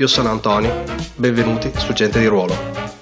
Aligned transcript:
Io 0.00 0.06
sono 0.06 0.30
Antonio, 0.30 0.82
benvenuti 1.16 1.70
su 1.76 1.92
Gente 1.92 2.20
di 2.20 2.24
Ruolo. 2.24 2.99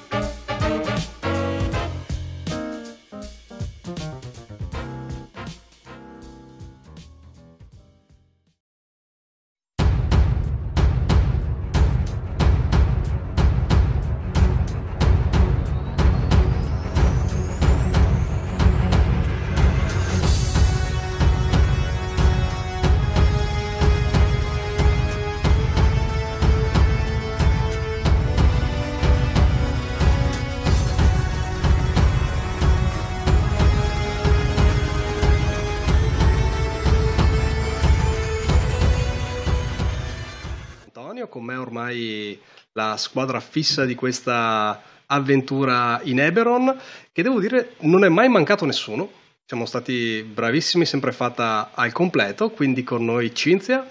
Squadra 42.99 43.41
fissa 43.41 43.87
di 43.87 43.95
questa 43.95 44.83
avventura 45.07 46.01
in 46.03 46.21
Eberon, 46.21 46.79
che 47.11 47.23
devo 47.23 47.41
dire 47.41 47.77
non 47.81 48.05
è 48.05 48.09
mai 48.09 48.29
mancato 48.29 48.67
nessuno. 48.67 49.11
Siamo 49.47 49.65
stati 49.65 50.23
bravissimi, 50.23 50.85
sempre 50.85 51.13
fatta 51.13 51.71
al 51.73 51.93
completo, 51.93 52.51
quindi 52.51 52.83
con 52.83 53.03
noi 53.07 53.35
Cinzia, 53.35 53.91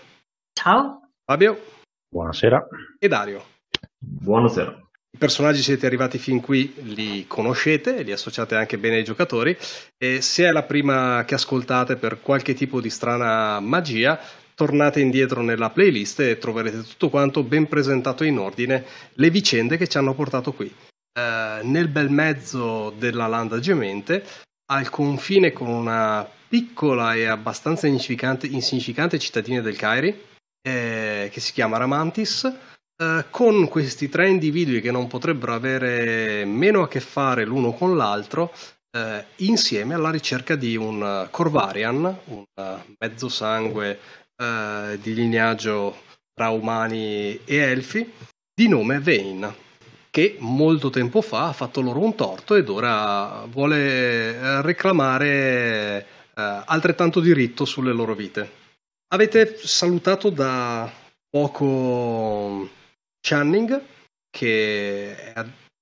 Ciao. 0.54 1.10
Fabio 1.26 1.60
Buonasera. 2.10 2.68
e 2.98 3.08
Dario. 3.08 3.44
Buonasera. 3.98 4.86
I 5.12 5.18
personaggi 5.18 5.62
siete 5.62 5.86
arrivati 5.86 6.18
fin 6.18 6.42
qui, 6.42 6.74
li 6.94 7.26
conoscete, 7.28 8.04
li 8.04 8.12
associate 8.12 8.56
anche 8.56 8.78
bene 8.78 8.98
ai 8.98 9.04
giocatori 9.04 9.58
e 9.98 10.22
se 10.22 10.46
è 10.46 10.52
la 10.52 10.64
prima 10.64 11.24
che 11.26 11.36
ascoltate 11.36 11.96
per 11.96 12.22
qualche 12.22 12.54
tipo 12.54 12.82
di 12.82 12.90
strana 12.90 13.60
magia, 13.60 14.20
tornate 14.58 15.00
indietro 15.02 15.44
nella 15.44 15.70
playlist 15.70 16.20
e 16.22 16.40
troverete 16.40 16.82
tutto 16.82 17.10
quanto 17.10 17.44
ben 17.44 17.68
presentato 17.68 18.24
in 18.24 18.40
ordine, 18.40 18.84
le 19.14 19.30
vicende 19.30 19.78
che 19.78 19.88
ci 19.88 20.00
hanno 20.00 20.16
portato 20.16 20.52
qui. 20.52 20.66
Eh, 20.66 21.60
nel 21.62 21.88
bel 21.90 22.10
mezzo 22.10 22.90
della 22.98 23.28
landa 23.28 23.60
gemente, 23.60 24.26
al 24.72 24.90
confine 24.90 25.54
con 25.54 25.68
una 25.68 26.28
piccola 26.48 27.14
e 27.14 27.26
abbastanza 27.26 27.86
insignificante, 27.86 28.48
insignificante 28.48 29.20
cittadina 29.20 29.62
del 29.62 29.76
Cairi, 29.76 30.24
eh, 30.68 31.30
che 31.32 31.40
si 31.40 31.54
chiama 31.54 31.78
Ramantis, 31.78 32.52
eh, 32.98 33.26
con 33.30 33.68
questi 33.68 34.10
tre 34.10 34.28
individui 34.28 34.82
che 34.82 34.90
non 34.90 35.06
potrebbero 35.06 35.54
avere 35.54 36.46
meno 36.46 36.82
a 36.82 36.88
che 36.88 37.00
fare 37.00 37.46
l'uno 37.46 37.74
con 37.74 37.96
l'altro, 37.96 38.52
eh, 38.90 39.24
insieme 39.38 39.94
alla 39.94 40.10
ricerca 40.10 40.56
di 40.56 40.76
un 40.76 41.04
eh, 41.04 41.28
Corvarian, 41.30 42.18
un 42.26 42.44
eh, 42.56 42.96
mezzo 42.98 43.30
sangue 43.30 44.26
eh, 44.38 45.00
di 45.02 45.14
lignaggio 45.14 46.04
tra 46.34 46.50
umani 46.50 47.40
e 47.46 47.56
elfi, 47.56 48.12
di 48.54 48.68
nome 48.68 49.00
Vane, 49.00 49.56
che 50.10 50.38
molto 50.40 50.90
tempo 50.90 51.22
fa 51.22 51.48
ha 51.48 51.54
fatto 51.54 51.82
loro 51.82 52.00
un 52.00 52.16
torto 52.16 52.56
ed 52.56 52.70
ora 52.70 53.44
vuole 53.50 54.36
eh, 54.36 54.62
reclamare 54.62 56.06
eh, 56.36 56.62
altrettanto 56.66 57.20
diritto 57.20 57.66
sulle 57.66 57.92
loro 57.92 58.14
vite. 58.14 58.66
Avete 59.10 59.58
salutato 59.58 60.30
da 60.30 60.92
poco 61.30 62.70
Channing, 63.20 63.82
che 64.30 65.16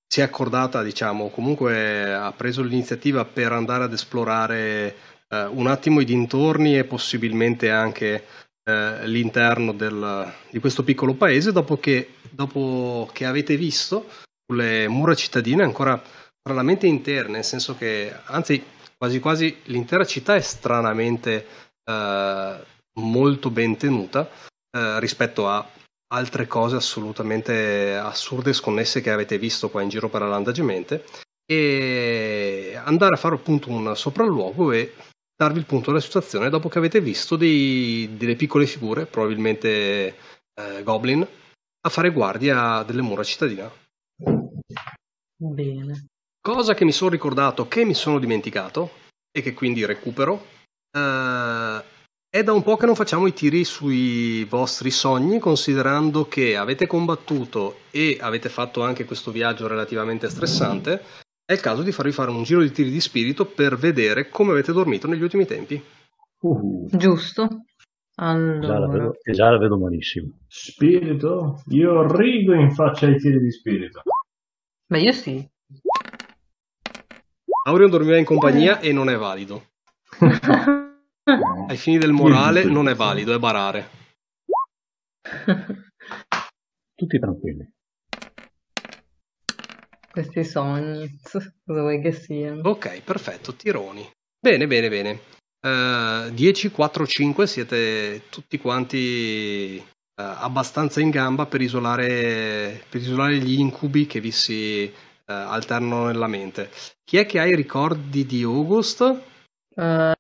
si 0.08 0.20
è 0.22 0.24
accordata, 0.24 0.84
diciamo, 0.84 1.30
comunque 1.30 2.14
ha 2.14 2.32
preso 2.32 2.62
l'iniziativa 2.62 3.26
per 3.26 3.52
andare 3.52 3.84
ad 3.84 3.94
esplorare 3.94 4.96
eh, 5.28 5.46
un 5.46 5.68
attimo 5.68 6.00
i 6.00 6.06
dintorni 6.06 6.78
e 6.78 6.86
possibilmente 6.86 7.70
anche 7.72 8.24
eh, 8.68 9.08
l'interno 9.08 9.74
del- 9.74 10.34
di 10.50 10.60
questo 10.60 10.84
piccolo 10.84 11.14
paese, 11.14 11.52
dopo 11.52 11.78
che, 11.78 12.16
dopo 12.32 13.08
che 13.14 13.26
avete 13.26 13.56
visto 13.56 14.10
sulle 14.46 14.88
mura 14.88 15.14
cittadine 15.16 15.64
ancora 15.64 16.02
stranamente 16.40 16.88
interne, 16.88 17.34
nel 17.34 17.44
senso 17.44 17.76
che, 17.76 18.14
anzi, 18.26 18.64
quasi 18.98 19.20
quasi 19.20 19.56
l'intera 19.66 20.06
città 20.06 20.36
è 20.36 20.42
stranamente 20.42 21.46
eh, 21.84 22.56
molto 23.00 23.50
ben 23.50 23.78
tenuta 23.78 24.30
eh, 24.76 25.00
rispetto 25.00 25.48
a 25.48 25.68
altre 26.14 26.48
cose 26.48 26.76
assolutamente 26.76 27.96
assurde 27.96 28.52
e 28.52 28.54
sconnesse 28.54 29.02
che 29.02 29.12
avete 29.12 29.38
visto 29.38 29.70
qua 29.70 29.82
in 29.82 29.90
giro 29.90 30.10
per 30.10 30.22
la 30.22 30.28
Landa 30.28 30.52
Gemente 30.52 31.04
e 31.46 32.80
andare 32.84 33.16
a 33.16 33.18
fare 33.18 33.36
appunto 33.36 33.70
un 33.70 33.96
sopralluogo 33.96 34.72
e 34.72 34.94
darvi 35.36 35.60
il 35.60 35.66
punto 35.66 35.88
della 35.88 36.02
situazione 36.02 36.50
dopo 36.50 36.70
che 36.70 36.78
avete 36.78 37.02
visto 37.02 37.36
dei- 37.36 38.16
delle 38.18 38.36
piccole 38.36 38.66
figure, 38.66 39.06
probabilmente 39.06 40.16
eh, 40.58 40.84
goblin, 40.84 41.22
a 41.22 41.90
fare 41.90 42.12
guardia 42.12 42.84
delle 42.84 43.02
mura 43.02 43.24
cittadine. 43.24 43.70
Bene. 45.38 46.06
Cosa 46.42 46.74
che 46.74 46.86
mi 46.86 46.92
sono 46.92 47.10
ricordato, 47.10 47.68
che 47.68 47.84
mi 47.84 47.94
sono 47.94 48.20
dimenticato 48.20 48.92
e 49.32 49.42
che 49.42 49.54
quindi 49.54 49.86
recupero, 49.86 50.46
eh, 50.92 51.84
è 52.30 52.44
da 52.44 52.54
un 52.54 52.64
po' 52.64 52.78
che 52.78 52.86
non 52.86 52.96
facciamo 52.96 53.28
i 53.28 53.34
tiri 53.34 53.64
sui 53.64 54.44
vostri 54.46 54.92
sogni, 54.92 55.40
considerando 55.40 56.28
che 56.28 56.56
avete 56.56 56.88
combattuto 56.88 57.80
e 57.92 58.18
avete 58.20 58.50
fatto 58.50 58.84
anche 58.84 59.06
questo 59.06 59.32
viaggio 59.32 59.68
relativamente 59.68 60.30
stressante. 60.30 61.24
È 61.48 61.54
il 61.54 61.60
caso 61.60 61.84
di 61.84 61.92
farvi 61.92 62.12
fare 62.12 62.32
un 62.32 62.42
giro 62.42 62.62
di 62.62 62.72
tiri 62.72 62.90
di 62.90 63.00
spirito 63.00 63.46
per 63.46 63.78
vedere 63.78 64.30
come 64.30 64.50
avete 64.50 64.72
dormito 64.74 65.08
negli 65.08 65.22
ultimi 65.22 65.46
tempi. 65.46 65.80
Uh, 66.40 66.90
Giusto? 66.92 67.48
già, 68.16 68.24
la 68.24 68.32
Allora, 68.32 68.88
vedo, 68.88 69.18
e 69.22 69.32
già 69.32 69.52
la 69.52 69.60
vedo 69.60 69.78
malissimo. 69.78 70.40
Spirito? 70.48 71.62
Io 71.68 72.12
rido 72.18 72.56
in 72.56 72.72
faccia 72.72 73.06
ai 73.06 73.20
tiri 73.20 73.40
di 73.40 73.52
spirito. 73.52 74.02
beh, 74.88 75.00
io 75.00 75.12
sì. 75.12 75.48
Aurion 77.68 77.92
dormiva 77.92 78.18
in 78.18 78.26
compagnia 78.26 78.80
e 78.80 78.92
non 78.92 79.10
è 79.10 79.16
valido. 79.16 79.74
Ai 81.68 81.78
fini 81.78 81.98
del 81.98 82.12
morale 82.12 82.64
non 82.64 82.88
è 82.88 82.96
valido, 82.96 83.34
è 83.34 83.40
barare. 83.40 83.90
Tutti 86.96 87.20
tranquilli. 87.20 87.75
Questi 90.16 90.46
sogni, 90.46 91.20
cosa 91.28 91.52
vuoi 91.66 92.00
che 92.02 92.14
siano? 92.14 92.62
Ok, 92.70 93.02
perfetto, 93.02 93.54
tironi. 93.54 94.10
Bene, 94.40 94.66
bene, 94.66 94.88
bene. 94.88 95.20
Eh, 95.60 96.32
10, 96.32 96.72
4, 96.72 97.06
5 97.06 97.46
siete 97.46 98.22
tutti 98.30 98.58
quanti 98.58 99.76
eh, 99.76 99.84
abbastanza 100.16 101.02
in 101.02 101.10
gamba 101.10 101.48
per 101.48 101.60
isolare, 101.60 102.82
per 102.88 103.02
isolare 103.02 103.40
gli 103.40 103.60
incubi 103.60 104.06
che 104.06 104.22
vi 104.22 104.32
si 104.32 104.84
eh, 104.84 104.94
alternano 105.26 106.06
nella 106.06 106.28
mente. 106.28 106.70
Chi 107.04 107.18
è 107.18 107.26
che 107.26 107.42
ha 107.42 107.46
i 107.46 107.54
ricordi 107.56 108.26
di 108.26 108.44
August? 108.44 109.22
Eh, 109.76 110.14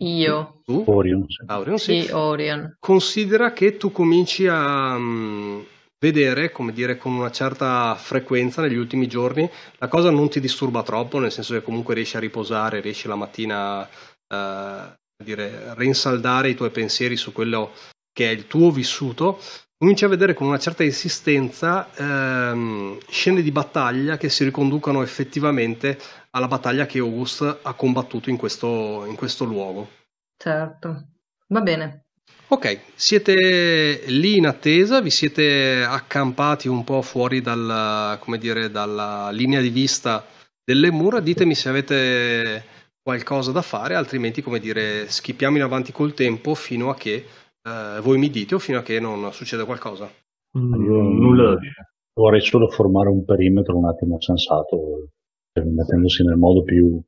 io, 0.00 0.60
Tu? 0.64 0.84
Orion. 0.86 1.26
sì. 1.28 1.44
Aurion, 1.46 1.76
sì. 1.76 2.00
sì, 2.00 2.10
Orion. 2.12 2.76
Considera 2.78 3.52
che 3.52 3.76
tu 3.76 3.92
cominci 3.92 4.46
a 4.46 4.96
mm, 4.96 5.60
vedere, 5.98 6.50
come 6.50 6.72
dire, 6.72 6.96
con 6.96 7.12
una 7.12 7.30
certa 7.30 7.94
frequenza 7.94 8.60
negli 8.62 8.76
ultimi 8.76 9.06
giorni, 9.06 9.48
la 9.78 9.88
cosa 9.88 10.10
non 10.10 10.28
ti 10.28 10.40
disturba 10.40 10.82
troppo, 10.82 11.18
nel 11.18 11.32
senso 11.32 11.54
che 11.54 11.62
comunque 11.62 11.94
riesci 11.94 12.16
a 12.16 12.20
riposare, 12.20 12.80
riesci 12.80 13.08
la 13.08 13.16
mattina 13.16 13.86
eh, 13.86 14.36
a 14.36 14.96
dire, 15.22 15.74
rinsaldare 15.76 16.50
i 16.50 16.54
tuoi 16.54 16.70
pensieri 16.70 17.16
su 17.16 17.32
quello 17.32 17.72
che 18.12 18.28
è 18.28 18.32
il 18.32 18.46
tuo 18.46 18.70
vissuto. 18.70 19.40
Cominci 19.76 20.04
a 20.04 20.08
vedere 20.08 20.34
con 20.34 20.46
una 20.46 20.58
certa 20.58 20.84
insistenza 20.84 21.92
ehm, 21.94 22.98
scene 23.08 23.42
di 23.42 23.50
battaglia 23.50 24.16
che 24.16 24.28
si 24.28 24.44
riconducono 24.44 25.02
effettivamente 25.02 25.98
alla 26.30 26.48
battaglia 26.48 26.86
che 26.86 27.00
August 27.00 27.60
ha 27.62 27.74
combattuto 27.74 28.30
in 28.30 28.36
questo, 28.36 29.04
in 29.06 29.16
questo 29.16 29.44
luogo. 29.44 29.90
Certo. 30.36 31.08
Va 31.48 31.60
bene. 31.60 32.03
Ok, 32.46 32.92
siete 32.94 34.04
lì 34.06 34.36
in 34.36 34.46
attesa, 34.46 35.00
vi 35.00 35.10
siete 35.10 35.82
accampati 35.82 36.68
un 36.68 36.84
po' 36.84 37.00
fuori 37.02 37.40
dal, 37.40 38.18
come 38.20 38.38
dire, 38.38 38.70
dalla 38.70 39.30
linea 39.30 39.60
di 39.60 39.70
vista 39.70 40.24
delle 40.62 40.90
mura, 40.90 41.20
ditemi 41.20 41.54
se 41.54 41.68
avete 41.68 42.64
qualcosa 43.02 43.50
da 43.50 43.62
fare, 43.62 43.94
altrimenti 43.94 44.40
come 44.40 44.60
dire 44.60 45.08
schippiamo 45.08 45.56
in 45.56 45.62
avanti 45.62 45.92
col 45.92 46.14
tempo 46.14 46.54
fino 46.54 46.90
a 46.90 46.94
che 46.94 47.26
eh, 47.62 48.00
voi 48.00 48.18
mi 48.18 48.30
dite 48.30 48.54
o 48.54 48.58
fino 48.58 48.78
a 48.78 48.82
che 48.82 49.00
non 49.00 49.32
succede 49.32 49.64
qualcosa. 49.64 50.10
Mm, 50.58 50.74
Io 50.84 51.02
nulla 51.02 51.50
da 51.50 51.58
dire. 51.58 51.92
Vorrei 52.14 52.40
solo 52.40 52.70
formare 52.70 53.08
un 53.08 53.24
perimetro 53.24 53.76
un 53.76 53.86
attimo 53.86 54.20
sensato, 54.20 55.08
eh, 55.52 55.64
mettendosi 55.64 56.22
nel 56.24 56.36
modo 56.36 56.62
più 56.62 57.00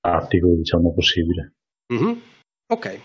tattico, 0.00 0.48
diciamo, 0.48 0.92
possibile. 0.92 1.54
Mhm. 1.92 2.20
Ok, 2.72 3.00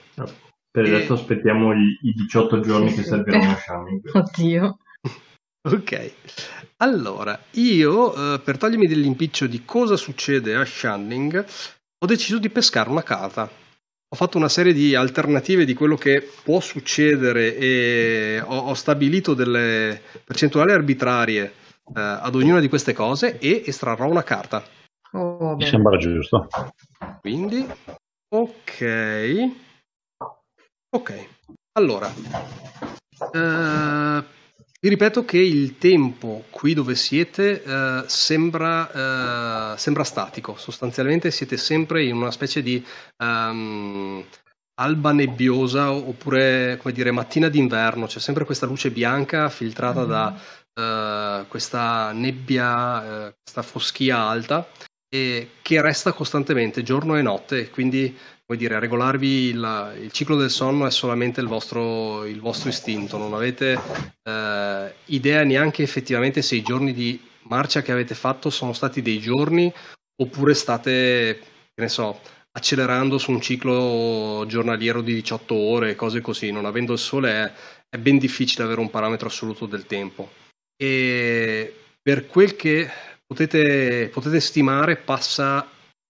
Per 0.75 0.83
E- 0.83 0.93
adesso 0.93 1.13
aspettiamo 1.13 1.71
i, 1.71 1.97
i 2.01 2.11
18 2.11 2.59
giorni 2.59 2.89
Sì, 2.89 2.95
che 2.97 3.01
sì. 3.03 3.07
serviranno 3.07 3.49
a 3.51 3.55
Shining. 3.55 4.09
Oddio. 4.13 4.77
ok. 5.69 6.11
Allora, 6.77 7.39
io 7.51 8.33
eh, 8.33 8.39
per 8.41 8.57
togliermi 8.57 8.85
dell'impiccio 8.85 9.47
di 9.47 9.63
cosa 9.63 9.95
succede 9.95 10.53
a 10.53 10.65
Shanning, 10.65 11.45
ho 11.97 12.05
deciso 12.05 12.39
di 12.39 12.49
pescare 12.49 12.89
una 12.89 13.03
carta. 13.03 13.43
Ho 13.43 14.15
fatto 14.17 14.37
una 14.37 14.49
serie 14.49 14.73
di 14.73 14.95
alternative 14.95 15.63
di 15.63 15.73
quello 15.73 15.95
che 15.95 16.29
può 16.43 16.59
succedere 16.59 17.55
e 17.55 18.41
ho, 18.45 18.57
ho 18.57 18.73
stabilito 18.73 19.33
delle 19.33 20.01
percentuali 20.25 20.73
arbitrarie 20.73 21.43
eh, 21.95 22.01
ad 22.01 22.35
ognuna 22.35 22.59
di 22.59 22.67
queste 22.67 22.91
cose 22.91 23.39
e 23.39 23.63
estrarrò 23.65 24.09
una 24.09 24.23
carta. 24.23 24.61
Oh, 25.13 25.55
Mi 25.55 25.65
sembra 25.65 25.95
giusto. 25.95 26.49
Quindi, 27.21 27.65
ok. 28.27 29.63
Ok, 30.89 31.27
allora, 31.73 32.13
eh, 33.33 34.23
vi 34.79 34.89
ripeto 34.89 35.25
che 35.25 35.39
il 35.39 35.77
tempo 35.77 36.45
qui 36.49 36.73
dove 36.73 36.95
siete 36.95 37.63
eh, 37.63 38.03
sembra, 38.07 39.73
eh, 39.73 39.77
sembra 39.77 40.03
statico, 40.03 40.55
sostanzialmente 40.57 41.31
siete 41.31 41.57
sempre 41.57 42.03
in 42.03 42.15
una 42.15 42.31
specie 42.31 42.61
di 42.61 42.85
ehm, 43.17 44.23
alba 44.75 45.11
nebbiosa 45.11 45.91
oppure, 45.91 46.77
come 46.81 46.93
dire, 46.93 47.11
mattina 47.11 47.49
d'inverno, 47.49 48.05
c'è 48.05 48.19
sempre 48.19 48.45
questa 48.45 48.65
luce 48.65 48.91
bianca 48.91 49.49
filtrata 49.49 50.03
da 50.05 50.39
eh, 50.73 51.45
questa 51.47 52.11
nebbia, 52.11 53.27
eh, 53.27 53.35
questa 53.41 53.61
foschia 53.63 54.19
alta 54.19 54.67
e 55.07 55.51
che 55.61 55.81
resta 55.81 56.13
costantemente 56.13 56.83
giorno 56.83 57.17
e 57.17 57.21
notte, 57.21 57.69
quindi 57.69 58.15
come 58.45 58.59
dire, 58.59 58.79
regolarvi 58.79 59.27
il, 59.27 59.97
il 60.03 60.11
ciclo 60.11 60.35
del 60.35 60.51
sonno 60.51 60.85
è 60.85 60.91
solamente 60.91 61.41
il 61.41 61.47
vostro, 61.47 62.25
il 62.25 62.39
vostro 62.39 62.69
istinto, 62.69 63.17
non 63.17 63.33
avete 63.33 63.79
eh, 64.21 64.93
idea 65.05 65.43
neanche 65.43 65.81
effettivamente 65.81 66.43
se 66.43 66.55
i 66.55 66.61
giorni 66.61 66.93
di 66.93 67.19
marcia 67.43 67.81
che 67.81 67.91
avete 67.91 68.13
fatto 68.13 68.51
sono 68.51 68.73
stati 68.73 69.01
dei 69.01 69.19
giorni 69.19 69.71
oppure 70.21 70.53
state, 70.53 71.39
che 71.73 71.81
ne 71.81 71.89
so, 71.89 72.19
accelerando 72.51 73.17
su 73.17 73.31
un 73.31 73.41
ciclo 73.41 74.45
giornaliero 74.47 75.01
di 75.01 75.13
18 75.15 75.55
ore, 75.55 75.95
cose 75.95 76.21
così, 76.21 76.51
non 76.51 76.65
avendo 76.65 76.93
il 76.93 76.99
sole 76.99 77.31
è, 77.31 77.53
è 77.89 77.97
ben 77.97 78.19
difficile 78.19 78.63
avere 78.63 78.79
un 78.79 78.91
parametro 78.91 79.27
assoluto 79.27 79.65
del 79.65 79.87
tempo. 79.87 80.31
E 80.77 81.73
per 81.99 82.27
quel 82.27 82.55
che 82.55 82.89
potete, 83.25 84.09
potete 84.13 84.39
stimare 84.39 84.97
passa 84.97 85.67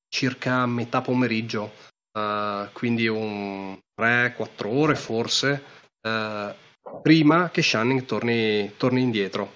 circa 0.07 0.65
metà 0.65 1.01
pomeriggio, 1.01 1.71
eh, 2.15 2.69
quindi 2.71 3.07
un 3.07 3.77
3-4 3.93 4.67
ore 4.67 4.95
forse, 4.95 5.63
eh, 6.01 6.55
prima 7.01 7.49
che 7.49 7.61
Shanning 7.61 8.05
torni, 8.05 8.73
torni 8.77 9.01
indietro. 9.01 9.51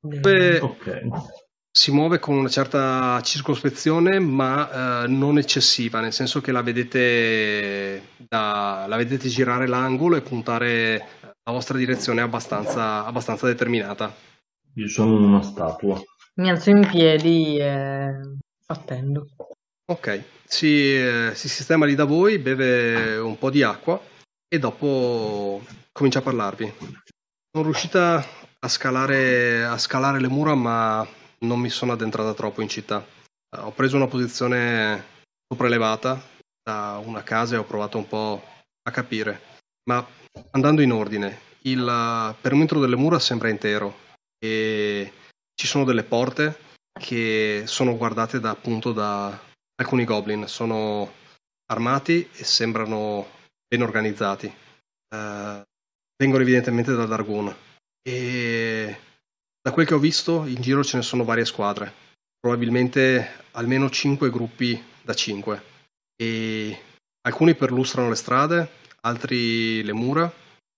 Dove 0.00 0.58
Ok. 0.60 1.00
si 1.70 1.92
muove 1.92 2.18
con 2.18 2.36
una 2.36 2.48
certa 2.48 3.20
circospezione, 3.22 4.18
ma 4.18 5.04
eh, 5.04 5.06
non 5.08 5.38
eccessiva, 5.38 6.00
nel 6.00 6.12
senso 6.12 6.40
che 6.40 6.50
la 6.50 6.62
vedete, 6.62 8.02
da- 8.28 8.86
la 8.88 8.96
vedete 8.96 9.28
girare 9.28 9.66
l'angolo 9.68 10.16
e 10.16 10.22
puntare 10.22 11.06
la 11.20 11.52
vostra 11.52 11.78
direzione 11.78 12.20
abbastanza, 12.20 13.04
abbastanza 13.04 13.46
determinata. 13.46 14.12
Io 14.74 14.88
sono 14.88 15.16
una 15.16 15.42
statua. 15.42 16.00
Mi 16.34 16.50
alzo 16.50 16.70
in 16.70 16.86
piedi 16.88 17.58
e 17.58 18.10
attendo. 18.66 19.26
Ok, 19.90 20.22
si, 20.44 20.94
eh, 20.94 21.32
si 21.34 21.48
sistema 21.48 21.86
lì 21.86 21.94
da 21.94 22.04
voi, 22.04 22.38
beve 22.38 23.16
un 23.16 23.38
po' 23.38 23.48
di 23.48 23.62
acqua 23.62 23.98
e 24.46 24.58
dopo 24.58 25.64
comincia 25.92 26.18
a 26.18 26.22
parlarvi. 26.22 26.70
Sono 27.50 27.64
riuscita 27.64 28.22
a 28.58 28.68
scalare, 28.68 29.64
a 29.64 29.78
scalare 29.78 30.20
le 30.20 30.28
mura, 30.28 30.54
ma 30.54 31.08
non 31.38 31.58
mi 31.58 31.70
sono 31.70 31.92
addentrata 31.92 32.34
troppo 32.34 32.60
in 32.60 32.68
città. 32.68 33.02
Eh, 33.02 33.60
Ho 33.60 33.70
preso 33.70 33.96
una 33.96 34.08
posizione 34.08 35.04
sopraelevata 35.50 36.22
da 36.62 37.00
una 37.02 37.22
casa 37.22 37.54
e 37.54 37.58
ho 37.58 37.64
provato 37.64 37.96
un 37.96 38.06
po' 38.06 38.44
a 38.82 38.90
capire. 38.90 39.40
Ma 39.84 40.06
andando 40.50 40.82
in 40.82 40.92
ordine, 40.92 41.40
il 41.62 42.36
perimetro 42.38 42.78
delle 42.78 42.96
mura 42.96 43.18
sembra 43.18 43.48
intero 43.48 44.00
e 44.38 45.10
ci 45.54 45.66
sono 45.66 45.84
delle 45.84 46.02
porte 46.02 46.58
che 46.92 47.62
sono 47.64 47.96
guardate 47.96 48.38
da, 48.38 48.50
appunto 48.50 48.92
da 48.92 49.46
alcuni 49.80 50.04
goblin. 50.04 50.46
Sono 50.46 51.12
armati 51.66 52.28
e 52.32 52.44
sembrano 52.44 53.26
ben 53.66 53.82
organizzati. 53.82 54.46
Eh, 54.46 55.62
vengono 56.16 56.42
evidentemente 56.42 56.94
da 56.94 57.06
Dargun 57.06 57.54
e 58.02 58.98
da 59.60 59.72
quel 59.72 59.86
che 59.86 59.94
ho 59.94 59.98
visto 59.98 60.44
in 60.46 60.60
giro 60.60 60.82
ce 60.82 60.96
ne 60.96 61.02
sono 61.02 61.24
varie 61.24 61.44
squadre, 61.44 61.92
probabilmente 62.38 63.44
almeno 63.52 63.90
5 63.90 64.30
gruppi 64.30 64.82
da 65.02 65.14
5 65.14 65.62
e 66.16 66.82
alcuni 67.22 67.54
perlustrano 67.54 68.08
le 68.08 68.14
strade, 68.14 68.70
altri 69.02 69.82
le 69.82 69.92
mura 69.92 70.32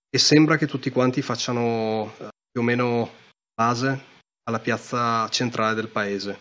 e 0.09 0.17
sembra 0.17 0.57
che 0.57 0.67
tutti 0.67 0.89
quanti 0.89 1.21
facciano 1.21 2.13
eh, 2.17 2.27
più 2.51 2.61
o 2.61 2.63
meno 2.63 3.09
base 3.53 4.09
alla 4.43 4.59
piazza 4.59 5.27
centrale 5.29 5.73
del 5.73 5.87
paese, 5.87 6.37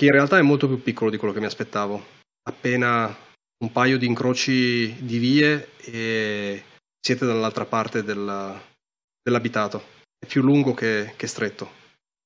che 0.00 0.06
in 0.06 0.12
realtà 0.12 0.38
è 0.38 0.42
molto 0.42 0.66
più 0.66 0.80
piccolo 0.80 1.10
di 1.10 1.18
quello 1.18 1.34
che 1.34 1.40
mi 1.40 1.44
aspettavo, 1.44 2.02
appena 2.48 3.14
un 3.62 3.70
paio 3.70 3.98
di 3.98 4.06
incroci 4.06 4.96
di 5.04 5.18
vie 5.18 5.76
e 5.76 6.64
siete 6.98 7.26
dall'altra 7.26 7.66
parte 7.66 8.02
del- 8.02 8.58
dell'abitato, 9.22 9.84
è 10.18 10.24
più 10.24 10.40
lungo 10.40 10.72
che, 10.72 11.12
che 11.18 11.26
stretto 11.26 11.70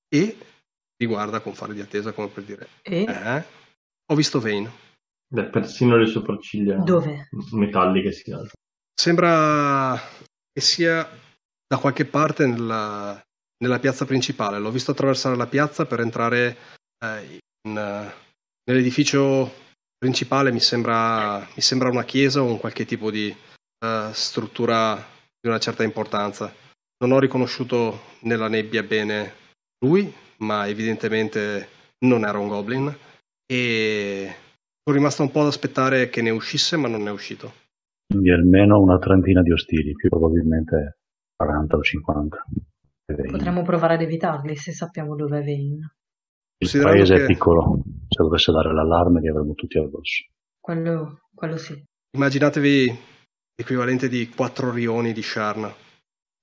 e 0.09 0.37
vi 0.97 1.07
guarda 1.07 1.41
con 1.41 1.55
fare 1.55 1.75
di 1.75 1.81
attesa 1.81 2.13
come 2.13 2.29
per 2.29 2.45
dire 2.45 2.69
E 2.83 3.03
eh? 3.09 3.45
ho 4.07 4.15
visto 4.15 4.39
Vane 4.39 4.71
Beh, 5.27 5.47
persino 5.47 5.97
le 5.97 6.07
sopracciglia 6.07 6.77
dove? 6.77 7.29
metalliche 7.55 8.13
si 8.13 8.31
alzano. 8.31 8.53
Sembra 8.95 9.99
che 10.53 10.61
sia 10.61 11.11
da 11.67 11.79
qualche 11.79 12.05
parte 12.05 12.47
nella, 12.47 13.21
nella 13.59 13.81
piazza 13.81 14.05
principale. 14.05 14.61
L'ho 14.61 14.71
visto 14.71 14.93
attraversare 14.93 15.35
la 15.35 15.49
piazza 15.49 15.87
per 15.87 15.99
entrare 15.99 16.57
eh, 17.05 17.43
nell'edificio 17.69 19.51
principale. 19.97 20.53
Mi 20.53 20.61
sembra, 20.61 21.39
mi 21.39 21.61
sembra 21.61 21.89
una 21.89 22.05
chiesa 22.05 22.43
o 22.43 22.47
un 22.47 22.59
qualche 22.59 22.85
tipo 22.85 23.11
di 23.11 23.29
eh, 23.29 24.09
struttura 24.13 24.95
di 25.41 25.49
una 25.49 25.59
certa 25.59 25.83
importanza. 25.83 26.53
Non 26.99 27.13
ho 27.13 27.19
riconosciuto 27.19 28.01
nella 28.21 28.49
nebbia 28.49 28.83
bene 28.83 29.33
lui, 29.85 30.13
ma 30.39 30.67
evidentemente 30.67 31.69
non 32.07 32.25
era 32.25 32.39
un 32.39 32.49
goblin. 32.49 32.95
E 33.47 34.35
sono 34.83 34.97
rimasto 34.97 35.23
un 35.23 35.31
po' 35.31 35.41
ad 35.41 35.47
aspettare 35.49 36.09
che 36.09 36.23
ne 36.23 36.31
uscisse, 36.31 36.77
ma 36.77 36.89
non 36.89 37.03
ne 37.03 37.11
è 37.11 37.13
uscito. 37.13 37.53
Quindi 38.07 38.31
almeno 38.31 38.81
una 38.81 38.99
trentina 38.99 39.43
di 39.43 39.53
ostili, 39.53 39.93
più 39.93 40.09
probabilmente 40.09 40.99
40 41.37 41.77
o 41.77 41.83
50. 41.83 42.45
Vedremo. 43.07 43.33
Potremmo 43.33 43.63
provare 43.63 43.95
ad 43.95 44.03
evitarli 44.03 44.57
se 44.57 44.73
sappiamo 44.73 45.15
dove 45.15 45.41
è 45.41 45.43
Vane. 45.43 45.95
Il 46.59 46.81
paese 46.83 47.15
che- 47.15 47.23
è 47.25 47.27
piccolo, 47.27 47.83
se 48.09 48.23
dovesse 48.23 48.53
dare 48.53 48.73
l'allarme 48.73 49.21
li 49.21 49.29
avremmo 49.29 49.55
tutti 49.55 49.79
addosso. 49.79 50.25
Quello, 50.61 51.21
quello 51.35 51.57
sì. 51.57 51.83
Immaginatevi 52.17 52.99
l'equivalente 53.57 54.09
di 54.09 54.29
quattro 54.29 54.71
rioni 54.71 55.13
di 55.13 55.23
Sharn. 55.23 55.73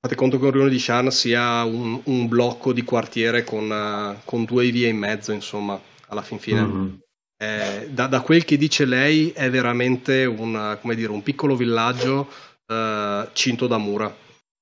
Fate 0.04 0.16
conto 0.16 0.40
che 0.40 0.46
un 0.46 0.52
rione 0.52 0.70
di 0.70 0.80
Sharn 0.80 1.12
sia 1.12 1.64
un, 1.64 2.00
un 2.06 2.28
blocco 2.28 2.74
di 2.74 2.84
quartiere 2.84 3.44
con, 3.44 3.72
eh, 3.72 4.22
con 4.26 4.46
due 4.46 4.70
vie 4.70 4.90
in 4.90 4.98
mezzo, 4.98 5.32
insomma, 5.32 5.80
alla 6.08 6.22
fin 6.22 6.40
fine. 6.40 6.62
Mhm. 6.62 7.00
Eh, 7.42 7.90
da, 7.90 8.06
da 8.08 8.22
quel 8.22 8.46
che 8.46 8.58
dice 8.58 8.86
lei 8.86 9.32
è 9.32 9.50
veramente 9.50 10.26
un, 10.26 10.78
come 10.80 10.96
dire, 10.96 11.12
un 11.12 11.24
piccolo 11.24 11.56
villaggio 11.56 12.30
eh, 12.68 13.28
cinto 13.34 13.68
da 13.68 13.78
mura. 13.78 14.16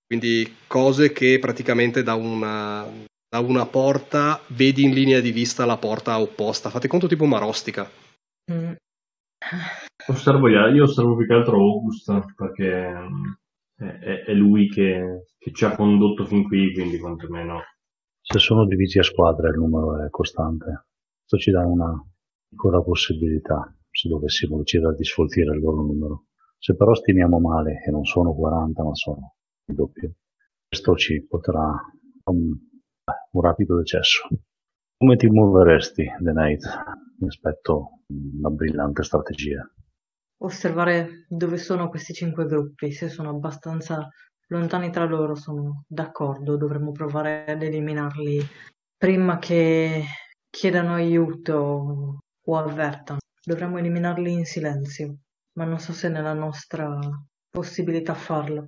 Quindi 0.05 0.55
cose 0.67 1.11
che 1.11 1.37
praticamente 1.39 2.03
da 2.03 2.13
una, 2.15 2.85
da 3.29 3.39
una 3.39 3.67
porta 3.67 4.41
vedi 4.47 4.83
in 4.83 4.91
linea 4.91 5.19
di 5.21 5.31
vista 5.31 5.65
la 5.65 5.77
porta 5.77 6.19
opposta. 6.19 6.69
Fate 6.69 6.87
conto 6.87 7.07
tipo 7.07 7.25
marostica. 7.25 7.87
Mm. 8.51 8.73
Osservo 10.07 10.47
io 10.49 10.83
osservo 10.83 11.15
più 11.15 11.27
che 11.27 11.33
altro 11.33 11.57
August 11.57 12.33
perché 12.35 12.91
mm, 12.91 13.31
È, 13.75 13.85
è- 13.85 14.23
è 14.25 14.33
lui 14.33 14.67
che, 14.67 15.27
che 15.37 15.51
ci 15.53 15.63
ha 15.65 15.75
condotto 15.75 16.25
fin 16.25 16.43
qui, 16.43 16.73
quindi 16.73 16.99
quantomeno 16.99 17.61
Se 18.21 18.39
sono 18.39 18.65
divisi 18.65 18.99
a 18.99 19.03
squadre 19.03 19.49
il 19.49 19.57
numero 19.57 20.03
è 20.03 20.09
costante. 20.09 20.87
Questo 21.19 21.37
ci 21.37 21.51
dà 21.51 21.65
una 21.65 21.93
piccola 22.49 22.81
possibilità 22.81 23.73
se 23.91 24.09
dovessimo 24.09 24.57
decidere 24.57 24.95
di 24.95 25.03
sfoltire 25.05 25.53
il 25.55 25.61
loro 25.61 25.81
numero. 25.83 26.25
Se 26.57 26.75
però 26.75 26.93
stimiamo 26.93 27.39
male 27.39 27.81
e 27.85 27.91
non 27.91 28.03
sono 28.05 28.33
40 28.33 28.83
ma 28.83 28.93
sono 28.95 29.35
il 29.65 29.75
doppio, 29.75 30.13
questo 30.67 30.95
ci 30.95 31.25
porterà 31.25 31.69
a 31.69 32.31
un, 33.31 33.41
rapido 33.41 33.77
decesso. 33.77 34.27
Come 34.97 35.15
ti 35.15 35.27
muoveresti, 35.27 36.03
The 36.19 36.31
Knight? 36.31 36.65
Mi 37.19 37.27
aspetto 37.27 38.01
una 38.07 38.49
brillante 38.49 39.03
strategia. 39.03 39.69
Osservare 40.41 41.25
dove 41.27 41.57
sono 41.57 41.89
questi 41.89 42.13
cinque 42.13 42.45
gruppi, 42.45 42.91
se 42.91 43.09
sono 43.09 43.29
abbastanza 43.29 44.07
lontani 44.47 44.89
tra 44.89 45.05
loro, 45.05 45.35
sono 45.35 45.83
d'accordo, 45.87 46.57
dovremmo 46.57 46.91
provare 46.91 47.45
ad 47.45 47.61
eliminarli 47.61 48.41
prima 48.97 49.37
che 49.37 50.03
chiedano 50.49 50.93
aiuto 50.93 52.19
o 52.45 52.57
avvertano. 52.57 53.19
Dovremmo 53.43 53.77
eliminarli 53.77 54.31
in 54.31 54.45
silenzio, 54.45 55.17
ma 55.53 55.65
non 55.65 55.79
so 55.79 55.93
se 55.93 56.07
è 56.07 56.11
nella 56.11 56.33
nostra 56.33 56.99
possibilità 57.49 58.13
farlo. 58.13 58.67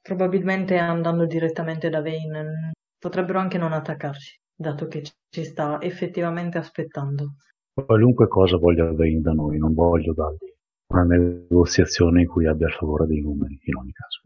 Probabilmente 0.00 0.76
andando 0.76 1.26
direttamente 1.26 1.88
da 1.88 2.02
Vayne 2.02 2.72
potrebbero 3.02 3.40
anche 3.40 3.58
non 3.58 3.72
attaccarci, 3.72 4.40
dato 4.54 4.86
che 4.86 5.02
ci 5.02 5.44
sta 5.44 5.80
effettivamente 5.80 6.58
aspettando. 6.58 7.34
Qualunque 7.74 8.28
cosa 8.28 8.58
voglia 8.58 8.92
Vayne 8.92 9.20
da 9.20 9.32
noi, 9.32 9.58
non 9.58 9.74
voglio 9.74 10.12
dargli 10.12 10.54
una 10.92 11.02
negoziazione 11.02 12.20
in 12.20 12.28
cui 12.28 12.46
abbia 12.46 12.68
il 12.68 12.74
favore 12.74 13.06
dei 13.06 13.20
numeri, 13.20 13.58
in 13.60 13.74
ogni 13.74 13.90
caso. 13.90 14.20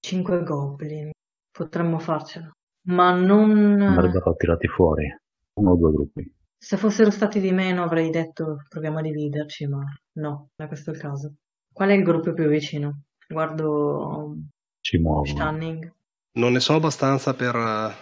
Cinque 0.00 0.42
goblin, 0.42 1.10
potremmo 1.50 1.98
farcela, 1.98 2.50
ma 2.86 3.12
non... 3.12 3.82
Andrebbero 3.82 4.34
tirati 4.36 4.68
fuori 4.68 5.14
uno 5.60 5.72
o 5.72 5.76
due 5.76 5.92
gruppi. 5.92 6.32
Se 6.56 6.78
fossero 6.78 7.10
stati 7.10 7.40
di 7.40 7.52
meno 7.52 7.82
avrei 7.82 8.08
detto 8.08 8.64
proviamo 8.68 8.98
a 8.98 9.02
dividerci, 9.02 9.66
ma 9.66 9.84
no, 10.14 10.48
non 10.54 10.66
è 10.66 10.66
questo 10.66 10.92
il 10.92 10.98
caso. 10.98 11.34
Qual 11.70 11.90
è 11.90 11.92
il 11.92 12.02
gruppo 12.02 12.32
più 12.32 12.48
vicino? 12.48 13.02
Guardo 13.28 14.34
Si 14.80 14.96
muovono. 14.96 15.26
Stunning. 15.26 15.92
Non 16.38 16.52
ne 16.52 16.60
so 16.60 16.74
abbastanza 16.74 17.34
per, 17.34 17.54
eh, 17.56 17.94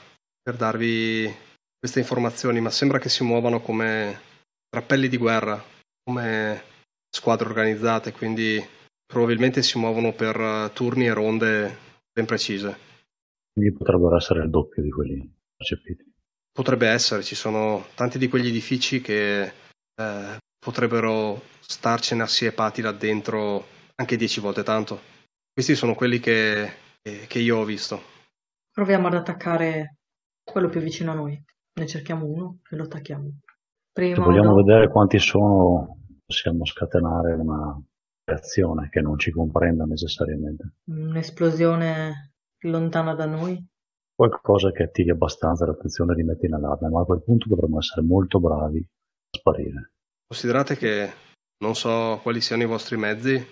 per 0.42 0.56
darvi 0.56 1.34
queste 1.78 2.00
informazioni, 2.00 2.60
ma 2.60 2.68
sembra 2.68 2.98
che 2.98 3.08
si 3.08 3.24
muovano 3.24 3.60
come 3.60 4.20
rappelli 4.68 5.08
di 5.08 5.16
guerra, 5.16 5.62
come 6.04 6.62
squadre 7.08 7.48
organizzate, 7.48 8.12
quindi 8.12 8.62
probabilmente 9.06 9.62
si 9.62 9.78
muovono 9.78 10.12
per 10.12 10.38
eh, 10.38 10.70
turni 10.74 11.06
e 11.06 11.14
ronde 11.14 11.78
ben 12.12 12.26
precise. 12.26 12.76
Quindi 13.54 13.72
potrebbero 13.72 14.16
essere 14.16 14.42
il 14.42 14.50
doppio 14.50 14.82
di 14.82 14.90
quelli 14.90 15.34
percepiti. 15.56 16.04
Potrebbe 16.52 16.88
essere, 16.88 17.22
ci 17.22 17.34
sono 17.34 17.86
tanti 17.94 18.18
di 18.18 18.28
quegli 18.28 18.48
edifici 18.48 19.00
che 19.00 19.44
eh, 19.94 20.36
potrebbero 20.58 21.42
starcene 21.60 22.22
assiepati 22.22 22.82
là 22.82 22.92
dentro 22.92 23.66
anche 23.94 24.16
dieci 24.16 24.40
volte 24.40 24.62
tanto. 24.62 25.00
Questi 25.54 25.74
sono 25.74 25.94
quelli 25.94 26.20
che, 26.20 26.70
che- 27.00 27.24
che 27.26 27.38
io 27.38 27.58
ho 27.58 27.64
visto. 27.64 28.12
Proviamo 28.76 29.06
ad 29.06 29.14
attaccare 29.14 29.96
quello 30.44 30.68
più 30.68 30.80
vicino 30.80 31.12
a 31.12 31.14
noi. 31.14 31.42
Ne 31.80 31.86
cerchiamo 31.86 32.26
uno 32.26 32.58
e 32.68 32.76
lo 32.76 32.82
attacchiamo. 32.82 33.24
Se 33.24 33.90
Prima 33.90 34.20
o 34.20 34.24
vogliamo 34.24 34.50
dopo. 34.50 34.64
vedere 34.64 34.90
quanti 34.90 35.18
sono, 35.18 36.00
possiamo 36.26 36.66
scatenare 36.66 37.32
una 37.32 37.74
reazione 38.24 38.90
che 38.90 39.00
non 39.00 39.18
ci 39.18 39.30
comprenda 39.30 39.84
necessariamente. 39.84 40.74
Un'esplosione 40.90 42.32
lontana 42.64 43.14
da 43.14 43.24
noi. 43.24 43.66
Qualcosa 44.14 44.70
che 44.72 44.82
attiri 44.82 45.08
abbastanza 45.08 45.64
l'attenzione 45.64 46.12
e 46.12 46.16
li 46.16 46.24
mette 46.24 46.44
in 46.44 46.52
allarme, 46.52 46.90
ma 46.90 47.00
a 47.00 47.04
quel 47.06 47.22
punto 47.22 47.48
dovremmo 47.48 47.78
essere 47.78 48.04
molto 48.04 48.40
bravi 48.40 48.80
a 48.80 49.38
sparire. 49.38 49.92
Considerate 50.26 50.76
che 50.76 51.10
non 51.64 51.74
so 51.74 52.20
quali 52.22 52.42
siano 52.42 52.64
i 52.64 52.66
vostri 52.66 52.98
mezzi, 52.98 53.42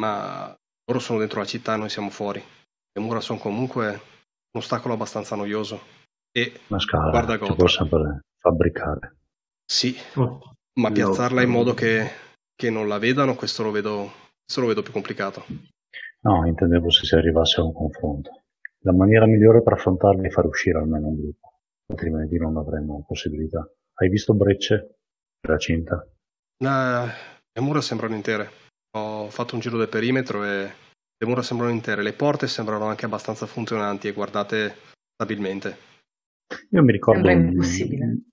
ma 0.00 0.52
loro 0.86 0.98
sono 0.98 1.20
dentro 1.20 1.38
la 1.38 1.46
città 1.46 1.74
e 1.74 1.76
noi 1.76 1.90
siamo 1.90 2.10
fuori. 2.10 2.42
Le 2.92 3.00
mura 3.00 3.20
sono 3.20 3.38
comunque 3.38 4.00
un 4.54 4.60
ostacolo 4.60 4.94
abbastanza 4.94 5.34
noioso. 5.36 5.80
E 6.30 6.60
Una 6.68 6.78
scala 6.80 7.10
Guarda 7.10 7.44
si 7.44 7.54
può 7.54 7.66
sempre 7.66 8.20
fabbricare. 8.38 9.16
sì, 9.64 9.96
Oh, 10.14 10.40
ma 10.80 10.90
piazzarla 10.90 11.42
in 11.42 11.50
modo 11.50 11.74
che, 11.74 12.08
che 12.54 12.70
non 12.70 12.88
la 12.88 12.98
vedano, 12.98 13.34
questo 13.34 13.62
lo 13.62 13.70
vedo, 13.70 14.10
questo 14.44 14.60
lo 14.60 14.66
vedo 14.68 14.82
più 14.82 14.92
complicato. 14.92 15.44
No, 16.22 16.46
intendevo 16.46 16.90
se 16.90 17.04
si 17.04 17.14
arrivasse 17.14 17.60
a 17.60 17.64
un 17.64 17.72
confronto. 17.72 18.42
La 18.84 18.92
maniera 18.92 19.26
migliore 19.26 19.62
per 19.62 19.74
affrontarli 19.74 20.26
è 20.26 20.30
far 20.30 20.46
uscire 20.46 20.78
almeno 20.78 21.08
un 21.08 21.16
gruppo, 21.20 21.52
altrimenti 21.88 22.36
non 22.36 22.56
avremo 22.56 23.04
possibilità. 23.06 23.66
Hai 23.94 24.08
visto 24.08 24.34
brecce 24.34 24.96
nella 25.46 25.58
cinta? 25.58 26.04
Eh, 26.58 26.66
le 27.52 27.60
mura 27.60 27.80
sembrano 27.80 28.14
intere. 28.14 28.50
Ho 28.96 29.28
fatto 29.30 29.54
un 29.54 29.60
giro 29.60 29.78
del 29.78 29.88
perimetro 29.88 30.44
e 30.44 30.72
le 31.24 31.30
mura 31.30 31.42
sembrano 31.42 31.72
intere. 31.72 32.02
Le 32.02 32.12
porte 32.12 32.46
sembrano 32.46 32.84
anche 32.84 33.06
abbastanza 33.06 33.46
funzionanti 33.46 34.08
e 34.08 34.12
guardate 34.12 34.76
stabilmente. 35.14 35.76
Io 36.70 36.82
mi 36.82 36.92
ricordo, 36.92 37.28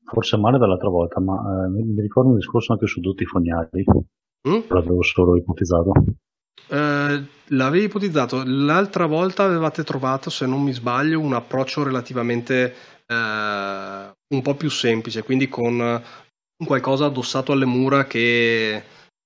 forse 0.03 0.37
male 0.37 0.57
dall'altra 0.57 0.89
volta, 0.89 1.19
ma 1.21 1.65
eh, 1.65 1.69
mi 1.69 2.01
ricordo 2.01 2.29
un 2.29 2.35
discorso 2.35 2.73
anche 2.73 2.85
su 2.85 2.99
tutti 2.99 3.23
i 3.23 3.25
fognari, 3.25 3.83
Mm? 4.47 4.61
l'avevo 4.69 5.03
solo 5.03 5.35
ipotizzato. 5.37 5.91
Eh, 6.67 7.23
l'avevi 7.45 7.85
ipotizzato. 7.85 8.41
L'altra 8.43 9.05
volta 9.05 9.43
avevate 9.43 9.83
trovato, 9.83 10.31
se 10.31 10.47
non 10.47 10.63
mi 10.63 10.73
sbaglio, 10.73 11.19
un 11.19 11.33
approccio 11.33 11.83
relativamente 11.83 12.73
eh, 13.05 14.11
un 14.27 14.41
po' 14.41 14.55
più 14.55 14.69
semplice, 14.71 15.21
quindi 15.21 15.47
con 15.47 15.79
un 15.79 16.65
qualcosa 16.65 17.05
addossato 17.05 17.51
alle 17.51 17.65
mura 17.65 18.05
che, 18.05 18.83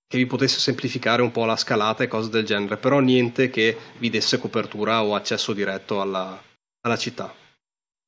che 0.08 0.18
vi 0.18 0.26
potesse 0.26 0.60
semplificare 0.60 1.22
un 1.22 1.32
po' 1.32 1.46
la 1.46 1.56
scalata 1.56 2.04
e 2.04 2.08
cose 2.08 2.30
del 2.30 2.46
genere, 2.46 2.78
però 2.78 3.00
niente 3.00 3.50
che 3.50 3.76
vi 4.00 4.10
desse 4.10 4.38
copertura 4.38 5.04
o 5.04 5.16
accesso 5.16 5.54
diretto 5.54 6.00
alla, 6.02 6.40
alla 6.82 6.96
città. 6.98 7.34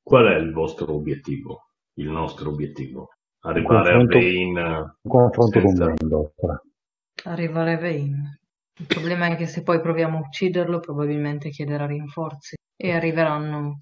Qual 0.02 0.24
è 0.26 0.36
il 0.36 0.52
vostro 0.52 0.94
obiettivo? 0.94 1.70
Il 1.94 2.08
nostro 2.08 2.50
obiettivo? 2.50 3.08
Arrivare 3.40 3.90
a 3.90 3.96
confronto- 3.96 4.18
Vayne 4.18 4.60
Un 5.02 5.10
confronto 5.10 5.60
Senza- 5.60 5.84
con 5.84 5.94
Vendor. 5.94 6.32
Arrivare 7.24 7.72
a 7.74 7.78
Vayne. 7.78 8.38
Il 8.78 8.86
problema 8.86 9.26
è 9.26 9.36
che 9.36 9.46
se 9.46 9.62
poi 9.64 9.80
proviamo 9.80 10.18
a 10.18 10.20
ucciderlo, 10.20 10.78
probabilmente 10.78 11.50
chiederà 11.50 11.84
rinforzi 11.86 12.54
e 12.76 12.92
arriveranno 12.92 13.80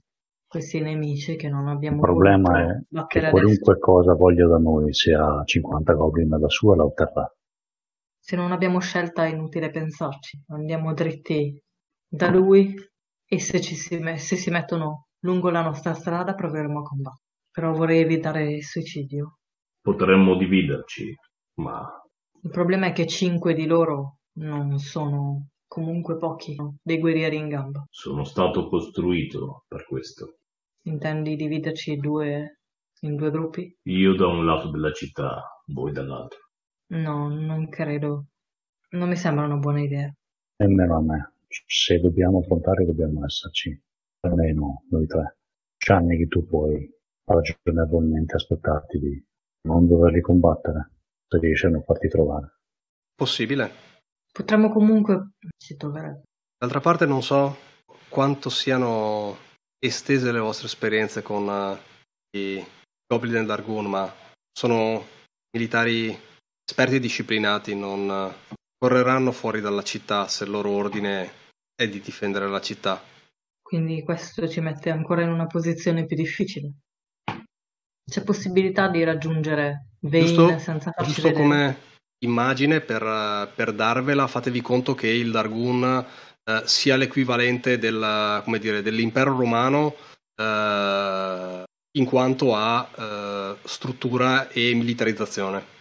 questi 0.48 0.80
nemici 0.80 1.36
che 1.36 1.48
non 1.50 1.68
abbiamo 1.68 1.96
Il 1.96 2.02
problema 2.02 2.60
è 2.62 2.78
che 3.08 3.18
adesso. 3.18 3.30
qualunque 3.32 3.78
cosa 3.78 4.14
voglia 4.14 4.46
da 4.46 4.56
noi, 4.56 4.92
se 4.94 5.12
ha 5.12 5.42
50 5.44 5.92
goblin 5.92 6.28
da 6.28 6.48
sua, 6.48 6.76
la 6.76 6.84
otterrà. 6.84 7.30
Se 8.28 8.34
non 8.34 8.50
abbiamo 8.50 8.80
scelta 8.80 9.24
è 9.24 9.28
inutile 9.28 9.70
pensarci. 9.70 10.42
Andiamo 10.48 10.92
dritti 10.94 11.56
da 12.08 12.28
lui 12.28 12.74
e 13.24 13.38
se, 13.38 13.60
ci 13.60 13.76
si, 13.76 14.02
se 14.16 14.34
si 14.34 14.50
mettono 14.50 15.06
lungo 15.20 15.48
la 15.48 15.62
nostra 15.62 15.94
strada 15.94 16.34
proveremo 16.34 16.80
a 16.80 16.82
combattere. 16.82 17.24
Però 17.52 17.72
vorrei 17.72 18.00
evitare 18.00 18.54
il 18.54 18.64
suicidio. 18.64 19.38
potremmo 19.80 20.34
dividerci, 20.34 21.14
ma 21.60 21.88
Il 22.42 22.50
problema 22.50 22.86
è 22.86 22.92
che 22.92 23.06
cinque 23.06 23.54
di 23.54 23.64
loro 23.64 24.16
non 24.40 24.76
sono 24.80 25.50
comunque 25.68 26.16
pochi, 26.16 26.56
dei 26.82 26.98
guerrieri 26.98 27.36
in 27.36 27.48
gamba. 27.48 27.84
sono 27.90 28.24
stato 28.24 28.66
costruito 28.68 29.62
per 29.68 29.84
questo. 29.86 30.38
Intendi 30.86 31.36
dividerci 31.36 31.96
due, 31.98 32.58
in 33.02 33.14
due 33.14 33.30
gruppi? 33.30 33.72
Io 33.84 34.16
da 34.16 34.26
un 34.26 34.44
lato 34.44 34.68
della 34.68 34.90
città, 34.90 35.44
voi 35.66 35.92
dall'altro. 35.92 36.40
No, 36.88 37.28
non 37.28 37.68
credo. 37.68 38.26
Non 38.90 39.08
mi 39.08 39.16
sembra 39.16 39.44
una 39.44 39.56
buona 39.56 39.80
idea. 39.80 40.12
Nemmeno 40.58 40.96
a 40.96 41.02
me. 41.02 41.32
Se 41.48 41.98
dobbiamo 42.00 42.40
affrontare, 42.40 42.84
dobbiamo 42.84 43.24
esserci. 43.24 43.78
Almeno 44.20 44.84
noi 44.90 45.06
tre. 45.06 45.38
Gianni, 45.76 46.16
che 46.16 46.28
tu 46.28 46.46
puoi 46.46 46.88
ragionevolmente 47.24 48.36
aspettarti 48.36 48.98
di 48.98 49.26
non 49.62 49.86
doverli 49.86 50.20
combattere, 50.20 50.90
se 51.26 51.38
riesci 51.38 51.66
a 51.66 51.70
non 51.70 51.82
farti 51.82 52.08
trovare. 52.08 52.60
Possibile. 53.14 53.70
Potremmo 54.32 54.70
comunque... 54.70 55.30
si 55.56 55.76
troverebbe. 55.76 56.22
D'altra 56.58 56.80
parte 56.80 57.06
non 57.06 57.22
so 57.22 57.56
quanto 58.08 58.48
siano 58.48 59.36
estese 59.78 60.32
le 60.32 60.38
vostre 60.38 60.66
esperienze 60.66 61.22
con 61.22 61.48
eh, 61.48 62.38
i 62.38 62.64
Goblin 63.06 63.32
del 63.32 63.46
Dargun, 63.46 63.86
ma 63.86 64.12
sono 64.52 65.04
militari 65.50 66.16
esperti 66.68 66.96
e 66.96 67.00
disciplinati, 67.00 67.74
non 67.76 68.10
eh, 68.10 68.56
correranno 68.76 69.30
fuori 69.30 69.60
dalla 69.60 69.82
città 69.82 70.26
se 70.26 70.44
il 70.44 70.50
loro 70.50 70.70
ordine 70.70 71.30
è 71.74 71.88
di 71.88 72.00
difendere 72.00 72.48
la 72.48 72.60
città. 72.60 73.00
Quindi 73.62 74.02
questo 74.02 74.48
ci 74.48 74.60
mette 74.60 74.90
ancora 74.90 75.22
in 75.22 75.30
una 75.30 75.46
posizione 75.46 76.06
più 76.06 76.16
difficile. 76.16 76.72
C'è 78.08 78.22
possibilità 78.22 78.88
di 78.88 79.02
raggiungere 79.02 79.88
Vayne 80.00 80.26
Giusto, 80.26 80.58
senza 80.58 80.92
farci 80.92 81.12
giusto 81.12 81.28
vedere? 81.28 81.42
come 81.42 81.76
immagine 82.18 82.80
per, 82.80 83.02
eh, 83.02 83.48
per 83.54 83.72
darvela, 83.72 84.26
fatevi 84.26 84.60
conto 84.60 84.94
che 84.94 85.08
il 85.08 85.30
Dargun 85.30 86.04
eh, 86.44 86.62
sia 86.64 86.96
l'equivalente 86.96 87.78
del, 87.78 88.42
dire, 88.60 88.82
dell'impero 88.82 89.36
romano 89.36 89.96
eh, 90.36 91.64
in 91.98 92.04
quanto 92.04 92.54
a 92.54 92.88
eh, 92.96 93.56
struttura 93.64 94.48
e 94.48 94.74
militarizzazione. 94.74 95.74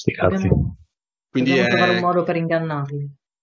Sti 0.00 0.12
cazzi. 0.12 0.48
Dobbiamo, 0.48 0.76
Quindi 1.30 1.50
dobbiamo 1.50 1.68
è- 1.68 1.76
trovare 1.76 1.94
un 1.96 2.00
modo 2.00 2.22
per 2.22 2.36
ingannarli. 2.36 2.98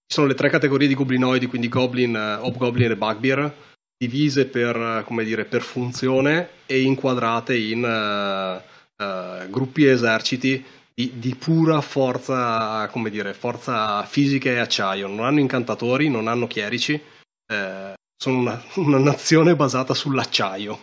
Ci 0.08 0.14
sono 0.14 0.26
le 0.26 0.34
tre 0.34 0.50
categorie 0.50 0.88
di 0.88 0.94
goblinoidi, 0.94 1.46
quindi 1.46 1.68
Goblin, 1.68 2.16
eh, 2.16 2.34
Hobgoblin 2.34 2.90
e 2.90 2.96
Bugbear, 2.96 3.54
divise 3.96 4.46
per, 4.46 4.74
eh, 4.74 5.04
come 5.04 5.22
dire, 5.22 5.44
per 5.44 5.60
funzione 5.60 6.48
e 6.66 6.80
inquadrate 6.82 7.56
in 7.56 7.84
eh, 7.84 8.62
eh, 8.96 9.48
gruppi 9.50 9.84
e 9.84 9.90
eserciti 9.90 10.64
di, 10.92 11.12
di 11.20 11.36
pura 11.36 11.80
forza, 11.80 12.88
come 12.88 13.10
dire, 13.10 13.34
forza 13.34 14.02
fisica 14.02 14.50
e 14.50 14.58
acciaio. 14.58 15.06
Non 15.06 15.26
hanno 15.26 15.38
incantatori, 15.38 16.08
non 16.08 16.26
hanno 16.26 16.48
chierici, 16.48 16.94
eh, 16.94 17.92
sono 18.16 18.38
una, 18.38 18.60
una 18.84 18.98
nazione 18.98 19.54
basata 19.54 19.94
sull'acciaio. 19.94 20.76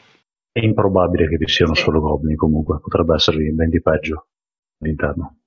È 0.53 0.63
improbabile 0.63 1.27
che 1.27 1.35
vi 1.35 1.49
siano 1.49 1.73
solo 1.73 1.99
goblin 1.99 2.37
comunque, 2.37 2.79
potrebbe 2.79 3.15
esservi 3.15 3.51
ben 3.51 3.69
di 3.69 3.81
peggio 3.81 4.27
all'interno. 4.81 5.39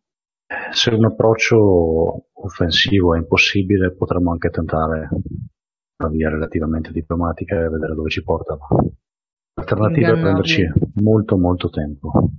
Se 0.70 0.94
un 0.94 1.04
approccio 1.04 2.28
offensivo 2.32 3.14
è 3.14 3.18
impossibile, 3.18 3.94
potremmo 3.94 4.32
anche 4.32 4.48
tentare 4.48 5.08
una 5.98 6.10
via 6.10 6.30
relativamente 6.30 6.90
diplomatica 6.90 7.56
e 7.56 7.68
vedere 7.68 7.94
dove 7.94 8.08
ci 8.08 8.22
porta. 8.22 8.56
L'alternativa 9.54 10.08
è 10.08 10.20
prenderci 10.20 10.62
molto 11.02 11.36
molto 11.36 11.68
tempo. 11.68 12.30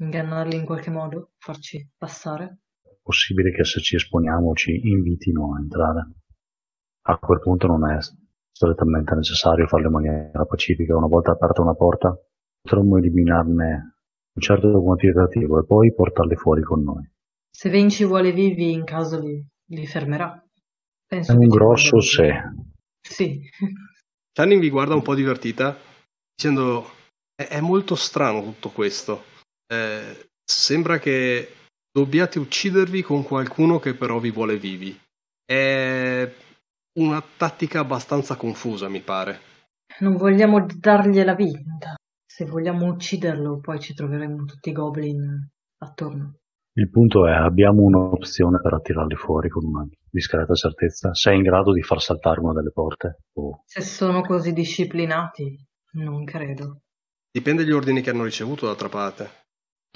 Ingannarli 0.00 0.54
in 0.54 0.66
qualche 0.66 0.90
modo, 0.90 1.30
farci 1.38 1.90
passare. 1.96 2.58
È 2.82 2.98
possibile 3.02 3.52
che 3.52 3.64
se 3.64 3.80
ci 3.80 3.96
esponiamo 3.96 4.52
ci 4.52 4.78
invitino 4.90 5.54
a 5.54 5.60
entrare. 5.60 6.10
A 7.06 7.18
quel 7.18 7.40
punto 7.40 7.66
non 7.66 7.90
è 7.90 7.96
strettamente 8.50 9.14
necessario 9.14 9.66
farlo 9.66 9.86
in 9.86 9.92
maniera 9.92 10.44
pacifica. 10.44 10.94
Una 10.94 11.06
volta 11.06 11.30
aperta 11.30 11.62
una 11.62 11.74
porta, 11.74 12.14
potremmo 12.60 12.98
eliminarne 12.98 13.94
un 14.34 14.42
certo 14.42 14.82
quantitativo 14.82 15.58
e 15.58 15.64
poi 15.64 15.94
portarli 15.94 16.36
fuori 16.36 16.62
con 16.62 16.82
noi. 16.82 17.10
Se 17.50 17.68
Vinci 17.68 18.04
vuole 18.04 18.32
vivi, 18.32 18.72
in 18.72 18.84
caso 18.84 19.18
li, 19.18 19.44
li 19.70 19.86
fermerà. 19.86 20.42
Penso 21.06 21.32
È 21.32 21.34
un 21.36 21.48
grosso 21.48 22.00
se. 22.00 22.32
Sì, 23.00 23.40
Channing 24.32 24.60
vi 24.60 24.70
guarda 24.70 24.94
un 24.94 25.02
po' 25.02 25.14
divertita, 25.14 25.76
dicendo: 26.34 26.90
È, 27.34 27.46
è 27.46 27.60
molto 27.60 27.94
strano 27.94 28.42
tutto 28.42 28.70
questo. 28.70 29.24
Eh, 29.66 30.28
sembra 30.44 30.98
che 30.98 31.54
dobbiate 31.90 32.38
uccidervi 32.38 33.02
con 33.02 33.24
qualcuno 33.24 33.78
che 33.78 33.94
però 33.94 34.18
vi 34.18 34.30
vuole 34.30 34.56
vivi. 34.56 34.98
È 35.44 36.32
una 36.98 37.22
tattica 37.36 37.80
abbastanza 37.80 38.36
confusa, 38.36 38.88
mi 38.88 39.00
pare. 39.00 39.40
non 40.00 40.16
vogliamo 40.16 40.64
dargliela 40.64 41.34
vinta. 41.34 41.96
Se 42.24 42.44
vogliamo 42.44 42.86
ucciderlo, 42.86 43.58
poi 43.58 43.80
ci 43.80 43.92
troveremo 43.92 44.44
tutti 44.44 44.70
i 44.70 44.72
goblin 44.72 45.46
attorno. 45.78 46.39
Il 46.72 46.88
punto 46.88 47.26
è, 47.26 47.32
abbiamo 47.32 47.82
un'opzione 47.82 48.60
per 48.60 48.74
attirarli 48.74 49.16
fuori 49.16 49.48
con 49.48 49.64
una 49.64 49.84
discreta 50.08 50.54
certezza. 50.54 51.12
Sei 51.12 51.36
in 51.36 51.42
grado 51.42 51.72
di 51.72 51.82
far 51.82 52.00
saltare 52.00 52.40
una 52.40 52.52
delle 52.52 52.70
porte? 52.70 53.24
O 53.34 53.62
Se 53.66 53.80
sono 53.80 54.20
così 54.20 54.52
disciplinati, 54.52 55.58
non 55.94 56.24
credo. 56.24 56.82
Dipende 57.32 57.64
dagli 57.64 57.72
ordini 57.72 58.02
che 58.02 58.10
hanno 58.10 58.22
ricevuto, 58.22 58.66
d'altra 58.66 58.88
parte. 58.88 59.30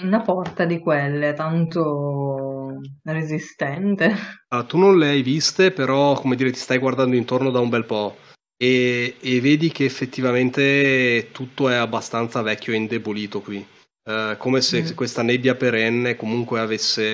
Una 0.02 0.22
porta 0.22 0.64
di 0.64 0.80
quelle, 0.80 1.32
tanto 1.34 2.80
resistente. 3.04 4.12
Allora, 4.48 4.66
tu 4.66 4.76
non 4.76 4.98
le 4.98 5.08
hai 5.10 5.22
viste, 5.22 5.70
però, 5.70 6.14
come 6.14 6.34
dire, 6.34 6.50
ti 6.50 6.58
stai 6.58 6.78
guardando 6.78 7.14
intorno 7.14 7.50
da 7.50 7.60
un 7.60 7.68
bel 7.68 7.84
po'. 7.84 8.16
E, 8.56 9.16
e 9.20 9.40
vedi 9.40 9.70
che 9.70 9.84
effettivamente 9.84 11.28
tutto 11.30 11.68
è 11.68 11.76
abbastanza 11.76 12.42
vecchio 12.42 12.72
e 12.72 12.76
indebolito 12.76 13.40
qui. 13.40 13.64
Eh, 14.06 14.36
come 14.38 14.60
se 14.60 14.82
Mm. 14.82 14.94
questa 14.94 15.22
nebbia 15.22 15.54
perenne 15.54 16.14
comunque 16.16 16.60
avesse 16.60 17.04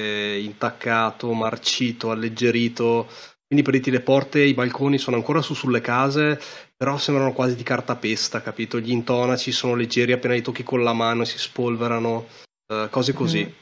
intaccato, 0.42 1.32
marcito, 1.32 2.10
alleggerito. 2.10 3.08
Quindi 3.46 3.64
per 3.64 3.74
dirti 3.74 3.90
le 3.90 4.00
porte, 4.00 4.40
i 4.42 4.54
balconi 4.54 4.98
sono 4.98 5.16
ancora 5.16 5.42
su 5.42 5.54
sulle 5.54 5.80
case, 5.80 6.40
però 6.76 6.98
sembrano 6.98 7.32
quasi 7.32 7.56
di 7.56 7.62
cartapesta, 7.62 8.42
capito? 8.42 8.78
Gli 8.80 8.90
intonaci 8.90 9.50
sono 9.52 9.74
leggeri, 9.74 10.12
appena 10.12 10.34
li 10.34 10.42
tocchi 10.42 10.62
con 10.62 10.82
la 10.82 10.92
mano 10.92 11.24
si 11.24 11.38
spolverano, 11.38 12.26
eh, 12.72 12.88
cose 12.90 13.12
così. 13.12 13.44
Mm. 13.44 13.52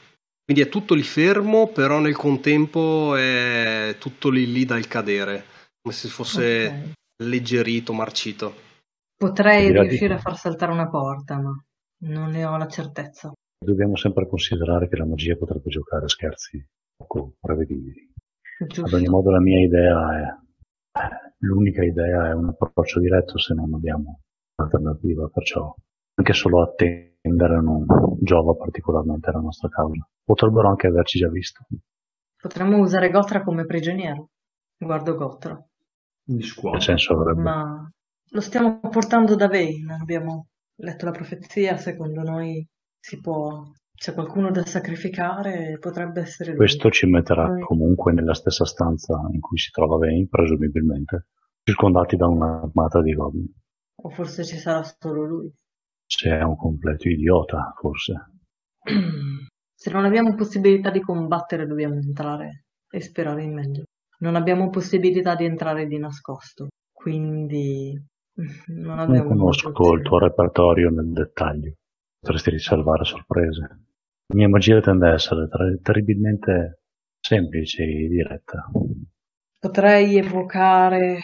Quindi 0.45 0.63
è 0.63 0.69
tutto 0.69 0.95
lì 0.95 1.03
fermo, 1.03 1.67
però 1.67 1.99
nel 1.99 2.15
contempo 2.15 3.15
è 3.15 3.95
tutto 3.99 4.29
lì 4.29 4.51
lì 4.51 4.65
dal 4.65 4.87
cadere, 4.87 5.45
come 5.81 5.93
se 5.93 6.07
fosse 6.07 6.65
Ok. 6.65 7.23
alleggerito, 7.23 7.93
marcito. 7.93 8.55
Potrei 9.15 9.71
riuscire 9.71 10.15
a 10.15 10.19
far 10.19 10.37
saltare 10.37 10.71
una 10.71 10.87
porta, 10.87 11.37
ma 11.39 11.51
non 12.01 12.29
ne 12.31 12.45
ho 12.45 12.57
la 12.57 12.67
certezza. 12.67 13.31
dobbiamo 13.57 13.95
sempre 13.95 14.27
considerare 14.27 14.87
che 14.87 14.95
la 14.95 15.05
magia 15.05 15.35
potrebbe 15.35 15.69
giocare 15.69 16.05
a 16.05 16.09
scherzi 16.09 16.65
poco 16.95 17.33
prevedibili. 17.39 18.11
Ad 18.83 18.93
ogni 18.93 19.07
modo 19.07 19.31
la 19.31 19.39
mia 19.39 19.59
idea 19.65 20.19
è, 20.19 21.03
l'unica 21.39 21.83
idea 21.83 22.29
è 22.29 22.33
un 22.33 22.49
approccio 22.49 22.99
diretto 22.99 23.37
se 23.37 23.53
non 23.53 23.73
abbiamo 23.73 24.19
un'alternativa, 24.55 25.27
perciò 25.29 25.73
anche 26.15 26.33
solo 26.33 26.61
attendere 26.63 27.61
non 27.61 27.85
giova 28.21 28.53
particolarmente 28.55 29.31
la 29.31 29.39
nostra 29.39 29.69
causa. 29.69 30.05
Potrebbero 30.23 30.67
anche 30.69 30.87
averci 30.87 31.19
già 31.19 31.29
visto. 31.29 31.65
Potremmo 32.41 32.77
usare 32.79 33.09
Gotra 33.09 33.43
come 33.43 33.65
prigioniero. 33.65 34.29
Guardo 34.77 35.15
Gotra. 35.15 35.61
Di 36.23 36.37
Che 36.37 36.45
squadra. 36.45 36.79
senso 36.79 37.13
avrebbe? 37.13 37.41
Ma 37.41 37.91
lo 38.31 38.41
stiamo 38.41 38.79
portando 38.79 39.35
da 39.35 39.47
Vane. 39.47 39.97
Abbiamo 40.01 40.47
letto 40.79 41.05
la 41.05 41.11
profezia. 41.11 41.77
Secondo 41.77 42.21
noi 42.21 42.65
si 42.99 43.19
può. 43.19 43.63
C'è 43.99 44.13
qualcuno 44.13 44.49
da 44.49 44.65
sacrificare, 44.65 45.77
potrebbe 45.77 46.21
essere 46.21 46.51
lui. 46.51 46.59
Questo 46.59 46.89
ci 46.89 47.05
metterà 47.05 47.47
Noi- 47.47 47.61
comunque 47.61 48.13
nella 48.13 48.33
stessa 48.33 48.63
stanza 48.63 49.19
in 49.31 49.41
cui 49.41 49.57
si 49.57 49.71
trova 49.71 49.97
Vane, 49.97 50.25
presumibilmente, 50.29 51.27
circondati 51.63 52.15
da 52.15 52.27
un'armata 52.27 53.01
di 53.01 53.13
goblin. 53.13 53.51
O 54.01 54.09
forse 54.09 54.45
ci 54.45 54.55
sarà 54.55 54.83
solo 54.83 55.25
lui. 55.25 55.53
Se 56.05 56.29
è 56.29 56.41
un 56.41 56.55
completo 56.55 57.09
idiota, 57.09 57.73
forse. 57.77 58.13
Se 59.75 59.91
non 59.91 60.05
abbiamo 60.05 60.33
possibilità 60.35 60.89
di 60.91 61.01
combattere, 61.01 61.67
dobbiamo 61.67 61.95
entrare 61.95 62.65
e 62.89 63.01
sperare 63.01 63.43
in 63.43 63.53
meglio. 63.53 63.83
Non 64.19 64.35
abbiamo 64.35 64.69
possibilità 64.69 65.35
di 65.35 65.45
entrare 65.45 65.87
di 65.87 65.97
nascosto, 65.97 66.67
quindi 66.91 67.97
non 68.67 69.07
Non 69.07 69.27
conosco 69.27 69.93
il 69.93 70.01
tuo 70.01 70.19
repertorio 70.19 70.89
nel 70.89 71.11
dettaglio. 71.11 71.73
Potresti 72.19 72.49
riservare 72.51 73.03
sorprese. 73.05 73.61
La 74.27 74.35
mia 74.35 74.49
magia 74.49 74.79
tende 74.81 75.09
a 75.09 75.13
essere 75.13 75.47
ter- 75.47 75.79
terribilmente 75.81 76.81
semplice 77.19 77.83
e 77.83 78.07
diretta. 78.07 78.69
Potrei 79.59 80.17
evocare 80.17 81.19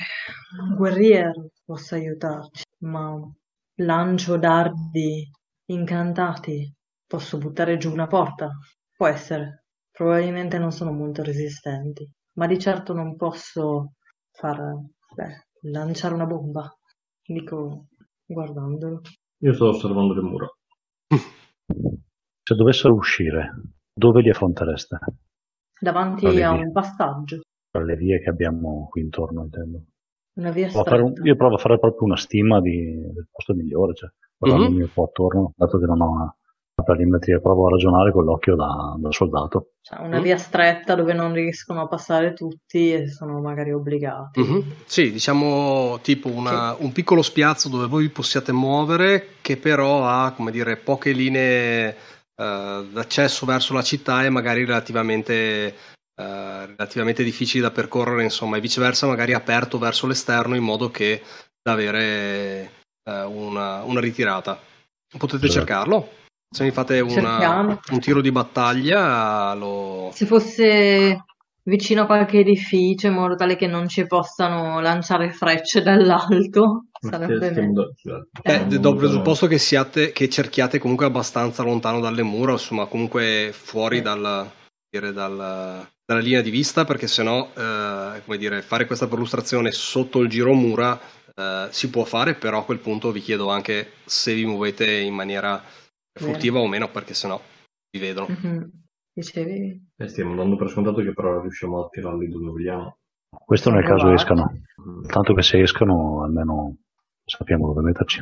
un 0.62 0.76
guerriero 0.76 1.50
possa 1.64 1.96
aiutarci, 1.96 2.64
ma 2.80 3.18
lancio 3.76 4.38
dardi 4.38 5.30
incantati. 5.68 6.74
Posso 7.08 7.38
buttare 7.38 7.78
giù 7.78 7.92
una 7.92 8.08
porta? 8.08 8.50
Può 8.96 9.08
essere. 9.08 9.66
Probabilmente 9.92 10.58
non 10.58 10.72
sono 10.72 10.92
molto 10.92 11.24
resistenti, 11.24 12.10
ma 12.34 12.48
di 12.48 12.60
certo 12.60 12.94
non 12.94 13.16
posso 13.16 13.94
far, 14.32 14.60
beh, 15.16 15.46
lanciare 15.72 16.14
una 16.14 16.26
bomba. 16.26 16.70
Dico, 17.28 17.88
guardandolo. 18.26 19.02
Io 19.40 19.54
sto 19.54 19.70
osservando 19.70 20.14
le 20.14 20.22
mura. 20.22 20.48
Se 22.48 22.54
dovessero 22.56 22.94
uscire, 22.94 23.54
dove 23.94 24.22
li 24.22 24.30
affrontereste? 24.30 25.00
Davanti 25.80 26.28
a 26.42 26.52
un 26.52 26.72
passaggio, 26.72 27.42
Tra 27.72 27.84
le 27.84 27.96
vie 27.96 28.22
che 28.22 28.30
abbiamo 28.30 28.88
qui 28.90 29.02
intorno, 29.02 29.44
intendo. 29.44 29.84
una 30.38 30.52
via 30.52 30.70
Provo 30.70 31.06
un- 31.06 31.26
io 31.26 31.36
provo 31.36 31.56
a 31.56 31.58
fare 31.58 31.80
proprio 31.80 32.04
una 32.06 32.18
stima 32.18 32.62
di- 32.62 33.02
del 33.12 33.28
posto 33.32 33.54
migliore, 33.54 33.94
cioè, 33.96 34.10
guardandomi 34.38 34.76
Mhm. 34.78 34.84
un 34.84 34.92
po' 34.94 35.04
attorno, 35.06 35.54
dato 35.56 35.80
che 35.80 35.86
non 35.86 36.02
ho 36.02 36.10
una, 36.12 36.36
una 36.76 36.86
planimetria, 36.86 37.40
provo 37.40 37.68
a 37.68 37.72
ragionare 37.72 38.12
con 38.12 38.26
l'occhio 38.26 38.56
da, 38.56 38.96
da 38.98 39.12
soldato. 39.12 39.72
Cioè, 39.82 40.02
una 40.02 40.20
Mm. 40.20 40.24
via 40.24 40.38
stretta 40.38 40.94
dove 40.96 41.14
non 41.14 41.32
riescono 41.32 41.82
a 41.82 41.88
passare 41.88 42.34
tutti 42.34 42.92
e 42.92 43.08
sono 43.10 43.40
magari 43.40 43.72
obbligati. 43.72 44.42
Mhm. 44.42 44.64
Sì, 44.86 45.12
diciamo 45.12 46.00
tipo 46.02 46.30
una- 46.30 46.76
un 46.78 46.92
piccolo 46.92 47.22
spiazzo 47.22 47.70
dove 47.70 47.88
voi 47.88 48.04
vi 48.04 48.10
possiate 48.10 48.52
muovere, 48.52 49.36
che 49.42 49.56
però 49.58 50.06
ha, 50.06 50.32
come 50.34 50.52
dire, 50.52 50.76
poche 50.78 51.12
linee 51.12 51.96
eh, 52.38 52.86
d'accesso 52.92 53.46
verso 53.46 53.74
la 53.74 53.82
città 53.82 54.26
e 54.26 54.30
magari 54.30 54.66
relativamente, 54.66 55.34
eh, 55.34 56.66
relativamente 56.66 57.24
difficili 57.24 57.62
da 57.64 57.72
percorrere, 57.72 58.24
insomma, 58.24 58.58
e 58.58 58.60
viceversa 58.60 59.08
magari 59.08 59.32
aperto 59.34 59.78
verso 59.78 60.06
l'esterno 60.06 60.54
in 60.54 60.64
modo 60.64 60.92
che 60.92 61.22
da 61.62 61.72
avere 61.72 62.72
eh, 63.08 63.22
una, 63.24 63.84
una 63.84 64.02
ritirata. 64.02 64.60
Potete 65.18 65.46
Esatto. 65.46 65.66
cercarlo. 65.66 66.10
Se 66.50 66.64
mi 66.64 66.72
fate 66.72 67.00
una- 67.00 67.80
un 67.92 68.00
tiro 68.00 68.22
di 68.22 68.32
battaglia, 68.32 69.54
lo... 69.54 70.10
Se 70.14 70.26
fosse 70.26 71.26
vicino 71.64 72.04
a 72.04 72.06
qualche 72.06 72.40
edificio 72.40 73.08
in 73.08 73.14
modo 73.14 73.36
tale 73.36 73.56
che 73.56 73.68
non 73.68 73.88
ci 73.88 74.06
possano 74.06 74.80
lanciare 74.80 75.32
frecce 75.32 75.82
dall'alto. 75.82 76.86
Sarebbe 77.00 77.52
meglio. 77.52 77.94
Eh, 78.42 78.66
do 78.66 78.92
il 78.92 78.98
presupposto 78.98 79.48
che, 79.48 79.58
siate, 79.58 80.12
che 80.12 80.30
cerchiate 80.30 80.80
comunque 80.80 81.06
abbastanza 81.06 81.64
lontano 81.64 82.00
dalle 82.00 82.24
mura, 82.24 82.54
insomma, 82.54 82.86
comunque 82.86 83.52
fuori 83.54 84.02
dal, 84.02 84.50
dire, 84.90 85.12
dal, 85.12 85.88
dalla 86.06 86.20
linea 86.20 86.42
di 86.42 86.50
vista, 86.52 86.86
perché 86.86 87.08
sennò, 87.08 87.50
eh, 87.54 88.22
come 88.24 88.38
dire, 88.38 88.62
fare 88.62 88.86
questa 88.86 89.08
perlustrazione 89.08 89.72
sotto 89.72 90.20
il 90.22 90.30
giro 90.30 90.54
mura 90.54 91.00
eh, 91.36 91.68
si 91.70 91.90
può 91.90 92.06
fare, 92.06 92.36
però 92.36 92.60
a 92.60 92.64
quel 92.64 92.80
punto 92.80 93.12
vi 93.12 93.22
chiedo 93.22 93.50
anche 93.50 93.92
se 94.06 94.34
vi 94.34 94.46
muovete 94.46 94.90
in 94.92 95.14
maniera 95.14 95.62
furtiva 96.20 96.60
o 96.60 96.68
meno, 96.68 96.90
perché 96.90 97.14
sennò 97.14 97.40
vi 97.92 98.00
vedono. 98.00 98.28
Mm-hmm. 98.30 98.64
Dicevi? 99.14 99.92
Eh, 99.96 100.08
stiamo 100.08 100.36
dando 100.36 100.56
per 100.56 100.70
scontato 100.70 101.02
che 101.02 101.14
però 101.14 101.42
riusciamo 101.42 101.86
a 101.86 101.90
tirarli 101.90 102.28
dove 102.28 102.50
vogliamo. 102.50 102.98
Questo 103.30 103.70
nel 103.72 103.86
caso 103.86 104.12
escano. 104.12 104.62
Tanto 105.08 105.34
che 105.34 105.42
se 105.42 105.62
escano 105.62 106.24
almeno 106.24 106.78
sappiamo 107.24 107.68
dove 107.68 107.82
metterci. 107.82 108.22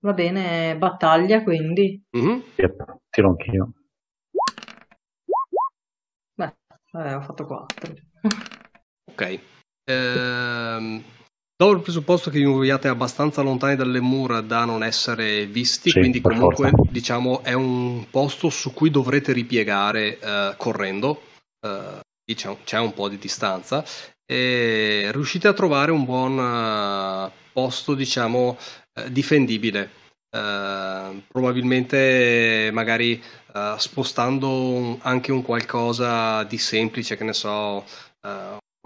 Va 0.00 0.12
bene, 0.12 0.76
battaglia 0.76 1.42
quindi. 1.42 2.02
Mm-hmm. 2.16 2.40
Yep, 2.56 2.98
tiro 3.10 3.28
anch'io. 3.30 3.72
Beh, 6.34 6.54
eh, 6.92 7.14
ho 7.14 7.20
fatto 7.20 7.46
4. 7.46 7.94
ok. 9.10 9.40
Ehm, 9.84 11.02
dopo 11.58 11.72
il 11.74 11.82
presupposto 11.82 12.30
che 12.30 12.38
vi 12.38 12.46
muoviate 12.46 12.86
abbastanza 12.86 13.42
lontani 13.42 13.74
dalle 13.74 14.00
mura 14.00 14.40
da 14.40 14.64
non 14.64 14.84
essere 14.84 15.46
visti, 15.46 15.90
Sì, 15.90 15.98
quindi 15.98 16.20
comunque 16.20 16.70
diciamo 16.90 17.42
è 17.42 17.52
un 17.52 18.06
posto 18.10 18.48
su 18.48 18.72
cui 18.72 18.90
dovrete 18.90 19.32
ripiegare 19.32 20.18
eh, 20.20 20.54
correndo, 20.56 21.20
eh, 21.60 22.00
diciamo, 22.24 22.58
c'è 22.64 22.78
un 22.78 22.94
po' 22.94 23.08
di 23.08 23.18
distanza 23.18 23.84
e 24.24 25.08
riuscite 25.12 25.48
a 25.48 25.52
trovare 25.52 25.90
un 25.90 26.04
buon 26.04 26.38
eh, 26.38 27.30
posto, 27.52 27.94
diciamo, 27.94 28.56
difendibile. 29.10 29.90
Probabilmente 31.28 32.70
magari 32.72 33.20
spostando 33.78 34.48
un- 34.48 34.98
anche 35.02 35.32
un 35.32 35.42
qualcosa 35.42 36.44
di 36.44 36.58
semplice, 36.58 37.16
che 37.16 37.24
ne 37.24 37.32
so, 37.32 37.84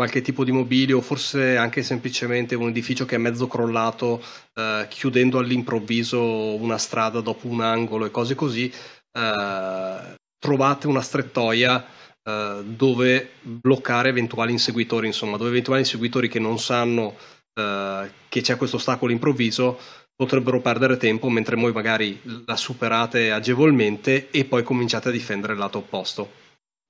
qualche 0.02 0.20
tipo 0.20 0.42
di 0.42 0.50
mobilio, 0.50 1.00
forse 1.00 1.56
anche 1.56 1.84
semplicemente 1.84 2.56
un 2.56 2.68
edificio 2.68 3.04
che 3.04 3.14
è 3.14 3.18
mezzo 3.18 3.46
crollato, 3.46 4.20
eh, 4.52 4.86
chiudendo 4.88 5.38
all'improvviso 5.38 6.56
una 6.56 6.76
strada 6.76 7.20
dopo 7.20 7.46
un 7.46 7.60
angolo 7.60 8.04
e 8.04 8.10
cose 8.10 8.34
così, 8.34 8.66
eh, 8.66 10.14
trovate 10.40 10.86
una 10.88 11.02
strettoia 11.02 11.86
eh, 12.24 12.62
dove 12.64 13.30
bloccare 13.42 14.08
eventuali 14.08 14.50
inseguitori, 14.50 15.06
insomma, 15.06 15.36
dove 15.36 15.50
eventuali 15.50 15.82
inseguitori 15.82 16.28
che 16.28 16.40
non 16.40 16.58
sanno 16.58 17.14
eh, 17.54 18.10
che 18.28 18.40
c'è 18.40 18.56
questo 18.56 18.78
ostacolo 18.78 19.12
improvviso 19.12 19.78
potrebbero 20.16 20.60
perdere 20.60 20.96
tempo 20.96 21.28
mentre 21.28 21.54
voi 21.54 21.72
magari 21.72 22.20
la 22.44 22.56
superate 22.56 23.30
agevolmente 23.30 24.30
e 24.32 24.44
poi 24.46 24.64
cominciate 24.64 25.10
a 25.10 25.12
difendere 25.12 25.52
il 25.52 25.60
lato 25.60 25.78
opposto. 25.78 26.41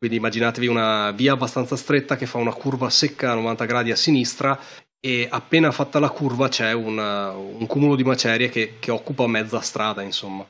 Quindi 0.03 0.19
immaginatevi 0.19 0.67
una 0.67 1.12
via 1.12 1.35
abbastanza 1.35 1.77
stretta 1.77 2.17
che 2.17 2.27
fa 2.27 2.38
una 2.38 2.53
curva 2.53 2.91
secca 2.91 3.31
a 3.31 3.35
90 3.37 3.65
gradi 3.67 3.93
a 3.93 3.97
sinistra 3.97 4.59
e 4.99 5.29
appena 5.31 5.71
fatta 5.71 6.01
la 6.01 6.11
curva 6.11 6.49
c'è 6.49 6.73
un, 6.73 6.99
un 6.99 7.65
cumulo 7.69 7.95
di 7.95 8.03
macerie 8.03 8.49
che, 8.49 8.79
che 8.81 8.91
occupa 8.91 9.29
mezza 9.29 9.61
strada, 9.61 10.03
insomma. 10.03 10.45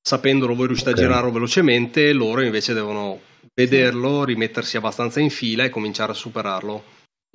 Sapendolo 0.00 0.54
voi 0.54 0.68
riuscite 0.68 0.90
Ok. 0.90 0.98
a 0.98 1.00
girarlo 1.00 1.32
velocemente, 1.32 2.12
loro 2.12 2.42
invece 2.42 2.74
devono 2.74 3.18
vederlo, 3.52 4.22
rimettersi 4.22 4.76
abbastanza 4.76 5.18
in 5.18 5.30
fila 5.30 5.64
e 5.64 5.68
cominciare 5.70 6.12
a 6.12 6.14
superarlo 6.14 6.82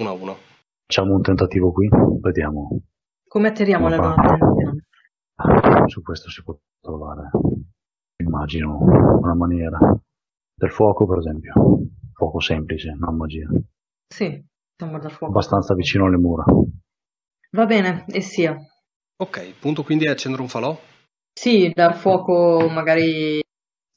uno 0.02 0.10
a 0.10 0.14
uno. 0.14 0.38
Facciamo 0.88 1.16
un 1.16 1.22
tentativo 1.22 1.74
qui, 1.74 1.90
vediamo. 2.22 2.80
Come 3.28 3.50
attiriamo 3.50 3.90
la 3.90 3.98
Come 3.98 4.08
loro 4.08 4.22
fa? 4.24 4.34
attenzione? 4.36 5.88
Su 5.88 6.02
questo 6.02 6.30
si 6.30 6.42
può 6.44 6.58
trovare, 6.80 7.30
immagino, 8.24 8.78
una 9.22 9.36
maniera. 9.36 9.78
Del 10.60 10.72
fuoco, 10.72 11.06
per 11.06 11.20
esempio. 11.20 11.54
Fuoco 12.14 12.40
semplice, 12.40 12.96
non 12.98 13.16
magia. 13.16 13.48
Sì, 14.12 14.44
siamo 14.76 14.98
da 14.98 15.10
fuoco. 15.10 15.32
Abbastanza 15.32 15.76
vicino 15.76 16.06
alle 16.06 16.18
mura. 16.18 16.46
Va 17.52 17.66
bene, 17.68 18.06
e 18.08 18.22
sia. 18.22 18.58
Ok, 19.18 19.44
il 19.46 19.54
punto 19.60 19.84
quindi 19.84 20.06
è 20.06 20.10
accendere 20.10 20.42
un 20.42 20.50
falò? 20.50 20.76
Sì, 21.40 21.72
dar 21.76 21.96
fuoco 21.96 22.68
magari 22.70 23.40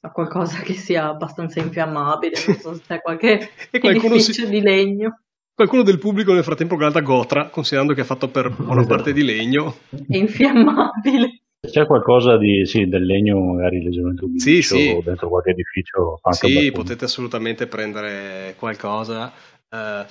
a 0.02 0.10
qualcosa 0.10 0.60
che 0.60 0.74
sia 0.74 1.08
abbastanza 1.08 1.60
infiammabile, 1.60 2.36
non 2.46 2.56
so 2.56 2.74
se 2.74 2.82
c'è 2.86 3.00
qualche 3.00 3.48
edificio 3.70 4.32
si- 4.32 4.48
di 4.48 4.60
legno. 4.60 5.20
qualcuno 5.54 5.82
del 5.82 5.98
pubblico 5.98 6.34
nel 6.34 6.44
frattempo 6.44 6.76
guarda 6.76 7.00
Gotra, 7.00 7.48
considerando 7.48 7.94
che 7.94 8.02
è 8.02 8.04
fatto 8.04 8.28
per 8.28 8.54
buona 8.54 8.84
parte 8.84 9.14
di 9.14 9.22
legno. 9.24 9.76
È 9.90 10.16
infiammabile. 10.16 11.40
Se 11.62 11.68
c'è 11.68 11.86
qualcosa 11.86 12.38
di, 12.38 12.64
sì, 12.64 12.86
del 12.88 13.04
legno, 13.04 13.38
magari 13.38 13.82
leggermente 13.82 14.24
umido, 14.24 14.40
Sì, 14.42 14.62
sì. 14.62 14.98
dentro 15.04 15.28
qualche 15.28 15.50
edificio, 15.50 16.18
Sì, 16.30 16.72
potete 16.72 17.04
assolutamente 17.04 17.66
prendere 17.66 18.54
qualcosa. 18.58 19.30
Eh, 19.68 20.04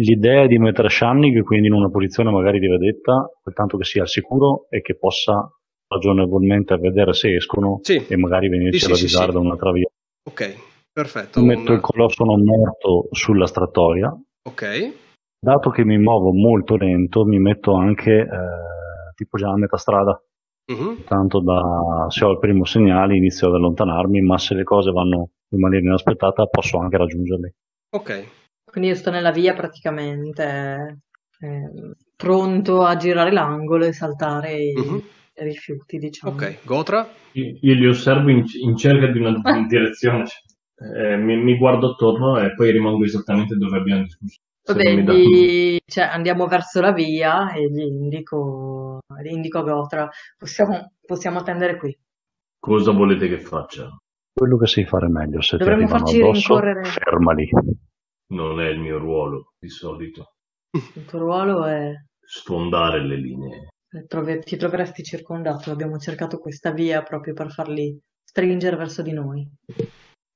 L'idea 0.00 0.44
è 0.44 0.46
di 0.46 0.58
mettere 0.58 0.88
Shannig 0.88 1.42
quindi 1.44 1.66
in 1.68 1.74
una 1.74 1.90
posizione 1.90 2.30
magari 2.30 2.58
di 2.58 2.68
vedetta, 2.68 3.30
tanto 3.52 3.76
che 3.76 3.84
sia 3.84 4.00
al 4.02 4.08
sicuro 4.08 4.66
e 4.70 4.80
che 4.80 4.96
possa 4.96 5.46
ragionevolmente 5.88 6.74
vedere 6.78 7.12
se 7.12 7.34
escono 7.34 7.80
Sì. 7.82 8.06
e 8.08 8.16
magari 8.16 8.48
venirci 8.48 8.78
Sì, 8.78 8.84
ad 8.86 8.92
avvisare 8.96 9.32
da 9.32 9.38
un'altra 9.40 9.70
via. 9.72 9.88
ok, 10.26 10.56
perfetto. 10.90 11.42
Metto 11.42 11.70
un- 11.72 11.76
il 11.76 11.80
colosso 11.82 12.24
non 12.24 12.42
morto 12.42 13.08
sulla 13.10 13.46
strattoia. 13.46 14.10
Ok, 14.48 14.92
Dato 15.40 15.68
che 15.70 15.84
mi 15.84 15.98
muovo 15.98 16.32
molto 16.32 16.76
lento, 16.76 17.24
mi 17.24 17.38
metto 17.38 17.74
anche 17.74 18.10
eh, 18.20 19.14
tipo 19.14 19.36
già 19.36 19.50
a 19.50 19.56
metà 19.56 19.76
strada, 19.76 20.20
mhm, 20.68 21.02
tanto 21.04 21.40
da 21.40 22.06
se 22.08 22.24
ho 22.24 22.30
il 22.32 22.38
primo 22.38 22.64
segnale 22.64 23.16
inizio 23.16 23.48
ad 23.48 23.54
allontanarmi, 23.54 24.20
ma 24.22 24.38
se 24.38 24.54
le 24.54 24.64
cose 24.64 24.90
vanno 24.90 25.30
in 25.50 25.60
maniera 25.60 25.86
inaspettata 25.86 26.46
posso 26.46 26.78
anche 26.78 26.96
raggiungerle. 26.96 27.54
ok, 27.90 28.10
Quindi 28.64 28.90
io 28.90 28.96
sto 28.96 29.10
nella 29.10 29.30
via 29.30 29.54
praticamente, 29.54 31.00
eh, 31.40 31.70
pronto 32.16 32.84
a 32.84 32.96
girare 32.96 33.32
l'angolo 33.32 33.84
e 33.86 33.92
saltare 33.92 34.54
i 34.54 35.02
i 35.40 35.44
rifiuti, 35.44 35.98
diciamo. 35.98 36.34
ok. 36.34 36.60
Gotra? 36.64 37.08
Io, 37.32 37.58
io 37.60 37.74
li 37.74 37.86
osservo 37.86 38.30
in, 38.30 38.44
in 38.62 38.76
cerca 38.76 39.06
di 39.08 39.18
una 39.18 39.32
direzione. 39.68 40.24
Eh, 40.76 41.16
mi, 41.16 41.36
mi 41.42 41.56
guardo 41.56 41.92
attorno 41.92 42.38
e 42.40 42.54
poi 42.54 42.70
rimango 42.72 43.04
esattamente 43.04 43.56
dove 43.56 43.78
abbiamo 43.78 44.02
discusso. 44.04 44.40
Vabbè, 44.72 44.84
non 44.84 44.94
mi 44.94 45.04
dà- 45.04 45.12
gli- 45.14 45.76
cioè, 45.86 46.04
andiamo 46.04 46.46
verso 46.46 46.80
la 46.80 46.92
via 46.92 47.52
e 47.52 47.70
gli 47.70 47.80
indico, 47.80 48.98
gli 49.22 49.30
indico 49.32 49.58
a 49.58 49.62
Gotra, 49.62 50.08
possiamo, 50.36 50.92
possiamo 51.04 51.38
attendere 51.38 51.76
qui. 51.78 51.96
Cosa 52.58 52.92
volete 52.92 53.28
che 53.28 53.40
faccia? 53.40 53.88
Quello 54.32 54.56
che 54.56 54.66
sai 54.66 54.84
fare 54.84 55.08
meglio, 55.08 55.40
se 55.40 55.56
Dovremmo 55.56 55.86
ti 55.86 55.92
arrivano 55.92 56.04
farci 56.06 56.20
addosso, 56.22 56.60
rincorrere. 56.60 56.84
fermali. 56.84 57.48
Non 58.30 58.60
è 58.60 58.68
il 58.68 58.78
mio 58.78 58.98
ruolo, 58.98 59.52
di 59.58 59.68
solito. 59.70 60.32
Il 60.94 61.04
tuo 61.06 61.18
ruolo 61.18 61.64
è, 61.64 61.92
Sfondare 62.20 63.00
le 63.04 63.16
linee. 63.16 63.68
ti 64.44 64.56
troveresti 64.56 65.02
circondato, 65.02 65.70
abbiamo 65.70 65.96
cercato 65.98 66.38
questa 66.38 66.72
via 66.72 67.02
proprio 67.02 67.32
per 67.32 67.50
farli 67.50 67.98
stringere 68.22 68.76
verso 68.76 69.00
di 69.02 69.12
noi. 69.12 69.48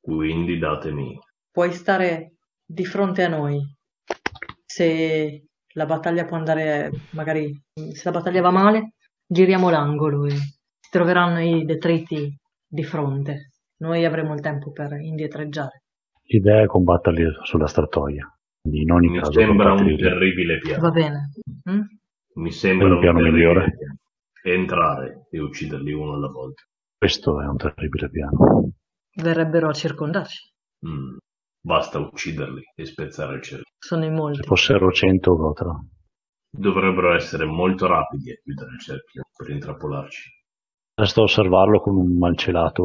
Quindi 0.00 0.58
datemi. 0.58 1.18
Puoi 1.50 1.72
stare 1.72 2.36
di 2.64 2.84
fronte 2.86 3.22
a 3.24 3.28
noi 3.28 3.60
se 4.72 5.44
la 5.74 5.84
battaglia 5.84 6.24
può 6.24 6.38
andare, 6.38 6.90
magari 7.10 7.52
se 7.92 8.02
la 8.04 8.10
battaglia 8.10 8.40
va 8.40 8.50
male, 8.50 8.94
giriamo 9.26 9.68
l'angolo 9.68 10.24
e 10.24 10.30
si 10.30 10.90
troveranno 10.90 11.40
i 11.40 11.64
detriti 11.64 12.34
di 12.66 12.82
fronte. 12.82 13.50
Noi 13.82 14.04
avremo 14.06 14.32
il 14.32 14.40
tempo 14.40 14.70
per 14.72 14.92
indietreggiare. 14.92 15.82
L'idea 16.22 16.62
è 16.62 16.66
combatterli 16.66 17.24
sulla 17.42 17.66
strattoia. 17.66 18.26
Quindi 18.62 18.82
in 18.82 18.92
ogni 18.92 19.08
Mi 19.08 19.18
caso 19.18 19.32
sembra 19.32 19.72
un 19.72 19.96
terribile 19.98 20.58
piano. 20.58 20.82
Va 20.82 20.90
bene? 20.90 21.30
Mm? 21.68 21.80
Mi 22.36 22.50
sembra 22.50 22.86
un 22.86 22.92
un 22.94 23.00
piano 23.00 23.18
migliore. 23.20 23.74
piano. 23.76 23.96
Entrare 24.44 25.26
e 25.30 25.40
ucciderli 25.40 25.92
uno 25.92 26.14
alla 26.14 26.28
volta. 26.28 26.62
Questo 26.96 27.42
è 27.42 27.46
un 27.46 27.56
terribile 27.56 28.08
piano. 28.08 28.70
Verrebbero 29.16 29.68
a 29.68 29.72
circondarci. 29.72 30.50
Mm. 30.86 31.16
Basta 31.64 31.98
ucciderli 31.98 32.62
e 32.74 32.84
spezzare 32.84 33.36
il 33.36 33.42
cerchio. 33.42 33.72
Sono 33.78 34.04
in 34.04 34.10
Se 34.10 34.16
molti. 34.20 34.42
fossero 34.42 34.90
100 34.90 35.36
Gotra. 35.36 35.72
Dovrebbero 36.50 37.14
essere 37.14 37.44
molto 37.44 37.86
rapidi 37.86 38.32
a 38.32 38.36
chiudere 38.42 38.72
il 38.72 38.80
cerchio 38.80 39.22
per 39.36 39.48
intrappolarci. 39.50 40.30
Resta 40.94 41.20
a 41.20 41.24
osservarlo 41.24 41.80
con 41.80 41.96
un 41.96 42.18
malcelato, 42.18 42.82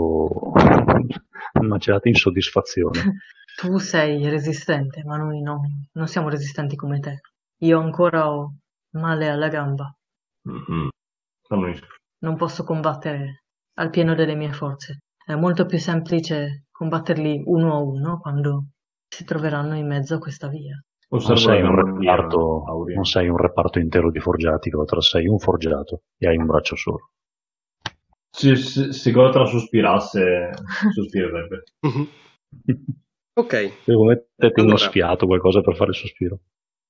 un 1.60 1.68
malcelata 1.68 2.08
insoddisfazione. 2.08 3.00
Tu 3.58 3.80
sei 3.80 4.30
resistente, 4.30 5.04
ma 5.04 5.18
noi 5.18 5.42
no, 5.42 5.62
non 5.94 6.08
siamo 6.08 6.30
resistenti 6.30 6.76
come 6.76 7.00
te. 7.00 7.22
Io 7.62 7.80
ancora 7.80 8.32
ho 8.32 8.58
male 8.92 9.30
alla 9.30 9.48
gamba. 9.48 9.92
Mhm. 10.44 10.90
Fammi- 11.48 11.80
Non 12.20 12.36
posso 12.36 12.64
combattere 12.64 13.46
al 13.80 13.90
pieno 13.90 14.14
delle 14.14 14.36
mie 14.36 14.52
forze. 14.54 15.00
È 15.28 15.36
molto 15.36 15.66
più 15.66 15.78
semplice 15.78 16.68
combatterli 16.72 17.42
uno 17.48 17.74
a 17.76 17.80
uno 17.82 18.18
quando 18.22 18.68
si 19.10 19.26
troveranno 19.26 19.76
in 19.76 19.86
mezzo 19.86 20.16
a 20.16 20.20
questa 20.20 20.48
via. 20.48 20.82
Non 21.10 21.20
sei, 21.38 21.62
reparto, 21.62 22.64
non 22.96 23.04
sei 23.04 23.28
un 23.28 23.36
reparto 23.36 23.78
intero 23.80 24.10
di 24.10 24.22
forgiati, 24.22 24.70
Gotra, 24.70 25.02
sei 25.02 25.28
un 25.28 25.38
forgiato 25.38 26.04
e 26.18 26.30
hai 26.30 26.38
un 26.38 26.46
braccio 26.46 26.78
solo. 26.78 27.12
Se, 28.30 28.56
se, 28.56 28.94
se 28.94 29.12
Gotra 29.12 29.44
sospirasse, 29.46 30.52
sospirerebbe. 30.94 31.64
Mhm. 31.82 32.08
Ok, 33.38 33.84
Devo 33.86 34.06
metterti 34.06 34.62
uno 34.62 34.70
Allora. 34.72 34.78
sfiato, 34.90 35.28
qualcosa 35.28 35.60
per 35.62 35.76
fare 35.76 35.90
il 35.92 35.96
sospiro. 35.98 36.40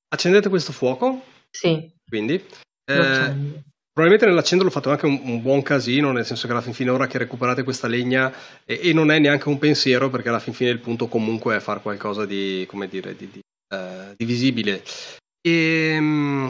accendete 0.10 0.48
questo 0.48 0.72
fuoco, 0.72 1.24
Sì, 1.50 1.92
quindi. 2.08 2.36
Eh. 2.86 3.64
Probabilmente 3.98 4.32
nell'accenderlo 4.32 4.72
fate 4.72 4.90
anche 4.90 5.08
un, 5.08 5.20
un 5.24 5.42
buon 5.42 5.64
casino, 5.64 6.12
nel 6.12 6.24
senso 6.24 6.46
che 6.46 6.54
alla 6.54 6.62
fin 6.62 6.74
fine 6.74 6.92
ora 6.92 7.08
che 7.08 7.18
recuperate 7.18 7.64
questa 7.64 7.88
legna 7.88 8.32
e, 8.64 8.80
e 8.84 8.94
non 8.94 9.10
è 9.10 9.18
neanche 9.18 9.50
un 9.50 9.58
pensiero 9.58 10.12
perché 10.12 10.30
alla 10.30 10.38
fin 10.38 10.54
fine 10.54 10.70
il 10.70 10.78
punto 10.78 11.08
comunque 11.08 11.56
è 11.56 11.60
fare 11.60 11.82
qualcosa 11.82 12.24
di, 12.24 12.64
come 12.68 12.88
dire, 12.88 13.16
di, 13.16 13.28
di, 13.32 13.40
eh, 13.74 14.14
di 14.16 14.24
visibile. 14.24 14.84
E 15.42 15.98
mm, 16.00 16.48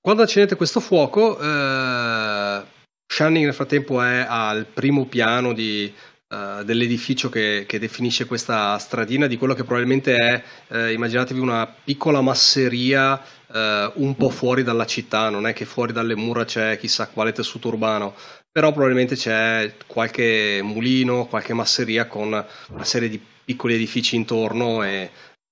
quando 0.00 0.22
accendete 0.22 0.56
questo 0.56 0.80
fuoco, 0.80 1.38
eh, 1.38 2.62
Shining 3.06 3.44
nel 3.44 3.52
frattempo 3.52 4.00
è 4.00 4.24
al 4.26 4.64
primo 4.64 5.04
piano 5.04 5.52
di, 5.52 5.92
eh, 6.30 6.62
dell'edificio 6.64 7.28
che, 7.28 7.64
che 7.68 7.78
definisce 7.78 8.24
questa 8.24 8.78
stradina, 8.78 9.26
di 9.26 9.36
quello 9.36 9.52
che 9.52 9.64
probabilmente 9.64 10.14
è, 10.14 10.42
eh, 10.68 10.92
immaginatevi 10.94 11.38
una 11.38 11.66
piccola 11.66 12.22
masseria 12.22 13.20
eh, 13.52 13.92
un 13.94 14.14
po' 14.16 14.30
fuori 14.30 14.62
dalla 14.62 14.86
città, 14.86 15.28
non 15.30 15.46
è 15.46 15.52
che 15.52 15.64
fuori 15.64 15.92
dalle 15.92 16.14
mura 16.14 16.44
c'è 16.44 16.78
chissà 16.78 17.08
quale 17.08 17.32
tessuto 17.32 17.68
urbano, 17.68 18.14
però 18.50 18.72
probabilmente 18.72 19.14
c'è 19.14 19.74
qualche 19.86 20.60
mulino, 20.62 21.26
qualche 21.26 21.54
masseria 21.54 22.06
con 22.06 22.28
una 22.28 22.84
serie 22.84 23.08
di 23.08 23.20
piccoli 23.44 23.74
edifici 23.74 24.16
intorno 24.16 24.82
e 24.82 25.10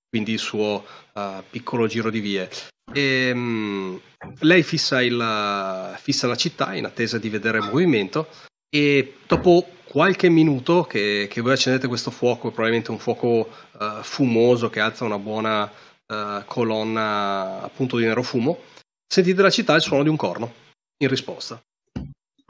quindi 0.08 0.32
il 0.32 0.38
suo 0.38 0.84
eh, 1.14 1.42
piccolo 1.48 1.86
giro 1.86 2.10
di 2.10 2.20
vie. 2.20 2.48
E, 2.92 3.32
mm, 3.34 3.96
lei 4.40 4.62
fissa, 4.62 5.02
il, 5.02 5.94
fissa 6.00 6.26
la 6.26 6.36
città 6.36 6.74
in 6.74 6.84
attesa 6.84 7.18
di 7.18 7.28
vedere 7.28 7.58
il 7.58 7.64
movimento 7.64 8.28
e 8.68 9.18
dopo 9.26 9.68
qualche 9.84 10.28
minuto 10.28 10.82
che, 10.82 11.26
che 11.30 11.40
voi 11.40 11.52
accendete 11.52 11.86
questo 11.86 12.10
fuoco, 12.10 12.50
probabilmente 12.50 12.90
un 12.90 12.98
fuoco 12.98 13.48
eh, 13.80 13.98
fumoso 14.02 14.68
che 14.68 14.80
alza 14.80 15.04
una 15.04 15.18
buona 15.18 15.70
eh, 16.06 16.42
colonna 16.46 17.62
appunto 17.62 17.96
di 17.98 18.04
nero 18.04 18.22
fumo, 18.22 18.58
sentite 19.06 19.42
da 19.42 19.50
città 19.50 19.74
il 19.74 19.82
suono 19.82 20.02
di 20.02 20.08
un 20.08 20.16
corno 20.16 20.52
in 20.98 21.08
risposta. 21.08 21.60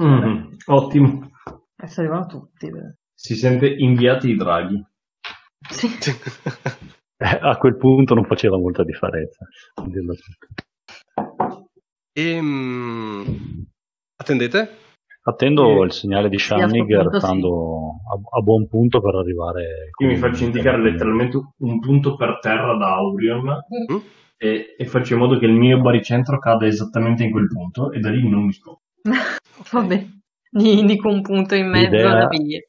Mhm, 0.03 0.57
Ottimo. 0.67 1.31
Adesso 1.77 2.01
arrivano 2.01 2.27
tutti. 2.27 2.71
beh. 2.71 2.95
Si 3.15 3.35
sente 3.35 3.67
inviati 3.69 4.31
i 4.31 4.37
draghi. 4.37 4.85
Sì. 5.71 5.89
Eh, 7.19 7.39
a 7.41 7.57
quel 7.57 7.79
punto 7.79 8.13
non 8.13 8.27
faceva 8.27 8.59
molta 8.59 8.85
differenza. 8.85 9.47
e, 12.13 12.41
mm, 12.43 13.23
attendete? 14.17 14.77
Attendo 15.29 15.65
Sì. 15.81 15.85
il 15.85 15.93
segnale 15.93 16.29
di 16.29 16.39
Sì, 16.39 16.45
Shining 16.47 16.87
punto 16.95 17.11
restando 17.11 17.89
a, 18.13 18.39
a 18.39 18.41
buon 18.43 18.69
punto 18.69 19.01
per 19.01 19.15
arrivare. 19.17 19.91
Io 20.01 20.07
mi 20.07 20.17
faccio 20.17 20.45
indicare 20.45 20.81
letteralmente 20.81 21.37
un 21.59 21.81
punto 21.81 22.15
per 22.15 22.39
terra 22.41 22.77
da 22.77 22.95
Aurion 22.95 23.43
Mm? 23.93 23.97
e, 24.37 24.75
e 24.79 24.87
faccio 24.87 25.15
in 25.15 25.21
modo 25.21 25.39
che 25.39 25.47
il 25.47 25.53
mio 25.53 25.81
baricentro 25.81 26.39
cada 26.39 26.67
esattamente 26.67 27.25
in 27.25 27.31
quel 27.33 27.49
punto 27.49 27.91
e 27.91 27.99
da 27.99 28.11
lì 28.11 28.29
non 28.29 28.45
mi 28.45 28.53
sto. 28.53 28.83
Vabbè, 29.73 30.07
gli 30.51 30.67
indico 30.69 31.09
un 31.09 31.23
punto 31.23 31.55
in 31.57 31.71
mezzo 31.71 31.91
L'idea- 31.97 32.11
alla 32.13 32.29
via. 32.29 32.61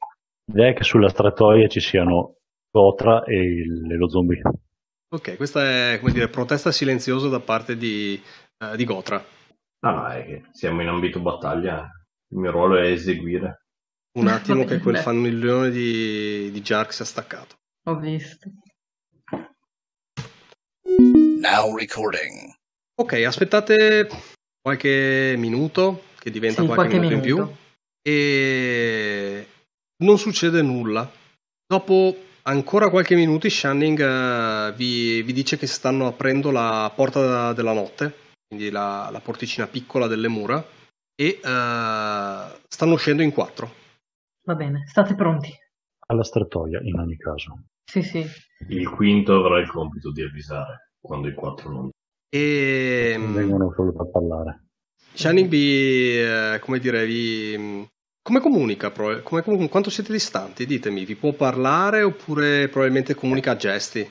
L'idea 0.46 0.70
è 0.70 0.74
che 0.74 0.84
sulla 0.84 1.10
strettoia 1.10 1.67
ci 1.67 1.80
siano 1.80 2.38
Gotra 2.72 3.24
e, 3.24 3.36
il- 3.36 3.91
e 3.91 3.96
lo 3.96 4.10
zombie. 4.10 4.41
Ok, 5.13 5.36
questa 5.38 5.91
è 5.93 6.00
come 6.00 6.12
dire 6.12 6.28
protesta 6.28 6.72
silenziosa 6.72 7.30
da 7.30 7.39
parte 7.39 7.78
di, 7.78 8.20
eh, 8.63 8.76
di 8.76 8.84
Gotra. 8.84 9.24
Ah, 9.86 9.91
ma 9.93 10.15
è 10.17 10.26
che 10.26 10.43
siamo 10.54 10.82
in 10.82 10.88
ambito 10.88 11.20
battaglia, 11.20 11.88
il 12.29 12.37
mio 12.37 12.51
ruolo 12.51 12.77
è 12.77 12.87
eseguire. 12.91 13.63
Un 14.17 14.27
attimo 14.27 14.63
che 14.65 14.79
quel 14.79 14.93
bene. 14.93 15.03
fannellone 15.03 15.69
di, 15.69 16.49
di 16.51 16.61
Jark 16.61 16.91
si 16.91 17.03
è 17.03 17.05
staccato. 17.05 17.55
Ho 17.87 17.95
visto. 17.99 18.49
Now 21.39 21.75
recording. 21.77 22.53
Ok, 22.95 23.13
aspettate 23.25 24.09
qualche 24.59 25.35
minuto, 25.37 26.03
che 26.17 26.31
diventa 26.31 26.61
Sì, 26.61 26.67
qualche, 26.67 26.97
qualche 26.97 26.99
minuto, 26.99 27.13
in 27.13 27.33
minuto. 27.33 27.45
più, 28.01 28.11
e 28.11 29.47
non 30.03 30.17
succede 30.17 30.61
nulla. 30.61 31.09
Dopo 31.65 32.17
ancora 32.43 32.89
qualche 32.89 33.15
minuto, 33.15 33.47
Shining 33.47 33.99
eh, 33.99 34.73
vi, 34.75 35.21
vi 35.21 35.33
dice 35.33 35.57
che 35.57 35.67
stanno 35.67 36.07
aprendo 36.07 36.49
la 36.49 36.91
porta 36.95 37.53
della 37.53 37.73
notte, 37.73 38.15
quindi 38.47 38.71
la, 38.71 39.09
la 39.11 39.19
porticina 39.19 39.67
piccola 39.67 40.07
delle 40.07 40.27
mura, 40.27 40.65
e 41.19 41.39
eh, 41.43 42.60
stanno 42.67 42.93
uscendo 42.93 43.23
in 43.23 43.32
quattro. 43.34 43.71
Va 44.45 44.53
bene, 44.53 44.84
state 44.86 45.15
pronti. 45.15 45.51
Alla 46.10 46.23
strettoia, 46.23 46.80
in 46.84 46.99
ogni 46.99 47.17
caso. 47.17 47.63
Sì, 47.84 48.01
sì. 48.03 48.23
Il 48.69 48.89
quinto 48.89 49.34
avrà 49.36 49.60
il 49.60 49.69
compito 49.69 50.12
di 50.12 50.21
avvisare 50.21 50.91
quando 51.01 51.27
i 51.27 51.34
quattro 51.34 51.69
non. 51.71 51.89
E 52.30 53.12
Ehm. 53.15 53.34
Vengono 53.34 53.73
solo 53.75 53.93
per 53.93 54.10
parlare. 54.12 54.65
Shining 55.13 55.49
vi, 55.49 56.19
eh, 56.19 56.60
come 56.62 56.80
dire, 56.80 57.06
vi... 57.06 57.88
Come 58.21 58.39
comunica? 58.39 58.91
Pro- 58.91 59.21
come- 59.23 59.41
come- 59.41 59.69
quanto 59.69 59.89
siete 59.89 60.12
distanti? 60.12 60.65
Ditemi, 60.65 61.06
vi 61.06 61.15
può 61.15 61.34
parlare 61.34 62.03
oppure 62.03 62.67
probabilmente 62.67 63.15
comunica 63.15 63.51
a 63.51 63.56
gesti? 63.56 64.08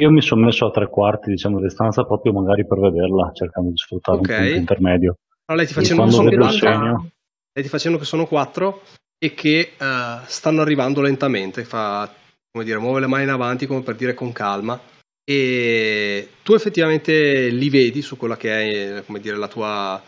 Io 0.00 0.10
mi 0.10 0.20
sono 0.20 0.44
messo 0.44 0.66
a 0.66 0.70
tre 0.70 0.88
quarti, 0.88 1.30
diciamo, 1.30 1.58
di 1.58 1.64
distanza 1.64 2.04
proprio 2.04 2.32
magari 2.32 2.66
per 2.66 2.78
vederla, 2.80 3.30
cercando 3.32 3.70
di 3.70 3.76
sfruttare 3.76 4.18
Ok. 4.18 4.28
un 4.28 4.34
punto 4.36 4.58
intermedio. 4.58 5.14
Allora 5.50 5.64
lei 5.64 5.66
ti 5.66 5.74
facendo, 5.74 6.02
quando 6.02 6.16
sono 6.16 6.30
vedo 6.30 6.44
il 6.44 6.48
quattro, 6.48 6.72
segno- 6.72 7.10
lei 7.52 7.64
ti 7.64 7.68
facendo 7.68 7.98
che 7.98 8.04
sono 8.04 8.26
quattro 8.26 8.82
e 9.18 9.34
che 9.34 9.72
eh, 9.76 10.18
stanno 10.26 10.60
arrivando 10.60 11.00
lentamente, 11.00 11.64
fa, 11.64 12.08
come 12.52 12.64
dire, 12.64 12.78
muove 12.78 13.00
le 13.00 13.08
mani 13.08 13.24
in 13.24 13.30
avanti 13.30 13.66
come 13.66 13.82
per 13.82 13.96
dire 13.96 14.14
con 14.14 14.30
calma. 14.30 14.80
E 15.24 16.30
tu 16.44 16.54
effettivamente 16.54 17.48
li 17.48 17.68
vedi 17.68 18.00
su 18.00 18.16
quella 18.16 18.36
che 18.36 18.98
è, 18.98 19.04
come 19.04 19.20
dire, 19.20 19.36
la 19.36 19.48
tua 19.48 20.00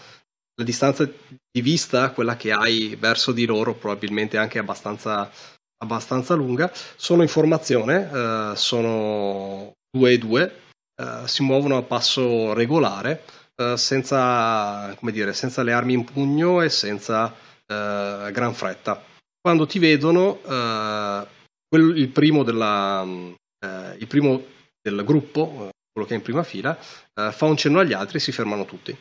la 0.55 0.65
distanza 0.65 1.05
di 1.05 1.61
vista, 1.63 2.11
quella 2.11 2.37
che 2.37 2.53
hai 2.53 2.95
verso 2.97 3.33
di 3.33 3.47
loro, 3.47 3.75
probabilmente 3.75 4.37
anche 4.37 4.59
abbastanza, 4.59 5.31
abbastanza 5.79 6.35
lunga, 6.35 6.71
sono 6.97 7.23
in 7.23 7.29
formazione, 7.29 8.11
eh, 8.13 8.53
sono 8.55 9.73
due 9.91 10.13
e 10.13 10.19
due, 10.19 10.61
eh, 10.95 11.27
si 11.27 11.43
muovono 11.43 11.79
a 11.79 11.83
passo 11.83 12.53
regolare, 12.53 13.25
eh, 13.63 13.77
senza, 13.77 14.95
come 14.97 15.13
dire, 15.13 15.33
senza 15.33 15.63
le 15.63 15.73
armi 15.73 15.95
in 15.95 16.05
pugno 16.05 16.61
e 16.63 16.69
senza 16.69 17.33
eh, 17.67 18.31
gran 18.33 18.55
fretta. 18.55 19.03
Quando 19.41 19.67
ti 19.67 19.79
vedono, 19.79 20.41
eh, 20.43 21.27
quel- 21.69 21.97
il, 21.97 22.09
primo 22.09 22.43
della, 22.43 23.05
eh, 23.05 23.97
il 23.99 24.07
primo 24.07 24.43
del 24.81 25.05
gruppo, 25.05 25.69
eh, 25.69 25.71
quello 25.93 26.07
che 26.07 26.15
è 26.15 26.17
in 26.17 26.23
prima 26.23 26.43
fila, 26.43 26.75
fa 26.75 27.45
un 27.45 27.57
cenno 27.57 27.81
agli 27.81 27.93
altri 27.93 28.17
e 28.17 28.21
si 28.21 28.33
fermano 28.33 28.65
tutti. 28.65 28.97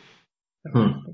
Mm. 0.76 1.08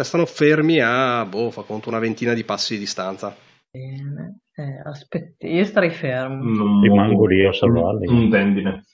Stanno 0.00 0.26
fermi 0.26 0.80
a, 0.80 1.24
boh, 1.24 1.50
fa 1.50 1.62
conto 1.62 1.88
una 1.88 1.98
ventina 1.98 2.34
di 2.34 2.44
passi 2.44 2.74
di 2.74 2.80
distanza. 2.80 3.36
Bene. 3.70 4.38
Eh, 4.54 4.80
aspetti, 4.84 5.48
io 5.48 5.64
starei 5.64 5.90
fermo. 5.90 6.44
Non 6.44 6.80
Rimango 6.80 7.26
lì 7.26 7.44
a 7.44 7.48
osservarli. 7.48 8.06
Un 8.06 8.30
tendine. 8.30 8.84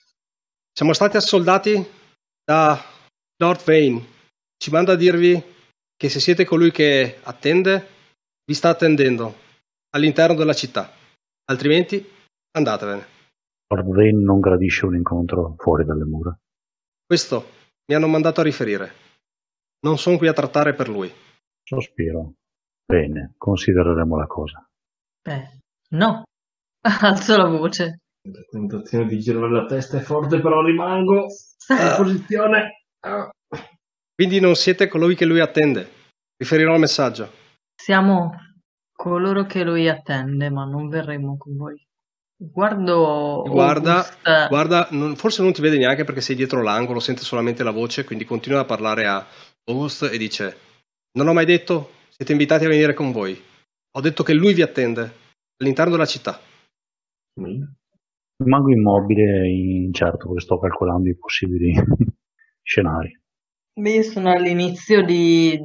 Siamo 0.73 0.93
stati 0.93 1.17
assoldati 1.17 1.85
da 2.43 2.83
Lord 3.41 3.63
Vane. 3.63 4.05
Ci 4.55 4.69
manda 4.69 4.91
a 4.91 4.95
dirvi 4.95 5.43
che 5.97 6.09
se 6.09 6.19
siete 6.19 6.45
colui 6.45 6.69
che 6.69 7.17
attende, 7.23 7.87
vi 8.45 8.53
sta 8.53 8.69
attendendo 8.69 9.33
all'interno 9.95 10.35
della 10.35 10.53
città. 10.53 10.91
Altrimenti 11.45 12.07
andatevene. 12.51 13.03
Lord 13.73 13.87
Vane 13.87 14.23
non 14.23 14.39
gradisce 14.39 14.85
un 14.85 14.95
incontro 14.95 15.55
fuori 15.57 15.83
dalle 15.85 16.05
mura. 16.05 16.37
Questo 17.03 17.45
mi 17.87 17.95
hanno 17.95 18.07
mandato 18.07 18.41
a 18.41 18.43
riferire. 18.43 18.91
Non 19.79 19.97
sono 19.97 20.17
qui 20.17 20.27
a 20.27 20.33
trattare 20.33 20.75
per 20.75 20.87
lui. 20.87 21.11
Sospiro. 21.63 22.33
Bene, 22.85 23.33
considereremo 23.37 24.17
la 24.17 24.27
cosa. 24.27 24.69
Eh, 25.23 25.47
no. 25.95 26.23
Alzo 27.01 27.37
la 27.37 27.49
voce. 27.49 28.01
La 28.29 28.45
tentazione 28.47 29.07
di 29.07 29.17
girare 29.19 29.49
la 29.49 29.65
testa 29.65 29.97
è 29.97 30.01
forte, 30.01 30.39
però 30.39 30.63
rimango 30.63 31.25
in 31.69 31.93
posizione. 31.97 32.80
Ah. 33.01 33.29
Quindi 34.13 34.39
non 34.39 34.55
siete 34.55 34.87
colui 34.87 35.15
che 35.15 35.25
lui 35.25 35.39
attende. 35.39 35.89
Riferirò 36.37 36.73
il 36.73 36.79
messaggio. 36.79 37.31
Siamo 37.75 38.31
coloro 38.91 39.45
che 39.45 39.63
lui 39.63 39.89
attende, 39.89 40.49
ma 40.49 40.65
non 40.65 40.89
verremo 40.89 41.37
con 41.37 41.57
voi. 41.57 41.83
Guardo 42.43 43.43
Guarda, 43.47 43.97
August, 43.97 44.47
guarda 44.49 44.87
non- 44.91 45.15
forse 45.15 45.43
non 45.43 45.53
ti 45.53 45.61
vede 45.61 45.77
neanche 45.77 46.03
perché 46.03 46.21
sei 46.21 46.35
dietro 46.35 46.63
l'angolo, 46.63 46.99
sente 46.99 47.21
solamente 47.21 47.63
la 47.63 47.69
voce, 47.69 48.03
quindi 48.03 48.25
continua 48.25 48.61
a 48.61 48.65
parlare 48.65 49.05
a 49.05 49.23
August 49.65 50.09
e 50.11 50.17
dice: 50.17 50.57
Non 51.17 51.27
ho 51.27 51.33
mai 51.33 51.45
detto, 51.45 51.91
siete 52.09 52.31
invitati 52.31 52.65
a 52.65 52.69
venire 52.69 52.93
con 52.95 53.11
voi. 53.11 53.39
Ho 53.93 54.01
detto 54.01 54.23
che 54.23 54.33
lui 54.33 54.53
vi 54.53 54.63
attende 54.63 55.13
all'interno 55.57 55.91
della 55.91 56.05
città. 56.05 56.39
Rimango 58.37 58.71
immobile 58.71 59.43
e 59.45 59.83
incerto 59.85 60.25
perché 60.25 60.41
sto 60.41 60.59
calcolando 60.59 61.09
i 61.09 61.15
possibili 61.15 61.73
scenari. 62.63 63.19
Beh, 63.73 63.89
io 63.91 64.03
sono 64.03 64.31
all'inizio 64.31 65.03
di... 65.03 65.59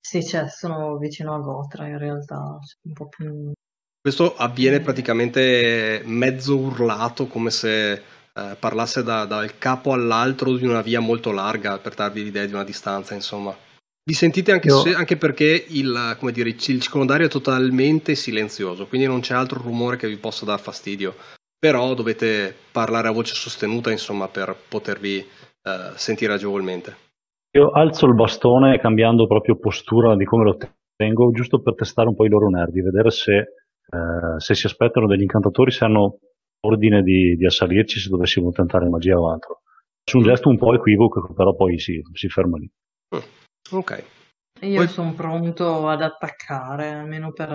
Sì, 0.00 0.24
cioè, 0.24 0.48
sono 0.48 0.96
vicino 0.96 1.34
a 1.34 1.38
Gotra 1.38 1.86
in 1.86 1.98
realtà, 1.98 2.58
cioè, 2.64 2.78
un 2.84 2.92
po' 2.92 3.08
più... 3.08 3.52
Questo 4.00 4.34
avviene 4.34 4.80
praticamente 4.80 6.00
mezzo 6.06 6.56
urlato, 6.56 7.26
come 7.26 7.50
se 7.50 7.92
eh, 7.92 8.56
parlasse 8.58 9.02
da- 9.02 9.26
dal 9.26 9.58
capo 9.58 9.92
all'altro 9.92 10.56
di 10.56 10.64
una 10.64 10.80
via 10.80 11.00
molto 11.00 11.32
larga, 11.32 11.78
per 11.78 11.94
darvi 11.94 12.24
l'idea 12.24 12.46
di 12.46 12.54
una 12.54 12.64
distanza, 12.64 13.14
insomma. 13.14 13.54
Vi 14.02 14.14
sentite 14.14 14.52
anche, 14.52 14.70
se- 14.70 14.94
anche 14.94 15.18
perché 15.18 15.66
il, 15.68 16.16
come 16.18 16.32
dire, 16.32 16.48
il 16.48 16.58
circondario 16.58 17.26
è 17.26 17.30
totalmente 17.30 18.14
silenzioso, 18.14 18.86
quindi 18.86 19.06
non 19.06 19.20
c'è 19.20 19.34
altro 19.34 19.60
rumore 19.60 19.98
che 19.98 20.08
vi 20.08 20.16
possa 20.16 20.46
dar 20.46 20.58
fastidio. 20.58 21.14
Però 21.58 21.92
dovete 21.92 22.56
parlare 22.72 23.08
a 23.08 23.12
voce 23.12 23.34
sostenuta, 23.34 23.90
insomma, 23.90 24.28
per 24.28 24.56
potervi 24.66 25.24
eh, 25.62 25.92
sentire 25.96 26.32
agevolmente. 26.32 27.08
Io 27.52 27.70
alzo 27.70 28.06
il 28.06 28.14
bastone 28.14 28.78
cambiando 28.78 29.26
proprio 29.26 29.58
postura 29.58 30.14
di 30.16 30.24
come 30.24 30.44
lo 30.44 30.56
tengo, 30.96 31.30
giusto 31.32 31.60
per 31.60 31.74
testare 31.74 32.08
un 32.08 32.14
po' 32.14 32.24
i 32.24 32.28
loro 32.28 32.48
nervi, 32.48 32.80
vedere 32.80 33.10
se, 33.10 33.36
eh, 33.36 34.38
se 34.38 34.54
si 34.54 34.66
aspettano 34.66 35.06
degli 35.06 35.22
incantatori, 35.22 35.70
se 35.70 35.84
hanno 35.84 36.18
ordine 36.60 37.02
di, 37.02 37.34
di 37.36 37.46
assalirci 37.46 37.98
se 37.98 38.08
dovessimo 38.08 38.50
tentare 38.50 38.88
magia 38.88 39.18
o 39.18 39.30
altro. 39.30 39.62
Su 40.04 40.18
un 40.18 40.24
gesto 40.24 40.48
un 40.48 40.58
po' 40.58 40.74
equivoco, 40.74 41.32
però 41.34 41.54
poi 41.54 41.78
si, 41.78 42.00
si 42.12 42.28
ferma 42.28 42.58
lì. 42.58 42.70
Ok. 43.72 44.19
Io 44.62 44.76
Poi- 44.76 44.88
sono 44.88 45.14
pronto 45.14 45.88
ad 45.88 46.02
attaccare, 46.02 46.90
almeno 46.90 47.32
per... 47.32 47.48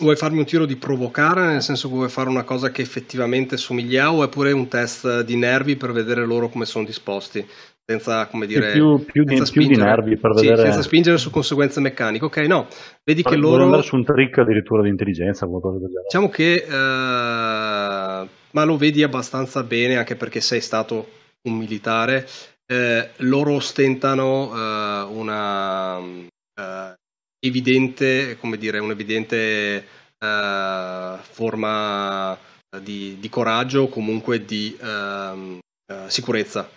Vuoi 0.00 0.16
farmi 0.16 0.38
un 0.38 0.44
tiro 0.44 0.66
di 0.66 0.76
provocare, 0.76 1.46
nel 1.46 1.62
senso 1.62 1.88
che 1.88 1.94
vuoi 1.94 2.08
fare 2.08 2.28
una 2.28 2.44
cosa 2.44 2.70
che 2.70 2.82
effettivamente 2.82 3.56
somiglia 3.56 4.12
o 4.12 4.22
è 4.22 4.28
pure 4.28 4.52
un 4.52 4.68
test 4.68 5.22
di 5.22 5.36
nervi 5.36 5.76
per 5.76 5.92
vedere 5.92 6.24
loro 6.26 6.48
come 6.48 6.66
sono 6.66 6.84
disposti, 6.84 7.44
senza, 7.84 8.26
come 8.26 8.46
dire, 8.46 8.72
più, 8.72 9.04
più 9.04 9.24
di, 9.24 9.36
senza 9.36 9.50
più 9.50 9.62
di 9.62 9.66
spingere. 9.68 9.88
nervi 9.90 10.16
per 10.18 10.36
Sì, 10.36 10.46
vedere. 10.46 10.62
senza 10.62 10.82
spingere 10.82 11.18
su 11.18 11.30
conseguenze 11.30 11.80
meccaniche. 11.80 12.24
Ok, 12.26 12.36
no, 12.40 12.66
vedi 13.04 13.22
che 13.22 13.30
Vorrei 13.30 13.42
loro... 13.42 13.64
andare 13.64 13.82
su 13.82 13.96
un 13.96 14.04
trick 14.04 14.38
addirittura 14.38 14.82
di 14.82 14.90
intelligenza, 14.90 15.46
qualcosa 15.46 15.78
del 15.78 15.88
genere. 15.88 16.04
Diciamo 16.04 16.28
che... 16.28 16.54
eh, 16.68 18.28
ma 18.50 18.64
lo 18.64 18.76
vedi 18.76 19.02
abbastanza 19.02 19.62
bene 19.62 19.96
anche 19.96 20.16
perché 20.16 20.40
sei 20.40 20.60
stato 20.60 21.08
un 21.48 21.56
militare. 21.56 22.26
Eh, 22.70 23.10
loro 23.18 23.54
ostentano 23.54 24.52
eh, 24.54 25.02
una 25.10 25.98
eh, 25.98 26.94
evidente, 27.40 28.36
come 28.38 28.58
dire, 28.58 28.78
un'evidente 28.78 29.86
eh, 30.18 31.16
forma 31.20 32.38
di, 32.82 33.16
di 33.18 33.28
coraggio 33.30 33.82
o 33.82 33.88
comunque 33.88 34.44
di 34.44 34.76
ehm, 34.78 35.58
eh, 35.90 36.04
sicurezza. 36.08 36.68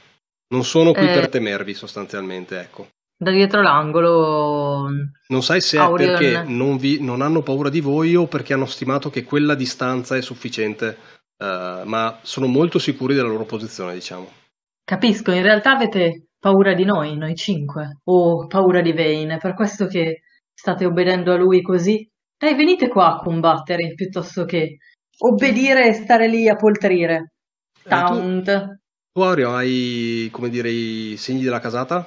Non 0.53 0.63
sono 0.63 0.93
qui 0.93 1.05
per 1.05 1.29
temervi 1.29 1.73
sostanzialmente, 1.73 2.59
ecco. 2.59 2.87
Da 3.17 3.31
dietro 3.31 3.61
l'angolo... 3.61 4.89
Non 5.27 5.43
sai 5.43 5.61
se 5.61 5.77
è 5.77 5.81
Aurion. 5.81 6.17
perché 6.17 6.43
non, 6.43 6.77
vi- 6.77 7.01
non 7.01 7.21
hanno 7.21 7.41
paura 7.41 7.69
di 7.69 7.79
voi 7.79 8.15
o 8.15 8.27
perché 8.27 8.53
hanno 8.53 8.65
stimato 8.65 9.09
che 9.09 9.23
quella 9.23 9.55
distanza 9.55 10.15
è 10.15 10.21
sufficiente, 10.21 10.97
ma 11.37 12.19
sono 12.23 12.47
molto 12.47 12.79
sicuri 12.79 13.13
della 13.13 13.29
loro 13.29 13.45
posizione, 13.45 13.93
diciamo. 13.93 14.40
Capisco, 14.95 15.31
in 15.31 15.41
realtà 15.41 15.71
avete 15.71 16.25
paura 16.37 16.73
di 16.73 16.83
noi, 16.83 17.15
noi 17.15 17.33
cinque, 17.33 17.99
o 18.03 18.45
paura 18.47 18.81
di 18.81 18.91
Vane, 18.91 19.35
è 19.35 19.37
per 19.37 19.53
questo 19.53 19.87
che 19.87 20.23
state 20.53 20.83
obbedendo 20.83 21.31
a 21.31 21.37
lui 21.37 21.61
così. 21.61 22.05
Dai, 22.37 22.55
venite 22.55 22.89
qua 22.89 23.13
a 23.15 23.19
combattere 23.19 23.93
piuttosto 23.93 24.43
che 24.43 24.79
obbedire 25.19 25.87
e 25.87 25.93
stare 25.93 26.27
lì 26.27 26.49
a 26.49 26.57
poltrire. 26.57 27.15
Eh, 27.15 27.83
tu, 27.83 27.87
Taunt. 27.87 28.79
tu, 29.13 29.21
Aureo, 29.21 29.53
hai, 29.55 30.27
come 30.29 30.49
dire, 30.49 30.69
i 30.69 31.15
segni 31.15 31.43
della 31.43 31.61
casata? 31.61 32.05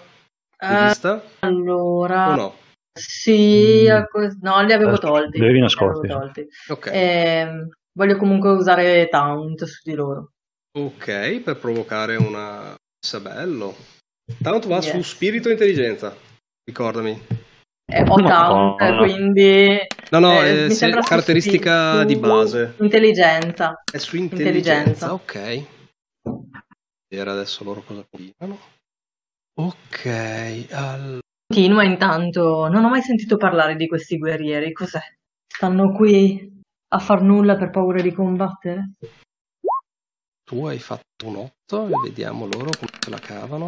Eh, 0.59 0.85
vista? 0.85 1.23
allora, 1.39 2.33
O 2.33 2.37
no? 2.37 2.55
sì, 2.93 3.87
Mm. 3.89 4.43
no, 4.43 4.61
li 4.63 4.73
avevo 4.75 4.97
Eh, 4.97 4.99
tolti. 4.99 5.39
li 5.39 5.45
avevi 5.45 5.55
li 5.55 5.61
nascosti. 5.63 6.07
avevo 6.07 6.21
tolti. 6.21 6.47
Ok. 6.69 6.91
Ehm, 6.93 7.69
voglio 7.95 8.19
comunque 8.19 8.51
usare 8.51 9.09
Taunt 9.09 9.65
su 9.65 9.89
di 9.89 9.97
loro. 9.97 10.33
Ok, 10.77 11.41
per 11.41 11.57
provocare 11.59 12.17
una 12.17 12.75
Isabello. 13.05 13.75
Tanto 14.43 14.69
va 14.69 14.81
su 14.81 14.97
Yes. 14.97 15.09
spirito 15.09 15.49
e 15.49 15.53
intelligenza. 15.53 16.15
Ricordami. 16.65 17.11
Eh, 17.87 18.01
ho 18.03 18.17
Taunt, 18.17 18.81
Madonna. 18.81 18.97
quindi 18.97 19.77
No, 20.11 20.19
no, 20.19 20.43
eh, 20.43 20.65
eh, 20.65 20.71
sembra 20.71 21.03
su 21.03 21.09
caratteristica 21.09 21.99
spi- 21.99 22.07
di 22.07 22.15
su 22.15 22.21
base. 22.21 22.75
Intelligenza. 22.81 23.83
È 23.93 23.99
su 23.99 24.17
intelligenza, 24.17 25.09
Intelligenza. 25.09 25.13
ok. 25.13 25.67
Vedere 27.09 27.31
adesso 27.31 27.63
loro 27.63 27.83
cosa 27.83 28.05
combinano. 28.11 28.59
Ok, 29.61 30.67
allora. 30.73 31.19
Continua 31.47 31.85
intanto. 31.85 32.67
Non 32.69 32.85
ho 32.85 32.89
mai 32.89 33.03
sentito 33.03 33.37
parlare 33.37 33.77
di 33.77 33.87
questi 33.87 34.19
guerrieri. 34.19 34.73
Cos'è? 34.73 35.01
Stanno 35.47 35.93
qui 35.93 36.51
a 36.89 36.99
far 36.99 37.23
nulla 37.23 37.57
per 37.57 37.71
paura 37.71 38.01
di 38.03 38.13
combattere? 38.13 38.93
Tu 40.55 40.65
hai 40.67 40.79
fatto 40.79 41.27
un 41.27 41.35
8 41.37 41.87
e 41.89 41.91
vediamo 42.05 42.47
loro 42.47 42.71
come 42.79 42.91
se 43.01 43.11
la 43.11 43.19
cavano. 43.19 43.65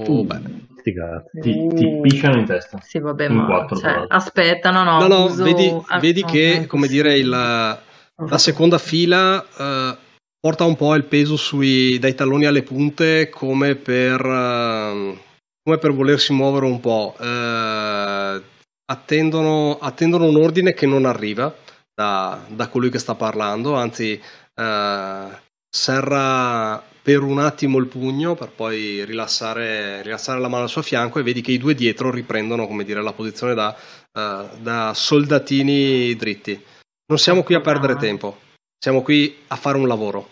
Oh, 0.00 0.12
Uh. 0.20 0.24
beh. 0.26 0.40
Sti 0.80 0.92
cazzi. 0.92 1.40
Ti, 1.40 1.68
ti 1.74 1.84
Uh. 1.86 2.00
pisciano 2.02 2.36
in 2.38 2.44
testa. 2.44 2.78
Sì, 2.82 2.98
vabbè, 2.98 3.28
ma 3.30 3.66
cioè, 3.74 4.04
aspetta, 4.08 4.70
no, 4.70 4.84
no, 4.84 4.98
No, 5.00 5.06
no, 5.06 5.24
uso- 5.24 5.42
vedi, 5.42 5.74
ah, 5.86 5.98
vedi 5.98 6.20
no, 6.20 6.26
che, 6.26 6.66
come 6.66 6.86
dire, 6.86 7.16
il- 7.16 7.30
possibile. 7.30 8.30
la 8.30 8.36
seconda 8.38 8.76
fila 8.76 9.42
eh, 9.58 9.96
porta 10.38 10.64
un 10.64 10.76
po' 10.76 10.94
il 10.96 11.04
peso 11.04 11.36
sui, 11.38 11.98
dai 11.98 12.14
talloni 12.14 12.44
alle 12.44 12.62
punte 12.62 13.30
come 13.30 13.74
per, 13.74 14.20
ehm, 14.22 15.18
come 15.62 15.78
per 15.78 15.92
volersi 15.94 16.34
muovere 16.34 16.66
un 16.66 16.78
po'. 16.78 17.16
Eh, 17.18 18.42
attendono, 18.84 19.78
attendono 19.80 20.26
un 20.26 20.36
ordine 20.36 20.74
che 20.74 20.84
non 20.84 21.06
arriva 21.06 21.54
da, 21.94 22.38
da 22.48 22.68
colui 22.68 22.90
che 22.90 22.98
sta 22.98 23.14
parlando, 23.14 23.72
anzi 23.76 24.12
eh, 24.58 25.44
serra 25.68 26.82
per 27.06 27.22
un 27.22 27.38
attimo 27.38 27.78
il 27.78 27.86
pugno 27.86 28.34
per 28.34 28.50
poi 28.50 29.04
rilassare, 29.04 30.02
rilassare 30.02 30.40
la 30.40 30.48
mano 30.48 30.64
al 30.64 30.68
suo 30.68 30.82
fianco 30.82 31.20
e 31.20 31.22
vedi 31.22 31.40
che 31.40 31.52
i 31.52 31.58
due 31.58 31.74
dietro 31.74 32.10
riprendono 32.10 32.66
come 32.66 32.82
dire, 32.82 33.00
la 33.00 33.12
posizione 33.12 33.54
da, 33.54 33.76
eh, 34.12 34.48
da 34.58 34.92
soldatini 34.92 36.16
dritti. 36.16 36.60
Non 37.06 37.18
siamo 37.18 37.44
qui 37.44 37.54
a 37.54 37.60
perdere 37.60 37.94
tempo, 37.94 38.38
siamo 38.76 39.02
qui 39.02 39.36
a 39.46 39.54
fare 39.54 39.78
un 39.78 39.86
lavoro, 39.86 40.28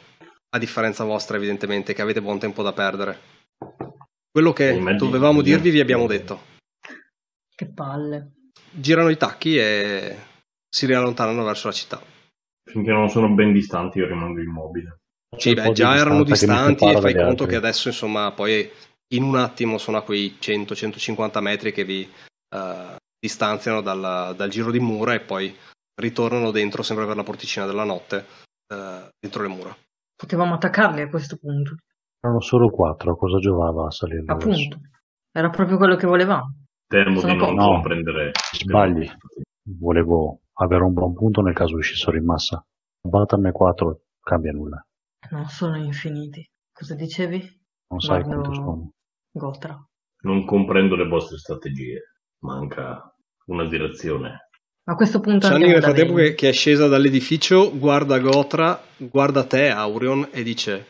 a 0.51 0.59
differenza 0.59 1.05
vostra 1.05 1.37
evidentemente 1.37 1.95
che 1.95 2.03
avete 2.03 2.21
buon 2.21 2.41
tempo 2.41 2.65
da 2.65 2.73
perdere. 2.73 3.21
Quello 4.29 4.53
che 4.53 4.77
dovevamo 4.99 5.43
dirvi 5.43 5.71
vi 5.71 5.79
abbiamo 5.79 6.09
detto. 6.09 6.41
Che 7.55 7.67
palle. 7.73 8.33
Girano 8.69 9.11
i 9.11 9.17
tacchi 9.17 9.57
e 9.57 10.17
si 10.69 10.87
riallontanano 10.87 11.45
verso 11.45 11.69
la 11.69 11.73
città. 11.73 12.03
Finché 12.69 12.91
non 12.91 13.09
sono 13.09 13.33
ben 13.33 13.53
distanti 13.53 13.99
io 13.99 14.09
rimango 14.09 14.41
immobile. 14.41 15.03
Sì, 15.37 15.55
beh, 15.55 15.73
già 15.73 15.97
erano 15.97 16.25
distanti 16.25 16.85
e 16.85 17.01
fai 17.01 17.15
conto 17.15 17.29
altri. 17.29 17.47
che 17.47 17.57
adesso, 17.57 17.89
insomma, 17.89 18.33
poi 18.33 18.71
in 19.15 19.23
un 19.23 19.37
attimo 19.37 19.79
sono 19.79 19.99
a 19.99 20.03
quei 20.03 20.37
100-150 20.41 21.41
metri 21.41 21.73
che 21.73 21.85
vi 21.85 22.03
eh, 22.03 22.97
distanziano 23.19 23.81
dal, 23.81 24.35
dal 24.37 24.49
giro 24.49 24.71
di 24.71 24.81
mura 24.81 25.15
e 25.15 25.21
poi 25.21 25.55
ritornano 26.01 26.51
dentro 26.51 26.83
sempre 26.83 27.07
per 27.07 27.17
la 27.17 27.23
porticina 27.23 27.67
della 27.67 27.85
notte, 27.85 28.25
eh, 28.73 29.09
dentro 29.19 29.43
le 29.43 29.49
mura. 29.49 29.77
Potevamo 30.17 30.55
attaccarli 30.55 31.03
a 31.03 31.09
questo 31.09 31.37
punto. 31.37 31.77
Erano 32.21 32.41
solo 32.41 32.71
quattro, 32.71 33.17
cosa 33.17 33.39
giovava 33.39 33.87
a 33.87 33.91
salire 33.91 34.23
verso? 34.23 34.49
Appunto. 34.49 34.79
Era 35.31 35.51
proprio 35.51 35.77
quello 35.77 35.97
che 35.97 36.07
volevamo. 36.07 36.55
Temo 36.87 37.21
Sono 37.21 37.33
di 37.33 37.39
non. 37.39 37.55
No. 37.55 37.67
comprendere. 37.67 38.31
Sbagli. 38.53 39.11
Volevo 39.79 40.41
avere 40.55 40.85
un 40.85 40.93
buon 40.93 41.13
punto 41.13 41.41
nel 41.41 41.55
caso 41.55 41.77
uscissero 41.77 42.17
in 42.17 42.25
massa. 42.25 42.65
Batterne 43.01 43.53
quattro 43.53 44.03
cambia 44.21 44.53
nulla. 44.53 44.85
Non 45.35 45.47
sono 45.49 45.77
infiniti. 45.77 46.49
Cosa 46.73 46.95
dicevi? 46.95 47.41
Non 47.89 47.99
sai 47.99 48.23
Guardo- 48.23 48.41
quanto 48.41 48.55
sono. 48.55 48.91
Gotra. 49.33 49.89
Non 50.23 50.45
comprendo 50.45 50.95
le 50.95 51.09
vostre 51.09 51.39
strategie. 51.39 52.13
Manca 52.45 53.03
una 53.47 53.67
direzione. 53.67 54.49
A 54.85 54.95
questo 54.95 55.19
punto 55.19 55.47
Shani 55.47 55.67
nel 55.67 55.83
frattempo 55.83 56.15
che, 56.15 56.35
che 56.35 56.51
è 56.51 56.53
scesa 56.53 56.87
dall'edificio 56.87 57.77
guarda 57.77 58.21
Gotra, 58.21 58.81
guarda 58.99 59.45
te 59.45 59.71
Aurion 59.71 60.29
e 60.31 60.45
dice 60.45 60.85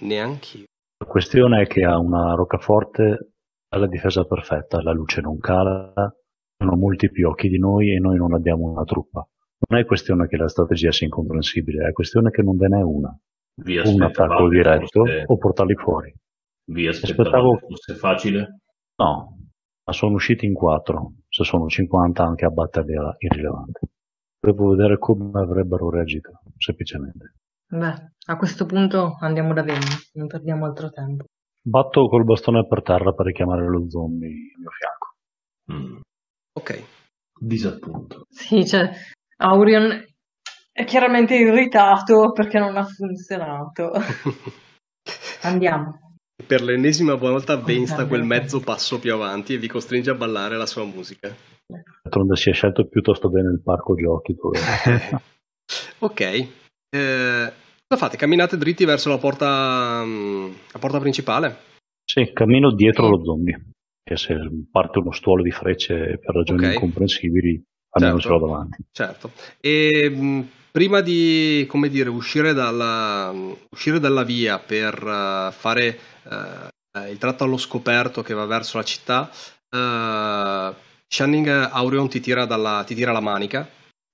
neanch'io. 0.00 0.66
La 0.98 1.06
questione 1.06 1.62
è 1.62 1.66
che 1.66 1.82
ha 1.82 1.98
una 1.98 2.34
roccaforte 2.34 3.32
alla 3.70 3.88
difesa 3.88 4.24
perfetta, 4.24 4.80
la 4.80 4.92
luce 4.92 5.20
non 5.20 5.38
cala, 5.38 5.92
sono 6.56 6.76
molti 6.76 7.10
più 7.10 7.26
occhi 7.28 7.48
di 7.48 7.58
noi 7.58 7.94
e 7.94 7.98
noi 7.98 8.16
non 8.16 8.32
abbiamo 8.32 8.70
una 8.70 8.84
truppa. 8.84 9.26
Non 9.66 9.80
è 9.80 9.84
questione 9.84 10.28
che 10.28 10.36
la 10.36 10.48
strategia 10.48 10.92
sia 10.92 11.06
incomprensibile, 11.06 11.88
è 11.88 11.92
questione 11.92 12.30
che 12.30 12.42
non 12.42 12.56
ve 12.56 12.68
n'è 12.68 12.82
una. 12.82 13.18
Vi 13.60 13.76
Un 13.78 14.02
attacco 14.02 14.48
diretto 14.48 15.04
fosse- 15.04 15.24
o 15.26 15.36
portarli 15.36 15.74
fuori. 15.74 16.14
vi 16.70 16.86
aspettavo- 16.86 17.58
fosse 17.58 17.94
facile? 17.94 18.60
No, 18.96 19.36
ma 19.84 19.92
sono 19.92 20.14
usciti 20.14 20.46
in 20.46 20.54
quattro. 20.54 21.14
Se 21.28 21.44
sono 21.44 21.66
50 21.66 22.22
anche 22.24 22.44
a 22.44 22.50
batterli 22.50 22.92
era 22.94 23.14
irrilevante. 23.18 23.80
Devo 24.40 24.70
vedere 24.70 24.98
come 24.98 25.40
avrebbero 25.40 25.90
reagito, 25.90 26.40
semplicemente. 26.56 27.34
Beh, 27.70 28.12
a 28.26 28.36
questo 28.36 28.64
punto 28.66 29.16
andiamo 29.20 29.52
da 29.52 29.62
Vegna, 29.62 29.96
non 30.14 30.26
perdiamo 30.28 30.64
altro 30.64 30.90
tempo. 30.90 31.24
Batto 31.60 32.08
col 32.08 32.24
bastone 32.24 32.66
per 32.66 32.82
terra 32.82 33.12
per 33.12 33.26
richiamare 33.26 33.66
lo 33.66 33.90
zombie 33.90 34.28
al 34.28 34.60
mio 34.60 34.70
fianco. 34.70 35.92
Mm, 35.96 36.00
Ok. 36.52 36.82
disappunto. 37.40 38.24
Sì, 38.30 38.64
cioè, 38.66 38.90
Aurion 39.38 40.02
è 40.78 40.84
chiaramente 40.84 41.34
irritato 41.34 42.30
perché 42.30 42.60
non 42.60 42.76
ha 42.76 42.84
funzionato. 42.84 43.90
Andiamo. 45.42 46.12
Per 46.46 46.62
l'ennesima 46.62 47.14
volta 47.14 47.56
Ben 47.56 47.84
sta 47.86 48.06
quel 48.06 48.22
mezzo 48.22 48.60
passo 48.60 49.00
più 49.00 49.12
avanti 49.12 49.54
e 49.54 49.58
vi 49.58 49.66
costringe 49.66 50.10
a 50.10 50.14
ballare 50.14 50.56
la 50.56 50.66
sua 50.66 50.84
musica. 50.84 51.34
D'altronde 51.66 52.36
si 52.36 52.50
è 52.50 52.52
scelto 52.52 52.86
piuttosto 52.86 53.28
bene 53.28 53.50
il 53.50 53.60
parco 53.60 53.96
giochi 53.96 54.34
dove 54.34 54.58
Ok. 55.98 56.20
Eh, 56.20 57.52
cosa 57.88 58.00
fate? 58.04 58.16
Camminate 58.16 58.56
dritti 58.56 58.84
verso 58.84 59.08
la 59.08 59.18
porta, 59.18 60.02
mm, 60.04 60.50
la 60.72 60.78
porta 60.78 61.00
principale? 61.00 61.56
Sì, 62.04 62.30
cammino 62.32 62.72
dietro 62.72 63.04
Sì. 63.06 63.10
lo 63.10 63.24
zombie. 63.24 63.60
Che 64.04 64.16
se 64.16 64.34
parte 64.70 65.00
uno 65.00 65.10
stuolo 65.10 65.42
di 65.42 65.50
frecce 65.50 66.18
per 66.22 66.34
ragioni 66.36 66.66
Ok. 66.66 66.72
incomprensibili, 66.74 67.60
almeno 67.90 68.20
Certo. 68.20 68.20
ce 68.20 68.28
l'ho 68.40 68.46
davanti. 68.46 68.84
Certo. 68.92 69.30
E 69.60 70.08
mh, 70.08 70.48
prima 70.70 71.00
di, 71.00 71.66
come 71.68 71.88
dire, 71.88 72.08
uscire 72.08 72.52
dalla, 72.52 73.32
uscire 73.70 73.98
dalla 74.00 74.22
via 74.24 74.58
per 74.58 74.94
eh, 74.94 75.52
fare 75.52 75.98
eh, 76.24 77.10
il 77.10 77.18
tratto 77.18 77.44
allo 77.44 77.56
scoperto 77.56 78.22
che 78.22 78.34
va 78.34 78.44
verso 78.46 78.76
la 78.76 78.84
città, 78.84 79.30
eh, 79.70 80.74
Shining 81.06 81.48
Aurion 81.48 82.08
ti 82.08 82.20
tira, 82.20 82.44
dalla, 82.44 82.84
ti 82.84 82.94
tira 82.94 83.12
la 83.12 83.20
manica 83.20 83.68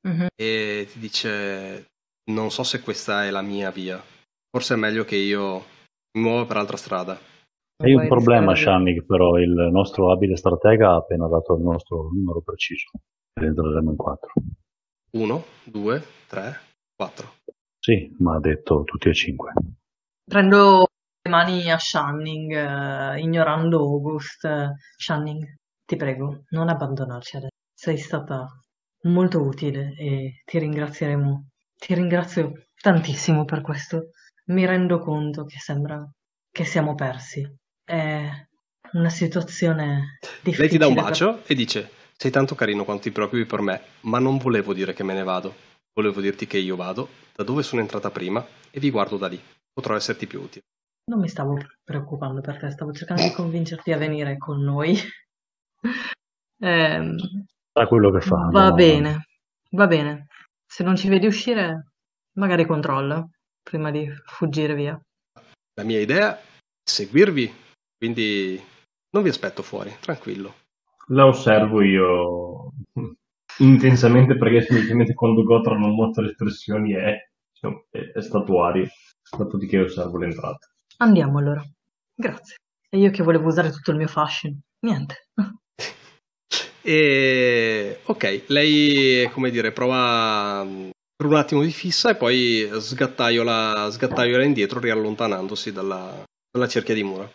Mhm. 0.07 0.27
e 0.37 0.87
ti 0.93 0.99
dice: 0.99 1.87
Non 2.31 2.51
so 2.51 2.63
se 2.63 2.81
questa 2.83 3.25
è 3.25 3.31
la 3.31 3.41
mia 3.41 3.71
via. 3.71 4.03
Forse 4.51 4.75
è 4.75 4.77
meglio 4.77 5.05
che 5.05 5.17
io 5.17 5.65
mi 6.19 6.23
muova 6.23 6.45
per 6.45 6.59
altra 6.59 6.77
strada. 6.77 7.19
Hai 7.83 7.95
un 7.95 8.07
problema, 8.07 8.55
Shannik, 8.55 9.05
però 9.05 9.37
il 9.39 9.69
nostro 9.73 10.13
abile 10.13 10.37
stratega 10.37 10.91
ha 10.91 10.97
appena 10.97 11.27
dato 11.27 11.57
il 11.57 11.63
nostro 11.63 12.11
numero 12.13 12.41
preciso. 12.41 12.91
E 13.41 13.47
entreremo 13.47 13.91
in 13.91 13.97
quattro. 13.97 14.33
Uno, 15.15 15.45
due, 15.65 16.03
tre, 16.27 16.59
quattro. 16.95 17.37
Sì, 17.79 18.15
ma 18.19 18.37
ha 18.37 18.41
detto 18.41 18.83
tutti 18.85 19.09
e 19.09 19.15
cinque. 19.15 19.53
Prendo 20.25 20.87
le 21.23 21.31
mani 21.31 21.71
a 21.71 21.79
Shanning, 21.79 22.53
eh, 22.53 23.21
ignorando 23.21 23.79
August. 23.79 24.49
Shanning, 24.97 25.45
ti 25.85 25.97
prego, 25.97 26.45
non 26.51 26.69
abbandonarci 26.69 27.37
adesso. 27.37 27.53
Sei 27.73 27.97
stata 27.97 28.47
molto 29.03 29.41
utile 29.43 29.95
e 29.97 30.43
ti 30.45 30.59
ringrazieremo. 30.59 31.49
Ti 31.77 31.95
ringrazio 31.95 32.53
tantissimo 32.81 33.45
per 33.45 33.61
questo. 33.61 34.11
Mi 34.47 34.67
rendo 34.67 34.99
conto 34.99 35.45
che 35.45 35.59
sembra 35.59 36.05
che 36.51 36.65
siamo 36.65 36.95
persi. 36.95 37.47
È 37.85 38.29
una 38.93 39.11
situazione 39.11 40.19
difficile. 40.43 40.57
Lei 40.59 40.69
ti 40.69 40.79
dà 40.79 40.87
un 40.87 40.95
per- 40.95 41.05
bacio 41.05 41.45
e 41.45 41.55
dice: 41.55 41.91
Sei 42.17 42.31
tanto 42.31 42.55
carino 42.55 42.85
quanto 42.85 43.03
ti 43.03 43.11
preoccupi 43.11 43.45
per 43.45 43.61
me, 43.61 43.81
ma 44.03 44.19
non 44.19 44.39
volevo 44.39 44.73
dire 44.73 44.93
che 44.95 45.03
me 45.03 45.15
ne 45.15 45.23
vado. 45.23 45.55
Volevo 45.93 46.21
dirti 46.21 46.47
che 46.47 46.59
io 46.59 46.77
vado 46.77 47.09
da 47.35 47.45
dove 47.45 47.63
sono 47.63 47.81
entrata 47.81 48.11
prima 48.11 48.45
e 48.71 48.81
vi 48.81 48.91
guardo 48.91 49.17
da 49.17 49.29
lì. 49.29 49.41
Potrò 49.73 49.95
esserti 49.95 50.27
più 50.27 50.41
utile. 50.41 50.63
Non 51.11 51.21
mi 51.21 51.29
stavo 51.29 51.59
preoccupando 51.83 52.41
per 52.41 52.59
te, 52.59 52.71
stavo 52.71 52.93
cercando 52.93 53.23
di 53.23 53.33
convincerti 53.33 53.93
a 53.93 53.99
venire 53.99 54.39
con 54.39 54.63
noi. 54.63 54.97
Sa 56.59 57.87
quello 57.89 58.11
che 58.11 58.21
fa. 58.21 58.37
va 58.37 58.67
andiamo 58.67 58.75
bene, 58.75 59.27
va 59.71 59.87
bene. 59.87 60.27
Se 60.65 60.83
non 60.83 60.97
ci 60.97 61.09
vedi 61.09 61.27
uscire, 61.27 61.89
magari 62.39 62.65
controlla 62.65 63.29
prima 63.63 63.91
di 63.91 64.09
fuggire 64.25 64.75
via. 64.75 64.99
La 65.75 65.85
mia 65.85 66.01
idea 66.01 66.39
è 66.39 66.43
seguirvi, 66.83 67.53
quindi 67.99 68.63
non 69.11 69.23
vi 69.23 69.29
aspetto 69.29 69.63
fuori, 69.63 69.95
tranquillo. 70.01 70.63
La 71.09 71.27
osservo 71.27 71.83
io 71.83 72.73
intensamente 73.59 74.37
perché 74.37 74.63
semplicemente 74.63 75.15
quando 75.15 75.43
Gotra 75.43 75.77
non 75.77 75.95
mostra 75.95 76.25
espressioni 76.25 76.93
è, 76.93 77.31
è, 77.91 77.99
è 78.15 78.21
statuario. 78.21 78.87
Dopodiché 79.37 79.81
osservo 79.81 80.19
l'entrata. 80.19 80.67
Andiamo 80.99 81.39
allora. 81.39 81.63
Grazie. 82.15 82.57
E 82.89 82.99
io 82.99 83.11
che 83.11 83.23
volevo 83.23 83.49
usare 83.49 83.71
tutto 83.71 83.91
il 83.91 83.97
mio 83.97 84.09
fascino. 84.09 84.59
Niente. 84.81 85.29
E 86.87 88.01
ok, 88.05 88.43
lei, 88.49 89.27
come 89.33 89.51
dire, 89.51 89.73
prova 89.73 90.63
mm, 90.63 90.91
per 91.17 91.27
un 91.27 91.37
attimo 91.37 91.63
di 91.63 91.71
fissa 91.71 92.11
e 92.11 92.15
poi 92.15 92.69
sgattaiola, 92.71 93.89
sgattaiola 93.91 94.45
indietro, 94.45 94.81
riallontanandosi 94.81 95.73
dalla, 95.73 96.23
dalla 96.51 96.69
cerchia 96.69 96.93
di 96.93 97.03
mura. 97.03 97.27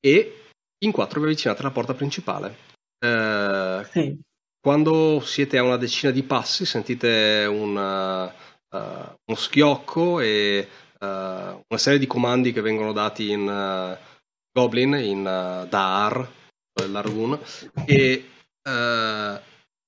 E 0.00 0.44
in 0.78 0.90
quattro 0.90 1.20
vi 1.20 1.26
avvicinate 1.26 1.60
alla 1.60 1.70
porta 1.70 1.92
principale. 1.92 2.73
Eh, 3.04 3.84
Sì. 3.90 4.18
Quando 4.64 5.20
siete 5.20 5.58
a 5.58 5.62
una 5.62 5.76
decina 5.76 6.10
di 6.10 6.22
passi 6.22 6.64
sentite 6.64 7.44
un, 7.46 7.76
uh, 7.76 8.76
uh, 8.76 9.14
uno 9.26 9.36
schiocco 9.36 10.20
e 10.20 10.66
uh, 11.00 11.04
una 11.06 11.76
serie 11.76 11.98
di 11.98 12.06
comandi 12.06 12.50
che 12.50 12.62
vengono 12.62 12.92
dati 12.92 13.30
in 13.30 13.42
uh, 13.46 13.94
Goblin, 14.50 14.94
in 14.94 15.18
uh, 15.18 15.68
Daar, 15.68 16.26
l'Argun, 16.88 17.38
e 17.84 18.24
uh, 18.62 19.38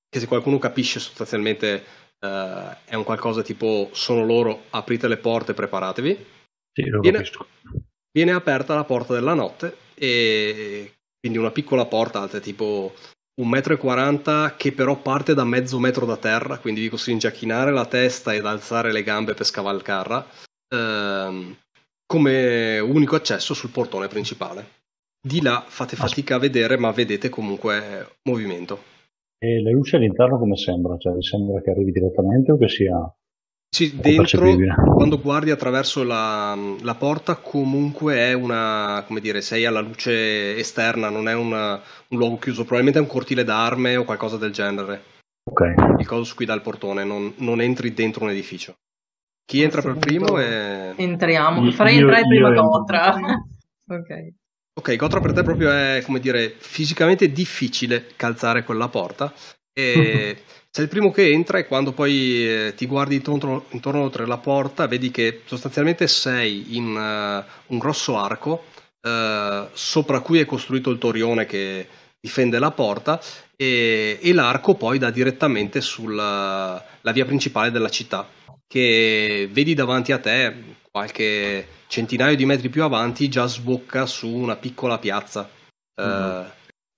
che 0.07 0.19
se 0.19 0.27
qualcuno 0.27 0.59
capisce 0.59 0.99
sostanzialmente 0.99 1.83
uh, 2.19 2.75
è 2.85 2.93
un 2.93 3.03
qualcosa 3.03 3.41
tipo 3.41 3.89
sono 3.93 4.23
loro, 4.23 4.65
aprite 4.69 5.07
le 5.07 5.17
porte, 5.17 5.55
preparatevi. 5.55 6.25
Sì, 6.71 6.85
lo 6.85 6.99
Viene- 6.99 7.17
capisco. 7.17 7.47
Viene 8.11 8.31
aperta 8.31 8.75
la 8.75 8.83
porta 8.83 9.13
della 9.15 9.33
notte 9.33 9.75
e 9.95 10.96
quindi 11.19 11.37
una 11.37 11.51
piccola 11.51 11.85
porta 11.85 12.21
alta 12.21 12.39
tipo 12.39 12.93
un 13.41 13.49
metro 13.49 13.73
e 13.73 13.77
quaranta 13.77 14.55
che 14.55 14.71
però 14.71 14.99
parte 14.99 15.33
da 15.33 15.43
mezzo 15.43 15.79
metro 15.79 16.05
da 16.05 16.17
terra, 16.17 16.57
quindi 16.57 16.81
vi 16.81 16.89
costringe 16.89 17.27
a 17.27 17.31
chinare 17.31 17.71
la 17.71 17.85
testa 17.85 18.33
ed 18.33 18.45
alzare 18.45 18.91
le 18.91 19.03
gambe 19.03 19.33
per 19.33 19.45
scavalcarla, 19.45 20.25
ehm, 20.75 21.55
come 22.05 22.79
unico 22.79 23.15
accesso 23.15 23.53
sul 23.53 23.69
portone 23.69 24.07
principale. 24.07 24.75
Di 25.21 25.41
là 25.41 25.63
fate 25.67 25.95
fatica 25.95 26.35
a 26.35 26.39
vedere, 26.39 26.77
ma 26.77 26.91
vedete 26.91 27.29
comunque 27.29 28.17
movimento. 28.23 28.95
E 29.39 29.61
la 29.61 29.69
luce 29.69 29.97
all'interno 29.97 30.39
come 30.39 30.55
sembra? 30.55 30.97
Cioè, 30.97 31.21
sembra 31.21 31.61
che 31.61 31.69
arrivi 31.69 31.91
direttamente 31.91 32.51
o 32.51 32.57
che 32.57 32.69
sia 32.69 32.95
Sì, 33.69 33.95
dentro, 33.99 34.55
quando 34.95 35.19
guardi 35.19 35.51
attraverso 35.51 36.03
la, 36.03 36.57
la 36.81 36.95
porta, 36.95 37.35
comunque 37.35 38.15
è 38.15 38.33
una, 38.33 39.03
come 39.05 39.19
dire, 39.19 39.41
sei 39.41 39.65
alla 39.65 39.81
luce 39.81 40.55
esterna, 40.57 41.09
non 41.09 41.27
è 41.27 41.33
una- 41.33 41.79
un 42.07 42.17
luogo 42.17 42.37
chiuso, 42.37 42.61
probabilmente 42.61 42.99
è 42.99 43.01
un 43.01 43.07
cortile 43.07 43.43
d'arme 43.43 43.97
o 43.97 44.03
qualcosa 44.05 44.37
del 44.37 44.51
genere. 44.51 45.03
Ok. 45.43 45.73
Il 45.99 46.05
coso 46.07 46.23
su 46.23 46.35
cui 46.35 46.45
dà 46.45 46.53
il 46.53 46.61
portone, 46.61 47.03
non, 47.03 47.33
non 47.37 47.61
entri 47.61 47.93
dentro 47.93 48.23
un 48.23 48.31
edificio. 48.31 48.75
Chi 49.45 49.61
entra 49.61 49.81
per 49.81 49.97
primo 49.97 50.37
è... 50.37 50.93
Entriamo. 50.95 51.71
Farei 51.71 51.97
entrare 51.97 52.23
prima 52.27 52.51
Gotra. 52.51 53.15
Ok. 53.89 54.33
Ok, 54.77 54.95
Gotra 54.97 55.21
per 55.21 55.31
te 55.31 55.43
proprio 55.43 55.71
è, 55.71 56.01
come 56.05 56.19
dire, 56.19 56.53
fisicamente 56.57 57.31
difficile 57.31 58.07
calzare 58.17 58.63
quella 58.63 58.89
porta. 58.89 59.33
E 59.77 60.37
sei 60.71 60.83
il 60.85 60.89
primo 60.89 61.11
che 61.11 61.31
entra 61.31 61.59
e 61.59 61.67
quando 61.67 61.91
poi 61.91 62.47
eh, 62.47 62.73
ti 62.75 62.87
guardi 62.87 63.15
intorno, 63.15 63.65
intorno 63.69 64.01
oltre 64.01 64.25
la 64.25 64.37
porta, 64.37 64.87
vedi 64.87 65.11
che 65.11 65.41
sostanzialmente 65.45 66.07
sei 66.07 66.75
in 66.75 66.95
eh, 66.95 67.45
un 67.67 67.77
grosso 67.77 68.17
arco 68.17 68.65
eh, 69.01 69.67
sopra 69.73 70.21
cui 70.21 70.39
è 70.39 70.45
costruito 70.45 70.89
il 70.89 70.97
torione 70.97 71.45
che 71.45 71.87
difende 72.19 72.59
la 72.59 72.71
porta 72.71 73.21
e, 73.55 74.19
e 74.21 74.33
l'arco 74.33 74.75
poi 74.75 74.97
dà 74.97 75.11
direttamente 75.11 75.81
sulla 75.81 76.83
la 77.01 77.11
via 77.11 77.25
principale 77.25 77.71
della 77.71 77.89
città 77.89 78.27
che 78.67 79.47
vedi 79.51 79.73
davanti 79.73 80.11
a 80.11 80.19
te 80.19 80.53
qualche 80.91 81.67
centinaio 81.87 82.35
di 82.35 82.45
metri 82.45 82.69
più 82.69 82.83
avanti 82.83 83.29
già 83.29 83.45
sbocca 83.45 84.05
su 84.05 84.27
una 84.27 84.55
piccola 84.55 84.97
piazza. 84.97 85.49
Mhm. 86.01 86.55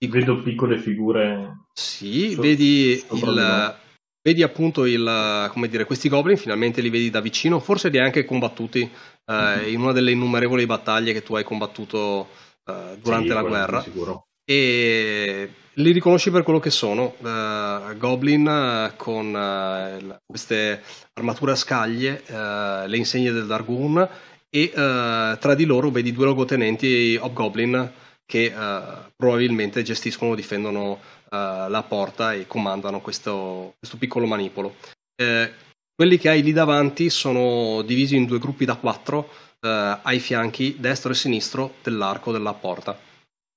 Vedo 0.08 0.42
piccole 0.42 0.78
figure. 0.78 1.66
sì, 1.74 2.32
So- 2.32 2.42
vedi, 2.42 3.04
il, 3.12 3.76
vedi 4.22 4.44
appunto 4.44 4.86
il, 4.86 5.50
come 5.52 5.68
dire, 5.68 5.86
questi 5.86 6.08
goblin, 6.10 6.38
finalmente 6.38 6.82
li 6.82 6.90
vedi 6.90 7.10
da 7.10 7.20
vicino, 7.20 7.60
forse 7.60 7.90
li 7.90 7.98
hai 7.98 8.06
anche 8.06 8.26
combattuti 8.26 8.90
eh, 9.26 9.72
in 9.72 9.82
una 9.82 9.92
delle 9.92 10.12
innumerevoli 10.12 10.66
battaglie 10.66 11.14
che 11.14 11.22
tu 11.24 11.36
hai 11.36 11.44
combattuto 11.44 12.28
eh, 12.66 12.98
durante 13.02 13.30
Sì, 13.30 13.34
la 13.34 13.42
guerra. 13.42 13.82
Sicuro. 13.82 14.28
E 14.46 15.50
li 15.74 15.92
riconosci 15.92 16.32
per 16.32 16.44
quello 16.44 16.60
che 16.60 16.70
sono, 16.72 17.16
eh, 17.24 17.96
goblin 17.98 18.48
eh, 18.48 18.94
con 18.96 19.36
eh, 19.36 20.20
queste 20.26 20.82
armature 21.14 21.52
a 21.52 21.56
scaglie, 21.56 22.24
eh, 22.26 22.88
le 22.88 22.98
insegne 22.98 23.32
del 23.32 23.46
Dargun 23.46 24.08
e 24.52 24.72
tra 24.74 25.54
di 25.54 25.66
loro 25.66 25.92
vedi 25.92 26.12
due 26.12 26.26
logotenenti 26.26 27.16
hobgoblin 27.22 27.92
che 28.30 28.46
eh, 28.46 28.82
probabilmente 29.16 29.82
gestiscono 29.82 30.32
o 30.32 30.36
difendono 30.36 31.00
eh, 31.32 31.66
la 31.68 31.84
porta 31.88 32.34
e 32.34 32.46
comandano 32.46 33.02
questo, 33.02 33.74
questo 33.80 33.98
piccolo 33.98 34.28
manipolo. 34.28 34.76
Eh, 35.16 35.52
quelli 35.96 36.18
che 36.18 36.30
hai 36.30 36.44
lì 36.44 36.54
davanti 36.54 37.10
sono 37.10 37.82
divisi 37.82 38.16
in 38.16 38.26
due 38.26 38.38
gruppi 38.38 38.66
da 38.66 38.76
quattro 38.76 39.30
eh, 39.60 39.98
ai 40.04 40.20
fianchi 40.20 40.76
destro 40.80 41.12
e 41.12 41.16
sinistro 41.16 41.74
dell'arco 41.82 42.32
della 42.32 42.54
porta. 42.54 42.96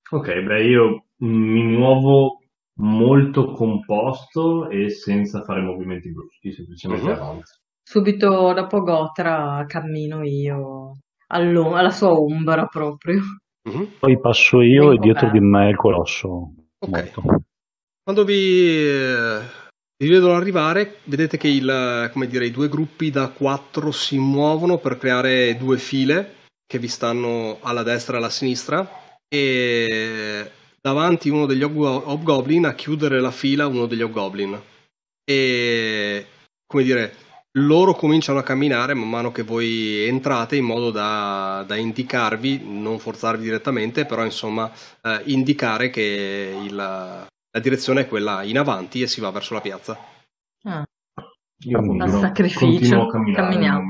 Ok, 0.09 0.41
beh, 0.41 0.63
io 0.63 1.05
mi 1.17 1.63
muovo 1.63 2.39
molto 2.79 3.51
composto 3.51 4.69
e 4.69 4.89
senza 4.89 5.43
fare 5.43 5.61
movimenti 5.61 6.11
bruschi, 6.11 6.51
semplicemente 6.51 7.05
Mhm. 7.05 7.13
avanti. 7.13 7.51
Subito 7.83 8.53
dopo 8.53 8.81
Gotra 8.81 9.63
cammino 9.67 10.23
io 10.23 10.97
alla 11.27 11.91
sua 11.91 12.11
ombra 12.11 12.65
proprio. 12.65 13.21
Mhm. 13.69 13.93
Poi 13.99 14.19
passo 14.19 14.61
io 14.61 14.89
Ben 14.89 14.97
e 14.97 14.99
dietro 14.99 15.27
coperto. 15.27 15.39
di 15.39 15.39
me 15.39 15.69
il 15.69 15.75
colosso 15.75 16.27
Ok. 16.79 16.89
morto. 16.89 17.21
Quando 18.03 18.25
vi, 18.25 18.59
eh, 18.85 19.39
vi 19.97 20.09
vedono 20.09 20.35
arrivare, 20.35 20.97
vedete 21.05 21.37
che 21.37 21.47
il, 21.47 22.09
come 22.11 22.27
dire, 22.27 22.45
i 22.45 22.51
due 22.51 22.67
gruppi 22.67 23.09
da 23.09 23.29
quattro 23.29 23.91
si 23.91 24.17
muovono 24.17 24.77
per 24.77 24.97
creare 24.97 25.55
due 25.57 25.77
file 25.77 26.35
che 26.65 26.79
vi 26.79 26.87
stanno 26.89 27.59
alla 27.61 27.83
destra 27.83 28.15
e 28.15 28.17
alla 28.17 28.29
sinistra 28.29 28.85
e 29.33 30.51
davanti 30.81 31.29
uno 31.29 31.45
degli 31.45 31.63
Hob- 31.63 32.03
Hobgoblin 32.07 32.65
a 32.65 32.73
chiudere 32.73 33.21
la 33.21 33.31
fila 33.31 33.67
uno 33.67 33.85
degli 33.85 34.01
Hobgoblin. 34.01 34.59
E 35.23 36.25
come 36.65 36.83
dire, 36.83 37.13
loro 37.57 37.93
cominciano 37.93 38.39
a 38.39 38.43
camminare 38.43 38.93
man 38.93 39.09
mano 39.09 39.31
che 39.31 39.43
voi 39.43 40.05
entrate 40.07 40.55
in 40.55 40.65
modo 40.65 40.89
da, 40.91 41.63
da 41.67 41.75
indicarvi, 41.75 42.61
non 42.65 42.97
forzarvi 42.99 43.43
direttamente, 43.43 44.05
però 44.05 44.23
insomma 44.23 44.71
eh, 45.01 45.21
indicare 45.25 45.89
che 45.89 46.55
il, 46.65 46.75
la 46.75 47.27
direzione 47.61 48.01
è 48.01 48.07
quella 48.07 48.43
in 48.43 48.57
avanti 48.57 49.01
e 49.01 49.07
si 49.07 49.21
va 49.21 49.29
verso 49.29 49.53
la 49.53 49.61
piazza. 49.61 49.97
Ah, 50.63 50.83
Io 51.65 52.07
sacrificio, 52.07 53.01
a 53.03 53.07
camminare 53.07 53.51
camminiamo. 53.51 53.87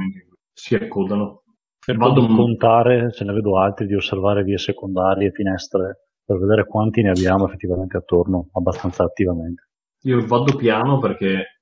si 0.51 0.75
accodano. 0.75 1.43
Cerco 1.79 2.07
Vado 2.07 2.21
un- 2.21 2.35
contare, 2.35 3.11
se 3.11 3.23
ne 3.25 3.33
vedo 3.33 3.59
altri, 3.59 3.87
di 3.87 3.95
osservare 3.95 4.43
vie 4.43 4.57
secondarie, 4.57 5.31
finestre, 5.31 6.07
per 6.25 6.37
vedere 6.37 6.65
quanti 6.65 7.01
ne 7.01 7.09
abbiamo 7.09 7.45
effettivamente 7.47 7.97
attorno, 7.97 8.49
abbastanza 8.53 9.03
attivamente. 9.03 9.67
Io 10.03 10.25
vado 10.25 10.55
piano 10.55 10.99
perché 10.99 11.52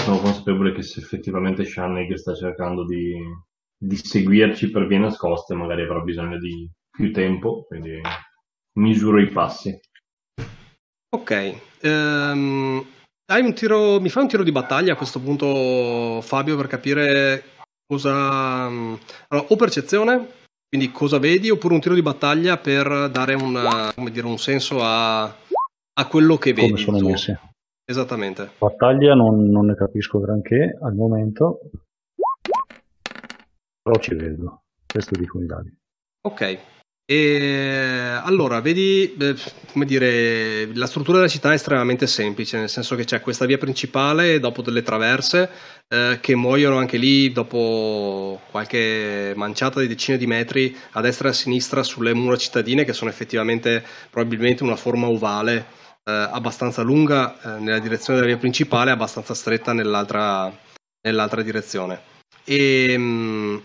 sono 0.00 0.18
consapevole 0.18 0.72
che 0.72 0.82
se 0.82 1.00
effettivamente 1.00 1.64
Shannig 1.64 2.14
sta 2.14 2.34
cercando 2.34 2.84
di, 2.84 3.14
di 3.76 3.96
seguirci 3.96 4.70
per 4.70 4.86
vie 4.86 4.98
nascoste, 4.98 5.54
magari 5.54 5.82
avrà 5.82 6.00
bisogno 6.00 6.38
di 6.38 6.68
più 6.90 7.12
tempo, 7.12 7.64
quindi 7.66 8.00
misuro 8.78 9.20
i 9.20 9.28
passi. 9.28 9.78
Ok, 11.10 11.30
hai 11.82 13.42
un 13.42 13.54
tiro, 13.54 14.00
mi 14.00 14.08
fai 14.08 14.22
un 14.22 14.28
tiro 14.28 14.42
di 14.42 14.52
battaglia 14.52 14.94
a 14.94 14.96
questo 14.96 15.20
punto, 15.20 16.20
Fabio, 16.22 16.56
per 16.56 16.66
capire 16.66 17.44
cosa. 17.86 18.66
Allora, 18.66 19.46
o 19.48 19.56
percezione, 19.56 20.28
quindi 20.68 20.92
cosa 20.92 21.18
vedi, 21.18 21.50
oppure 21.50 21.74
un 21.74 21.80
tiro 21.80 21.94
di 21.94 22.02
battaglia 22.02 22.56
per 22.56 23.10
dare 23.10 23.34
una- 23.34 23.92
come 23.94 24.10
dire, 24.10 24.26
un 24.26 24.38
senso 24.38 24.82
a, 24.82 25.24
a 25.24 26.06
quello 26.08 26.36
che 26.36 26.52
vedi. 26.52 26.70
Come 26.70 26.82
sono 26.82 27.08
messi. 27.08 27.38
Esattamente. 27.90 28.50
Battaglia 28.56 29.14
non, 29.14 29.50
non 29.50 29.66
ne 29.66 29.74
capisco 29.74 30.20
granché 30.20 30.78
al 30.80 30.94
momento, 30.94 31.58
però 33.82 33.98
ci 33.98 34.14
vedo. 34.14 34.62
Questo 34.86 35.18
dicono 35.18 35.42
i 35.42 35.46
dadi. 35.48 35.76
Ok. 36.20 36.58
E 37.04 38.20
allora, 38.22 38.60
vedi, 38.60 39.16
eh, 39.16 39.34
come 39.72 39.86
dire, 39.86 40.72
la 40.72 40.86
struttura 40.86 41.16
della 41.16 41.28
città 41.28 41.50
è 41.50 41.54
estremamente 41.54 42.06
semplice, 42.06 42.58
nel 42.58 42.68
senso 42.68 42.94
che 42.94 43.02
c'è 43.02 43.20
questa 43.20 43.44
via 43.46 43.58
principale, 43.58 44.38
dopo 44.38 44.62
delle 44.62 44.82
traverse, 44.82 45.50
eh, 45.88 46.18
che 46.20 46.36
muoiono 46.36 46.76
anche 46.76 46.96
lì 46.96 47.32
dopo 47.32 48.40
qualche 48.52 49.32
manciata 49.34 49.80
di 49.80 49.88
decine 49.88 50.16
di 50.16 50.28
metri 50.28 50.76
a 50.92 51.00
destra 51.00 51.26
e 51.26 51.30
a 51.32 51.34
sinistra 51.34 51.82
sulle 51.82 52.14
mura 52.14 52.36
cittadine, 52.36 52.84
che 52.84 52.92
sono 52.92 53.10
effettivamente 53.10 53.82
probabilmente 54.10 54.62
una 54.62 54.76
forma 54.76 55.08
ovale, 55.08 55.78
eh, 56.04 56.12
abbastanza 56.12 56.82
lunga 56.82 57.40
eh, 57.40 57.60
nella 57.60 57.78
direzione 57.78 58.18
della 58.18 58.32
via 58.32 58.40
principale, 58.40 58.90
abbastanza 58.90 59.34
stretta 59.34 59.72
nell'altra, 59.72 60.52
nell'altra 61.02 61.42
direzione. 61.42 62.00
E 62.44 62.96
mh, 62.96 63.62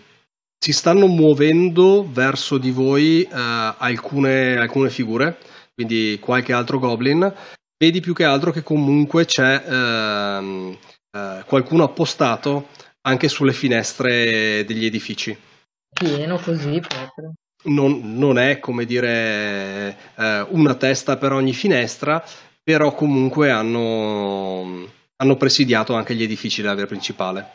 si 0.58 0.72
stanno 0.72 1.06
muovendo 1.06 2.06
verso 2.10 2.58
di 2.58 2.70
voi 2.70 3.22
eh, 3.22 3.28
alcune, 3.32 4.56
alcune 4.56 4.90
figure, 4.90 5.38
quindi 5.74 6.18
qualche 6.20 6.52
altro 6.52 6.78
goblin. 6.78 7.32
Vedi 7.78 8.00
più 8.00 8.14
che 8.14 8.24
altro 8.24 8.52
che 8.52 8.62
comunque 8.62 9.26
c'è 9.26 9.62
ehm, 9.66 10.76
eh, 11.10 11.44
qualcuno 11.46 11.84
appostato 11.84 12.68
anche 13.02 13.28
sulle 13.28 13.52
finestre 13.52 14.64
degli 14.64 14.86
edifici. 14.86 15.36
pieno 15.92 16.38
così 16.38 16.80
proprio. 16.80 17.32
Non, 17.66 18.16
non 18.16 18.38
è 18.38 18.58
come 18.60 18.84
dire 18.84 19.96
eh, 20.16 20.46
una 20.50 20.74
testa 20.76 21.16
per 21.16 21.32
ogni 21.32 21.52
finestra, 21.52 22.22
però 22.62 22.94
comunque 22.94 23.50
hanno, 23.50 24.86
hanno 25.16 25.36
presidiato 25.36 25.94
anche 25.94 26.14
gli 26.14 26.22
edifici 26.22 26.62
della 26.62 26.74
via 26.74 26.86
principale. 26.86 27.46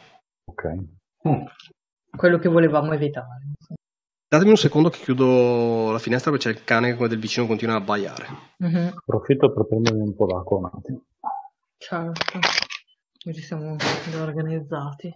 Ok. 0.45 0.63
Mm. 1.27 1.43
Quello 2.15 2.39
che 2.39 2.49
volevamo 2.49 2.91
evitare. 2.93 3.39
Datemi 4.27 4.51
un 4.51 4.57
secondo 4.57 4.89
che 4.89 4.99
chiudo 4.99 5.91
la 5.91 5.99
finestra 5.99 6.31
perché 6.31 6.49
c'è 6.51 6.57
il 6.57 6.63
cane 6.63 6.89
che 6.91 6.95
come 6.95 7.07
del 7.09 7.19
vicino 7.19 7.47
continua 7.47 7.75
a 7.75 7.77
abbaiare. 7.79 8.27
Mhm, 8.57 8.93
Approfitto 8.95 9.51
per 9.53 9.65
prendermi 9.67 10.01
un 10.01 10.15
po' 10.15 10.25
d'acqua 10.25 10.57
un 10.57 10.65
attimo. 10.73 11.01
certo. 11.77 12.39
Noi 13.23 13.35
ci 13.35 13.41
siamo 13.41 13.75
organizzati. 14.21 15.13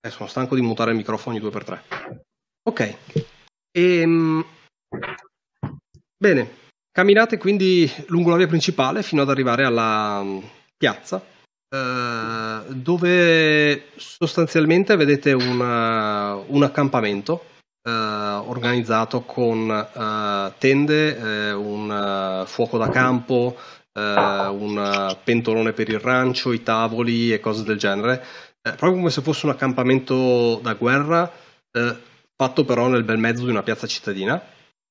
Eh, 0.00 0.10
sono 0.10 0.28
stanco 0.28 0.54
di 0.54 0.62
mutare 0.62 0.90
il 0.92 0.96
microfono 0.96 1.36
ogni 1.36 1.44
2x3. 1.44 1.78
Ok. 2.64 2.96
Ehm, 3.74 4.44
Bene, 6.16 6.50
camminate 6.92 7.36
quindi 7.38 7.90
lungo 8.06 8.30
la 8.30 8.36
via 8.36 8.46
principale 8.46 9.02
fino 9.02 9.22
ad 9.22 9.30
arrivare 9.30 9.64
alla 9.64 10.22
mm, 10.22 10.38
piazza, 10.76 11.20
eh, 11.68 12.62
dove 12.68 13.86
sostanzialmente 13.96 14.96
vedete 14.96 15.32
una- 15.32 16.34
un 16.34 16.62
accampamento 16.62 17.44
eh, 17.84 17.90
organizzato 17.90 19.22
con 19.22 19.68
eh, 19.70 20.52
tende, 20.58 21.16
eh, 21.48 21.52
un 21.52 21.90
eh, 21.90 22.46
fuoco 22.46 22.78
da 22.78 22.88
campo, 22.88 23.56
eh, 23.92 24.00
un 24.00 24.78
eh, 24.78 25.18
pentolone 25.24 25.72
per 25.72 25.88
il 25.88 25.98
rancio, 25.98 26.52
i 26.52 26.62
tavoli 26.62 27.32
e 27.32 27.40
cose 27.40 27.64
del 27.64 27.78
genere, 27.78 28.20
eh, 28.62 28.70
proprio 28.74 28.92
come 28.92 29.10
se 29.10 29.22
fosse 29.22 29.46
un 29.46 29.52
accampamento 29.52 30.60
da 30.62 30.74
guerra, 30.74 31.28
eh, 31.72 31.96
fatto 32.42 32.64
però 32.64 32.88
nel 32.88 33.04
bel 33.04 33.18
mezzo 33.18 33.44
di 33.44 33.50
una 33.50 33.62
piazza 33.62 33.86
cittadina. 33.86 34.42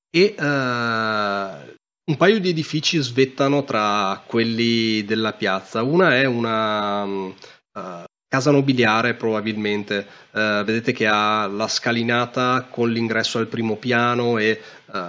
E 0.10 0.36
eh, 0.38 0.44
un 0.44 2.18
paio 2.18 2.40
di 2.40 2.50
edifici 2.50 2.98
svettano 3.02 3.64
tra 3.66 4.24
quelli 4.26 5.04
della 5.04 5.34
piazza. 5.34 5.84
Una 5.84 6.16
è 6.16 6.24
una 6.26 7.06
eh, 7.06 8.04
casa 8.28 8.52
nobiliare, 8.52 9.16
probabilmente. 9.16 10.08
Eh, 10.32 10.64
vedete 10.66 10.94
che 10.94 11.08
ha 11.08 11.46
la 11.48 11.68
scalinata 11.68 12.68
con 12.70 12.90
l'ingresso 12.90 13.38
al 13.38 13.48
primo 13.48 13.76
piano 13.76 14.38
e 14.38 14.62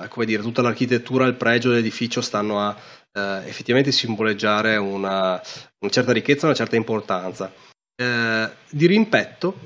come 0.08 0.26
dire, 0.26 0.42
tutta 0.42 0.62
l'architettura 0.62 1.26
il 1.26 1.34
pregio 1.34 1.70
dell'edificio 1.70 2.20
stanno 2.20 2.60
a 2.60 2.76
effettivamente 3.44 3.90
simboleggiare 3.90 4.76
una, 4.76 5.42
una 5.80 5.90
certa 5.90 6.12
ricchezza, 6.12 6.46
una 6.46 6.54
certa 6.54 6.76
importanza. 6.76 7.52
Di 7.96 8.86
rimpetto 8.86 9.58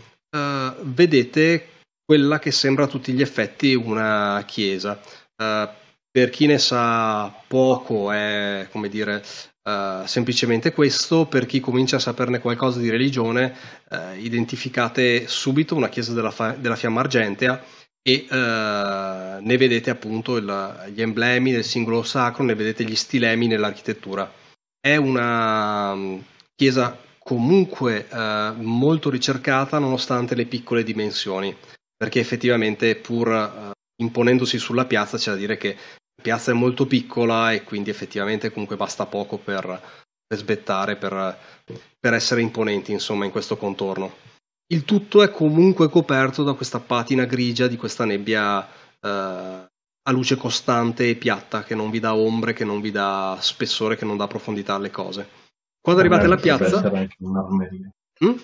vedete 0.85 1.69
quella 2.07 2.39
che 2.39 2.53
sembra 2.53 2.85
a 2.85 2.87
tutti 2.87 3.13
gli 3.13 3.21
effetti 3.21 3.75
una 3.75 4.43
chiesa. 4.47 4.99
Eh, 5.37 5.69
per 6.11 6.31
chi 6.31 6.47
ne 6.47 6.59
sa 6.59 7.35
poco 7.47 8.11
è 8.13 8.69
come 8.71 8.89
dire 8.89 9.23
eh, 9.65 10.03
semplicemente 10.07 10.73
questo, 10.73 11.27
per 11.27 11.45
chi 11.47 11.59
comincia 11.61 11.97
a 11.97 11.99
saperne 11.99 12.39
qualcosa 12.39 12.79
di 12.79 12.89
religione, 12.89 13.55
eh, 13.91 14.19
identificate 14.21 15.27
subito 15.27 15.75
una 15.75 15.89
chiesa 15.89 16.13
della, 16.15 16.31
fa- 16.31 16.53
della 16.53 16.77
fiamma 16.77 17.01
argentea 17.01 17.63
e 18.01 18.25
ne 18.31 19.57
vedete 19.57 19.91
appunto 19.91 20.37
il- 20.37 20.91
gli 20.95 21.03
emblemi 21.03 21.51
del 21.51 21.65
singolo 21.65 22.05
sacro, 22.05 22.45
ne 22.45 22.55
vedete 22.55 22.85
gli 22.85 22.95
stilemi 22.95 23.49
nell'architettura. 23.49 24.33
È 24.81 24.95
una 24.95 25.93
mm, 25.93 26.19
chiesa 26.55 26.97
comunque 27.19 28.07
molto 28.59 29.11
ricercata 29.11 29.81
nonostante 29.81 30.37
le 30.37 30.47
piccole 30.47 30.85
dimensioni, 30.85 31.55
perché 31.97 32.21
effettivamente 32.21 32.97
pur 32.97 33.29
eh, 33.29 33.71
imponendosi 34.03 34.59
sulla 34.59 34.85
piazza 34.85 35.17
c'è 35.17 35.31
da 35.31 35.37
dire 35.37 35.57
che 35.57 35.77
la 36.17 36.23
piazza 36.23 36.51
è 36.51 36.55
molto 36.55 36.87
piccola 36.87 37.53
e 37.53 37.63
quindi 37.63 37.91
effettivamente 37.91 38.51
comunque 38.51 38.77
basta 38.77 39.07
poco 39.07 39.39
per, 39.39 39.65
per 40.27 40.39
sbettare, 40.39 40.97
per, 40.97 41.39
per 41.99 42.15
essere 42.15 42.41
imponenti 42.41 42.93
insomma 42.93 43.25
in 43.25 43.31
questo 43.31 43.57
contorno. 43.57 44.25
Il 44.69 44.85
tutto 44.85 45.23
è 45.23 45.31
comunque 45.31 45.89
coperto 45.89 46.43
da 46.43 46.55
questa 46.55 46.81
patina 46.81 47.25
grigia 47.25 47.69
di 47.69 47.77
questa 47.77 48.05
nebbia 48.05 48.67
eh, 49.01 49.67
a 50.09 50.13
luce 50.13 50.37
costante 50.37 51.09
e 51.09 51.17
piatta 51.17 51.63
che 51.63 51.75
non 51.75 51.91
vi 51.91 52.01
dà 52.01 52.15
ombre, 52.15 52.53
che 52.53 52.65
non 52.65 52.81
vi 52.81 52.91
dà 52.91 53.39
spessore, 53.41 53.97
che 53.97 54.05
non 54.05 54.17
dà 54.17 54.27
profondità 54.27 54.75
alle 54.75 54.91
cose. 54.91 55.29
Quando 55.81 56.01
arrivate 56.01 56.25
alla 56.25 56.37
piazza. 56.37 56.81
Mm? 58.25 58.37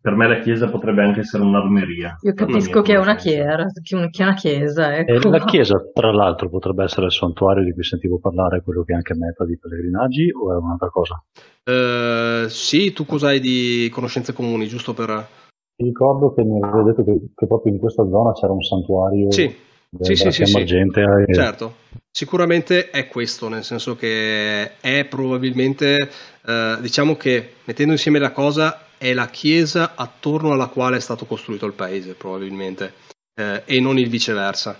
Per 0.00 0.14
me 0.14 0.28
la 0.28 0.40
chiesa 0.40 0.68
potrebbe 0.68 1.02
anche 1.02 1.20
essere 1.20 1.42
un'armeria. 1.42 2.16
Io 2.22 2.34
capisco 2.34 2.82
che 2.82 2.94
è 2.94 2.98
una 2.98 3.14
chiesa, 3.14 3.66
che 3.82 3.94
è 3.94 4.22
una 4.22 4.34
chiesa, 4.34 4.94
E 4.94 5.04
ecco. 5.06 5.30
la 5.30 5.44
chiesa, 5.44 5.76
tra 5.92 6.12
l'altro, 6.12 6.48
potrebbe 6.48 6.84
essere 6.84 7.06
il 7.06 7.12
santuario 7.12 7.64
di 7.64 7.72
cui 7.72 7.84
sentivo 7.84 8.18
parlare, 8.18 8.62
quello 8.62 8.82
che 8.82 8.92
è 8.92 8.96
anche 8.96 9.14
meta 9.14 9.44
di 9.44 9.58
pellegrinaggi, 9.58 10.30
o 10.32 10.52
è 10.52 10.56
un'altra 10.56 10.88
cosa? 10.90 11.22
Eh, 11.64 12.46
sì, 12.48 12.92
tu 12.92 13.04
cos'hai 13.04 13.40
di 13.40 13.88
conoscenze 13.92 14.32
comuni, 14.32 14.66
giusto 14.66 14.94
per... 14.94 15.08
Mi 15.78 15.88
ricordo 15.88 16.32
che 16.32 16.42
mi 16.42 16.58
avevi 16.62 16.84
detto 16.84 17.04
che, 17.04 17.20
che 17.34 17.46
proprio 17.46 17.72
in 17.72 17.78
questa 17.78 18.08
zona 18.08 18.32
c'era 18.32 18.52
un 18.52 18.62
santuario 18.62 19.30
Sì, 19.30 19.54
della 19.90 20.04
sì, 20.04 20.16
sì, 20.16 20.30
sì, 20.30 20.46
sì. 20.46 20.56
Argente 20.56 21.04
e- 21.26 21.34
certo. 21.34 21.74
Sicuramente 22.10 22.88
è 22.88 23.08
questo, 23.08 23.48
nel 23.50 23.62
senso 23.62 23.94
che 23.94 24.78
è 24.80 25.04
probabilmente, 25.04 26.08
eh, 26.46 26.78
diciamo 26.80 27.14
che 27.16 27.56
mettendo 27.64 27.92
insieme 27.92 28.18
la 28.18 28.32
cosa, 28.32 28.85
è 28.98 29.12
la 29.12 29.28
chiesa 29.28 29.94
attorno 29.94 30.52
alla 30.52 30.68
quale 30.68 30.96
è 30.96 31.00
stato 31.00 31.24
costruito 31.26 31.66
il 31.66 31.74
paese, 31.74 32.14
probabilmente, 32.14 32.94
eh, 33.34 33.62
e 33.64 33.80
non 33.80 33.98
il 33.98 34.08
viceversa. 34.08 34.78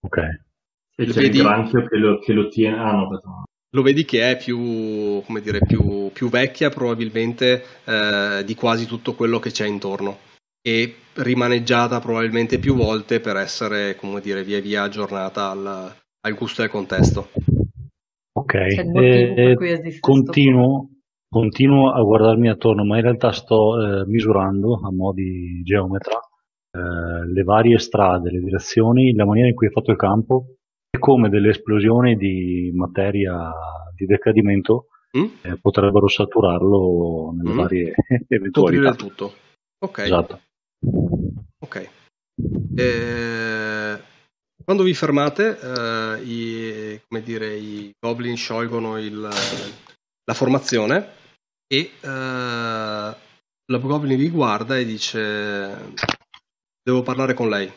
Ok. 0.00 0.16
E 0.16 1.06
Lo 1.06 1.12
c'è 1.12 1.20
vedi? 1.20 1.38
il 1.38 1.44
granchio 1.44 1.86
che 1.86 1.96
lo, 1.96 2.18
che 2.18 2.32
lo 2.32 2.48
tiene. 2.48 2.78
Ah, 2.78 2.92
no, 2.92 3.02
aspetta. 3.04 3.28
no. 3.28 3.42
Lo 3.72 3.82
vedi 3.82 4.04
che 4.04 4.30
è 4.30 4.36
più, 4.36 5.22
come 5.26 5.40
dire, 5.40 5.58
più, 5.58 6.10
più 6.12 6.30
vecchia 6.30 6.70
probabilmente 6.70 7.62
eh, 7.84 8.42
di 8.44 8.54
quasi 8.54 8.86
tutto 8.86 9.14
quello 9.14 9.38
che 9.38 9.50
c'è 9.50 9.66
intorno 9.66 10.20
e 10.62 10.94
rimaneggiata 11.14 12.00
probabilmente 12.00 12.58
più 12.58 12.74
volte 12.74 13.20
per 13.20 13.36
essere, 13.36 13.94
come 13.96 14.20
dire, 14.20 14.42
via 14.42 14.60
via 14.60 14.84
aggiornata 14.84 15.50
al, 15.50 15.94
al 16.20 16.34
gusto 16.34 16.62
del 16.62 16.70
contesto. 16.70 17.30
Ok, 18.32 18.54
eh, 18.54 19.54
continuo, 20.00 20.88
continuo 21.28 21.92
a 21.92 22.02
guardarmi 22.02 22.48
attorno, 22.48 22.84
ma 22.84 22.96
in 22.96 23.02
realtà 23.02 23.32
sto 23.32 23.80
eh, 24.00 24.06
misurando 24.06 24.80
a 24.82 24.90
mo' 24.90 25.12
di 25.12 25.62
geometra 25.62 26.18
eh, 26.70 27.26
le 27.26 27.42
varie 27.42 27.78
strade, 27.78 28.30
le 28.30 28.40
direzioni, 28.40 29.14
la 29.14 29.24
maniera 29.26 29.48
in 29.48 29.54
cui 29.54 29.66
è 29.66 29.70
fatto 29.70 29.90
il 29.90 29.96
campo 29.96 30.54
e 30.90 30.98
come 30.98 31.28
delle 31.28 31.50
esplosioni 31.50 32.16
di 32.16 32.70
materia 32.74 33.50
di 33.94 34.06
decadimento 34.06 34.86
Mm? 35.16 35.24
eh, 35.40 35.56
potrebbero 35.58 36.06
saturarlo 36.06 37.32
nelle 37.34 37.52
Mm. 37.54 37.56
varie 37.56 37.94
Coprire 37.96 38.26
eventualità. 38.28 38.88
il 38.90 38.96
tutto. 38.96 39.32
Ok. 39.78 39.98
Esatto. 40.00 40.40
Ok. 41.64 41.88
Eh, 42.76 43.98
quando 44.62 44.82
vi 44.82 44.92
fermate, 44.92 45.58
eh, 45.58 46.22
i, 46.24 47.00
dire, 47.24 47.54
i 47.56 47.90
goblin 47.98 48.36
sciolgono 48.36 48.98
il- 48.98 49.18
la 49.18 50.34
formazione 50.34 51.06
e 51.70 51.90
eh, 52.00 53.14
l'Hobgoblin 53.66 54.16
vi 54.16 54.30
guarda 54.30 54.76
e 54.78 54.84
dice: 54.84 55.92
Devo 56.82 57.02
parlare 57.02 57.34
con 57.34 57.48
lei. 57.48 57.70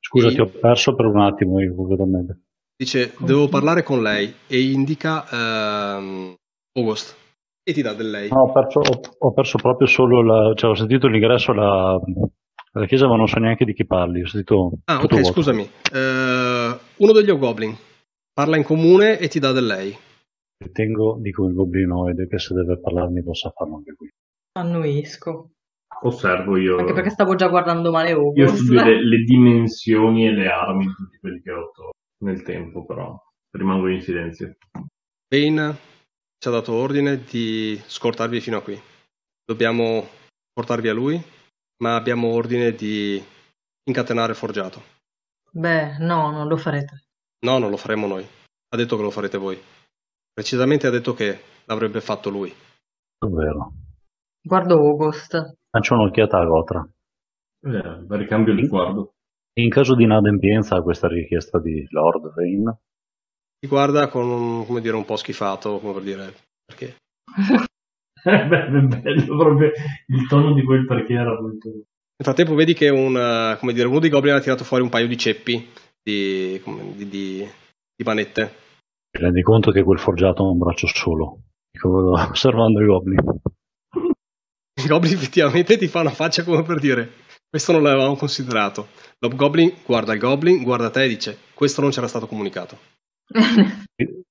Scusa, 0.00 0.28
Sì. 0.28 0.34
ti 0.36 0.40
ho 0.40 0.46
perso 0.46 0.94
per 0.94 1.06
un 1.06 1.20
attimo 1.20 1.60
io 1.60 1.74
completamente. 1.74 2.40
Dice: 2.76 3.14
Devo 3.18 3.48
parlare 3.48 3.82
con 3.82 4.02
lei 4.02 4.32
e 4.46 4.60
indica 4.70 5.26
ehm, 5.98 6.34
August 6.78 7.16
e 7.64 7.72
ti 7.72 7.82
dà 7.82 7.92
del 7.94 8.10
lei. 8.10 8.28
No, 8.30 8.42
ho 8.42 8.52
perso, 8.52 8.80
ho, 8.80 9.00
ho 9.18 9.32
perso 9.32 9.58
proprio 9.58 9.86
solo 9.86 10.22
la, 10.22 10.54
cioè 10.54 10.70
ho 10.70 10.74
sentito 10.74 11.06
l'ingresso 11.06 11.52
alla, 11.52 12.00
alla 12.72 12.86
chiesa, 12.86 13.06
ma 13.06 13.16
non 13.16 13.28
so 13.28 13.38
neanche 13.38 13.64
di 13.64 13.74
chi 13.74 13.84
parli. 13.86 14.22
Ho 14.22 14.26
sentito 14.26 14.72
Ah, 14.86 15.00
ok, 15.02 15.10
vuoto. 15.14 15.32
scusami. 15.32 15.68
Eh, 15.92 16.78
uno 16.96 17.12
degli 17.12 17.30
Hobgoblin 17.30 17.76
parla 18.32 18.56
in 18.56 18.64
comune 18.64 19.18
e 19.18 19.28
ti 19.28 19.38
dà 19.38 19.52
del 19.52 19.66
lei. 19.66 19.96
Ritengo, 20.62 21.18
dico 21.20 21.46
il 21.46 21.54
goblinoide, 21.54 22.26
che 22.28 22.38
se 22.38 22.54
deve 22.54 22.78
parlarmi 22.78 23.22
possa 23.22 23.50
farlo 23.50 23.76
anche 23.76 23.94
qui. 23.94 24.08
Annuisco. 24.58 25.50
Osservo 26.02 26.56
io. 26.56 26.78
Anche 26.78 26.92
perché 26.92 27.10
stavo 27.10 27.34
già 27.34 27.48
guardando 27.48 27.90
male 27.90 28.10
Io 28.10 28.18
August. 28.18 28.54
studio 28.54 28.84
le, 28.84 29.04
le 29.04 29.24
dimensioni 29.24 30.26
e 30.26 30.32
le 30.32 30.48
armi 30.48 30.86
di 30.86 30.92
tutti 30.94 31.18
quelli 31.18 31.40
che 31.42 31.50
ho 31.52 31.68
attorno 31.68 31.90
nel 32.24 32.42
tempo, 32.42 32.84
però 32.84 33.16
rimango 33.50 33.88
in 33.88 34.00
silenzio. 34.00 34.56
Bane 35.28 35.76
ci 36.38 36.48
ha 36.48 36.50
dato 36.50 36.72
ordine 36.72 37.22
di 37.22 37.80
scortarvi 37.84 38.40
fino 38.40 38.56
a 38.56 38.62
qui. 38.62 38.80
Dobbiamo 39.44 40.06
portarvi 40.52 40.88
a 40.88 40.94
lui, 40.94 41.22
ma 41.82 41.94
abbiamo 41.94 42.28
ordine 42.28 42.72
di 42.72 43.22
incatenare 43.84 44.32
il 44.32 44.38
forgiato. 44.38 44.82
Beh, 45.50 45.98
no, 45.98 46.30
non 46.30 46.48
lo 46.48 46.56
farete. 46.56 47.04
No, 47.44 47.58
non 47.58 47.70
lo 47.70 47.76
faremo 47.76 48.06
noi. 48.06 48.26
Ha 48.68 48.76
detto 48.76 48.96
che 48.96 49.02
lo 49.02 49.10
farete 49.10 49.36
voi. 49.38 49.60
Precisamente 50.32 50.86
ha 50.86 50.90
detto 50.90 51.12
che 51.14 51.40
l'avrebbe 51.66 52.00
fatto 52.00 52.30
lui. 52.30 52.52
Davvero. 53.18 53.72
Guardo 54.42 54.74
August. 54.76 55.56
Faccio 55.70 55.94
un'occhiata 55.94 56.38
a 56.38 56.44
Gotra. 56.44 56.88
Eh, 57.64 58.06
ricambio 58.16 58.52
il 58.54 58.64
sguardo. 58.64 59.12
In 59.60 59.68
caso 59.68 59.94
di 59.94 60.04
inadempienza 60.04 60.76
a 60.76 60.82
questa 60.82 61.08
richiesta 61.08 61.60
di 61.60 61.86
Lord 61.90 62.32
Vane, 62.34 62.78
Ti 63.58 63.68
guarda 63.68 64.08
con 64.08 64.26
un, 64.28 64.66
come 64.66 64.80
dire, 64.80 64.96
un 64.96 65.04
po' 65.04 65.16
schifato, 65.16 65.78
come 65.78 65.92
per 65.92 66.02
dire 66.02 66.34
perché. 66.64 66.96
Eh, 68.24 68.46
beh, 68.46 68.68
beh, 68.68 69.00
bello 69.00 69.36
proprio 69.36 69.72
il 70.06 70.28
tono 70.28 70.54
di 70.54 70.62
quel 70.62 70.86
perché 70.86 71.12
era 71.14 71.40
molto... 71.40 71.70
Nel 71.70 71.84
frattempo 72.22 72.54
vedi 72.54 72.72
che 72.72 72.88
un, 72.88 73.16
eh, 73.16 73.56
come 73.58 73.72
dire, 73.72 73.88
uno 73.88 73.98
dei 73.98 74.10
goblin 74.10 74.34
ha 74.34 74.40
tirato 74.40 74.62
fuori 74.62 74.84
un 74.84 74.90
paio 74.90 75.08
di 75.08 75.18
ceppi 75.18 75.68
di, 76.00 76.60
come- 76.62 76.94
di, 76.94 77.08
di- 77.08 77.44
di 77.96 78.04
manette. 78.04 78.52
Ti 79.12 79.20
rendi 79.20 79.42
conto 79.42 79.70
che 79.70 79.82
quel 79.82 79.98
forgiato 79.98 80.42
ha 80.42 80.50
un 80.50 80.58
braccio 80.58 80.86
solo. 80.86 81.42
Dico, 81.70 82.12
osservando 82.30 82.80
i 82.80 82.86
goblin. 82.86 83.40
I 84.82 84.86
goblin 84.88 85.12
effettivamente 85.12 85.76
ti 85.76 85.86
fa 85.86 86.00
una 86.00 86.10
faccia 86.10 86.42
come 86.44 86.62
per 86.62 86.80
dire 86.80 87.20
questo 87.52 87.72
non 87.72 87.82
l'avevamo 87.82 88.16
considerato. 88.16 88.88
L'Hobgoblin 89.18 89.82
guarda 89.84 90.14
il 90.14 90.18
goblin, 90.18 90.62
guarda 90.62 90.88
te 90.88 91.04
e 91.04 91.08
dice 91.08 91.36
questo 91.52 91.82
non 91.82 91.90
c'era 91.90 92.08
stato 92.08 92.26
comunicato. 92.26 92.78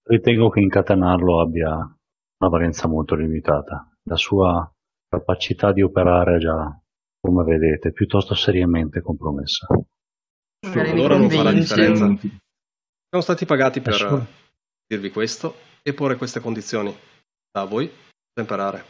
Ritengo 0.03 0.49
che 0.49 0.59
incatenarlo 0.59 1.39
abbia 1.39 1.69
una 1.69 2.49
valenza 2.49 2.87
molto 2.87 3.13
limitata. 3.13 3.87
La 4.05 4.15
sua 4.15 4.67
capacità 5.07 5.71
di 5.71 5.83
operare 5.83 6.37
è 6.37 6.39
già, 6.39 6.81
come 7.19 7.43
vedete, 7.43 7.91
piuttosto 7.91 8.33
seriamente 8.33 9.01
compromessa. 9.01 9.67
Allora 10.73 11.15
non 11.15 11.29
farà 11.29 11.51
convinci. 11.51 11.75
differenza. 11.75 12.05
Siamo 12.07 13.23
stati 13.23 13.45
pagati 13.45 13.81
per. 13.81 14.39
Dirvi 14.91 15.09
questo 15.09 15.55
e 15.81 15.93
porre 15.93 16.17
queste 16.17 16.41
condizioni 16.41 16.93
da 17.49 17.63
voi 17.63 17.89
da 18.33 18.41
imparare. 18.41 18.83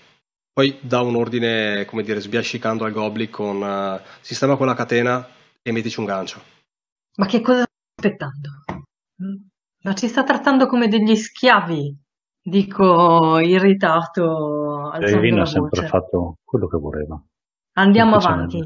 Poi 0.52 0.80
dà 0.82 1.02
un 1.02 1.16
ordine, 1.16 1.86
come 1.86 2.02
dire, 2.02 2.20
sbiascicando 2.20 2.84
al 2.84 2.91
goblin 2.91 3.30
con 3.30 3.62
eh, 3.62 4.02
sistema 4.22 4.58
quella 4.58 4.74
catena 4.74 5.26
e 5.62 5.72
mettici 5.72 5.99
un 5.99 6.08
gancio. 6.08 6.41
Ma 7.18 7.26
che 7.28 7.41
cosa 7.41 7.62
sta 7.62 8.08
aspettando? 8.08 8.49
Mm? 9.24 9.47
Ma 9.84 9.93
ci 9.93 10.08
sta 10.08 10.24
trattando 10.24 10.66
come 10.66 10.88
degli 10.88 11.16
schiavi, 11.16 11.95
dico 12.41 13.39
irritato, 13.39 14.91
la 14.91 15.41
ha 15.41 15.45
sempre 15.45 15.88
fatto 15.88 16.36
quello 16.43 16.68
che 16.68 16.78
voleva. 16.78 17.24
Andiamo 17.78 18.16
avanti 18.16 18.60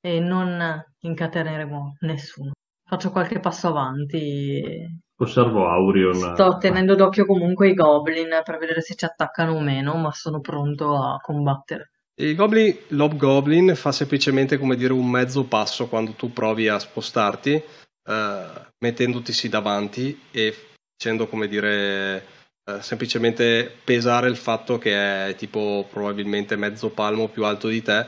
e 0.00 0.20
non 0.20 0.84
incateneremo 1.00 1.96
nessuno. 2.00 2.52
Faccio 2.86 3.10
qualche 3.10 3.40
passo 3.40 3.68
avanti. 3.68 5.02
Osservo 5.16 5.68
Aurion. 5.68 6.34
Sto 6.34 6.58
tenendo 6.58 6.94
d'occhio 6.94 7.24
comunque 7.24 7.68
i 7.68 7.74
goblin 7.74 8.40
per 8.44 8.58
vedere 8.58 8.80
se 8.80 8.94
ci 8.94 9.04
attaccano 9.04 9.52
o 9.52 9.60
meno, 9.60 9.94
ma 9.96 10.10
sono 10.12 10.40
pronto 10.40 10.96
a 10.96 11.18
combattere. 11.20 11.90
Il 12.16 12.34
goblin, 12.36 12.76
l'Hobgoblin 12.88 13.74
fa 13.74 13.90
semplicemente 13.90 14.56
come 14.56 14.76
dire 14.76 14.92
un 14.92 15.08
mezzo 15.08 15.44
passo 15.44 15.88
quando 15.88 16.12
tu 16.12 16.32
provi 16.32 16.68
a 16.68 16.78
spostarti, 16.78 17.52
eh, 17.52 18.46
mettendotisi 18.78 19.48
davanti 19.48 20.20
e 20.30 20.54
facendo 20.96 21.26
come 21.26 21.48
dire 21.48 22.24
eh, 22.64 22.80
semplicemente 22.82 23.70
pesare 23.82 24.28
il 24.28 24.36
fatto 24.36 24.78
che 24.78 25.28
è 25.28 25.34
tipo 25.34 25.86
probabilmente 25.90 26.56
mezzo 26.56 26.90
palmo 26.90 27.28
più 27.28 27.44
alto 27.44 27.68
di 27.68 27.82
te 27.82 28.06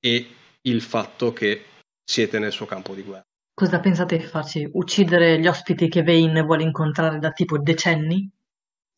e 0.00 0.28
il 0.62 0.82
fatto 0.82 1.32
che 1.32 1.64
siete 2.04 2.38
nel 2.38 2.52
suo 2.52 2.66
campo 2.66 2.94
di 2.94 3.02
guerra. 3.02 3.24
Cosa 3.54 3.78
pensate 3.78 4.16
che 4.16 4.26
facci? 4.26 4.68
Uccidere 4.72 5.38
gli 5.38 5.46
ospiti 5.46 5.88
che 5.88 6.02
Vane 6.02 6.42
vuole 6.42 6.64
incontrare 6.64 7.18
da 7.18 7.30
tipo 7.30 7.56
decenni? 7.58 8.28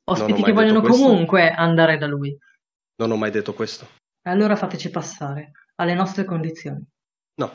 Ospiti 0.08 0.32
mai 0.32 0.40
che 0.40 0.46
detto 0.46 0.60
vogliono 0.60 0.80
questo. 0.80 1.02
comunque 1.02 1.50
andare 1.50 1.98
da 1.98 2.06
lui. 2.06 2.36
Non 2.96 3.10
ho 3.10 3.16
mai 3.16 3.30
detto 3.30 3.52
questo. 3.52 3.86
Allora 4.26 4.56
fateci 4.56 4.88
passare 4.88 5.52
alle 5.74 5.94
nostre 5.94 6.24
condizioni. 6.24 6.82
No, 7.34 7.52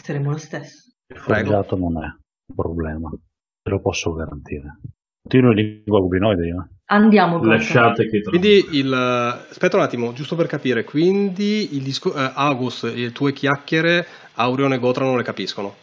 Saremo 0.00 0.30
lo 0.30 0.36
stesso. 0.36 0.90
Il 1.06 1.20
Prego. 1.24 1.50
forgiato 1.50 1.76
non 1.76 2.02
è 2.02 2.06
un 2.06 2.54
problema, 2.54 3.10
te 3.10 3.70
lo 3.70 3.80
posso 3.80 4.12
garantire. 4.12 4.78
Continuo 5.22 5.50
in 5.52 5.56
lingua 5.56 6.00
goblinoide 6.00 6.46
io. 6.46 6.68
Andiamo. 6.86 7.42
Lasciate 7.42 8.08
che 8.08 8.22
Quindi 8.22 8.64
il 8.72 8.92
aspetta 8.92 9.76
un 9.76 9.82
attimo, 9.82 10.12
giusto 10.12 10.36
per 10.36 10.46
capire, 10.46 10.84
quindi 10.84 11.74
il 11.76 11.82
disco 11.82 12.14
eh, 12.14 12.32
August, 12.34 12.84
le 12.84 13.10
tue 13.12 13.32
chiacchiere 13.32 14.06
Aurion 14.34 14.72
e 14.72 14.78
Gotra 14.78 15.04
non 15.04 15.16
le 15.16 15.24
capiscono. 15.24 15.74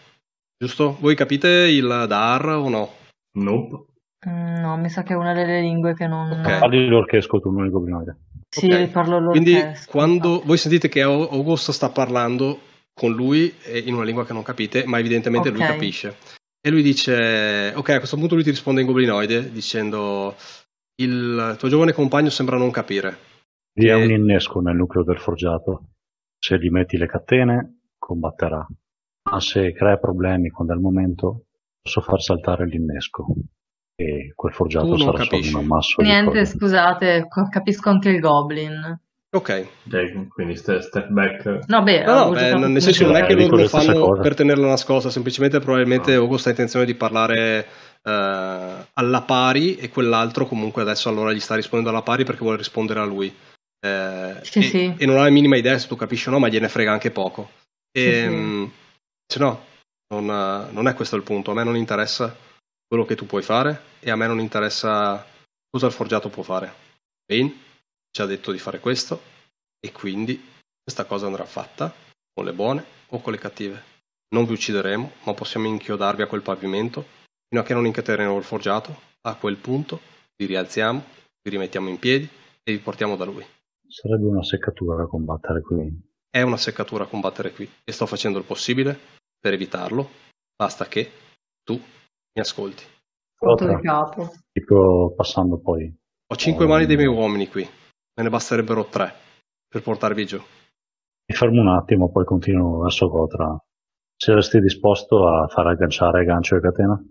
Giusto? 0.63 0.95
Voi 1.01 1.13
capite 1.13 1.49
il 1.49 2.05
Dar 2.07 2.45
o 2.47 2.69
no? 2.69 2.89
Nope. 3.33 3.85
Mm, 4.29 4.61
No, 4.61 4.77
mi 4.77 4.87
sa 4.87 5.03
che 5.03 5.11
è 5.11 5.17
una 5.17 5.33
delle 5.33 5.59
lingue 5.59 5.93
che 5.93 6.07
non... 6.07 6.31
Ok. 6.31 6.59
Parli 6.59 6.87
l'orchesco 6.87 7.41
tu, 7.41 7.51
non 7.51 7.65
il 7.65 7.71
goblinoide. 7.71 8.15
Sì, 8.47 8.71
Ok. 8.71 8.87
parlo 8.91 9.21
Quindi 9.31 9.55
l'orchesco. 9.55 9.91
quando 9.91 10.41
voi 10.45 10.55
sentite 10.57 10.87
che 10.87 11.01
Au- 11.01 11.27
Augusto 11.29 11.73
sta 11.73 11.89
parlando 11.89 12.59
con 12.93 13.11
lui 13.11 13.53
eh, 13.65 13.79
in 13.79 13.93
una 13.93 14.05
lingua 14.05 14.25
che 14.25 14.31
non 14.31 14.41
capite, 14.43 14.85
ma 14.85 14.99
evidentemente 14.99 15.49
lui 15.49 15.59
Ok. 15.61 15.67
capisce. 15.67 16.15
E 16.65 16.69
lui 16.69 16.81
dice, 16.81 17.73
ok, 17.75 17.89
a 17.89 17.97
questo 17.97 18.15
punto 18.15 18.35
lui 18.35 18.43
ti 18.45 18.51
risponde 18.51 18.79
in 18.79 18.87
goblinoide 18.87 19.51
dicendo, 19.51 20.33
il 21.01 21.55
tuo 21.59 21.67
giovane 21.67 21.91
compagno 21.91 22.29
sembra 22.29 22.55
non 22.55 22.71
capire. 22.71 23.17
Vi 23.73 23.87
è 23.87 23.95
un 23.95 24.11
innesco 24.11 24.61
nel 24.61 24.77
nucleo 24.77 25.03
del 25.03 25.17
forgiato. 25.19 25.89
Se 26.39 26.57
gli 26.57 26.69
metti 26.69 26.95
le 26.95 27.07
catene, 27.07 27.79
combatterà. 27.97 28.65
Ma 29.29 29.39
se 29.39 29.73
crea 29.73 29.97
problemi 29.97 30.49
quando 30.49 30.73
è 30.73 30.75
il 30.75 30.81
momento, 30.81 31.45
posso 31.81 32.01
far 32.01 32.21
saltare 32.21 32.65
l'innesco. 32.67 33.25
E 33.95 34.33
quel 34.35 34.53
forgiato 34.53 34.97
sarà 34.97 35.17
capisci. 35.19 35.49
solo 35.51 35.57
un 35.59 35.63
ammasso 35.65 36.01
Niente, 36.01 36.45
scusate, 36.45 37.27
capisco 37.49 37.89
anche 37.89 38.09
il 38.09 38.19
Goblin. 38.19 38.99
Ok, 39.35 39.67
Cioè, 39.89 40.27
quindi 40.27 40.55
ste- 40.55 40.81
step 40.81 41.07
back. 41.07 41.65
No, 41.67 41.81
beh, 41.81 42.03
No, 42.03 42.25
no, 42.25 42.29
beh, 42.31 42.53
nel 42.55 42.81
senso 42.81 43.05
non 43.05 43.15
è 43.15 43.25
che 43.25 43.33
loro 43.33 43.57
lo 43.57 43.67
fanno 43.67 43.93
cosa. 43.99 44.21
per 44.21 44.35
tenerla 44.35 44.67
nascosta, 44.67 45.09
semplicemente 45.09 45.59
probabilmente 45.59 46.13
No. 46.13 46.21
Augusto 46.21 46.49
ha 46.49 46.51
intenzione 46.51 46.85
di 46.85 46.93
parlare 46.93 47.65
eh, 48.03 48.85
alla 48.93 49.21
pari 49.25 49.75
e 49.77 49.89
quell'altro 49.89 50.45
comunque 50.45 50.81
adesso 50.83 51.09
allora 51.09 51.31
gli 51.31 51.39
sta 51.39 51.55
rispondendo 51.55 51.89
alla 51.91 52.03
pari 52.03 52.25
perché 52.25 52.41
vuole 52.41 52.57
rispondere 52.57 52.99
a 52.99 53.05
lui. 53.05 53.33
Eh, 53.79 54.35
Sì, 54.41 54.59
e, 54.59 54.63
sì. 54.63 54.93
e 54.97 55.05
non 55.07 55.17
ha 55.17 55.23
la 55.23 55.29
minima 55.31 55.57
idea 55.57 55.77
se 55.79 55.87
tu 55.87 55.95
capisci 55.95 56.27
o 56.27 56.31
no, 56.31 56.39
ma 56.39 56.47
gliene 56.49 56.67
frega 56.69 56.91
anche 56.91 57.09
poco. 57.09 57.49
Sì, 57.91 58.03
E, 58.05 58.13
sì. 58.13 58.81
Se 59.33 59.39
no, 59.39 59.65
non, 60.09 60.29
eh, 60.29 60.71
non 60.71 60.87
è 60.87 60.93
questo 60.93 61.15
il 61.15 61.23
punto. 61.23 61.49
A 61.49 61.53
me 61.55 61.63
non 61.63 61.75
interessa 61.75 62.35
quello 62.87 63.03
che 63.03 63.15
tu 63.15 63.25
puoi 63.25 63.41
fare 63.41 63.81
e 63.99 64.11
a 64.11 64.15
me 64.15 64.27
non 64.27 64.39
interessa 64.39 65.25
cosa 65.71 65.87
il 65.87 65.91
forgiato 65.91 66.29
può 66.29 66.43
fare. 66.43 66.71
Bane 67.25 67.53
ci 68.11 68.21
ha 68.21 68.27
detto 68.27 68.51
di 68.51 68.59
fare 68.59 68.79
questo 68.79 69.19
e 69.79 69.91
quindi 69.91 70.39
questa 70.83 71.05
cosa 71.05 71.25
andrà 71.25 71.45
fatta 71.45 71.91
con 72.31 72.45
le 72.45 72.53
buone 72.53 72.85
o 73.07 73.21
con 73.21 73.31
le 73.31 73.39
cattive. 73.39 73.81
Non 74.35 74.45
vi 74.45 74.53
uccideremo, 74.53 75.11
ma 75.23 75.33
possiamo 75.33 75.65
inchiodarvi 75.65 76.21
a 76.21 76.27
quel 76.27 76.43
pavimento 76.43 77.03
fino 77.47 77.61
a 77.61 77.65
che 77.65 77.73
non 77.73 77.87
incateneremo 77.87 78.37
il 78.37 78.43
forgiato. 78.43 79.11
A 79.21 79.35
quel 79.35 79.55
punto 79.55 79.99
vi 80.35 80.45
rialziamo, 80.45 81.03
vi 81.41 81.49
rimettiamo 81.49 81.89
in 81.89 81.97
piedi 81.97 82.29
e 82.61 82.71
vi 82.71 82.77
portiamo 82.77 83.15
da 83.15 83.25
lui. 83.25 83.43
Sarebbe 83.87 84.27
una 84.27 84.43
seccatura 84.43 84.95
da 84.95 85.07
combattere 85.07 85.61
qui. 85.61 86.11
È 86.29 86.41
una 86.41 86.57
seccatura 86.57 87.05
a 87.05 87.07
combattere 87.07 87.51
qui 87.51 87.67
e 87.83 87.91
sto 87.91 88.05
facendo 88.05 88.37
il 88.37 88.45
possibile 88.45 89.21
per 89.43 89.51
evitarlo. 89.53 90.07
Basta 90.55 90.85
che 90.85 91.11
tu 91.61 91.73
mi 91.73 92.41
ascolti. 92.41 92.83
Capo. 93.81 94.31
Dico 94.53 95.13
passando 95.17 95.59
poi. 95.59 95.93
Ho 96.27 96.35
cinque 96.37 96.65
mani 96.65 96.85
dei 96.85 96.95
miei 96.95 97.09
uomini 97.09 97.49
qui, 97.49 97.61
me 97.63 98.23
ne 98.23 98.29
basterebbero 98.29 98.85
tre 98.85 99.13
per 99.67 99.81
portarvi 99.81 100.25
giù. 100.25 100.37
Mi 100.37 101.35
fermo 101.35 101.59
un 101.59 101.67
attimo, 101.67 102.09
poi 102.09 102.23
continuo 102.23 102.79
verso 102.83 103.09
Gotra. 103.09 103.53
Saresti 104.15 104.61
disposto 104.61 105.27
a 105.27 105.47
far 105.49 105.67
agganciare 105.67 106.23
gancio 106.23 106.55
e 106.55 106.61
catena? 106.61 107.03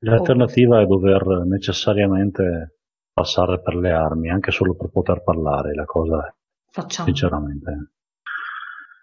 L'alternativa 0.00 0.82
è 0.82 0.86
dover 0.86 1.46
necessariamente 1.46 2.76
passare 3.10 3.62
per 3.62 3.74
le 3.76 3.92
armi, 3.92 4.28
anche 4.28 4.50
solo 4.50 4.74
per 4.74 4.90
poter 4.90 5.22
parlare. 5.22 5.72
La 5.74 5.84
cosa, 5.86 6.34
Facciamo. 6.70 7.06
sinceramente, 7.06 7.92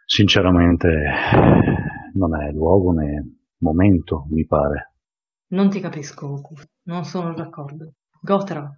sinceramente, 0.05 0.89
non 2.17 2.41
è 2.41 2.51
luogo 2.51 2.91
né 2.91 3.25
momento, 3.59 4.25
mi 4.29 4.45
pare. 4.45 4.93
Non 5.49 5.69
ti 5.69 5.79
capisco, 5.79 6.27
Goku. 6.27 6.55
Non 6.83 7.05
sono 7.05 7.33
d'accordo. 7.33 7.93
Gotra, 8.19 8.69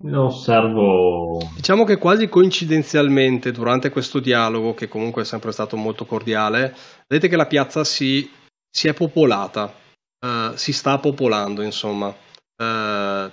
Osservo. 0.00 1.38
Diciamo 1.56 1.82
che 1.82 1.96
quasi 1.96 2.28
coincidenzialmente 2.28 3.50
durante 3.50 3.90
questo 3.90 4.20
dialogo, 4.20 4.72
che 4.72 4.86
comunque 4.86 5.22
è 5.22 5.24
sempre 5.24 5.50
stato 5.50 5.76
molto 5.76 6.04
cordiale, 6.04 6.74
vedete 7.08 7.28
che 7.28 7.36
la 7.36 7.46
piazza 7.46 7.82
si, 7.82 8.30
si 8.70 8.86
è 8.86 8.94
popolata, 8.94 9.72
eh, 10.24 10.52
si 10.54 10.72
sta 10.72 10.98
popolando, 10.98 11.62
insomma. 11.62 12.14
Eh, 12.56 13.30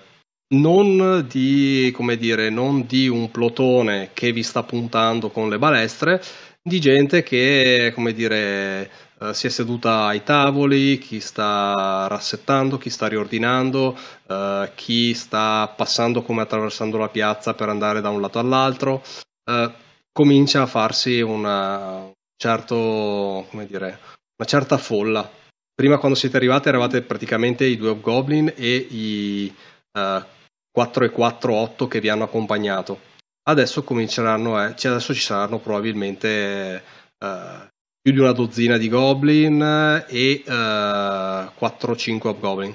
non 0.47 1.27
di, 1.29 1.91
come 1.93 2.17
dire, 2.17 2.49
non 2.49 2.85
di 2.87 3.07
un 3.07 3.29
plotone 3.29 4.09
che 4.13 4.31
vi 4.31 4.43
sta 4.43 4.63
puntando 4.63 5.29
con 5.29 5.49
le 5.49 5.59
balestre, 5.59 6.21
di 6.63 6.79
gente 6.79 7.21
che, 7.21 7.91
come 7.93 8.11
dire, 8.13 8.89
eh, 9.19 9.33
si 9.33 9.47
è 9.47 9.49
seduta 9.49 10.05
ai 10.05 10.23
tavoli, 10.23 10.97
chi 10.97 11.19
sta 11.19 12.07
rassettando, 12.07 12.77
chi 12.77 12.89
sta 12.89 13.07
riordinando, 13.07 13.97
eh, 14.27 14.71
chi 14.75 15.13
sta 15.13 15.73
passando 15.75 16.21
come 16.21 16.41
attraversando 16.41 16.97
la 16.97 17.09
piazza 17.09 17.53
per 17.53 17.69
andare 17.69 18.01
da 18.01 18.09
un 18.09 18.21
lato 18.21 18.39
all'altro, 18.39 19.03
eh, 19.45 19.71
comincia 20.11 20.63
a 20.63 20.67
farsi 20.67 21.21
una, 21.21 22.03
un 22.03 22.13
certo, 22.37 23.47
dire, 23.67 23.99
una 24.37 24.47
certa 24.47 24.77
folla. 24.77 25.29
Prima 25.73 25.97
quando 25.97 26.17
siete 26.17 26.37
arrivati 26.37 26.69
eravate 26.69 27.01
praticamente 27.01 27.65
i 27.65 27.77
due 27.77 27.89
Hobgoblin 27.89 28.53
e 28.55 28.75
i 28.75 29.53
eh, 29.91 30.25
4 30.71 31.05
e 31.05 31.09
4 31.09 31.53
8 31.53 31.87
che 31.87 31.99
vi 31.99 32.09
hanno 32.09 32.23
accompagnato. 32.25 33.13
Adesso 33.47 33.83
cominceranno, 33.83 34.61
eh, 34.61 34.73
adesso 34.87 35.13
ci 35.13 35.21
saranno 35.21 35.59
probabilmente 35.59 36.83
eh, 37.17 37.73
più 38.05 38.13
di 38.13 38.19
una 38.19 38.33
dozzina 38.33 38.77
di 38.77 38.87
Goblin 38.87 40.05
e 40.07 40.43
4-5 40.45 42.27
Hobgoblin. 42.27 42.69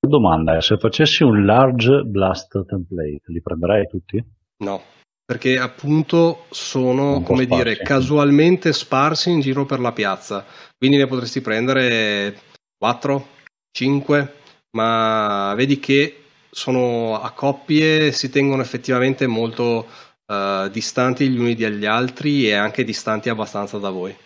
La 0.00 0.08
domanda 0.08 0.56
è, 0.56 0.62
se 0.62 0.78
facessi 0.78 1.22
un 1.22 1.44
large 1.44 2.04
blast 2.04 2.64
template, 2.64 3.20
li 3.26 3.42
prenderei 3.42 3.86
tutti? 3.86 4.24
No, 4.64 4.82
perché 5.22 5.58
appunto 5.58 6.46
sono, 6.48 7.16
Un 7.16 7.22
come 7.24 7.44
dire, 7.44 7.74
sparsi. 7.74 7.82
casualmente 7.82 8.72
sparsi 8.72 9.30
in 9.30 9.40
giro 9.40 9.66
per 9.66 9.80
la 9.80 9.92
piazza. 9.92 10.46
Quindi 10.78 10.96
ne 10.96 11.06
potresti 11.06 11.42
prendere 11.42 12.38
4, 12.78 13.26
5, 13.72 14.34
ma 14.70 15.52
vedi 15.56 15.78
che 15.78 16.22
sono 16.50 17.20
a 17.20 17.30
coppie, 17.32 18.12
si 18.12 18.30
tengono 18.30 18.62
effettivamente 18.62 19.26
molto 19.26 19.86
eh, 20.26 20.70
distanti 20.72 21.28
gli 21.28 21.38
uni 21.38 21.54
dagli 21.54 21.84
altri 21.84 22.48
e 22.48 22.54
anche 22.54 22.82
distanti 22.82 23.28
abbastanza 23.28 23.76
da 23.76 23.90
voi. 23.90 24.16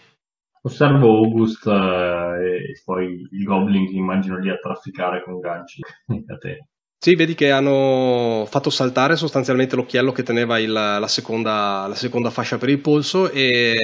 Osservo 0.66 1.08
August 1.18 1.66
eh, 1.66 2.70
e 2.70 2.80
poi 2.84 3.26
il 3.30 3.44
Goblin 3.44 3.86
che 3.86 3.96
immagino 3.96 4.38
lì 4.38 4.48
a 4.48 4.56
trafficare 4.56 5.22
con 5.22 5.38
ganci 5.38 5.80
e 6.08 6.24
catene. 6.24 6.68
Sì, 7.04 7.16
vedi 7.16 7.34
che 7.34 7.50
hanno 7.50 8.46
fatto 8.48 8.70
saltare 8.70 9.16
sostanzialmente 9.16 9.76
l'occhiello 9.76 10.10
che 10.10 10.22
teneva 10.22 10.58
il- 10.58 10.72
la, 10.72 11.06
seconda, 11.06 11.84
la 11.86 11.94
seconda 11.94 12.30
fascia 12.30 12.56
per 12.56 12.70
il 12.70 12.78
polso 12.78 13.30
e 13.30 13.76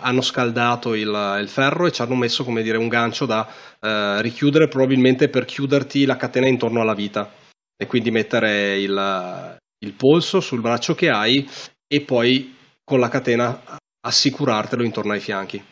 hanno 0.00 0.22
scaldato 0.22 0.94
il, 0.94 1.38
il 1.42 1.48
ferro 1.48 1.86
e 1.86 1.92
ci 1.92 2.00
hanno 2.00 2.14
messo, 2.14 2.42
come 2.42 2.62
dire, 2.62 2.78
un 2.78 2.88
gancio 2.88 3.26
da 3.26 3.46
eh, 3.80 4.22
richiudere 4.22 4.68
probabilmente 4.68 5.28
per 5.28 5.44
chiuderti 5.44 6.06
la 6.06 6.16
catena 6.16 6.46
intorno 6.46 6.80
alla 6.80 6.94
vita 6.94 7.30
e 7.76 7.86
quindi 7.86 8.10
mettere 8.10 8.80
il, 8.80 9.58
il 9.84 9.92
polso 9.92 10.40
sul 10.40 10.62
braccio 10.62 10.94
che 10.94 11.10
hai 11.10 11.46
e 11.86 12.00
poi 12.00 12.56
con 12.82 12.98
la 12.98 13.10
catena 13.10 13.60
assicurartelo 14.00 14.82
intorno 14.82 15.12
ai 15.12 15.20
fianchi. 15.20 15.62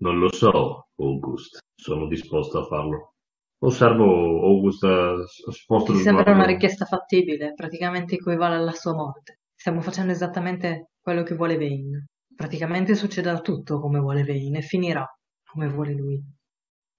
Non 0.00 0.18
lo 0.18 0.32
so, 0.32 0.88
August, 0.96 1.58
sono 1.74 2.06
disposto 2.06 2.60
a 2.60 2.64
farlo. 2.66 3.14
Osservo 3.60 4.44
August 4.44 5.24
sposto 5.50 5.90
ti 5.92 5.98
il 5.98 6.04
sembra 6.04 6.32
una 6.32 6.44
richiesta 6.46 6.84
fattibile, 6.84 7.54
praticamente 7.54 8.14
equivale 8.14 8.54
alla 8.54 8.72
sua 8.72 8.94
morte. 8.94 9.40
Stiamo 9.54 9.80
facendo 9.80 10.12
esattamente 10.12 10.90
quello 11.00 11.24
che 11.24 11.34
vuole 11.34 11.56
Vane. 11.56 12.06
Praticamente 12.36 12.94
succederà 12.94 13.40
tutto 13.40 13.80
come 13.80 13.98
vuole 13.98 14.22
Vane 14.22 14.58
e 14.58 14.62
finirà 14.62 15.04
come 15.50 15.66
vuole 15.68 15.92
lui. 15.94 16.22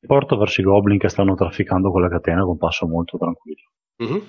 Porto 0.06 0.38
verso 0.38 0.60
i 0.60 0.66
goblin 0.66 0.98
che 0.98 1.08
stanno 1.08 1.36
trafficando 1.36 1.92
con 1.92 2.02
la 2.02 2.10
catena 2.10 2.44
con 2.44 2.58
passo 2.58 2.86
molto 2.88 3.18
tranquillo. 3.18 3.70
Mhm, 4.04 4.24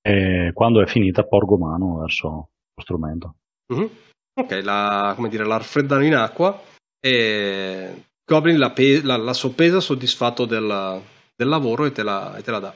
E 0.00 0.50
quando 0.54 0.80
è 0.82 0.86
finita 0.86 1.24
porgo 1.24 1.58
mano 1.58 1.98
verso 1.98 2.28
lo 2.74 2.82
strumento. 2.82 3.34
mhm. 3.72 3.90
Ok, 4.36 4.60
la, 4.64 5.12
come 5.14 5.28
dire, 5.28 5.44
la 5.44 5.58
raffreddano 5.58 6.04
in 6.04 6.14
acqua 6.14 6.60
e 6.98 8.04
Goblin 8.26 8.58
la, 8.58 8.70
pe- 8.70 9.02
la- 9.02 9.16
la 9.16 9.32
soppesa 9.34 9.80
soddisfatto 9.80 10.44
del, 10.46 11.00
del 11.36 11.48
lavoro 11.48 11.84
e 11.84 11.92
te 11.92 12.02
la, 12.02 12.36
e 12.36 12.42
te 12.42 12.50
la 12.50 12.58
dà. 12.58 12.74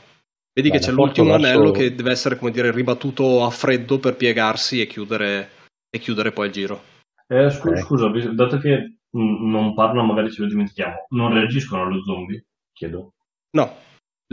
Vedi 0.53 0.70
che 0.70 0.78
Bene, 0.78 0.90
c'è 0.90 0.94
porto 0.94 1.22
l'ultimo 1.22 1.30
verso- 1.38 1.46
anello 1.46 1.70
che 1.70 1.94
deve 1.94 2.11
essere, 2.11 2.36
come 2.36 2.51
dire, 2.51 2.70
ribattuto 2.70 3.44
a 3.44 3.51
freddo 3.51 3.99
per 3.99 4.16
piegarsi 4.16 4.80
e 4.80 4.86
chiudere, 4.86 5.51
e 5.88 5.99
chiudere 5.99 6.32
poi 6.32 6.46
il 6.49 6.53
giro. 6.53 6.82
Eh, 7.28 7.51
scu- 7.51 7.72
Ok. 7.72 7.78
Scusa, 7.82 8.09
dato 8.32 8.59
che 8.59 8.99
non 9.11 9.74
parlano, 9.74 10.07
magari 10.07 10.30
ce 10.30 10.42
lo 10.42 10.49
dimentichiamo, 10.49 11.07
non 11.11 11.32
reagiscono 11.32 11.82
allo 11.84 12.03
zombie? 12.03 12.44
Chiedo. 12.72 13.12
No, 13.57 13.74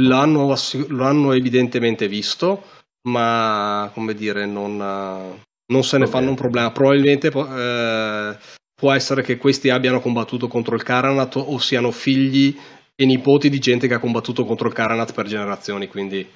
l'hanno, 0.01 0.53
l'hanno 0.89 1.32
evidentemente 1.32 2.07
visto, 2.09 2.63
ma 3.07 3.89
come 3.93 4.13
dire, 4.13 4.45
non, 4.45 4.76
non 4.78 5.84
se 5.84 5.97
ne 5.97 6.03
Ok. 6.05 6.09
fanno 6.09 6.30
un 6.30 6.36
problema. 6.36 6.72
Probabilmente 6.72 7.28
eh, 7.28 8.38
può 8.76 8.92
essere 8.92 9.22
che 9.24 9.38
questi 9.38 9.70
abbiano 9.70 10.02
combattuto 10.02 10.48
contro 10.48 10.76
il 10.76 10.84
Karanat 10.84 11.36
o 11.38 11.58
siano 11.58 11.92
figli 11.92 12.56
e 12.94 13.06
nipoti 13.06 13.50
di 13.50 13.60
gente 13.60 13.88
che 13.88 13.94
ha 13.94 14.00
combattuto 14.00 14.46
contro 14.46 14.68
il 14.68 14.74
Karanat 14.74 15.14
per 15.14 15.26
generazioni, 15.28 15.88
quindi 15.88 16.28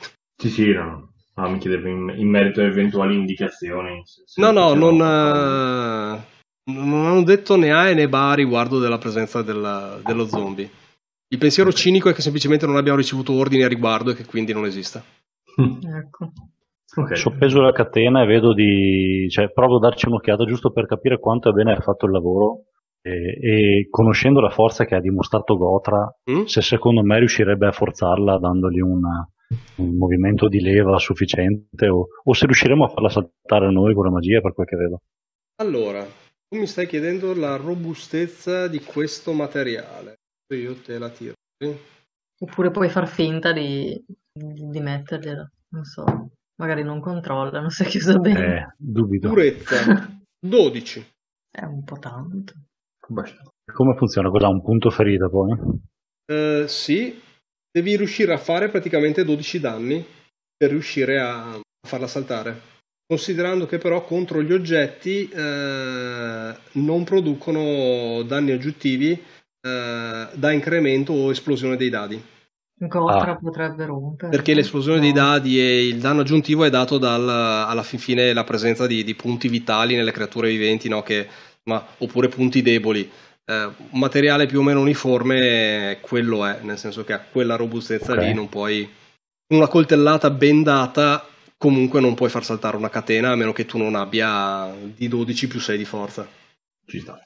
Sì, 0.42 0.50
sì, 0.50 0.72
no, 0.72 1.12
Ah, 1.36 1.48
mi 1.48 1.58
chiedevo 1.58 1.88
in, 1.88 2.14
in 2.18 2.30
merito 2.30 2.60
a 2.60 2.66
eventuali 2.66 3.16
indicazioni. 3.16 4.02
se- 4.06 4.24
se 4.26 4.42
No, 4.42 4.52
no, 4.52 4.74
non, 4.74 4.96
eh, 4.96 6.24
non 6.72 7.06
hanno 7.06 7.24
detto 7.24 7.56
né 7.56 7.72
A 7.72 7.94
né 7.94 8.10
ba 8.10 8.34
riguardo 8.34 8.80
della 8.80 8.98
presenza 8.98 9.42
della- 9.42 10.00
dello 10.04 10.28
zombie. 10.28 10.70
Il 11.30 11.38
pensiero 11.38 11.72
cinico 11.72 12.10
è 12.10 12.14
che 12.14 12.22
semplicemente 12.22 12.66
non 12.66 12.76
abbiamo 12.76 12.98
ricevuto 12.98 13.32
ordini 13.34 13.64
a 13.64 13.68
riguardo 13.70 14.12
e 14.12 14.16
che 14.16 14.26
quindi 14.26 14.52
non 14.52 14.66
esista. 14.66 15.02
Ecco. 15.56 16.32
Ok. 16.96 17.16
Soppeso 17.16 17.62
la 17.62 17.72
catena 17.72 18.24
e 18.24 18.26
vedo 18.26 18.54
di... 18.54 19.28
cioè 19.30 19.52
provo 19.52 19.78
a 19.78 19.80
darci 19.80 20.08
un'occhiata 20.08 20.46
giusto 20.46 20.72
per 20.72 20.86
capire 20.88 21.20
quanto 21.20 21.52
bene 21.54 21.74
ha 21.74 21.80
fatto 21.82 22.06
il 22.08 22.12
lavoro 22.12 22.64
e, 23.02 23.12
e 23.42 23.88
conoscendo 23.90 24.40
la 24.40 24.50
forza 24.50 24.86
che 24.86 24.96
ha 24.96 25.00
dimostrato 25.00 25.56
Gotra, 25.58 26.12
Mm? 26.30 26.44
se 26.46 26.62
secondo 26.62 27.02
me 27.04 27.20
riuscirebbe 27.20 27.68
a 27.68 27.72
forzarla 27.72 28.40
dandogli 28.40 28.80
una- 28.82 29.28
un 29.78 29.96
movimento 29.98 30.48
di 30.48 30.60
leva 30.62 30.98
sufficiente 31.00 31.88
o, 31.88 32.08
o 32.24 32.34
se 32.34 32.46
riusciremo 32.46 32.86
a 32.86 32.90
farla 32.90 33.10
saltare 33.10 33.72
noi 33.72 33.94
con 33.96 34.06
la 34.06 34.12
magia 34.12 34.42
per 34.42 34.54
quel 34.54 34.68
che 34.68 34.76
vedo. 34.76 35.00
Allora, 35.62 36.04
tu 36.04 36.58
mi 36.58 36.68
stai 36.68 36.86
chiedendo 36.88 37.34
la 37.36 37.56
robustezza 37.56 38.68
di 38.68 38.80
questo 38.82 39.34
materiale. 39.34 40.16
Io 40.54 40.76
te 40.82 40.98
la 40.98 41.10
tiro. 41.10 41.34
sì? 41.58 41.76
Oppure 42.42 42.72
puoi 42.72 42.90
far 42.90 43.08
finta 43.08 43.52
di, 43.52 43.94
di, 44.32 44.70
di 44.70 44.80
mettergliela, 44.80 45.50
non 45.70 45.84
so, 45.84 46.04
magari 46.60 46.84
non 46.84 47.00
controlla, 47.00 47.60
non 47.60 47.70
si 47.70 47.84
è 47.84 47.86
chiusa 47.86 48.18
bene. 48.18 48.56
Eh, 48.58 48.74
dubito. 48.78 49.30
Durezza 49.30 50.20
12. 50.40 51.06
È 51.52 51.64
un 51.64 51.84
po' 51.84 51.98
tanto. 51.98 52.54
Come 53.00 53.96
funziona? 53.98 54.30
Cos'ha 54.30 54.48
un 54.50 54.62
punto 54.62 54.92
ferita 54.92 55.28
poi? 55.30 55.58
Eh, 56.32 56.66
sì, 56.68 57.20
devi 57.72 57.98
riuscire 57.98 58.34
a 58.34 58.38
fare 58.38 58.70
praticamente 58.70 59.26
12 59.26 59.60
danni 59.60 60.06
per 60.56 60.70
riuscire 60.70 61.20
a 61.20 61.60
farla 61.88 62.08
saltare. 62.08 62.78
Considerando 63.08 63.66
che 63.66 63.80
però 63.80 64.04
contro 64.04 64.44
gli 64.44 64.54
oggetti 64.54 65.28
eh, 65.28 66.56
non 66.74 67.04
producono 67.04 68.22
danni 68.22 68.52
aggiuntivi 68.52 69.12
eh, 69.12 70.30
da 70.32 70.52
incremento 70.52 71.14
o 71.14 71.32
esplosione 71.32 71.76
dei 71.76 71.90
dadi. 71.90 72.24
Gotra 72.82 73.32
Ah. 73.32 73.36
potrebbe 73.36 73.86
rompere. 73.86 74.30
Perché 74.32 74.54
l'esplosione 74.54 74.98
No. 74.98 75.04
dei 75.04 75.12
dadi 75.12 75.60
e 75.60 75.86
il 75.88 76.00
danno 76.00 76.22
aggiuntivo 76.22 76.64
è 76.64 76.70
dato 76.70 76.98
dal, 76.98 77.28
alla 77.28 77.84
fin 77.84 78.00
fine 78.00 78.32
la 78.34 78.44
presenza 78.46 78.88
di, 78.88 79.04
di 79.04 79.16
punti 79.16 79.50
vitali 79.50 79.96
nelle 79.96 80.12
creature 80.12 80.48
viventi, 80.50 80.88
no? 80.88 81.02
Che, 81.04 81.28
ma, 81.64 81.86
oppure 81.98 82.30
punti 82.30 82.62
deboli. 82.62 83.10
Eh, 83.46 83.64
un 83.64 84.00
materiale 84.00 84.46
più 84.46 84.60
o 84.60 84.64
meno 84.64 84.80
uniforme, 84.80 85.98
quello 86.02 86.46
è, 86.46 86.60
nel 86.62 86.78
senso 86.78 87.04
che 87.04 87.14
ha 87.14 87.20
quella 87.20 87.56
robustezza 87.56 88.14
Ok. 88.14 88.20
lì, 88.20 88.34
non 88.34 88.48
puoi. 88.48 88.90
Una 89.54 89.68
coltellata 89.68 90.30
ben 90.30 90.64
data, 90.64 91.28
comunque 91.58 92.00
non 92.00 92.14
puoi 92.16 92.30
far 92.30 92.46
saltare 92.46 92.78
una 92.78 92.90
catena 92.90 93.32
a 93.32 93.36
meno 93.36 93.52
che 93.52 93.66
tu 93.66 93.78
non 93.78 93.96
abbia 93.96 94.74
di 94.96 95.08
12 95.08 95.48
più 95.48 95.60
6 95.60 95.78
di 95.78 95.86
forza. 95.86 96.26
Ci 96.86 97.00
sta. 97.00 97.20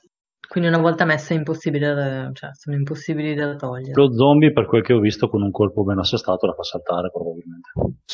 Quindi 0.53 0.69
una 0.69 0.81
volta 0.81 1.03
messa 1.03 1.33
è 1.33 1.37
impossibile, 1.37 1.93
da- 1.95 2.29
cioè 2.31 2.51
sono 2.53 2.75
impossibili 2.75 3.33
da 3.33 3.55
togliere. 3.55 3.93
Lo 3.99 4.13
zombie, 4.13 4.53
per 4.53 4.67
quel 4.67 4.83
che 4.83 4.93
ho 4.93 4.99
visto, 4.99 5.27
con 5.27 5.41
un 5.41 5.49
colpo 5.49 5.83
ben 5.83 5.97
assestato 5.97 6.45
la 6.45 6.53
fa 6.53 6.61
saltare 6.61 7.09
probabilmente. 7.09 7.71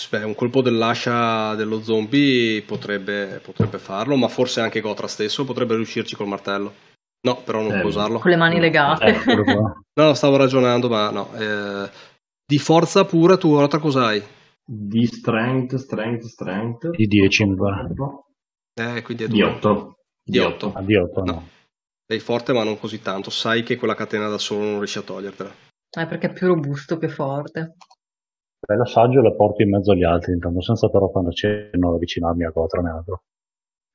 Beh, 0.09 0.23
un 0.23 0.35
colpo 0.35 0.61
dell'ascia 0.61 1.53
dello 1.55 1.81
zombie 1.81 2.61
potrebbe, 2.61 3.41
potrebbe 3.43 3.77
farlo, 3.77 4.15
ma 4.15 4.29
forse 4.29 4.61
anche 4.61 4.79
Gotra 4.79 5.07
stesso 5.07 5.43
potrebbe 5.43 5.75
riuscirci 5.75 6.15
col 6.15 6.27
martello. 6.29 6.71
No, 7.27 7.41
però 7.43 7.61
non 7.61 7.73
Eh, 7.73 7.79
può 7.81 7.89
usarlo. 7.89 8.19
Con 8.19 8.31
le 8.31 8.37
mani 8.37 8.57
legate. 8.61 9.05
Eh. 9.07 9.13
No, 9.99 10.13
stavo 10.13 10.37
ragionando, 10.37 10.87
ma 10.87 11.09
no. 11.11 11.33
eh, 11.35 11.89
di 12.45 12.57
forza 12.57 13.03
pura 13.03 13.35
tu 13.35 13.49
Gotra 13.49 13.79
cos'hai? 13.79 14.23
Di 14.65 15.05
strength, 15.07 15.75
strength, 15.75 16.23
strength. 16.23 16.89
Di 16.91 17.05
10 17.05 17.43
mi 17.43 17.55
pare. 17.57 17.89
Eh, 18.75 19.01
quindi 19.01 19.25
è 19.25 19.27
Di 19.27 19.39
due. 19.39 19.49
8. 19.49 19.97
Di 20.23 20.37
otto. 20.39 20.71
A 20.73 20.81
di 20.81 20.95
8 20.95 21.23
no. 21.25 21.31
No. 21.33 21.57
Sei 22.12 22.20
forte 22.20 22.53
ma 22.53 22.64
non 22.64 22.80
così 22.80 23.03
tanto, 23.03 23.30
sai 23.30 23.62
che 23.62 23.76
quella 23.76 23.93
catena 23.93 24.30
da 24.30 24.39
solo 24.39 24.64
non 24.64 24.78
riesci 24.78 24.97
a 24.97 25.03
togliertela. 25.03 25.51
Eh, 25.95 26.07
perché 26.07 26.32
è 26.32 26.34
più 26.34 26.47
robusto 26.47 26.97
che 26.97 27.07
forte. 27.07 27.76
Bella 28.68 28.86
saggio 28.86 29.22
la 29.22 29.32
porto 29.36 29.62
in 29.62 29.70
mezzo 29.70 29.91
agli 29.91 30.03
altri, 30.03 30.34
intanto 30.34 30.60
senza 30.60 30.89
però 30.89 31.12
fare 31.12 31.32
cenno 31.34 31.93
avvicinarmi 31.93 32.45
a 32.45 32.49
Gotra 32.49 32.82
né 32.82 32.89
altro. 32.89 33.22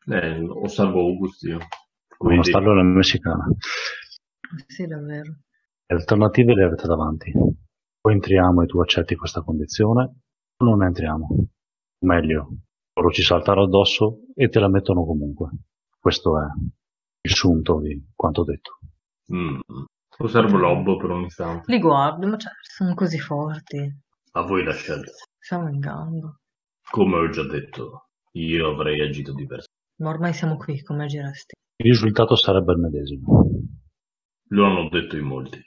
Eh, 0.06 0.38
osservo 0.48 1.00
August 1.00 1.42
io. 1.42 1.58
Come 1.58 1.66
Quindi, 2.16 2.36
non 2.36 2.44
starlo 2.44 2.70
alla 2.70 2.82
messicana. 2.84 3.46
Sì, 4.64 4.86
davvero. 4.86 5.34
Le 5.84 5.96
alternative 5.96 6.54
le 6.54 6.64
avete 6.66 6.86
davanti. 6.86 7.32
O 7.34 8.10
entriamo 8.12 8.62
e 8.62 8.66
tu 8.66 8.80
accetti 8.80 9.16
questa 9.16 9.42
condizione, 9.42 10.02
o 10.56 10.64
non 10.64 10.84
entriamo. 10.84 11.48
Meglio, 12.04 12.48
loro 12.92 13.10
ci 13.10 13.22
saltano 13.22 13.64
addosso 13.64 14.20
e 14.36 14.48
te 14.48 14.60
la 14.60 14.68
mettono 14.68 15.04
comunque. 15.04 15.50
Questo 15.98 16.40
è 16.40 16.46
sunto 17.28 17.80
di 17.80 18.10
quanto 18.14 18.44
detto. 18.44 18.78
mm, 19.32 19.58
osservo 20.18 20.56
Lobo 20.58 20.96
per 20.96 21.10
un 21.10 21.24
istante. 21.24 21.72
Li 21.72 21.80
guardo, 21.80 22.26
ma 22.26 22.36
cioè, 22.36 22.52
sono 22.60 22.94
così 22.94 23.18
forti. 23.18 24.02
A 24.32 24.42
voi 24.42 24.62
la 24.64 24.72
scelta. 24.74 25.10
Siamo 25.38 25.68
in 25.68 25.78
gamba. 25.78 26.36
Come 26.90 27.16
ho 27.16 27.28
già 27.30 27.44
detto, 27.46 28.08
io 28.32 28.70
avrei 28.70 29.00
agito 29.00 29.32
diversamente. 29.32 29.72
Ma 30.02 30.10
ormai 30.10 30.32
siamo 30.34 30.56
qui, 30.56 30.82
come 30.82 31.04
agiresti? 31.04 31.54
Il 31.76 31.90
risultato 31.90 32.36
sarebbe 32.36 32.72
il 32.72 32.78
medesimo. 32.78 33.46
Lo 34.48 34.66
hanno 34.66 34.88
detto 34.88 35.16
in 35.16 35.24
molti. 35.24 35.60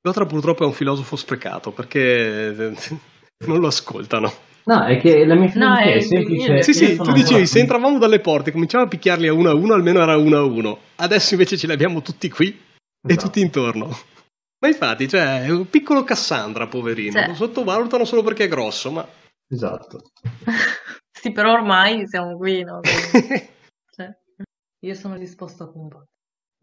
Gotra 0.00 0.24
purtroppo 0.26 0.62
è 0.62 0.66
un 0.66 0.72
filosofo 0.72 1.16
sprecato 1.16 1.72
perché 1.72 2.74
non 3.46 3.60
lo 3.60 3.66
ascoltano. 3.66 4.30
No, 4.64 4.84
è 4.84 4.98
che 4.98 5.24
la 5.24 5.34
mia 5.34 5.44
No, 5.44 5.50
filosofia 5.50 5.84
è- 5.84 5.94
è 5.96 6.00
semplice. 6.00 6.62
Sì, 6.62 6.72
sì, 6.74 6.96
tu 6.96 7.12
dicevi, 7.12 7.46
se 7.46 7.58
entravamo 7.58 7.98
dalle 7.98 8.20
porte, 8.20 8.52
cominciamo 8.52 8.84
a 8.84 8.88
picchiarli 8.88 9.26
a 9.26 9.32
uno 9.32 9.50
a 9.50 9.54
uno, 9.54 9.74
almeno 9.74 10.00
era 10.00 10.16
uno 10.16 10.36
a 10.36 10.44
uno. 10.44 10.78
Adesso 10.96 11.34
invece 11.34 11.56
ce 11.56 11.66
li 11.66 11.72
abbiamo 11.72 12.00
tutti 12.02 12.28
qui 12.30 12.48
e 12.48 12.58
Esatto. 13.04 13.26
tutti 13.26 13.40
intorno. 13.40 13.88
Ma 14.60 14.68
infatti, 14.68 15.08
cioè, 15.08 15.42
è 15.42 15.50
un 15.50 15.68
piccolo 15.68 16.04
Cassandra, 16.04 16.68
poverino. 16.68 17.20
Sì. 17.20 17.26
Lo 17.26 17.34
sottovalutano 17.34 18.04
solo 18.04 18.22
perché 18.22 18.44
è 18.44 18.48
grosso, 18.48 18.92
ma... 18.92 19.06
Esatto. 19.48 20.10
sì, 21.10 21.32
però 21.32 21.52
ormai 21.52 22.06
siamo 22.06 22.36
qui, 22.36 22.62
no? 22.62 22.80
Cioè, 23.92 24.08
io 24.86 24.94
sono 24.94 25.18
disposto 25.18 25.64
a 25.64 25.72
combattere. 25.72 26.06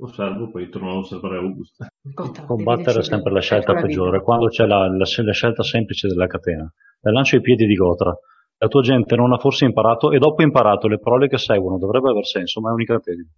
Osservo, 0.01 0.49
poi 0.49 0.69
torno 0.69 0.91
a 0.91 0.97
osservare 0.99 1.37
August. 1.37 1.85
Gotta, 2.01 2.43
Combattere 2.45 2.99
è 2.99 3.03
sempre 3.03 3.31
la 3.31 3.41
scelta 3.41 3.73
peggiore. 3.73 4.21
Quando 4.21 4.47
c'è 4.47 4.65
la, 4.65 4.87
la- 4.87 5.05
la 5.23 5.33
scelta 5.33 5.63
semplice 5.63 6.07
della 6.07 6.27
catena, 6.27 6.71
la 7.01 7.11
lancio 7.11 7.35
ai 7.35 7.41
piedi 7.41 7.65
di 7.65 7.75
Gotra. 7.75 8.17
La 8.61 8.67
tua 8.67 8.81
gente 8.81 9.15
non 9.15 9.31
ha 9.31 9.37
forse 9.37 9.65
imparato, 9.65 10.11
e 10.11 10.17
dopo 10.17 10.41
imparato, 10.41 10.87
le 10.87 10.99
parole 10.99 11.27
che 11.27 11.37
seguono 11.37 11.77
dovrebbe 11.77 12.09
aver 12.09 12.25
senso, 12.25 12.59
ma 12.61 12.69
è 12.69 12.73
un 12.73 12.79
incantesimo. 12.81 13.29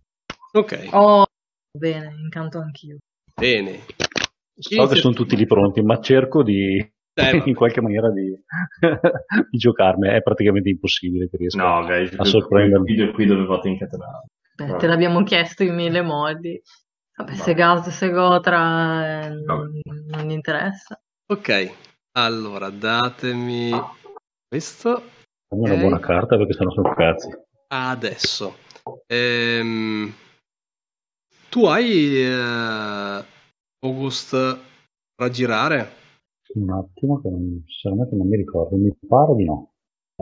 ok, 0.53 0.87
Oh, 0.93 1.25
bene, 1.77 2.11
incanto 2.23 2.57
anch'io. 2.59 2.97
bene. 3.39 3.79
So 4.55 4.85
che 4.87 4.95
sono 4.95 5.13
tutti 5.13 5.35
lì 5.35 5.45
pronti, 5.45 5.81
ma 5.81 5.99
cerco 5.99 6.43
di, 6.43 6.77
Eh, 7.13 7.41
in 7.45 7.55
qualche 7.55 7.81
maniera 7.81 8.09
di, 8.11 8.31
di 9.49 9.57
giocarmi. 9.57 10.07
È 10.09 10.21
praticamente 10.21 10.69
impossibile 10.69 11.27
che 11.29 11.37
riesca. 11.37 11.63
No, 11.63 11.85
guys, 11.85 12.13
A 12.17 12.23
sorprendermi. 12.23 12.89
Il 12.91 12.95
video 12.97 13.13
qui 13.13 13.25
dovevate 13.25 13.69
incatenare. 13.69 14.25
Beh, 14.55 14.75
te 14.77 14.87
l'abbiamo 14.87 15.23
chiesto 15.23 15.63
in 15.63 15.73
mille 15.75 16.01
modi. 16.01 16.59
Vabbè, 17.21 17.35
se 17.35 17.53
Gaz, 17.53 17.87
se 17.89 18.09
Gotra, 18.09 19.25
eh, 19.25 19.29
non, 19.29 19.79
non 20.07 20.25
gli 20.25 20.31
interessa. 20.31 20.99
Ok, 21.31 21.71
allora 22.13 22.71
datemi 22.71 23.79
questo 24.47 25.03
Dammi 25.47 25.65
una 25.65 25.73
Ok. 25.73 25.79
buona 25.79 25.99
carta 25.99 26.35
perché 26.35 26.53
sennò 26.53 26.71
sono 26.71 26.91
cazzi. 26.95 27.29
adesso. 27.67 28.55
Ehm, 29.05 30.11
tu 31.49 31.65
hai 31.65 32.23
eh, 32.23 33.23
August 33.81 34.59
raggirare? 35.15 35.91
Un 36.55 36.71
attimo, 36.71 37.21
che 37.21 37.29
non, 37.29 37.63
sinceramente 37.67 38.15
non 38.15 38.27
mi 38.27 38.35
ricordo. 38.35 38.75
Mi 38.77 38.91
pare 39.07 39.35
di 39.35 39.45
no. 39.45 39.73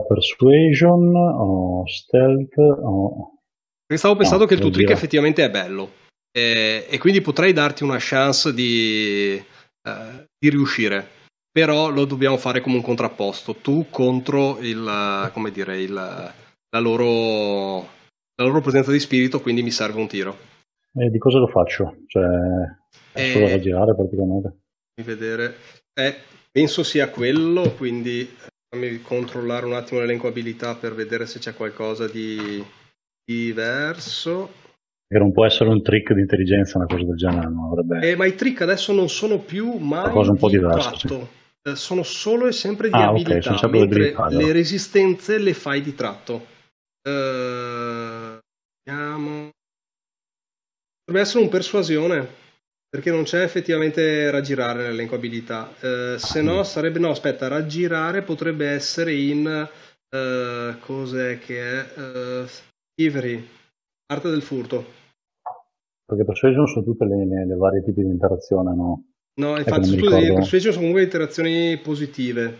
Persuasion, 0.06 1.16
ho 1.16 1.86
Stealth, 1.86 2.58
ho... 2.58 3.38
Perché 3.86 3.96
stavo 3.96 4.16
pensando 4.16 4.42
No, 4.42 4.48
che 4.48 4.54
il 4.54 4.60
tuo 4.60 4.70
trick 4.70 4.90
effettivamente 4.90 5.42
è 5.42 5.50
bello 5.50 5.99
Eh, 6.32 6.86
e 6.88 6.98
quindi 6.98 7.20
potrei 7.20 7.52
darti 7.52 7.82
una 7.82 7.98
chance 7.98 8.54
di, 8.54 9.34
eh, 9.34 10.26
di 10.38 10.50
riuscire. 10.50 11.18
Però 11.52 11.90
lo 11.90 12.04
dobbiamo 12.04 12.36
fare 12.36 12.60
come 12.60 12.76
un 12.76 12.82
contrapposto. 12.82 13.56
Tu 13.56 13.86
contro 13.90 14.58
il, 14.60 14.86
eh, 14.86 15.32
come 15.32 15.50
dire, 15.50 15.80
il, 15.82 15.92
la, 15.92 16.78
loro, 16.78 17.80
la 18.36 18.44
loro 18.44 18.60
presenza 18.60 18.92
di 18.92 19.00
spirito, 19.00 19.40
quindi 19.40 19.62
mi 19.62 19.72
serve 19.72 20.00
un 20.00 20.06
tiro. 20.06 20.36
E 20.92 21.08
di 21.10 21.18
cosa 21.18 21.38
lo 21.38 21.48
faccio? 21.48 22.02
Cioè, 22.06 22.24
è 23.12 23.22
Eh. 23.22 23.32
solo 23.32 23.48
da 23.48 23.58
girare 23.58 23.94
praticamente. 23.94 24.58
Vedere. 25.02 25.56
Eh, 25.94 26.16
penso 26.52 26.82
sia 26.84 27.08
quello, 27.08 27.72
quindi 27.72 28.20
eh, 28.20 28.48
fammi 28.68 29.00
controllare 29.02 29.66
un 29.66 29.72
attimo 29.74 30.00
l'elenco 30.00 30.28
abilità 30.28 30.76
per 30.76 30.94
vedere 30.94 31.26
se 31.26 31.40
c'è 31.40 31.54
qualcosa 31.54 32.06
di 32.06 32.64
diverso. 33.24 34.52
Che 35.12 35.18
non 35.18 35.32
può 35.32 35.44
essere 35.44 35.70
un 35.70 35.82
trick 35.82 36.12
di 36.12 36.20
intelligenza, 36.20 36.78
una 36.78 36.86
cosa 36.86 37.02
del 37.04 37.16
genere, 37.16 37.48
non 37.48 37.64
avrebbe... 37.72 38.08
Eh, 38.08 38.14
ma 38.14 38.26
i 38.26 38.36
trick 38.36 38.60
adesso 38.60 38.92
non 38.92 39.08
sono 39.08 39.40
più 39.40 39.72
mai 39.78 40.04
Una 40.04 40.12
cosa 40.12 40.30
un 40.30 40.36
po' 40.36 40.48
di 40.48 40.56
diversa, 40.58 40.90
impatto. 40.94 41.28
eh, 41.62 41.74
sono 41.74 42.04
solo 42.04 42.46
e 42.46 42.52
sempre 42.52 42.90
di 42.90 42.94
Ah, 42.94 43.10
ok, 43.12 43.18
abilità, 43.20 43.50
di 43.50 43.68
mentre 43.70 43.96
abilità, 44.02 44.22
allora. 44.22 44.46
le 44.46 44.52
resistenze 44.52 45.38
le 45.38 45.52
fai 45.52 45.82
di 45.82 45.94
tratto. 45.96 46.46
Eh, 47.02 48.38
vediamo. 48.84 49.50
Dovrebbe 51.04 51.26
essere 51.28 51.42
un 51.42 51.50
persuasione, 51.50 52.28
perché 52.88 53.10
non 53.10 53.24
c'è 53.24 53.42
effettivamente 53.42 54.30
raggirare 54.30 54.82
nell'elenco 54.84 55.16
abilità. 55.16 55.74
Eh, 55.80 56.14
se 56.18 56.40
no, 56.40 56.62
sarebbe. 56.62 57.00
No, 57.00 57.10
aspetta, 57.10 57.48
raggirare 57.48 58.22
potrebbe 58.22 58.68
essere 58.68 59.12
in. 59.14 59.68
eh, 60.08 60.74
cos'è 60.78 61.40
che 61.40 61.60
è? 61.80 61.98
Eh, 61.98 62.44
Thievery, 62.94 63.44
arte 64.06 64.30
del 64.30 64.42
furto. 64.42 64.98
Perché 66.10 66.24
Persuasion 66.24 66.66
sono 66.66 66.84
tutte 66.84 67.04
le, 67.04 67.24
le- 67.24 67.46
le 67.46 67.54
varie 67.54 67.84
tipi 67.84 68.02
di 68.02 68.08
interazione, 68.08 68.74
no? 68.74 69.04
No, 69.40 69.52
Ecco, 69.56 69.60
infatti 69.60 69.90
mi 69.90 69.96
tutte 70.02 70.20
le 70.20 70.32
persuasion 70.34 70.72
sono 70.72 70.86
comunque 70.86 71.02
interazioni 71.04 71.78
positive, 71.78 72.56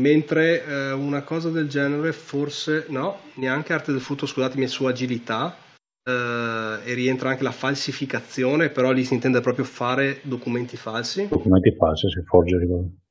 mentre 0.00 0.64
eh, 0.64 0.92
una 0.92 1.22
cosa 1.22 1.50
del 1.50 1.68
genere 1.68 2.12
forse 2.12 2.86
no, 2.88 3.18
neanche 3.34 3.74
arte 3.74 3.92
del 3.92 4.00
furto, 4.00 4.24
scusatemi, 4.24 4.64
è 4.64 4.66
su 4.66 4.86
agilità 4.86 5.54
eh, 6.02 6.78
e 6.84 6.94
rientra 6.94 7.28
anche 7.28 7.42
la 7.42 7.52
falsificazione, 7.52 8.70
però 8.70 8.92
lì 8.92 9.04
si 9.04 9.12
intende 9.12 9.40
proprio 9.40 9.64
fare 9.66 10.20
documenti 10.22 10.78
falsi. 10.78 11.28
Documenti 11.28 11.76
falsi, 11.76 12.08
si 12.08 12.22
forgery. 12.24 12.66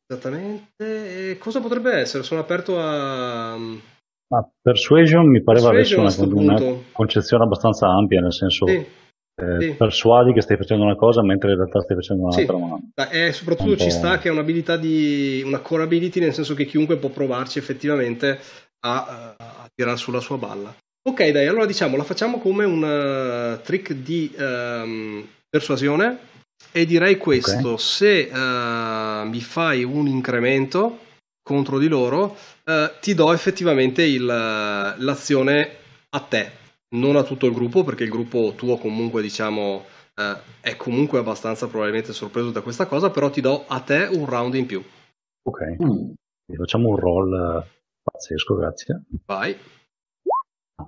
Esattamente. 0.08 1.30
E 1.32 1.38
cosa 1.38 1.62
potrebbe 1.62 1.92
essere? 1.92 2.24
Sono 2.24 2.42
aperto 2.42 2.80
a... 2.80 3.56
Ma 4.32 4.52
Persuasion 4.62 5.28
mi 5.28 5.42
pareva 5.42 5.70
Persuasion 5.70 6.06
avesse 6.06 6.22
una, 6.24 6.58
una 6.64 6.82
concezione 6.92 7.44
abbastanza 7.44 7.88
ampia, 7.88 8.20
nel 8.20 8.34
senso 8.34 8.68
Sì, 8.68 8.86
eh, 9.42 9.62
sì. 9.62 9.72
persuadi 9.74 10.34
che 10.34 10.42
stai 10.42 10.58
facendo 10.58 10.84
una 10.84 10.96
cosa 10.96 11.22
mentre 11.24 11.52
in 11.52 11.58
realtà 11.58 11.82
stai 11.82 11.96
facendo 11.96 12.32
Sì. 12.32 12.46
un'altra. 12.46 12.58
ma- 12.58 12.80
Dai, 12.94 13.28
E 13.28 13.32
soprattutto 13.34 13.72
Un 13.72 13.78
ci 13.78 13.92
sta 13.92 14.18
che 14.18 14.30
è 14.30 14.32
un'abilità 14.32 14.78
di 14.78 15.42
una 15.46 15.60
core 15.60 15.84
ability, 15.84 16.20
nel 16.20 16.34
senso 16.34 16.54
che 16.54 16.66
chiunque 16.66 16.98
può 16.98 17.10
provarci 17.10 17.58
effettivamente 17.58 18.40
a, 18.86 19.36
a 19.38 19.70
tirare 19.74 19.98
sulla 19.98 20.20
sua 20.20 20.38
balla. 20.38 20.74
Ok, 21.10 21.30
dai, 21.30 21.48
allora 21.48 21.66
diciamo 21.66 21.96
la 21.98 22.04
facciamo 22.04 22.40
come 22.40 22.66
un 22.66 22.84
eh, 22.84 23.62
trick 23.64 23.94
di 23.94 24.32
ehm, 24.38 25.26
persuasione 25.50 26.18
e 26.72 26.86
direi 26.86 27.18
questo: 27.18 27.78
se 27.78 28.30
eh, 28.32 29.26
mi 29.26 29.42
fai 29.42 29.84
un 29.84 30.08
incremento 30.08 31.00
contro 31.42 31.80
di 31.80 31.88
loro, 31.88 32.36
eh, 32.66 32.92
ti 33.00 33.16
do 33.16 33.34
effettivamente 33.34 34.04
il, 34.04 34.24
l'azione 34.26 35.70
a 36.10 36.20
te, 36.20 36.52
non 36.96 37.16
a 37.16 37.24
tutto 37.24 37.46
il 37.46 37.54
gruppo, 37.54 37.84
perché 37.84 38.04
il 38.04 38.10
gruppo 38.10 38.54
tuo 38.56 38.78
comunque 38.78 39.22
diciamo 39.22 39.84
eh, 40.16 40.38
è 40.62 40.76
comunque 40.76 41.20
abbastanza 41.20 41.68
probabilmente 41.68 42.14
sorpreso 42.14 42.52
da 42.52 42.62
questa 42.62 42.86
cosa, 42.88 43.10
però 43.10 43.30
ti 43.30 43.42
do 43.42 43.66
a 43.68 43.80
te 43.82 44.10
un 44.12 44.26
round 44.26 44.56
in 44.56 44.66
più. 44.66 44.82
Ok, 45.44 45.78
Mm. 45.84 46.12
facciamo 46.58 46.90
un 46.90 46.96
roll 46.98 47.34
eh, 47.34 47.64
pazzesco, 48.04 48.56
grazie. 48.56 49.04
Vai. 49.26 49.56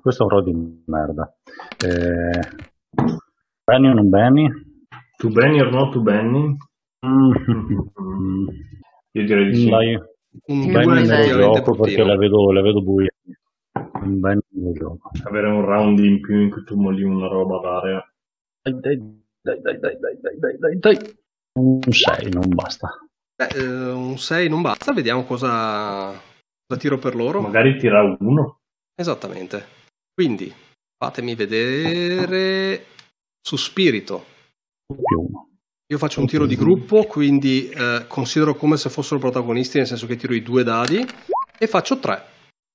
Questo 0.01 0.23
è 0.23 0.25
un 0.25 0.31
roll 0.31 0.43
di 0.45 0.83
merda. 0.85 1.33
Eh, 1.77 2.39
Benny 3.63 3.89
o 3.89 3.93
non 3.93 4.09
Benny? 4.09 4.49
To 5.17 5.29
Benny 5.29 5.59
or 5.59 5.71
not 5.71 5.91
to 5.93 6.01
Benny? 6.01 6.57
Mm, 7.05 7.31
Io 9.13 9.25
direi 9.25 9.49
di 9.49 9.55
sì. 9.55 9.69
Dai, 9.69 9.95
Un 9.95 10.71
Benny 10.71 11.01
effettivamente 11.01 11.27
gioco 11.29 11.75
perché 11.75 12.03
le 12.03 12.15
vedo, 12.17 12.51
le 12.51 12.61
vedo 12.61 12.81
buie. 12.81 13.09
Un 14.01 14.19
lo 14.19 14.71
gioco. 14.73 15.11
Avere 15.25 15.47
un 15.47 15.63
round 15.63 15.99
in 15.99 16.21
più 16.21 16.41
in 16.41 16.49
cui 16.49 16.63
tu 16.63 16.75
molli 16.75 17.03
una 17.03 17.27
roba 17.27 17.59
d'area. 17.59 18.13
Dai, 18.61 18.79
dai, 18.79 18.97
dai, 19.41 19.61
dai, 19.61 19.79
dai, 19.79 19.97
dai, 19.99 20.19
dai, 20.19 20.39
dai, 20.39 20.57
dai, 20.57 20.79
dai. 20.79 21.19
Un 21.59 21.81
6 21.81 22.29
non 22.31 22.49
basta. 22.49 22.89
Beh, 23.35 23.47
eh, 23.55 23.91
un 23.91 24.17
6 24.17 24.49
non 24.49 24.61
basta, 24.61 24.93
vediamo 24.93 25.23
cosa, 25.23 26.11
cosa 26.65 26.79
tiro 26.79 26.97
per 26.97 27.15
loro. 27.15 27.41
Magari 27.41 27.77
tira 27.77 28.01
uno. 28.19 28.61
Esattamente. 28.95 29.79
Quindi 30.13 30.51
fatemi 30.97 31.35
vedere 31.35 32.85
su 33.39 33.55
spirito. 33.55 34.25
Più 34.85 35.19
uno. 35.19 35.49
Io 35.91 35.97
faccio 35.97 36.21
un 36.21 36.27
tiro 36.27 36.45
di 36.45 36.55
gruppo, 36.55 37.03
quindi 37.03 37.69
eh, 37.69 38.05
considero 38.07 38.55
come 38.55 38.77
se 38.77 38.89
fossero 38.89 39.19
protagonisti, 39.19 39.77
nel 39.77 39.87
senso 39.87 40.07
che 40.07 40.15
tiro 40.15 40.33
i 40.33 40.41
due 40.41 40.63
dadi 40.63 41.05
e 41.57 41.67
faccio 41.67 41.99
tre. 41.99 42.23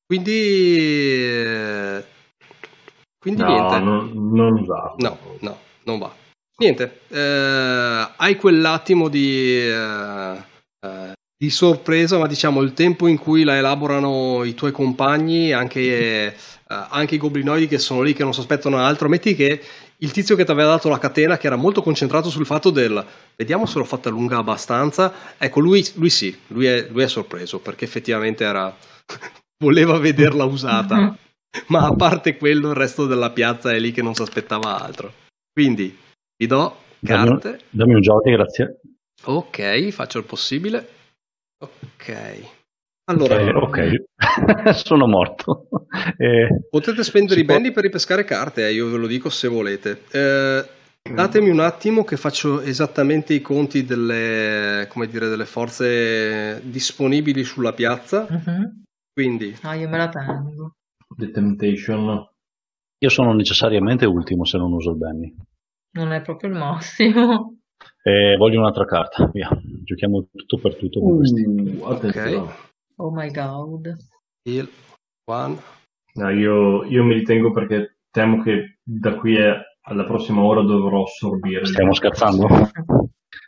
Quindi, 0.07 1.17
eh, 1.19 2.05
quindi 3.19 3.43
No, 3.43 3.49
niente. 3.49 3.79
non, 3.81 4.11
non 4.33 4.53
usarlo. 4.53 4.95
No, 4.99 5.19
no, 5.41 5.59
non 5.85 5.99
va. 5.99 6.15
Niente, 6.59 7.01
eh, 7.09 8.09
hai 8.17 8.37
quell'attimo 8.37 9.09
di, 9.09 9.59
eh, 9.69 10.37
eh, 10.81 11.13
di 11.37 11.51
sorpresa, 11.51 12.19
ma 12.19 12.29
diciamo 12.29 12.63
il 12.63 12.73
tempo 12.73 13.09
in 13.09 13.19
cui 13.19 13.43
la 13.43 13.57
elaborano 13.57 14.45
i 14.45 14.55
tuoi 14.55 14.71
compagni, 14.71 15.53
anche, 15.53 15.81
eh, 15.81 16.35
anche 16.69 17.17
i 17.17 17.19
goblinoidi 17.19 17.67
che 17.67 17.79
sono 17.79 18.03
lì 18.03 18.13
che 18.15 18.23
non 18.23 18.33
sospettano 18.33 18.79
altro. 18.79 19.09
Metti 19.09 19.35
che 19.35 19.61
il 19.99 20.13
tizio 20.13 20.37
che 20.37 20.45
ti 20.45 20.51
aveva 20.53 20.71
dato 20.71 20.89
la 20.89 20.99
catena, 20.99 21.37
che 21.37 21.49
era 21.49 21.57
molto 21.57 21.83
concentrato 21.83 22.31
sul 22.31 22.47
fatto 22.47 22.71
del 22.71 23.05
vediamo 23.35 23.67
se 23.67 23.79
l'ho 23.79 23.85
fatta 23.85 24.09
lunga 24.09 24.39
abbastanza, 24.39 25.13
ecco, 25.37 25.59
lui, 25.61 25.85
lui 25.95 26.11
sì, 26.11 26.35
lui 26.49 26.67
è, 26.67 26.87
lui 26.91 27.03
è 27.03 27.09
sorpreso 27.09 27.59
perché 27.59 27.85
effettivamente 27.85 28.45
era 28.45 28.75
voleva 29.59 29.99
vederla 29.99 30.45
usata. 30.45 31.17
Ma 31.69 31.87
a 31.87 31.95
parte 31.95 32.37
quello, 32.37 32.71
il 32.71 32.77
resto 32.77 33.07
della 33.07 33.31
piazza 33.31 33.73
è 33.73 33.79
lì 33.79 33.91
che 33.93 34.03
non 34.03 34.15
si 34.15 34.23
aspettava 34.23 34.79
altro. 34.83 35.13
Quindi 35.53 35.97
vi 36.37 36.47
do 36.47 36.77
Dammi, 36.99 37.29
carte. 37.41 37.61
dammi 37.71 37.95
un 37.95 38.01
gioco, 38.03 38.31
grazie. 38.31 38.81
Ok, 39.25 39.89
faccio 39.91 40.19
il 40.19 40.25
possibile. 40.25 40.89
Ok. 41.59 42.55
Allora, 43.09 43.39
Eh, 43.39 43.49
ok, 43.55 44.05
sono 44.75 45.07
morto. 45.07 45.69
Eh, 46.19 46.49
potete 46.69 47.03
spendere 47.05 47.41
i 47.41 47.45
può- 47.45 47.55
bendy 47.55 47.73
per 47.73 47.85
ripescare 47.85 48.25
carte, 48.25 48.67
eh, 48.67 48.73
io 48.73 48.91
ve 48.91 48.99
lo 48.99 49.07
dico 49.07 49.31
se 49.31 49.49
volete. 49.49 50.03
Eh, 50.11 50.69
datemi 51.15 51.49
un 51.49 51.61
attimo 51.61 52.05
che 52.05 52.17
faccio 52.19 52.61
esattamente 52.61 53.33
i 53.33 53.41
conti 53.41 53.85
delle, 53.87 54.87
come 54.91 55.07
dire, 55.07 55.29
delle 55.29 55.47
forze 55.47 56.61
disponibili 56.65 57.45
sulla 57.45 57.73
piazza. 57.73 58.27
Mhm. 58.29 58.83
Quindi, 59.21 59.57
Ah, 59.63 59.75
io 59.75 59.89
me 59.89 59.97
la 59.97 60.11
tengo. 60.11 60.73
The 61.17 61.31
Temptation. 61.31 62.29
io 62.99 63.09
sono 63.09 63.33
necessariamente 63.33 64.05
ultimo 64.05 64.45
se 64.45 64.59
non 64.59 64.73
uso 64.73 64.91
il 64.91 64.99
Benny. 64.99 65.35
Non 65.93 66.13
è 66.13 66.21
proprio 66.21 66.51
il 66.51 66.57
massimo. 66.57 67.55
Eh, 68.03 68.37
voglio 68.37 68.59
un'altra 68.59 68.85
carta, 68.85 69.27
via. 69.33 69.49
Giochiamo 69.85 70.27
tutto 70.31 70.59
per 70.59 70.77
tutto 70.77 71.01
con 71.01 71.17
questi. 71.17 71.45
Uh, 71.45 71.85
attenzione. 71.85 72.53
Oh 72.97 73.11
my 73.11 73.31
god. 73.31 73.97
il 74.43 74.69
one. 75.25 75.57
No, 76.17 76.31
io, 76.31 76.85
io 76.85 77.03
mi 77.03 77.15
ritengo 77.15 77.53
perché 77.53 78.01
temo 78.11 78.43
che 78.43 78.81
da 78.83 79.17
qui 79.17 79.37
alla 79.39 80.05
prossima 80.05 80.43
ora 80.43 80.61
dovrò 80.61 81.05
assorbire. 81.05 81.65
Stiamo 81.65 81.95
scherzando? 81.95 82.47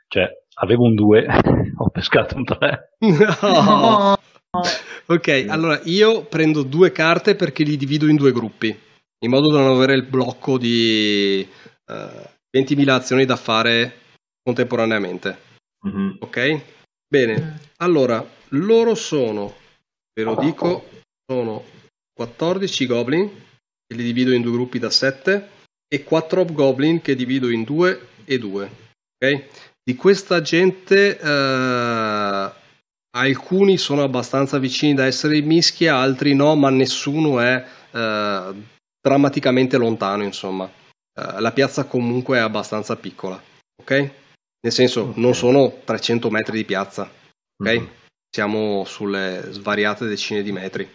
Cioè, 0.07 0.29
avevo 0.61 0.85
un 0.85 0.95
2, 0.95 1.27
ho 1.77 1.91
pescato 1.91 2.37
un 2.37 2.45
3. 2.45 2.89
No. 3.01 4.17
Ok, 5.11 5.47
allora 5.49 5.81
io 5.85 6.25
prendo 6.25 6.63
due 6.63 6.93
carte 6.93 7.35
perché 7.35 7.65
li 7.65 7.79
divido 7.79 8.09
in 8.09 8.17
due 8.17 8.31
gruppi, 8.31 8.79
in 9.25 9.31
modo 9.31 9.51
da 9.51 9.61
non 9.61 9.75
avere 9.75 9.95
il 9.95 10.03
blocco 10.03 10.59
di 10.59 11.41
eh, 11.87 12.31
20.000 12.55 12.89
azioni 12.91 13.25
da 13.25 13.37
fare 13.37 14.01
contemporaneamente. 14.43 15.39
Mhm. 15.87 16.17
Ok? 16.21 16.61
Bene, 17.09 17.41
Mm. 17.41 17.57
allora 17.79 18.23
loro 18.51 18.95
sono, 18.95 19.55
ve 20.13 20.25
lo 20.25 20.35
dico, 20.37 20.89
sono 21.25 21.65
14 22.13 22.87
goblin 22.87 23.29
che 23.87 23.95
li 23.97 24.03
divido 24.03 24.33
in 24.33 24.43
due 24.43 24.53
gruppi 24.53 24.79
da 24.79 24.91
7 24.91 25.49
e 25.89 26.05
4 26.05 26.43
hobgoblin 26.43 27.01
che 27.01 27.15
divido 27.15 27.49
in 27.49 27.65
2 27.65 28.01
e 28.27 28.39
2. 28.39 28.71
Ok? 29.17 29.45
Di 29.83 29.95
questa 29.95 30.43
gente 30.43 31.19
eh, 31.19 32.51
alcuni 33.17 33.77
sono 33.79 34.03
abbastanza 34.03 34.59
vicini 34.59 34.95
da 34.95 35.07
essere 35.07 35.41
mischia, 35.41 35.97
altri 35.97 36.35
no, 36.35 36.55
ma 36.55 36.71
nessuno 36.71 37.41
è 37.41 37.65
eh, 37.91 38.55
drammaticamente 39.01 39.77
lontano, 39.77 40.23
insomma. 40.23 40.71
Eh, 41.15 41.41
la 41.41 41.53
piazza 41.53 41.85
comunque 41.85 42.39
è 42.39 42.41
abbastanza 42.41 42.97
piccola, 42.97 43.41
ok? 43.81 44.11
Nel 44.61 44.73
senso, 44.73 45.01
Ok. 45.03 45.17
non 45.17 45.35
sono 45.35 45.81
300 45.85 46.31
metri 46.31 46.57
di 46.59 46.65
piazza, 46.65 47.11
ok? 47.57 47.73
Mhm. 47.73 47.89
Siamo 48.31 48.85
sulle 48.85 49.47
svariate 49.51 50.07
decine 50.07 50.43
di 50.43 50.53
metri. 50.53 50.89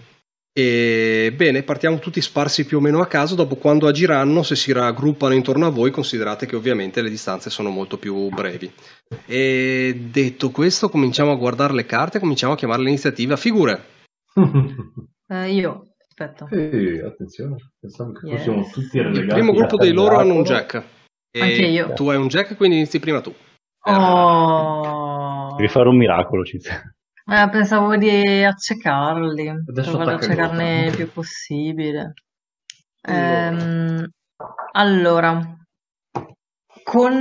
E 0.55 1.33
bene, 1.35 1.63
partiamo 1.63 1.97
tutti 1.97 2.21
sparsi 2.21 2.65
più 2.65 2.77
o 2.77 2.79
meno 2.79 3.01
a 3.01 3.07
caso, 3.07 3.33
dopo 3.33 3.55
quando 3.55 3.87
agiranno, 3.87 4.43
se 4.43 4.55
si 4.55 4.71
raggruppano 4.71 5.33
intorno 5.33 5.65
a 5.65 5.69
voi, 5.71 5.89
considerate 5.89 6.45
che 6.45 6.55
ovviamente 6.55 7.01
le 7.01 7.09
distanze 7.09 7.49
sono 7.49 7.71
molto 7.71 7.97
più 7.97 8.29
brevi. 8.29 8.71
E 9.25 9.99
detto 10.11 10.51
questo, 10.51 10.89
cominciamo 10.89 11.31
a 11.31 11.35
guardare 11.37 11.73
le 11.73 11.87
carte, 11.87 12.19
cominciamo 12.19 12.53
a 12.53 12.55
chiamare 12.55 12.83
l'iniziativa 12.83 13.35
figure. 13.35 13.83
Eh, 15.25 15.51
io, 15.53 15.95
aspetta. 16.07 16.47
Eh, 16.51 17.01
attenzione, 17.03 17.55
pensavo 17.79 18.11
che 18.11 18.27
Yes. 18.27 18.43
fossimo 18.43 18.69
tutti 18.71 18.97
Il 18.97 19.03
relegati. 19.05 19.33
primo 19.39 19.53
gruppo 19.53 19.77
dei 19.77 19.91
loro 19.93 20.17
hanno 20.17 20.35
un 20.35 20.43
Jack. 20.43 20.83
E 21.31 21.39
Anche 21.41 21.65
io. 21.65 21.93
Tu 21.93 22.07
hai 22.09 22.17
un 22.17 22.27
jack, 22.27 22.55
quindi 22.55 22.75
inizi 22.75 22.99
prima 22.99 23.19
tu. 23.21 23.33
Oh. 23.85 25.55
Devi 25.55 25.69
fare 25.69 25.87
un 25.89 25.97
miracolo, 25.97 26.43
Cizia. 26.43 26.92
Eh, 27.25 27.49
pensavo 27.49 27.95
di 27.95 28.43
accecarli, 28.43 29.47
Adesso 29.47 29.89
provare 29.89 30.11
ad 30.11 30.17
attacca 30.17 30.33
il 30.33 30.39
accecarne 30.39 30.85
il 30.87 30.95
più 30.95 31.11
possibile. 31.11 32.13
Allora. 33.01 33.47
Ehm, 33.47 34.09
allora, 34.73 35.57
con 36.83 37.13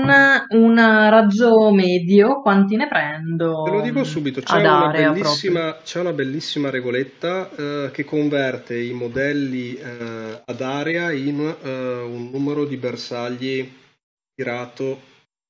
un 0.48 0.76
raggio 0.76 1.70
medio, 1.70 2.40
quanti 2.40 2.76
ne 2.76 2.88
prendo? 2.88 3.62
Te 3.62 3.70
lo 3.70 3.80
dico 3.80 4.02
subito, 4.02 4.40
c'è 4.40 4.56
ad 4.56 4.64
una 4.64 4.88
area 4.88 5.12
bellissima, 5.12 5.76
c'è 5.82 6.00
una 6.00 6.12
bellissima 6.12 6.70
regoletta 6.70 7.50
eh, 7.50 7.90
che 7.92 8.04
converte 8.04 8.78
i 8.78 8.92
modelli 8.92 9.76
eh, 9.76 10.42
ad 10.44 10.60
area 10.60 11.12
in 11.12 11.40
eh, 11.62 12.00
un 12.00 12.30
numero 12.30 12.64
di 12.64 12.76
bersagli 12.76 13.72
tirato 14.34 15.00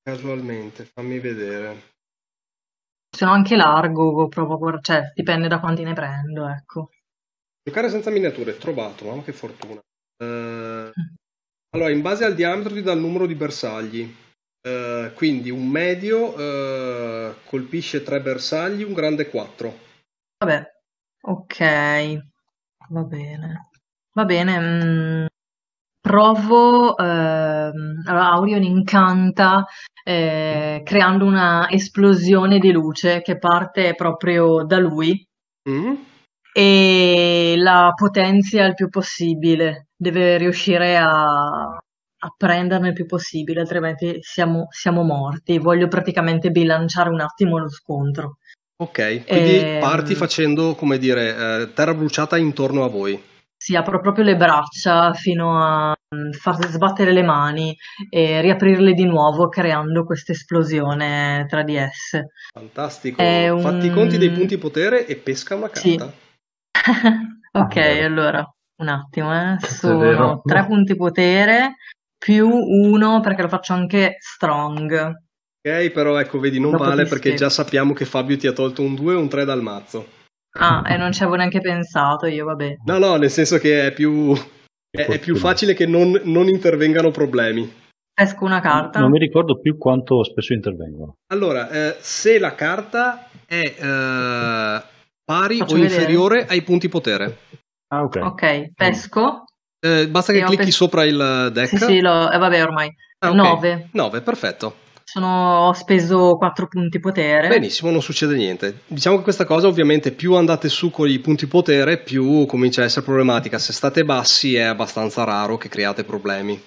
casualmente. 0.03 0.85
Fammi 0.85 1.19
vedere. 1.19 1.92
Se 3.15 3.27
no 3.27 3.33
anche 3.33 3.57
largo, 3.57 4.29
provo 4.29 4.69
a 4.69 4.81
cioè 4.81 5.13
dipende 5.15 5.47
da 5.47 5.61
quanti 5.61 5.83
ne 5.83 5.93
prendo, 5.93 6.49
ecco. 6.49 6.91
Giocare 7.63 7.91
senza 7.91 8.11
miniature, 8.11 8.57
trovato, 8.57 9.05
mamma 9.05 9.23
che 9.23 9.33
fortuna. 9.33 9.81
Eh, 10.17 10.93
allora, 11.75 11.91
in 11.91 12.01
base 12.01 12.25
al 12.25 12.35
diametro 12.35 12.73
ti 12.73 12.83
dà 12.83 12.93
il 12.93 13.01
numero 13.01 13.27
di 13.27 13.35
bersagli. 13.35 14.15
Eh, 14.65 15.13
quindi 15.15 15.51
un 15.51 15.69
medio 15.69 16.37
eh, 16.37 17.35
colpisce 17.45 18.03
3 18.03 18.21
bersagli, 18.21 18.83
un 18.83 18.95
grande 18.95 19.29
4. 19.29 19.79
Vabbè, 20.39 20.73
ok, 21.21 22.19
va 22.89 23.03
bene. 23.03 23.71
Va 24.15 24.25
bene, 24.25 24.59
mm, 24.59 25.27
provo, 26.03 26.99
ehm, 26.99 28.03
allora 28.07 28.31
Aurion 28.33 28.63
incanta 28.65 29.65
eh, 30.05 30.83
creando 30.85 31.25
una 31.25 31.71
esplosione 31.71 32.59
di 32.59 32.73
luce 32.73 33.23
che 33.23 33.39
parte 33.39 33.95
proprio 33.95 34.65
da 34.65 34.79
lui 34.79 35.25
Mm? 35.71 35.95
e 36.53 37.55
la 37.57 37.93
potenzia 37.95 38.67
il 38.67 38.75
più 38.75 38.89
possibile. 38.89 39.87
Deve 39.97 40.37
riuscire 40.39 40.97
a, 40.97 41.07
a 41.69 42.35
prenderne 42.37 42.89
il 42.89 42.95
più 42.95 43.07
possibile, 43.07 43.61
altrimenti 43.61 44.19
siamo, 44.23 44.67
siamo 44.71 45.05
morti. 45.05 45.59
Voglio 45.59 45.87
praticamente 45.87 46.51
bilanciare 46.51 47.11
un 47.11 47.21
attimo 47.21 47.59
lo 47.59 47.71
scontro. 47.71 48.39
Ok, 48.83 49.25
quindi 49.25 49.61
Ehm. 49.61 49.79
parti 49.79 50.17
facendo, 50.17 50.75
come 50.75 50.99
dire, 50.99 51.63
eh, 51.63 51.73
terra 51.73 51.95
bruciata 51.95 52.37
intorno 52.37 52.83
a 52.83 52.89
voi. 52.89 53.31
Si 53.63 53.77
apro 53.77 54.01
proprio 54.01 54.25
le 54.25 54.35
braccia 54.35 55.13
fino 55.13 55.57
a 55.57 55.95
mm, 56.17 56.33
far 56.33 56.67
sbattere 56.67 57.13
le 57.13 57.23
mani 57.23 57.73
e 58.11 58.41
riaprirle 58.41 58.93
di 58.93 59.05
nuovo 59.05 59.47
creando 59.49 60.05
questa 60.05 60.33
esplosione 60.33 61.47
tra 61.49 61.63
di 61.63 61.77
esse. 61.77 62.31
Fantastico. 62.53 63.23
È 63.23 63.49
un- 63.51 63.61
Fatti 63.61 63.87
i 63.87 63.91
conti 63.91 64.19
dei 64.19 64.33
punti 64.33 64.59
potere 64.59 65.07
e 65.07 65.15
pesca 65.15 65.55
una 65.55 65.71
Sì. 65.73 65.97
carta. 65.97 66.13
Ok, 67.55 67.75
vero. 67.75 68.05
allora 68.07 68.55
un 68.81 68.89
attimo, 68.89 69.33
eh. 69.33 69.59
Sono 69.61 70.41
tre 70.45 70.67
punti 70.67 70.97
potere 70.97 71.77
più 72.19 72.49
uno 72.49 73.21
perché 73.21 73.43
lo 73.43 73.49
faccio 73.49 73.75
anche 73.75 74.17
strong. 74.19 75.09
Ok, 75.65 75.91
però 75.91 76.19
ecco, 76.19 76.41
vedi, 76.41 76.59
non 76.59 76.73
Dopo 76.73 76.83
vale 76.83 77.05
perché 77.05 77.35
già 77.35 77.49
sappiamo 77.49 77.93
che 77.93 78.07
Fabio 78.07 78.37
ti 78.37 78.49
ha 78.49 78.53
tolto 78.53 78.83
un 78.83 78.97
2 78.97 79.13
e 79.13 79.17
un 79.19 79.29
3 79.29 79.45
dal 79.45 79.63
mazzo. 79.63 80.21
Ah, 80.59 80.83
e 80.87 80.97
non 80.97 81.13
ci 81.13 81.23
avevo 81.23 81.37
neanche 81.37 81.61
pensato 81.61 82.27
io, 82.27 82.45
vabbè. 82.45 82.77
No, 82.85 82.99
no, 82.99 83.17
nel 83.17 83.31
senso 83.31 83.59
che 83.59 83.87
è 83.87 83.93
più, 83.93 84.35
è, 84.91 85.07
è 85.07 85.19
più 85.19 85.35
facile 85.37 85.75
che 85.75 85.87
non, 85.87 86.21
non 86.25 86.49
intervengano 86.49 87.11
problemi. 87.11 87.81
Pesco 88.15 88.45
una 88.45 88.61
carta. 88.61 89.01
Non 89.01 89.11
mi 89.11 89.19
ricordo 89.19 89.59
più 89.61 89.79
quanto 89.79 90.23
spesso 90.25 90.53
intervengono. 90.53 91.15
Allora, 91.33 91.71
eh, 91.71 91.97
se 92.01 92.39
la 92.39 92.55
carta 92.55 93.29
è 93.47 93.75
eh, 93.79 94.83
pari 95.25 95.59
Faccio 95.59 95.73
o 95.73 95.77
vedere. 95.79 95.95
inferiore 95.95 96.47
ai 96.47 96.63
punti 96.63 96.89
potere, 96.89 97.39
Ah, 97.93 98.03
ok. 98.05 98.17
Ok, 98.23 98.73
pesco. 98.75 99.45
Eh, 99.79 100.09
basta 100.09 100.33
che 100.33 100.43
clicchi 100.45 100.65
pes- 100.65 100.75
sopra 100.77 101.05
il 101.05 101.51
deck. 101.53 101.69
Sì, 101.69 101.77
sì, 101.79 102.01
lo... 102.01 102.31
eh, 102.31 102.39
vabbè, 102.39 102.63
ormai. 102.63 102.91
Ah, 103.19 103.31
ok. 103.31 103.35
9. 103.37 103.89
9, 103.93 104.21
perfetto. 104.23 104.77
Sono... 105.05 105.67
Ho 105.67 105.73
speso 105.73 106.37
4 106.37 106.69
punti 106.69 106.99
potere. 106.99 107.49
Benissimo, 107.49 107.91
non 107.91 108.03
succede 108.03 108.35
niente. 108.37 108.81
Diciamo 108.87 109.17
che 109.17 109.23
questa 109.23 109.45
cosa 109.45 109.67
ovviamente 109.67 110.13
più 110.13 110.35
andate 110.35 110.69
su 110.69 110.91
con 110.91 111.09
i 111.09 111.19
punti 111.19 111.47
potere, 111.47 111.99
più 111.99 112.47
comincia 112.47 112.83
a 112.83 112.85
essere 112.85 113.05
problematica. 113.05 113.59
Se 113.59 113.73
state 113.73 114.05
bassi 114.05 114.55
è 114.57 114.63
abbastanza 114.63 115.25
raro 115.25 115.57
che 115.57 115.69
create 115.69 116.05
problemi. 116.05 116.61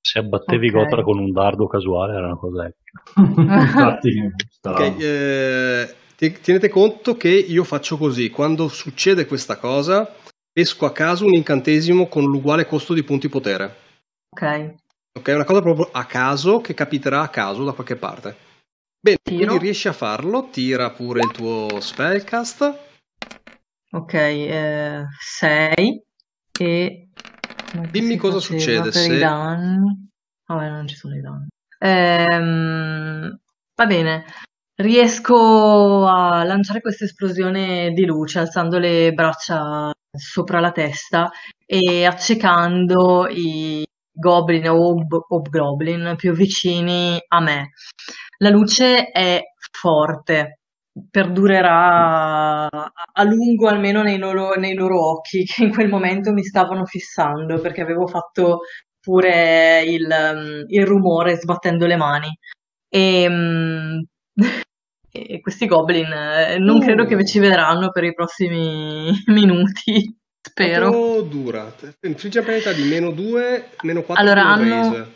Se 0.00 0.18
abbattevi 0.18 0.68
Ok. 0.68 0.74
Gotra 0.74 1.02
con 1.02 1.18
un 1.18 1.32
dardo 1.32 1.66
casuale 1.66 2.14
era 2.14 2.26
una 2.26 2.36
cosa. 2.36 2.70
Infatti, 3.16 4.10
starà- 4.50 4.86
Ok, 4.86 5.00
eh, 5.00 5.94
tenete 6.42 6.68
conto 6.68 7.16
che 7.16 7.30
io 7.30 7.64
faccio 7.64 7.96
così, 7.96 8.28
quando 8.30 8.68
succede 8.68 9.26
questa 9.26 9.56
cosa, 9.56 10.12
pesco 10.52 10.84
a 10.86 10.92
caso 10.92 11.24
un 11.24 11.32
incantesimo 11.34 12.06
con 12.06 12.24
l'uguale 12.24 12.66
costo 12.66 12.92
di 12.92 13.02
punti 13.02 13.28
potere. 13.28 13.76
Ok. 14.30 14.74
Ok, 15.16 15.28
una 15.32 15.44
cosa 15.44 15.62
proprio 15.62 15.88
a 15.92 16.06
caso 16.06 16.60
che 16.60 16.74
capiterà 16.74 17.20
a 17.22 17.28
caso 17.28 17.62
da 17.62 17.70
qualche 17.70 17.94
parte. 17.94 18.36
Bene, 19.00 19.18
Tiro. 19.22 19.46
quindi 19.46 19.64
riesci 19.64 19.86
a 19.86 19.92
farlo, 19.92 20.48
tira 20.50 20.90
pure 20.90 21.20
il 21.20 21.30
tuo 21.30 21.78
spellcast. 21.80 22.78
Ok, 23.92 25.06
6 25.20 26.02
e... 26.58 27.08
come 27.70 27.88
Dimmi 27.92 28.16
cosa 28.16 28.40
succede 28.40 28.90
se- 28.90 29.14
i 29.14 29.18
danni. 29.20 30.08
Vabbè, 30.46 30.68
non 30.68 30.88
ci 30.88 30.96
sono 30.96 31.14
i 31.14 31.20
danni. 31.20 31.46
Ehm, 31.78 33.38
va 33.76 33.86
bene. 33.86 34.24
Riesco 34.74 36.06
a 36.06 36.42
lanciare 36.42 36.80
questa 36.80 37.04
esplosione 37.04 37.92
di 37.92 38.04
luce 38.04 38.40
alzando 38.40 38.78
le 38.78 39.12
braccia 39.12 39.92
sopra 40.10 40.58
la 40.58 40.72
testa 40.72 41.30
e 41.64 42.04
accecando 42.04 43.28
i 43.28 43.86
goblin 44.14 44.68
o 44.68 44.88
ob- 44.90 45.26
hobgoblin 45.28 46.14
più 46.16 46.32
vicini 46.32 47.18
a 47.28 47.40
me. 47.40 47.70
La 48.38 48.50
luce 48.50 49.10
è 49.10 49.42
forte, 49.70 50.60
perdurerà 51.10 52.68
a 52.68 53.22
lungo 53.24 53.68
almeno 53.68 54.02
nei 54.02 54.18
loro, 54.18 54.54
nei 54.54 54.74
loro 54.74 55.10
occhi 55.10 55.44
che 55.44 55.64
in 55.64 55.70
quel 55.72 55.88
momento 55.88 56.32
mi 56.32 56.42
stavano 56.42 56.84
fissando 56.84 57.60
perché 57.60 57.82
avevo 57.82 58.06
fatto 58.06 58.60
pure 59.00 59.82
il, 59.82 60.64
il 60.68 60.86
rumore 60.86 61.36
sbattendo 61.36 61.86
le 61.86 61.96
mani. 61.96 62.38
E, 62.88 63.26
um, 63.28 64.04
e 65.10 65.40
questi 65.40 65.66
goblin 65.66 66.10
eh, 66.10 66.58
non 66.58 66.80
credo 66.80 67.04
che 67.04 67.24
ci 67.24 67.38
vedranno 67.38 67.90
per 67.90 68.04
i 68.04 68.14
prossimi 68.14 69.12
minuti, 69.26 70.16
spero. 70.54 71.22
Dura? 71.22 71.72
Infligge 72.06 72.38
una 72.38 72.46
penalità 72.46 72.72
di 72.72 72.84
meno 72.84 73.10
2, 73.10 73.70
meno 73.82 74.02
4 74.02 74.22
Allora, 74.24 74.46
hanno-? 74.46 75.06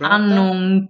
Hanno 0.00 0.50
un- 0.50 0.86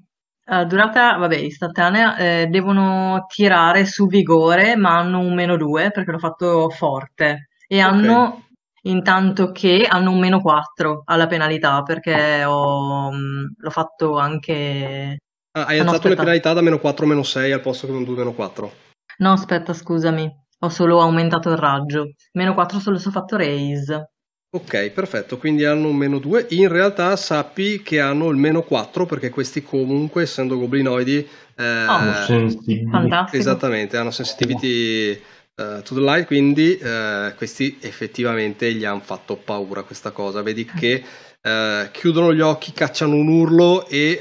eh, 0.48 0.64
durata, 0.66 1.16
vabbè, 1.16 1.36
istantanea, 1.36 2.16
eh, 2.16 2.46
devono 2.46 3.24
tirare 3.28 3.84
su 3.84 4.06
vigore, 4.06 4.76
ma 4.76 4.96
hanno 4.98 5.18
un 5.18 5.34
meno 5.34 5.56
2 5.56 5.90
perché 5.90 6.12
l'ho 6.12 6.18
fatto 6.18 6.70
forte. 6.70 7.48
E 7.66 7.82
Ok. 7.82 7.90
hanno, 7.90 8.46
intanto 8.82 9.50
che, 9.50 9.86
hanno 9.88 10.12
un 10.12 10.18
meno 10.20 10.40
4 10.40 11.02
alla 11.04 11.26
penalità 11.26 11.82
perché 11.82 12.44
ho, 12.44 13.10
mh, 13.10 13.54
l'ho 13.58 13.70
fatto 13.70 14.16
anche... 14.18 15.16
Ah, 15.56 15.64
hai 15.66 15.78
Ah, 15.78 15.82
no, 15.82 15.88
alzato 15.90 16.08
le 16.08 16.14
aspetta. 16.14 16.22
penalità 16.22 16.52
da 16.52 16.60
meno 16.60 16.78
4 16.78 17.04
a 17.04 17.08
meno 17.08 17.22
6 17.24 17.50
al 17.50 17.60
posto 17.60 17.86
che 17.86 17.92
un 17.92 18.04
2 18.04 18.16
meno 18.16 18.32
4. 18.32 18.72
No, 19.18 19.32
aspetta, 19.32 19.72
scusami, 19.72 20.30
ho 20.58 20.68
solo 20.68 21.00
aumentato 21.00 21.50
il 21.50 21.56
raggio. 21.56 22.12
Meno 22.32 22.54
4 22.54 22.78
solo 22.78 22.98
se 22.98 23.08
ho 23.08 23.12
fatto 23.12 23.36
raise. 23.36 24.10
Ok, 24.48 24.90
perfetto, 24.90 25.36
quindi 25.36 25.64
hanno 25.64 25.88
un 25.88 25.96
meno 25.96 26.18
2. 26.18 26.46
In 26.50 26.68
realtà 26.68 27.14
sappi 27.16 27.82
che 27.82 28.00
hanno 28.00 28.30
il 28.30 28.36
meno 28.36 28.62
4 28.62 29.04
perché 29.04 29.28
questi 29.28 29.62
comunque, 29.62 30.22
essendo 30.22 30.56
goblinoidi, 30.56 31.18
eh, 31.56 31.84
sensibili. 32.26 32.88
Fantastico. 32.88 33.36
esattamente, 33.36 33.98
hanno 33.98 34.10
sensitivity 34.10 35.10
eh, 35.10 35.20
to 35.54 35.94
the 35.94 36.00
light, 36.00 36.26
quindi 36.26 36.78
eh, 36.78 37.34
questi 37.36 37.76
effettivamente 37.80 38.72
gli 38.72 38.84
hanno 38.84 39.00
fatto 39.00 39.36
paura 39.36 39.82
questa 39.82 40.10
cosa. 40.10 40.40
Vedi 40.40 40.64
che 40.64 41.04
eh, 41.42 41.88
chiudono 41.92 42.32
gli 42.32 42.40
occhi, 42.40 42.72
cacciano 42.72 43.14
un 43.14 43.28
urlo 43.28 43.86
e, 43.88 44.18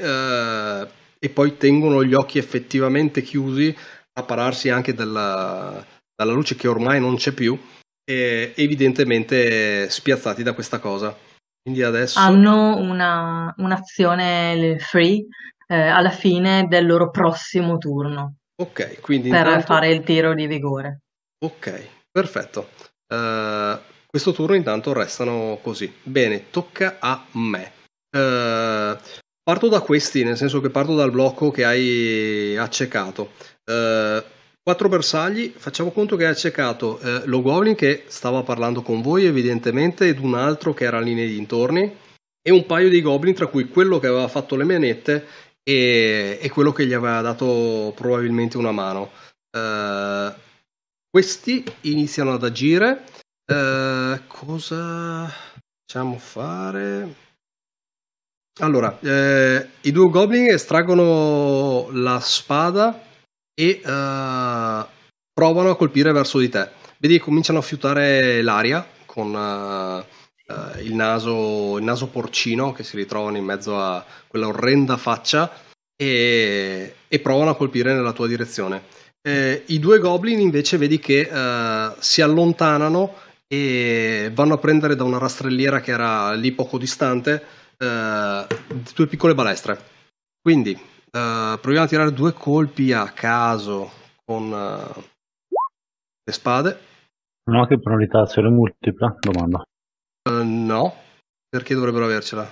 e 1.18 1.28
poi 1.30 1.56
tengono 1.56 2.04
gli 2.04 2.14
occhi 2.14 2.36
effettivamente 2.36 3.22
chiusi 3.22 3.74
a 4.18 4.22
pararsi 4.22 4.68
anche 4.68 4.92
dalla, 4.92 5.82
dalla 6.16 6.32
luce 6.32 6.56
che 6.56 6.66
ormai 6.66 6.98
non 7.00 7.16
c'è 7.16 7.32
più 7.32 7.58
evidentemente 8.08 9.90
spiazzati 9.90 10.42
da 10.42 10.54
questa 10.54 10.78
cosa. 10.78 11.16
Quindi 11.62 11.82
adesso 11.82 12.18
Hanno 12.18 12.76
una, 12.76 13.52
un'azione 13.58 14.78
free 14.78 15.26
eh, 15.66 15.74
alla 15.76 16.10
fine 16.10 16.66
del 16.68 16.86
loro 16.86 17.10
prossimo 17.10 17.76
turno 17.78 18.36
ok, 18.56 19.00
quindi 19.00 19.28
per 19.28 19.46
intanto 19.46 19.66
fare 19.66 19.90
il 19.90 20.02
tiro 20.02 20.34
di 20.34 20.46
vigore. 20.46 21.00
ok, 21.44 21.88
perfetto. 22.10 22.70
Eh, 23.06 23.78
questo 24.06 24.32
turno 24.32 24.54
intanto 24.54 24.92
restano 24.92 25.58
così. 25.62 25.92
Bene, 26.02 26.50
tocca 26.50 26.96
a 26.98 27.24
me. 27.32 27.72
Eh, 28.10 28.96
parto 29.42 29.68
da 29.68 29.80
questi, 29.80 30.24
nel 30.24 30.36
senso 30.36 30.60
che 30.60 30.70
parto 30.70 30.94
dal 30.94 31.10
blocco 31.10 31.50
che 31.50 31.64
hai 31.64 32.56
accecato. 32.56 33.32
Eh, 33.64 34.24
quattro 34.66 34.88
bersagli, 34.88 35.54
facciamo 35.56 35.92
conto 35.92 36.16
che 36.16 36.24
hai 36.24 36.32
accecato 36.32 36.98
eh, 36.98 37.22
lo 37.26 37.40
Goblin 37.40 37.76
che 37.76 38.02
stava 38.08 38.42
parlando 38.42 38.82
con 38.82 39.00
voi 39.00 39.24
evidentemente 39.24 40.08
ed 40.08 40.18
un 40.18 40.34
altro 40.34 40.74
che 40.74 40.82
era 40.82 40.98
lì 40.98 41.14
nei 41.14 41.28
dintorni 41.28 41.96
e 42.42 42.50
un 42.50 42.66
paio 42.66 42.88
di 42.88 43.00
Goblin 43.00 43.32
tra 43.32 43.46
cui 43.46 43.68
quello 43.68 44.00
che 44.00 44.08
aveva 44.08 44.26
fatto 44.26 44.56
le 44.56 44.64
manette 44.64 45.24
e, 45.62 46.40
e 46.42 46.50
quello 46.50 46.72
che 46.72 46.84
gli 46.84 46.94
aveva 46.94 47.20
dato 47.20 47.92
probabilmente 47.94 48.56
una 48.56 48.72
mano. 48.72 49.12
Eh, 49.56 50.34
questi 51.08 51.64
iniziano 51.82 52.32
ad 52.32 52.42
agire. 52.42 53.04
Eh, 53.44 54.20
cosa 54.26 55.30
facciamo 55.86 56.18
fare? 56.18 57.14
Allora, 58.62 58.98
eh, 58.98 59.68
i 59.82 59.92
due 59.92 60.10
Goblin 60.10 60.48
estraggono 60.48 61.88
la 61.92 62.18
spada 62.18 63.04
e 63.58 63.80
uh, 63.82 64.86
provano 65.32 65.70
a 65.70 65.76
colpire 65.76 66.12
verso 66.12 66.38
di 66.38 66.50
te. 66.50 66.68
Vedi 66.98 67.16
che 67.16 67.24
cominciano 67.24 67.58
a 67.58 67.62
fiutare 67.62 68.42
l'aria 68.42 68.86
con 69.06 69.32
uh, 69.32 70.04
il, 70.80 70.94
naso, 70.94 71.78
il, 71.78 71.84
naso, 71.84 72.08
porcino 72.08 72.72
che 72.72 72.84
si 72.84 72.96
ritrovano 72.96 73.38
in 73.38 73.44
mezzo 73.44 73.80
a 73.80 74.04
quella 74.26 74.48
orrenda 74.48 74.98
faccia 74.98 75.50
e, 75.96 76.94
e 77.08 77.18
provano 77.20 77.50
a 77.50 77.56
colpire 77.56 77.94
nella 77.94 78.12
tua 78.12 78.26
direzione. 78.26 78.82
Eh, 79.26 79.64
I 79.66 79.78
due 79.78 79.98
goblin 79.98 80.38
invece 80.38 80.76
vedi 80.76 80.98
che 80.98 81.28
si 81.98 82.22
allontanano 82.22 83.14
e 83.48 84.30
vanno 84.32 84.54
a 84.54 84.58
prendere 84.58 84.94
da 84.94 85.02
una 85.02 85.18
rastrelliera 85.18 85.80
che 85.80 85.90
era 85.90 86.32
lì 86.34 86.52
poco 86.52 86.78
distante 86.78 87.42
due 87.76 89.06
piccole 89.08 89.34
balestre. 89.34 89.78
Quindi 90.40 90.78
Uh, 91.16 91.58
proviamo 91.58 91.86
a 91.86 91.88
tirare 91.88 92.12
due 92.12 92.34
colpi 92.34 92.92
a 92.92 93.08
caso 93.08 93.90
con 94.22 94.52
uh, 94.52 95.02
le 96.22 96.32
spade. 96.32 96.78
Non 97.44 97.62
ha 97.62 97.66
che 97.66 97.80
penalità 97.80 98.20
azione 98.20 98.50
multipla? 98.50 99.16
Domanda. 99.20 99.62
Uh, 100.28 100.42
no, 100.42 100.94
perché 101.48 101.74
dovrebbero 101.74 102.04
avercela? 102.04 102.46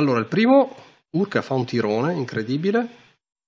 Allora, 0.00 0.20
il 0.20 0.26
primo, 0.26 0.74
Urka 1.10 1.42
fa 1.42 1.52
un 1.52 1.66
tirone 1.66 2.14
incredibile. 2.14 2.88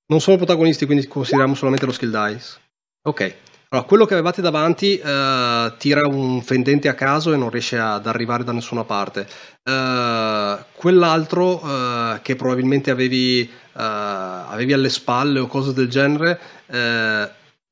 Non 0.08 0.20
sono 0.20 0.36
protagonisti, 0.36 0.84
quindi 0.84 1.06
consideriamo 1.06 1.54
solamente 1.54 1.86
lo 1.86 1.92
skill 1.92 2.28
dice. 2.28 2.60
Ok, 3.08 3.36
allora, 3.70 3.86
quello 3.86 4.04
che 4.04 4.14
avevate 4.14 4.42
davanti 4.42 4.98
tira 4.98 6.06
un 6.06 6.42
fendente 6.42 6.88
a 6.88 6.94
caso 6.94 7.32
e 7.32 7.36
non 7.36 7.48
riesce 7.48 7.78
ad 7.78 8.06
arrivare 8.06 8.42
da 8.42 8.52
nessuna 8.52 8.84
parte. 8.84 9.26
Uh, 9.62 10.64
quell'altro 10.74 11.62
uh, 11.62 12.20
che 12.22 12.34
probabilmente 12.34 12.90
avevi, 12.90 13.48
avevi, 13.72 14.72
alle 14.72 14.88
spalle 14.88 15.38
o 15.38 15.46
cose 15.46 15.72
del 15.72 15.88
genere, 15.88 16.40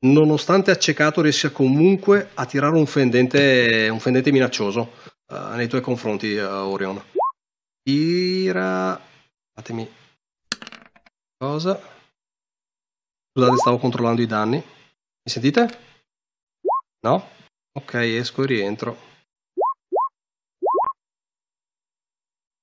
nonostante 0.00 0.70
accecato, 0.70 1.20
riesce 1.20 1.50
comunque 1.50 2.30
a 2.34 2.46
tirare 2.46 2.76
un 2.76 2.86
fendente, 2.86 3.88
un 3.90 4.00
fendente 4.00 4.30
minaccioso 4.30 4.92
nei 5.54 5.66
tuoi 5.68 5.80
confronti, 5.80 6.36
Orion. 6.36 7.02
Tira. 7.82 9.00
Fatemi. 9.54 9.90
Cosa? 11.36 11.80
Scusate, 13.32 13.56
stavo 13.56 13.78
controllando 13.78 14.22
i 14.22 14.26
danni. 14.26 14.56
Mi 14.56 15.30
sentite? 15.32 15.78
No? 17.00 17.28
Ok, 17.72 17.94
esco 17.94 18.42
e 18.42 18.46
rientro. 18.46 19.07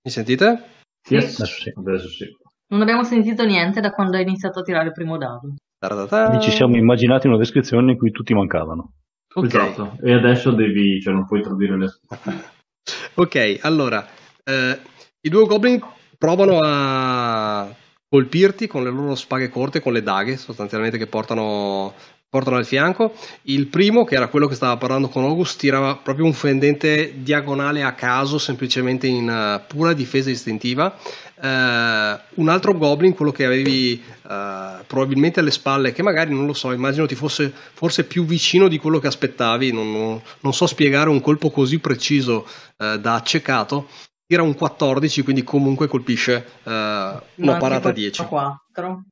Mi 0.06 0.12
sentite? 0.12 0.64
Yes. 1.10 1.40
Adesso 1.40 1.46
sì. 1.46 1.74
Adesso 1.76 2.08
sì. 2.10 2.26
Non 2.68 2.82
abbiamo 2.82 3.04
sentito 3.04 3.44
niente 3.44 3.82
da 3.82 3.90
quando 3.90 4.18
hai 4.18 4.22
iniziato 4.22 4.60
a 4.60 4.62
tirare 4.62 4.88
il 4.88 4.92
primo 4.92 5.18
dado. 5.18 5.56
Quindi 5.80 6.42
ci 6.42 6.52
siamo 6.52 6.78
immaginati 6.78 7.26
una 7.26 7.38
descrizione 7.38 7.92
in 7.92 7.98
cui 7.98 8.12
tutti 8.12 8.34
mancavano. 8.36 8.94
Okay. 9.34 9.48
Esatto. 9.48 9.98
E 10.04 10.14
adesso 10.14 10.52
devi, 10.52 11.02
cioè 11.02 11.14
non 11.14 11.26
puoi 11.26 11.42
tradurre 11.42 11.78
le... 11.78 11.88
ok, 13.16 13.60
allora, 13.62 14.08
eh, 14.44 14.80
i 15.22 15.30
due 15.30 15.46
goblin 15.48 15.82
provano 16.18 16.60
a 16.62 17.68
colpirti 18.10 18.68
con 18.68 18.84
le 18.84 18.90
loro 18.90 19.16
spaghe 19.16 19.50
corte, 19.50 19.82
con 19.82 19.94
le 19.94 20.04
daghe 20.04 20.38
sostanzialmente 20.38 20.98
che 20.98 21.08
portano 21.08 21.94
portano 22.36 22.58
al 22.58 22.66
fianco. 22.66 23.14
Il 23.44 23.68
primo, 23.68 24.04
che 24.04 24.16
era 24.16 24.28
quello 24.28 24.48
che 24.48 24.56
stava 24.56 24.76
parlando 24.76 25.08
con 25.08 25.24
August, 25.24 25.58
tirava 25.58 25.96
proprio 25.96 26.26
un 26.26 26.34
fendente 26.34 27.14
diagonale 27.22 27.82
a 27.82 27.94
caso, 27.94 28.38
semplicemente 28.38 29.08
in 29.08 29.30
uh, 29.30 29.66
pura 29.74 29.94
difesa 29.94 30.30
istintiva. 30.30 30.98
Uh, 31.36 32.42
un 32.42 32.50
altro 32.50 32.74
goblin, 32.78 33.14
quello 33.14 33.32
che 33.32 33.46
avevi 33.46 34.04
uh, 34.24 34.84
probabilmente 34.86 35.40
alle 35.40 35.52
spalle, 35.52 35.94
che 35.94 36.04
magari 36.04 36.34
non 36.34 36.46
lo 36.46 36.54
so, 36.54 36.74
immagino 36.74 37.06
ti 37.06 37.16
fosse 37.16 37.54
forse 37.74 38.04
più 38.04 38.26
vicino 38.26 38.68
di 38.68 38.80
quello 38.80 39.00
che 39.00 39.08
aspettavi. 39.08 39.72
Non, 39.72 39.90
non, 39.90 40.22
non 40.42 40.54
so 40.54 40.68
spiegare 40.68 41.08
un 41.08 41.22
colpo 41.22 41.50
così 41.50 41.80
preciso 41.80 42.46
da 42.76 43.14
accecato. 43.14 43.88
Tira 44.28 44.42
un 44.42 44.56
14, 44.56 45.24
quindi 45.24 45.44
comunque 45.44 45.88
colpisce 45.88 46.46
una 46.64 47.58
parata 47.60 47.92
10. 47.92 48.26
4. 48.26 49.04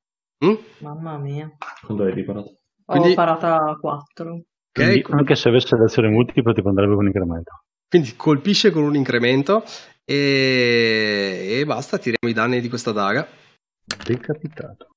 Mm? 0.43 0.53
Mamma 0.79 1.17
mia. 1.17 1.51
Quando 1.85 2.03
hai 2.03 2.13
riparato? 2.13 2.57
Quindi... 2.83 3.11
Ho 3.11 3.13
parata 3.13 3.77
4. 3.79 4.41
Okay. 4.75 5.03
anche 5.11 5.35
se 5.35 5.49
avesse 5.49 5.77
l'azione 5.77 6.09
multipla 6.09 6.51
ti 6.51 6.61
andrebbe 6.65 6.95
con 6.95 7.05
incremento. 7.05 7.51
Quindi 7.87 8.15
colpisce 8.15 8.71
con 8.71 8.83
un 8.83 8.95
incremento 8.95 9.63
e... 10.03 11.59
e 11.59 11.65
basta, 11.65 11.99
tiriamo 11.99 12.27
i 12.27 12.33
danni 12.33 12.59
di 12.59 12.69
questa 12.69 12.91
daga. 12.91 13.27
Decapitato. 14.03 14.87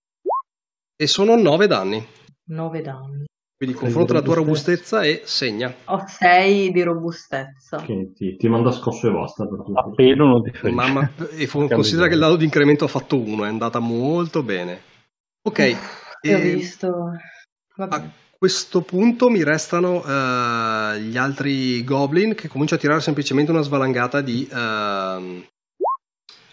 E 0.97 1.07
sono 1.07 1.37
9 1.37 1.67
danni. 1.67 2.07
9 2.49 2.81
danni. 2.81 3.25
Quindi 3.57 3.75
confronta 3.75 4.13
la 4.13 4.21
tua 4.21 4.35
robustezza 4.35 5.03
e 5.03 5.23
segna. 5.25 5.75
Ho 5.87 6.05
6 6.07 6.73
di 6.73 6.83
robustezza. 6.83 7.79
Okay, 7.79 8.13
ti, 8.13 8.37
ti 8.37 8.49
manda 8.49 8.71
scosso 8.71 9.09
e 9.09 9.13
basta. 9.13 9.47
Per 9.47 9.65
A 9.73 9.91
pelo 9.95 10.27
non 10.27 10.43
ti 10.43 10.51
ferisce. 10.51 10.75
Mamma, 10.75 11.11
e 11.35 11.47
considera 11.49 12.07
che 12.07 12.15
il 12.15 12.21
dado 12.21 12.37
di 12.37 12.45
incremento 12.45 12.85
ha 12.85 12.89
fatto 12.89 13.19
1, 13.19 13.45
è 13.47 13.49
andata 13.49 13.79
molto 13.79 14.43
bene. 14.43 14.81
Ok. 15.49 15.59
e... 15.59 16.35
Ho 16.35 16.39
visto. 16.39 17.13
A 17.77 18.11
questo 18.37 18.83
punto 18.83 19.31
mi 19.31 19.43
restano 19.43 20.03
uh, 20.05 20.99
gli 20.99 21.17
altri 21.17 21.83
goblin 21.83 22.35
che 22.35 22.49
cominciano 22.49 22.79
a 22.79 22.83
tirare 22.83 23.01
semplicemente 23.01 23.53
una 23.53 23.63
svalangata 23.63 24.21
di 24.21 24.47
uh, 24.51 25.43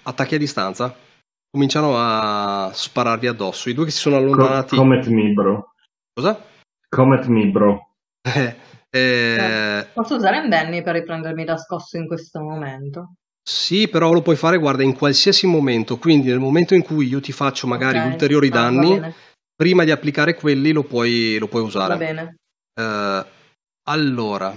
attacchi 0.03 0.35
a 0.35 0.38
distanza. 0.38 0.95
Cominciano 1.51 1.95
a 1.97 2.71
spararvi 2.73 3.27
addosso. 3.27 3.69
I 3.69 3.73
due 3.73 3.85
che 3.85 3.91
si 3.91 3.99
sono 3.99 4.15
allontanati. 4.15 4.77
Comet 4.77 5.05
me, 5.07 5.34
bro. 5.34 5.73
Cosa? 6.13 6.51
Comet 6.93 7.25
me, 7.25 7.47
bro. 7.47 7.89
eh, 8.21 8.55
eh... 8.91 9.87
Posso 9.95 10.15
usare 10.15 10.37
un 10.37 10.47
Benny 10.47 10.83
per 10.83 10.93
riprendermi 10.93 11.43
da 11.43 11.57
scosso 11.57 11.97
in 11.97 12.05
questo 12.05 12.39
momento? 12.39 13.15
Sì, 13.41 13.87
però 13.87 14.13
lo 14.13 14.21
puoi 14.21 14.35
fare, 14.35 14.59
guarda, 14.59 14.83
in 14.83 14.95
qualsiasi 14.95 15.47
momento. 15.47 15.97
Quindi 15.97 16.27
nel 16.27 16.37
momento 16.37 16.75
in 16.75 16.83
cui 16.83 17.07
io 17.07 17.19
ti 17.19 17.31
faccio 17.31 17.65
magari 17.65 17.97
okay. 17.97 18.11
ulteriori 18.11 18.47
ah, 18.49 18.51
danni, 18.51 19.13
prima 19.55 19.83
di 19.83 19.89
applicare 19.89 20.35
quelli 20.35 20.71
lo 20.71 20.83
puoi, 20.83 21.37
lo 21.39 21.47
puoi 21.47 21.63
usare. 21.63 21.93
Va 21.93 21.97
bene. 21.97 22.35
Uh, 22.79 23.25
allora, 23.89 24.55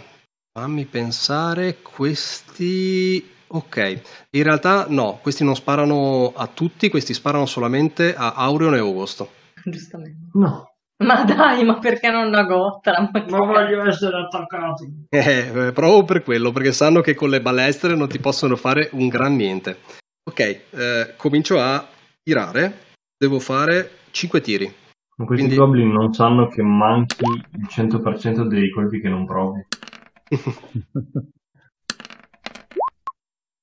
fammi 0.52 0.84
pensare, 0.84 1.78
questi... 1.80 3.32
Ok, 3.48 4.00
in 4.30 4.42
realtà 4.42 4.86
no, 4.90 5.20
questi 5.22 5.42
non 5.42 5.54
sparano 5.54 6.34
a 6.36 6.48
tutti, 6.48 6.90
questi 6.90 7.14
sparano 7.14 7.46
solamente 7.46 8.14
a 8.14 8.34
Aureon 8.34 8.74
e 8.74 8.78
Augusto. 8.78 9.30
Giustamente. 9.64 10.28
No. 10.34 10.75
Ma 11.04 11.24
dai, 11.24 11.62
ma 11.62 11.78
perché 11.78 12.10
non 12.10 12.28
una 12.28 12.44
gotta? 12.44 13.10
Ma, 13.12 13.24
ma 13.28 13.38
voglio 13.38 13.84
essere 13.86 14.16
attaccato. 14.16 14.86
Eh, 15.10 15.72
proprio 15.74 16.04
per 16.04 16.22
quello, 16.22 16.52
perché 16.52 16.72
sanno 16.72 17.02
che 17.02 17.14
con 17.14 17.28
le 17.28 17.42
balestre 17.42 17.94
non 17.94 18.08
ti 18.08 18.18
possono 18.18 18.56
fare 18.56 18.88
un 18.92 19.08
gran 19.08 19.36
niente. 19.36 19.78
Ok, 20.24 20.40
eh, 20.40 21.14
comincio 21.16 21.60
a 21.60 21.86
tirare. 22.22 22.84
Devo 23.18 23.38
fare 23.40 23.90
5 24.10 24.40
tiri. 24.40 24.72
Ma 25.18 25.24
questi 25.26 25.46
Quindi... 25.46 25.62
goblin 25.62 25.92
non 25.92 26.12
sanno 26.12 26.48
che 26.48 26.62
manchi 26.62 27.24
il 27.24 27.66
100% 27.68 28.46
dei 28.46 28.70
colpi 28.70 29.00
che 29.00 29.08
non 29.08 29.26
provi. 29.26 29.66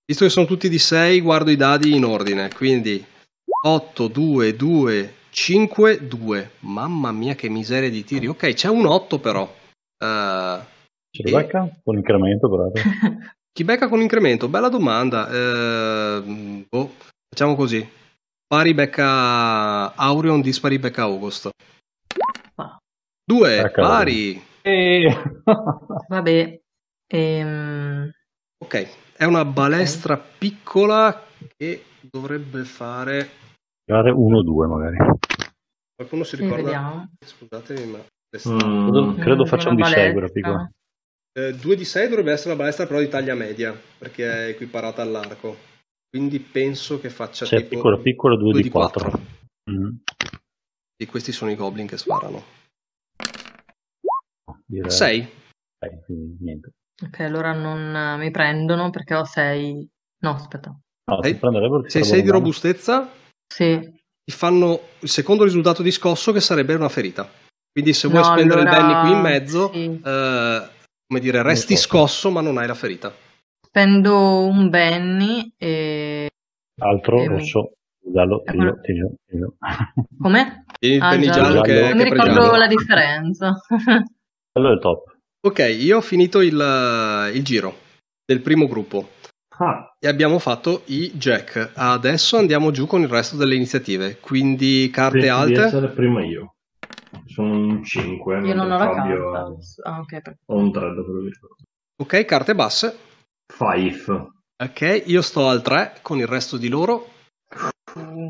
Visto 0.05 0.25
che 0.25 0.29
sono 0.29 0.45
tutti 0.45 0.69
di 0.69 0.79
6, 0.79 1.21
guardo 1.21 1.49
i 1.49 1.55
dadi 1.55 1.95
in 1.95 2.05
ordine. 2.05 2.49
Quindi 2.53 3.03
8, 3.65 4.07
2, 4.07 4.55
2, 4.55 5.13
5, 5.33 6.07
2. 6.07 6.51
Mamma 6.59 7.11
mia, 7.11 7.33
che 7.33 7.49
miseria 7.49 7.89
di 7.89 8.03
tiri. 8.03 8.27
Ok, 8.27 8.53
c'è 8.53 8.69
un 8.69 8.85
8 8.85 9.19
però. 9.19 9.41
Uh, 9.43 10.61
Ci 11.09 11.23
e... 11.23 11.31
becca 11.31 11.67
con 11.83 11.97
incremento, 11.97 12.49
però. 12.49 12.71
Chi 13.51 13.63
becca 13.63 13.89
con 13.89 14.01
incremento? 14.01 14.47
Bella 14.47 14.69
domanda. 14.69 15.27
Uh, 15.27 16.65
boh, 16.69 16.91
facciamo 17.27 17.55
così. 17.55 17.87
Pari 18.45 18.73
becca 18.75 19.95
Aurion, 19.95 20.41
dispari 20.41 20.77
becca 20.77 21.03
August. 21.03 21.49
Ah. 22.55 22.77
Due, 23.25 23.59
ah, 23.59 23.71
pari. 23.71 24.43
E... 24.61 25.07
Vabbè. 26.09 26.61
Ehm... 27.07 28.11
Ok, 28.63 28.87
è 29.17 29.23
una 29.25 29.45
balestra 29.45 30.13
okay. 30.13 30.27
piccola 30.37 31.25
che 31.57 31.83
dovrebbe 32.01 32.63
fare... 32.65 33.41
Fare 33.93 34.09
1-2 34.09 34.65
magari. 34.65 34.97
Qualcuno 35.93 36.23
si 36.23 36.35
Sì, 36.35 36.41
ricorda? 36.41 36.63
vediamo. 36.63 37.11
Scusatemi, 37.23 37.85
ma... 37.91 37.97
Mm, 37.99 38.81
Credo, 38.81 39.13
credo 39.19 39.43
Mm, 39.43 39.45
faccia 39.45 39.69
un 39.69 39.75
una 39.75 39.85
di 39.85 39.93
6 39.93 40.11
quella 40.11 40.29
piccola. 40.29 40.71
Eh, 41.37 41.53
2 41.53 41.75
di 41.75 41.85
6 41.85 42.07
dovrebbe 42.09 42.31
essere 42.31 42.49
la 42.49 42.55
balestra 42.55 42.87
però 42.87 42.97
di 42.99 43.07
taglia 43.07 43.35
media, 43.35 43.71
perché 43.99 44.47
è 44.47 44.49
equiparata 44.49 45.03
all'arco. 45.03 45.55
Quindi 46.09 46.39
penso 46.39 46.99
che 46.99 47.11
faccia 47.11 47.45
Se 47.45 47.55
è 47.57 47.59
tipo 47.61 47.75
piccola 47.75 47.97
piccola 47.99 48.35
2 48.35 48.51
due 48.53 48.61
di 48.63 48.69
4. 48.69 49.11
Mm, 49.69 49.89
E 50.95 51.05
questi 51.05 51.31
sono 51.31 51.51
i 51.51 51.55
goblin 51.55 51.85
che 51.85 51.97
sparano. 51.99 52.41
direi 54.65 54.89
6. 54.89 55.29
sei, 55.77 56.03
quindi 56.03 56.43
niente. 56.43 56.71
Ok, 56.99 57.19
allora 57.19 57.53
non 57.53 57.95
eh, 57.95 58.17
mi 58.17 58.31
prendono 58.31 58.89
perché 58.89 59.13
ho 59.13 59.23
6. 59.23 59.87
No, 60.23 60.31
aspetta. 60.31 60.75
No, 61.11 61.21
Sei- 61.21 61.35
prenderebbero 61.35 61.83
ti 61.83 61.89
Se 61.91 61.99
hai 61.99 62.03
farebbero 62.05 62.07
6 62.07 62.21
di 62.23 62.29
robustezza, 62.31 63.09
Sì. 63.47 63.79
ti 64.25 64.31
fanno 64.35 64.79
il 64.99 65.09
secondo 65.09 65.43
risultato 65.43 65.81
di 65.83 65.91
scosso 65.91 66.31
che 66.31 66.39
sarebbe 66.39 66.73
una 66.75 66.89
ferita. 66.89 67.29
Quindi 67.71 67.93
se 67.93 68.07
vuoi 68.07 68.21
No, 68.21 68.27
spendere 68.27 68.61
il 68.61 68.67
allora, 68.67 68.87
Benny 68.87 69.01
qui 69.01 69.11
in 69.11 69.19
mezzo, 69.19 69.71
sì. 69.73 69.83
eh, 70.03 70.67
come 71.07 71.19
dire, 71.19 71.41
resti 71.41 71.75
scosso 71.75 72.29
ma 72.31 72.41
non 72.41 72.57
hai 72.57 72.67
la 72.67 72.73
ferita. 72.75 73.13
Spendo 73.65 74.45
un 74.45 74.69
Benny 74.69 75.51
e... 75.57 76.29
Altro 76.81 77.19
Ehm, 77.21 77.27
rosso. 77.29 77.71
Giallo, 78.05 78.41
tiglio, 78.45 78.79
tiglio, 78.81 79.11
tiglio. 79.25 79.55
Come? 80.19 80.65
Il 80.81 81.01
Ah, 81.01 81.09
Benny 81.09 81.25
giallo. 81.25 81.43
giallo 81.47 81.61
che, 81.61 81.79
Non 81.87 81.97
mi 81.97 82.03
ricordo 82.03 82.23
pregiato. 82.33 82.55
la 82.57 82.67
differenza. 82.67 83.53
Quello 84.51 84.69
è 84.69 84.73
il 84.73 84.79
top. 84.79 85.15
Ok, 85.45 85.59
io 85.79 85.97
ho 85.97 86.01
finito 86.01 86.41
il, 86.41 87.31
il 87.33 87.43
giro 87.43 87.75
del 88.25 88.41
primo 88.41 88.67
gruppo 88.67 89.09
ah, 89.59 89.95
e 89.99 90.07
abbiamo 90.07 90.39
fatto 90.39 90.81
i 90.85 91.11
jack. 91.15 91.71
Adesso 91.73 92.37
andiamo 92.37 92.71
giù 92.71 92.85
con 92.87 93.01
il 93.01 93.07
resto 93.07 93.35
delle 93.35 93.55
iniziative. 93.55 94.17
Quindi 94.19 94.89
carte 94.91 95.19
penso 95.19 95.35
alte. 95.35 95.63
essere 95.63 95.87
prima 95.89 96.23
io. 96.23 96.55
Sono 97.25 97.51
un 97.53 97.83
5. 97.83 98.39
Io 98.47 98.53
non 98.55 98.71
ho 98.71 98.77
la 98.77 98.89
carta. 98.89 99.55
Ah, 99.83 99.99
ok. 99.99 100.21
per- 100.21 100.37
Ho 100.47 100.57
un 100.57 100.71
3 100.71 100.81
da 100.93 101.03
quello 101.03 101.21
che 101.21 101.29
ricordo. 101.29 101.55
Ok, 102.01 102.25
carte 102.25 102.55
basse. 102.55 102.97
5. 103.55 104.31
Ok, 104.63 105.03
io 105.05 105.21
sto 105.21 105.47
al 105.47 105.61
3 105.61 105.97
con 106.01 106.17
il 106.19 106.27
resto 106.27 106.57
di 106.57 106.69
loro. 106.69 107.09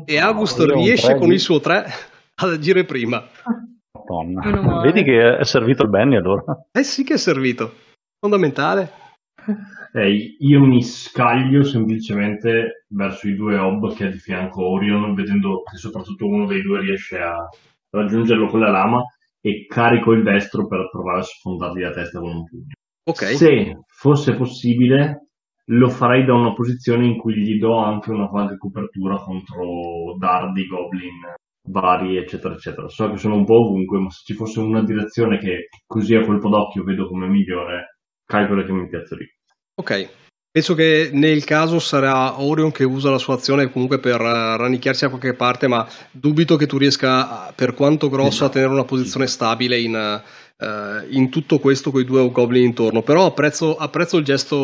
E 0.04 0.18
August 0.18 0.58
io 0.58 0.64
ho 0.64 0.76
un 0.76 0.82
riesce 0.84 1.06
tre 1.06 1.18
con 1.18 1.28
di- 1.28 1.34
il 1.34 1.40
suo 1.40 1.60
3 1.60 1.86
ad 2.34 2.50
agire 2.50 2.84
prima. 2.84 3.26
Madonna. 3.92 4.80
Vedi 4.82 5.02
che 5.02 5.38
è 5.38 5.44
servito 5.44 5.82
il 5.84 5.88
Benny 5.88 6.16
allora. 6.16 6.42
Eh 6.70 6.82
sì 6.82 7.04
che 7.04 7.14
è 7.14 7.18
servito. 7.18 7.72
Fondamentale. 8.20 8.90
Eh, 9.96 10.34
io 10.40 10.60
mi 10.64 10.82
scaglio 10.82 11.62
semplicemente 11.62 12.84
verso 12.88 13.28
i 13.28 13.36
due 13.36 13.56
hob 13.56 13.94
che 13.94 14.06
ha 14.06 14.10
di 14.10 14.18
fianco 14.18 14.66
Orion, 14.66 15.14
vedendo 15.14 15.62
che 15.62 15.76
soprattutto 15.76 16.26
uno 16.26 16.46
dei 16.46 16.62
due 16.62 16.80
riesce 16.80 17.18
a 17.18 17.48
raggiungerlo 17.90 18.48
con 18.48 18.58
la 18.58 18.70
lama 18.70 19.04
e 19.40 19.66
carico 19.68 20.10
il 20.10 20.24
destro 20.24 20.66
per 20.66 20.88
provare 20.90 21.20
a 21.20 21.22
sfondargli 21.22 21.80
la 21.80 21.92
testa 21.92 22.18
con 22.18 22.28
un 22.28 22.44
pugno. 22.44 22.72
Ok. 23.04 23.22
Se 23.36 23.82
fosse 23.86 24.34
possibile, 24.34 25.28
lo 25.66 25.88
farei 25.88 26.24
da 26.24 26.34
una 26.34 26.54
posizione 26.54 27.06
in 27.06 27.16
cui 27.16 27.36
gli 27.36 27.56
do 27.60 27.76
anche 27.76 28.10
una 28.10 28.26
qualche 28.26 28.56
copertura 28.56 29.18
contro 29.18 30.16
dardi, 30.18 30.66
goblin 30.66 31.34
vari, 31.68 32.16
eccetera, 32.16 32.54
eccetera. 32.54 32.88
So 32.88 33.10
che 33.10 33.16
sono 33.16 33.36
un 33.36 33.44
po' 33.44 33.60
ovunque, 33.66 34.00
ma 34.00 34.10
se 34.10 34.22
ci 34.24 34.34
fosse 34.34 34.58
una 34.58 34.82
direzione 34.82 35.38
che 35.38 35.68
così 35.86 36.16
a 36.16 36.24
colpo 36.24 36.48
d'occhio 36.48 36.82
vedo 36.82 37.06
come 37.06 37.28
migliore, 37.28 37.98
calcolo 38.26 38.64
che 38.64 38.72
mi 38.72 38.88
piazzo 38.88 39.14
lì. 39.14 39.24
Ok. 39.74 40.08
Penso 40.54 40.74
che 40.74 41.10
nel 41.12 41.42
caso 41.42 41.80
sarà 41.80 42.40
Orion 42.40 42.70
che 42.70 42.84
usa 42.84 43.10
la 43.10 43.18
sua 43.18 43.34
azione 43.34 43.72
comunque 43.72 43.98
per 43.98 44.20
eh, 44.20 44.56
rannicchiarsi 44.56 45.02
da 45.02 45.08
qualche 45.10 45.34
parte, 45.34 45.66
ma 45.66 45.84
dubito 46.12 46.54
che 46.54 46.66
tu 46.66 46.78
riesca, 46.78 47.46
a- 47.46 47.52
per 47.52 47.74
quanto 47.74 48.08
grosso, 48.08 48.44
a 48.44 48.50
tenere 48.50 48.70
una 48.70 48.84
posizione 48.84 49.26
stabile 49.26 49.80
in, 49.80 49.96
eh, 49.96 51.06
in 51.10 51.28
tutto 51.28 51.58
questo 51.58 51.90
con 51.90 52.00
i 52.02 52.04
due 52.04 52.30
goblin 52.30 52.62
intorno. 52.66 53.02
Però 53.02 53.26
apprezzo, 53.26 53.76
apprezzo 53.76 54.16
il 54.16 54.24
gesto 54.24 54.56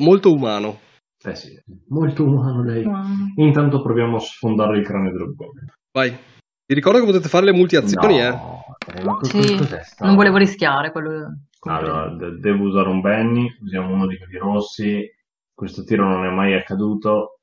molto 0.00 0.32
umano. 0.32 0.80
Eh 1.22 1.34
sì, 1.34 1.58
molto 1.88 2.24
umano 2.24 2.62
lei. 2.64 2.84
Wow. 2.84 3.04
Intanto 3.36 3.82
proviamo 3.82 4.16
a 4.16 4.20
sfondare 4.20 4.78
il 4.78 4.84
cranio 4.86 5.12
dello 5.12 5.34
goblin. 5.34 5.66
Vai. 5.92 6.16
Vi 6.66 6.74
ricordo 6.74 7.00
che 7.00 7.04
potete 7.04 7.28
fare 7.28 7.44
le 7.44 7.52
multi-azioni, 7.52 8.18
eh. 8.18 8.30
No, 8.30 8.64
eh, 8.94 9.26
Sì, 9.28 9.58
non 10.00 10.14
volevo 10.14 10.38
rischiare 10.38 10.90
quello. 10.90 11.40
Allora, 11.64 12.08
de- 12.08 12.38
devo 12.38 12.64
usare 12.64 12.88
un 12.88 13.00
Benny, 13.00 13.48
usiamo 13.62 13.92
uno 13.92 14.06
di 14.06 14.18
quelli 14.18 14.38
rossi. 14.38 15.10
Questo 15.52 15.84
tiro 15.84 16.06
non 16.06 16.24
è 16.24 16.30
mai 16.30 16.54
accaduto. 16.54 17.40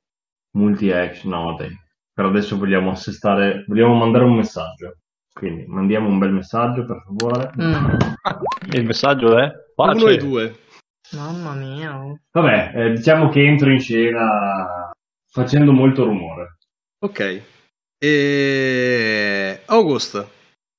Multi-action, 0.51 1.31
no 1.31 1.55
dai. 1.55 1.69
Per 2.13 2.25
adesso 2.25 2.57
vogliamo 2.57 2.91
assestare, 2.91 3.63
vogliamo 3.67 3.95
mandare 3.95 4.25
un 4.25 4.35
messaggio. 4.35 4.97
Quindi 5.33 5.65
mandiamo 5.65 6.09
un 6.09 6.19
bel 6.19 6.33
messaggio, 6.33 6.85
per 6.85 7.01
favore. 7.05 7.51
Mm, 7.59 7.97
il 8.73 8.85
messaggio 8.85 9.37
è 9.37 9.51
pace. 9.73 10.03
Uno 10.03 10.11
e 10.11 10.17
due. 10.17 10.55
mamma 11.13 11.53
mia. 11.53 11.97
oh. 11.97 12.19
Vabbè, 12.31 12.71
eh, 12.75 12.89
diciamo 12.91 13.29
che 13.29 13.43
entro 13.45 13.71
in 13.71 13.79
scena 13.79 14.91
facendo 15.29 15.71
molto 15.71 16.03
rumore. 16.03 16.57
Ok. 16.99 17.41
E... 17.97 19.61
August, 19.67 20.27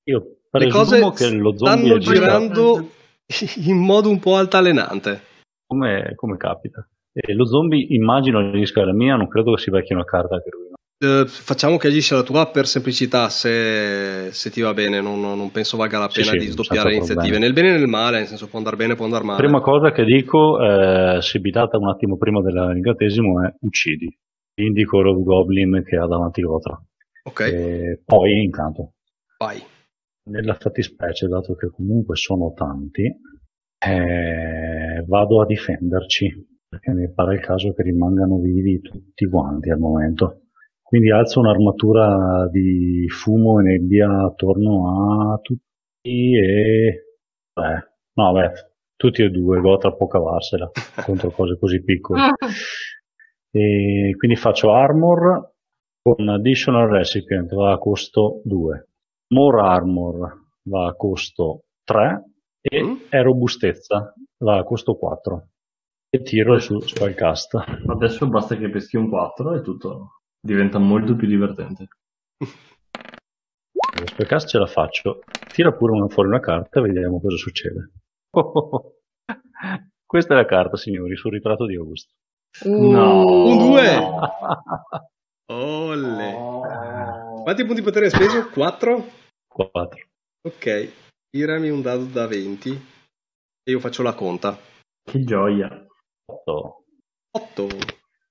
Io 0.05 0.19
le 0.19 0.67
presumo 0.67 1.11
cose 1.11 1.31
che 1.31 1.37
lo 1.37 1.57
stanno 1.57 1.99
girando 1.99 2.91
in 3.65 3.79
modo 3.79 4.09
un 4.09 4.19
po' 4.19 4.37
altalenante. 4.37 5.23
come, 5.67 6.13
come 6.17 6.37
capita. 6.37 6.87
E 7.13 7.35
lo 7.35 7.47
zombie 7.47 7.87
immagino 7.91 8.39
agisca 8.39 8.85
la 8.85 8.93
mia, 8.95 9.17
non 9.17 9.29
credo 9.29 9.55
che 9.55 9.61
si 9.63 9.71
vecchi 9.71 9.93
una 9.93 10.05
carta 10.05 10.37
anche 10.37 10.49
lui. 10.51 10.69
no? 10.71 10.77
Eh, 11.23 11.27
facciamo 11.27 11.77
che 11.77 11.89
agisca 11.89 12.15
la 12.15 12.23
tua 12.23 12.47
per 12.47 12.67
semplicità, 12.67 13.29
se, 13.29 14.31
se 14.33 14.51
ti 14.51 14.61
va 14.61 14.73
bene, 14.73 15.01
non, 15.01 15.21
non 15.21 15.51
penso 15.51 15.77
valga 15.77 15.99
la 15.99 16.09
Sì, 16.09 16.21
pena 16.21 16.33
sì, 16.33 16.39
di 16.39 16.47
sdoppiare 16.47 16.91
le 16.91 16.97
iniziative, 16.97 17.39
nel 17.39 17.53
bene 17.53 17.69
e 17.69 17.73
nel 17.73 17.89
male, 17.89 18.19
nel 18.19 18.29
senso 18.29 18.47
può 18.47 18.59
andare 18.59 18.77
bene, 18.77 18.95
può 18.95 19.05
andare 19.05 19.25
male. 19.25 19.43
Prima 19.43 19.61
cosa 19.61 19.91
che 19.91 20.05
dico, 20.05 20.61
eh, 20.63 21.19
se 21.21 21.41
bitata 21.41 21.77
un 21.77 21.89
attimo 21.89 22.17
prima 22.17 22.41
dell'incantesimo, 22.41 23.45
è 23.45 23.53
uccidi. 23.61 24.17
Indico 24.61 25.01
il 25.01 25.23
goblin 25.25 25.83
che 25.85 25.97
ha 25.97 26.07
davanti 26.07 26.43
Gotra. 26.43 26.81
Ok, 27.25 27.41
E 27.41 28.01
poi 28.05 28.45
intanto, 28.45 28.93
vai. 29.39 29.63
Nella 30.25 30.55
fattispecie, 30.55 31.27
dato 31.27 31.55
che 31.55 31.69
comunque 31.71 32.17
sono 32.17 32.53
tanti, 32.55 33.05
eh, 33.79 35.05
vado 35.07 35.41
a 35.41 35.47
difenderci, 35.47 36.49
perché 36.69 36.93
mi 36.93 37.13
pare 37.13 37.35
il 37.35 37.41
caso 37.41 37.73
che 37.73 37.83
rimangano 37.83 38.39
vivi 38.39 38.81
tutti 38.81 39.29
quanti 39.29 39.71
al 39.71 39.79
momento. 39.79 40.43
Quindi 40.83 41.11
alzo 41.11 41.41
un'armatura 41.41 42.49
di 42.51 43.07
fumo 43.09 43.61
e 43.61 43.63
nebbia 43.63 44.25
attorno 44.25 45.33
a 45.33 45.39
tutti 45.39 46.37
e... 46.37 47.07
Beh, 47.55 47.89
no, 48.15 48.33
beh, 48.33 48.51
tutti 48.97 49.23
e 49.23 49.31
due, 49.31 49.61
Gotra 49.61 49.93
può 49.93 50.07
cavarsela 50.07 50.71
contro 51.05 51.31
cose 51.31 51.59
così 51.59 51.83
piccole. 51.83 52.35
E 53.51 54.15
quindi 54.17 54.37
faccio 54.37 54.73
armor 54.73 55.53
con 56.01 56.29
additional 56.29 56.89
recipient 56.89 57.55
va 57.55 57.73
a 57.73 57.79
costo 57.79 58.41
2 58.45 58.92
more 59.33 59.61
armor 59.61 60.41
va 60.69 60.87
a 60.89 60.95
costo 60.95 61.65
3 61.85 62.25
e 62.61 62.83
Mm. 62.83 62.97
è 63.09 63.21
robustezza 63.23 64.15
va 64.39 64.59
a 64.59 64.63
costo 64.65 64.95
4 64.97 65.49
e 66.09 66.23
tiro 66.23 66.59
su 66.59 66.79
spellcast 66.81 67.55
Adesso 67.89 68.29
basta 68.29 68.57
che 68.57 68.71
peschi 68.71 68.97
un 68.97 69.09
4 69.09 69.55
e 69.55 69.61
tutto 69.63 70.21
diventa 70.41 70.79
molto 70.79 71.17
più 71.17 71.27
divertente. 71.27 71.89
lo 74.01 74.07
spellcast 74.07 74.49
ce 74.49 74.59
la 74.59 74.67
faccio 74.67 75.21
tira 75.53 75.73
pure 75.73 75.93
una, 75.93 76.09
fuori 76.09 76.29
una 76.29 76.41
carta 76.41 76.79
e 76.81 76.83
vediamo 76.83 77.21
cosa 77.21 77.37
succede 77.37 77.91
questa 80.07 80.35
è 80.35 80.37
la 80.37 80.45
carta 80.47 80.77
signori 80.77 81.17
sul 81.17 81.33
ritratto 81.33 81.67
di 81.67 81.75
Augusto 81.77 82.13
No. 82.65 83.25
Un 83.47 83.57
due. 83.57 83.99
No. 83.99 84.29
Olle. 85.47 86.35
Quanti 87.43 87.65
punti 87.65 87.81
potere 87.81 88.05
hai 88.05 88.11
speso? 88.11 88.51
4? 88.51 89.05
4 89.53 90.07
Ok, 90.49 90.93
tirami 91.31 91.71
un 91.71 91.83
dado 91.83 92.05
da 92.07 92.27
20 92.27 92.71
e 92.71 93.71
io 93.71 93.79
faccio 93.79 94.03
la 94.03 94.15
conta. 94.15 94.59
Che 95.05 95.21
gioia. 95.25 95.87
8 96.25 96.85
8. 97.35 97.69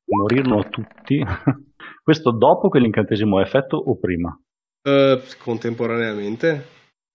morirono 0.05 0.69
tutti 0.69 1.23
questo 2.03 2.31
dopo 2.31 2.69
che 2.69 2.79
l'incantesimo 2.79 3.39
è 3.39 3.43
effetto 3.43 3.77
o 3.77 3.97
prima 3.97 4.37
Eh, 4.83 5.21
contemporaneamente. 5.39 6.65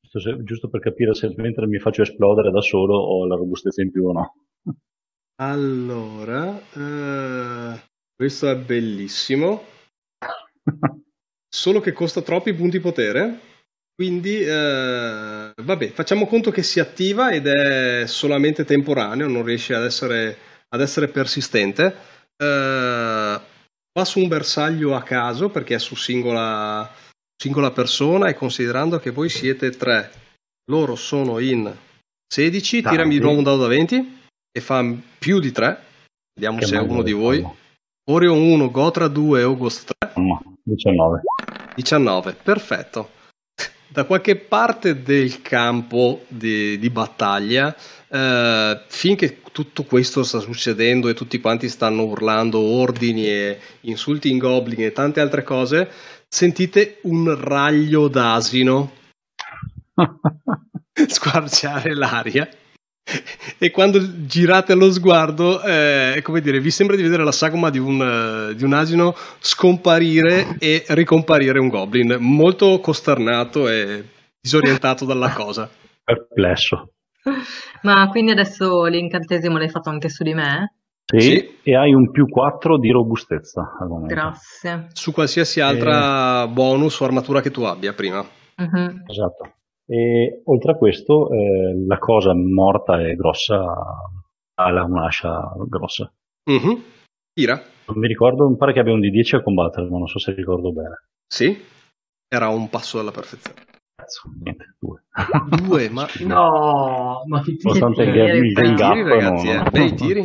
Giusto, 0.00 0.20
se- 0.20 0.42
giusto 0.44 0.68
per 0.68 0.80
capire 0.80 1.14
se 1.14 1.32
mentre 1.36 1.66
mi 1.66 1.78
faccio 1.78 2.02
esplodere 2.02 2.50
da 2.50 2.60
solo 2.60 2.96
ho 2.96 3.26
la 3.26 3.36
robustezza 3.36 3.82
in 3.82 3.90
più 3.90 4.06
o 4.06 4.12
no. 4.12 4.34
Allora, 5.38 6.58
eh, 6.72 7.80
questo 8.14 8.48
è 8.48 8.56
bellissimo. 8.56 9.62
Solo 11.48 11.80
che 11.80 11.92
costa 11.92 12.22
troppi 12.22 12.54
punti 12.54 12.80
potere. 12.80 13.40
Quindi, 13.96 14.40
eh, 14.42 15.52
vabbè, 15.56 15.90
facciamo 15.92 16.26
conto 16.26 16.50
che 16.50 16.62
si 16.62 16.80
attiva 16.80 17.30
ed 17.30 17.46
è 17.46 18.04
solamente 18.06 18.64
temporaneo, 18.66 19.26
non 19.26 19.42
riesce 19.42 19.74
ad 19.74 19.84
essere, 19.84 20.36
ad 20.68 20.82
essere 20.82 21.08
persistente. 21.08 21.96
Eh, 22.36 23.40
passo 23.90 24.18
un 24.18 24.28
bersaglio 24.28 24.94
a 24.94 25.02
caso 25.02 25.48
perché 25.48 25.76
è 25.76 25.78
su 25.78 25.94
singola, 25.94 26.90
singola 27.42 27.70
persona 27.70 28.28
e 28.28 28.34
considerando 28.34 28.98
che 28.98 29.10
voi 29.10 29.30
siete 29.30 29.70
tre, 29.70 30.10
loro 30.70 30.94
sono 30.94 31.38
in 31.38 31.74
16, 32.28 32.82
Tanti. 32.82 32.96
tirami 32.96 33.14
di 33.14 33.20
nuovo 33.20 33.38
un 33.38 33.44
dado 33.44 33.62
da 33.62 33.68
20 33.68 34.18
e 34.52 34.60
fa 34.60 34.84
più 35.18 35.40
di 35.40 35.52
3. 35.52 35.84
Vediamo 36.34 36.58
Che 36.58 36.66
se 36.66 36.76
è 36.76 36.80
uno 36.80 37.00
di 37.02 37.12
voi. 37.12 37.40
palmo. 37.40 37.56
Orion 38.08 38.38
1, 38.38 38.70
Gotra 38.70 39.08
2, 39.08 39.40
August 39.42 39.90
3. 39.98 40.12
No, 40.16 40.42
19. 40.62 41.22
19, 41.74 42.32
perfetto. 42.42 43.10
Da 43.88 44.04
qualche 44.04 44.36
parte 44.36 45.02
del 45.02 45.40
campo 45.42 46.24
di, 46.28 46.78
di 46.78 46.90
battaglia, 46.90 47.74
eh, 48.08 48.80
finché 48.88 49.40
tutto 49.52 49.84
questo 49.84 50.22
sta 50.22 50.38
succedendo 50.40 51.08
e 51.08 51.14
tutti 51.14 51.40
quanti 51.40 51.68
stanno 51.68 52.04
urlando 52.04 52.58
ordini 52.58 53.26
e 53.26 53.58
insulti 53.82 54.30
in 54.30 54.38
goblin 54.38 54.82
e 54.82 54.92
tante 54.92 55.20
altre 55.20 55.42
cose, 55.42 55.88
sentite 56.28 56.98
un 57.02 57.34
raglio 57.34 58.08
d'asino 58.08 58.92
squarciare 61.06 61.94
l'aria. 61.94 62.48
E 63.58 63.70
quando 63.70 64.26
girate 64.26 64.74
lo 64.74 64.90
sguardo, 64.92 65.62
eh, 65.62 66.20
come 66.22 66.40
dire, 66.40 66.60
vi 66.60 66.70
sembra 66.70 66.96
di 66.96 67.02
vedere 67.02 67.24
la 67.24 67.32
sagoma 67.32 67.70
di 67.70 67.78
un, 67.78 68.00
eh, 68.50 68.54
di 68.54 68.64
un 68.64 68.72
asino 68.74 69.14
scomparire 69.38 70.56
e 70.58 70.84
ricomparire 70.88 71.58
un 71.58 71.68
goblin, 71.68 72.16
molto 72.20 72.78
costernato 72.80 73.68
e 73.68 74.04
disorientato 74.40 75.04
dalla 75.04 75.32
cosa. 75.32 75.68
Perplesso. 76.04 76.90
Ma 77.82 78.08
quindi 78.08 78.32
adesso 78.32 78.84
l'incantesimo 78.84 79.56
l'hai 79.58 79.68
fatto 79.70 79.88
anche 79.90 80.08
su 80.08 80.22
di 80.22 80.34
me? 80.34 80.74
Sì, 81.04 81.20
Sì. 81.20 81.58
e 81.62 81.76
hai 81.76 81.92
un 81.94 82.10
più 82.10 82.26
4 82.28 82.78
di 82.78 82.90
robustezza 82.90 83.76
al 83.80 83.88
momento. 83.88 84.14
Grazie. 84.14 84.88
Su 84.92 85.12
qualsiasi 85.12 85.60
altra 85.60 86.46
bonus 86.48 87.00
o 87.00 87.04
armatura 87.04 87.40
che 87.40 87.50
tu 87.50 87.62
abbia 87.62 87.92
prima. 87.94 88.24
Mhm. 88.56 89.04
Esatto. 89.06 89.52
E 89.88 90.42
oltre 90.46 90.72
a 90.72 90.76
questo, 90.76 91.30
eh, 91.32 91.84
la 91.86 91.98
cosa 91.98 92.34
morta 92.34 93.00
e 93.00 93.14
grossa 93.14 93.62
ha 94.58 94.70
la- 94.70 94.84
un'ascia 94.84 95.52
grossa. 95.68 96.12
Mhm. 96.50 96.82
Tira? 97.32 97.62
Non 97.86 97.98
mi 97.98 98.08
ricordo, 98.08 98.48
mi 98.48 98.56
pare 98.56 98.72
che 98.72 98.80
abbia 98.80 98.92
un 98.94 99.00
di 99.00 99.10
10 99.10 99.36
a 99.36 99.42
combattere, 99.42 99.88
ma 99.88 99.98
non 99.98 100.08
so 100.08 100.18
se 100.18 100.32
ricordo 100.34 100.72
bene. 100.72 101.04
Sì. 101.32 101.56
Era 102.28 102.48
un 102.48 102.68
passo 102.68 102.98
alla 102.98 103.12
perfezione. 103.12 103.62
Cazzo, 103.94 104.28
niente, 104.42 104.74
due. 104.80 105.04
Due, 105.62 105.88
ma 105.90 106.06
No, 106.26 107.22
ma 107.26 107.40
che 107.42 107.56
ti 107.56 107.64
Nonostante 107.64 108.02
il, 108.02 108.12
tiri, 108.12 108.54
tiri, 108.54 109.02
up, 109.02 109.06
ragazzi, 109.08 109.46
no, 109.46 109.52
eh, 109.52 109.56
no, 109.56 109.70
bei 109.70 109.88
no, 109.90 109.94
tiri. 109.96 110.22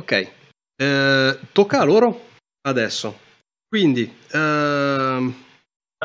Ok, 0.00 0.30
Eh, 0.76 1.38
tocca 1.52 1.80
a 1.80 1.84
loro 1.84 2.20
adesso. 2.62 3.14
Quindi, 3.68 4.10
ehm, 4.32 5.34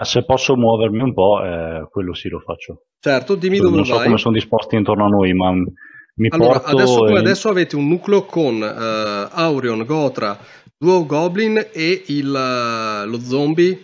Se 0.02 0.24
posso 0.24 0.56
muovermi 0.56 1.02
un 1.02 1.14
po', 1.14 1.44
eh, 1.44 1.88
quello 1.90 2.14
sì 2.14 2.30
lo 2.30 2.40
faccio. 2.40 2.84
certo, 3.00 3.36
dimmi 3.36 3.58
non 3.60 3.72
dove 3.72 3.86
so 3.86 3.96
vai. 3.96 4.06
come 4.06 4.18
sono 4.18 4.34
disposti 4.34 4.76
intorno 4.76 5.06
a 5.06 5.10
noi, 5.10 5.34
ma 5.34 5.52
mi 5.52 6.28
Allora, 6.30 6.60
porto... 6.60 6.76
adesso 6.78 7.08
in- 7.08 7.18
adesso 7.18 7.50
avete 7.50 7.76
un 7.76 7.88
nucleo 7.88 8.24
con 8.26 8.62
eh, 8.62 9.30
Aurion, 9.32 9.84
Gotra, 9.86 10.38
due 10.78 11.06
Goblin 11.06 11.68
e 11.72 12.04
il, 12.08 12.34
eh, 12.34 13.06
lo 13.06 13.20
zombie 13.20 13.82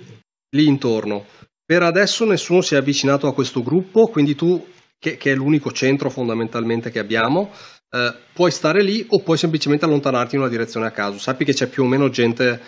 lì 0.56 0.68
intorno. 0.68 1.26
Per 1.66 1.82
adesso 1.82 2.26
nessuno 2.26 2.62
si 2.62 2.76
è 2.76 2.78
avvicinato 2.78 3.28
a 3.28 3.34
questo 3.34 3.64
gruppo, 3.64 4.08
quindi 4.08 4.36
tu, 4.36 4.66
che, 5.00 5.18
che 5.18 5.32
è 5.32 5.36
l'unico 5.36 5.72
centro 5.72 6.10
fondamentalmente 6.10 6.92
che 6.92 7.00
abbiamo, 7.00 7.50
eh, 7.90 8.14
puoi 8.34 8.52
stare 8.52 8.84
lì 8.84 9.06
o 9.10 9.22
puoi 9.22 9.38
semplicemente 9.38 9.86
allontanarti 9.86 10.36
in 10.36 10.42
una 10.42 10.50
direzione 10.50 10.86
a 10.86 10.92
caso. 10.92 11.18
Sappi 11.18 11.44
che 11.44 11.54
c'è 11.54 11.68
più 11.68 11.84
o 11.84 11.88
meno 11.88 12.10
gente 12.10 12.62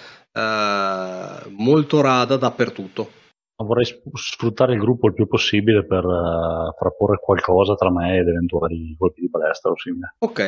molto 1.49 1.99
rada 1.99 2.37
dappertutto. 2.37 3.09
Vorrei 3.63 3.85
sfruttare 4.13 4.73
il 4.73 4.79
gruppo 4.79 5.07
il 5.07 5.13
più 5.15 5.27
possibile 5.27 5.83
per 5.83 6.03
eh, 6.03 6.75
frapporre 6.77 7.19
qualcosa 7.19 7.73
tra 7.73 7.91
me 7.91 8.17
ed 8.17 8.27
eventuali 8.27 8.95
colpi 8.97 9.21
di 9.21 9.29
palestra 9.29 9.71
o 9.71 9.77
simile. 9.77 10.13
Ok, 10.19 10.39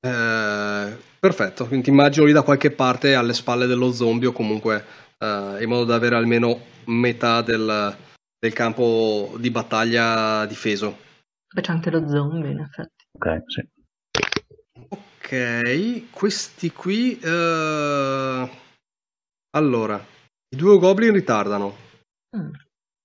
eh, 0.00 0.96
perfetto. 1.20 1.66
Quindi 1.66 1.84
ti 1.84 1.90
immagino 1.90 2.26
lì 2.26 2.32
da 2.32 2.42
qualche 2.42 2.72
parte 2.72 3.14
alle 3.14 3.32
spalle 3.32 3.66
dello 3.66 3.92
zombie 3.92 4.28
o 4.28 4.32
comunque 4.32 4.84
eh, 5.18 5.56
in 5.60 5.68
modo 5.68 5.84
da 5.84 5.94
avere 5.94 6.16
almeno 6.16 6.58
metà 6.86 7.42
del, 7.42 7.96
del 8.36 8.52
campo 8.52 9.34
di 9.38 9.50
battaglia 9.50 10.44
difeso. 10.46 10.96
Poi 11.54 11.62
c'è 11.62 11.72
anche 11.72 11.90
lo 11.90 12.08
zombie, 12.08 12.50
in 12.50 12.58
effetti. 12.58 13.04
Ok, 13.12 13.42
sì. 13.46 13.68
Ok, 14.88 16.10
questi 16.10 16.72
qui. 16.72 17.18
eh, 17.20 18.50
Allora, 19.56 20.04
i 20.50 20.56
due 20.56 20.78
goblin 20.78 21.12
ritardano 21.12 21.86
Mm. 22.36 22.50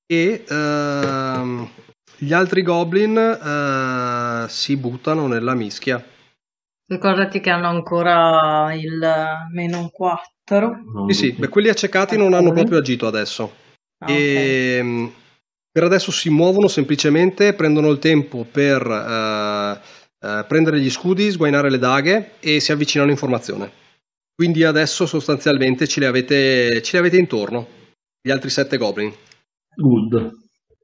e 0.06 0.44
ehm, 0.46 1.70
gli 2.18 2.34
altri 2.34 2.62
goblin 2.62 3.18
eh, 3.18 4.50
si 4.50 4.76
buttano 4.76 5.28
nella 5.28 5.56
mischia. 5.56 6.04
Ricordati 6.86 7.40
che 7.40 7.50
hanno 7.50 7.70
ancora 7.70 8.74
il 8.74 9.02
meno 9.52 9.90
4. 9.90 10.82
Non 10.94 11.12
Sì, 11.12 11.28
sì, 11.28 11.32
beh, 11.32 11.48
quelli 11.48 11.70
accecati 11.70 12.18
non 12.18 12.34
hanno 12.34 12.52
proprio 12.52 12.80
agito 12.80 13.08
adesso. 13.08 13.56
Ah. 14.00 14.12
E 14.12 14.84
mh, 14.84 15.14
per 15.72 15.84
adesso 15.84 16.12
si 16.12 16.30
muovono 16.30 16.68
semplicemente, 16.68 17.54
prendono 17.54 17.90
il 17.90 18.00
tempo 18.00 18.46
per 18.50 18.86
eh, 18.86 19.80
eh, 20.20 20.46
prendere 20.48 20.80
gli 20.80 20.90
scudi, 20.90 21.32
sguainare 21.32 21.70
le 21.70 21.80
daghe 21.80 22.34
e 22.40 22.60
si 22.60 22.72
avvicinano 22.72 23.10
in 23.10 23.18
formazione. 23.18 23.72
Quindi 24.36 24.64
adesso 24.64 25.06
sostanzialmente 25.06 25.88
ce 25.88 26.00
li 26.00 26.06
avete, 26.06 26.82
ce 26.82 26.92
li 26.92 26.98
avete 26.98 27.18
intorno, 27.18 27.68
gli 28.26 28.32
altri 28.32 28.50
sette 28.50 28.78
goblin. 28.78 29.12
Good. 29.76 30.32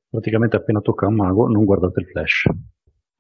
Praticamente 0.10 0.58
appena 0.58 0.82
tocca 0.82 1.06
a 1.06 1.10
un 1.10 1.16
mago 1.16 1.48
non 1.48 1.64
guardate 1.64 2.02
il 2.02 2.08
flash. 2.08 2.50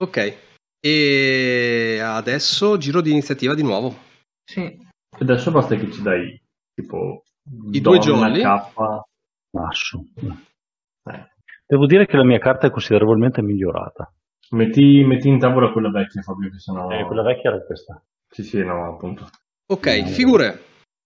Ok, 0.01 0.37
e 0.81 1.99
adesso 2.01 2.77
giro 2.77 2.99
di 3.01 3.11
iniziativa 3.11 3.53
di 3.55 3.63
nuovo. 3.63 3.95
Sì. 4.43 4.77
Adesso 5.17 5.51
basta 5.51 5.75
che 5.75 5.89
ci 5.91 6.01
dai 6.01 6.41
tipo 6.73 7.23
I 7.71 7.79
due 7.81 7.99
cappa. 8.41 9.03
Masso. 9.51 10.03
Eh. 10.15 11.27
Devo 11.65 11.85
dire 11.85 12.05
che 12.05 12.17
la 12.17 12.25
mia 12.25 12.39
carta 12.39 12.67
è 12.67 12.71
considerevolmente 12.71 13.41
migliorata. 13.41 14.11
Metti, 14.51 15.03
metti 15.05 15.27
in 15.27 15.39
tavola 15.39 15.71
quella 15.71 15.91
vecchia, 15.91 16.21
Fabio, 16.23 16.49
che 16.49 16.59
sennò... 16.59 16.89
Eh, 16.89 17.05
quella 17.05 17.21
vecchia 17.23 17.51
era 17.51 17.63
questa. 17.63 18.03
Sì, 18.27 18.43
sì, 18.43 18.63
no, 18.63 18.93
appunto. 18.93 19.29
Ok, 19.67 20.03
figure. 20.05 20.63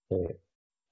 Eh, 0.08 0.40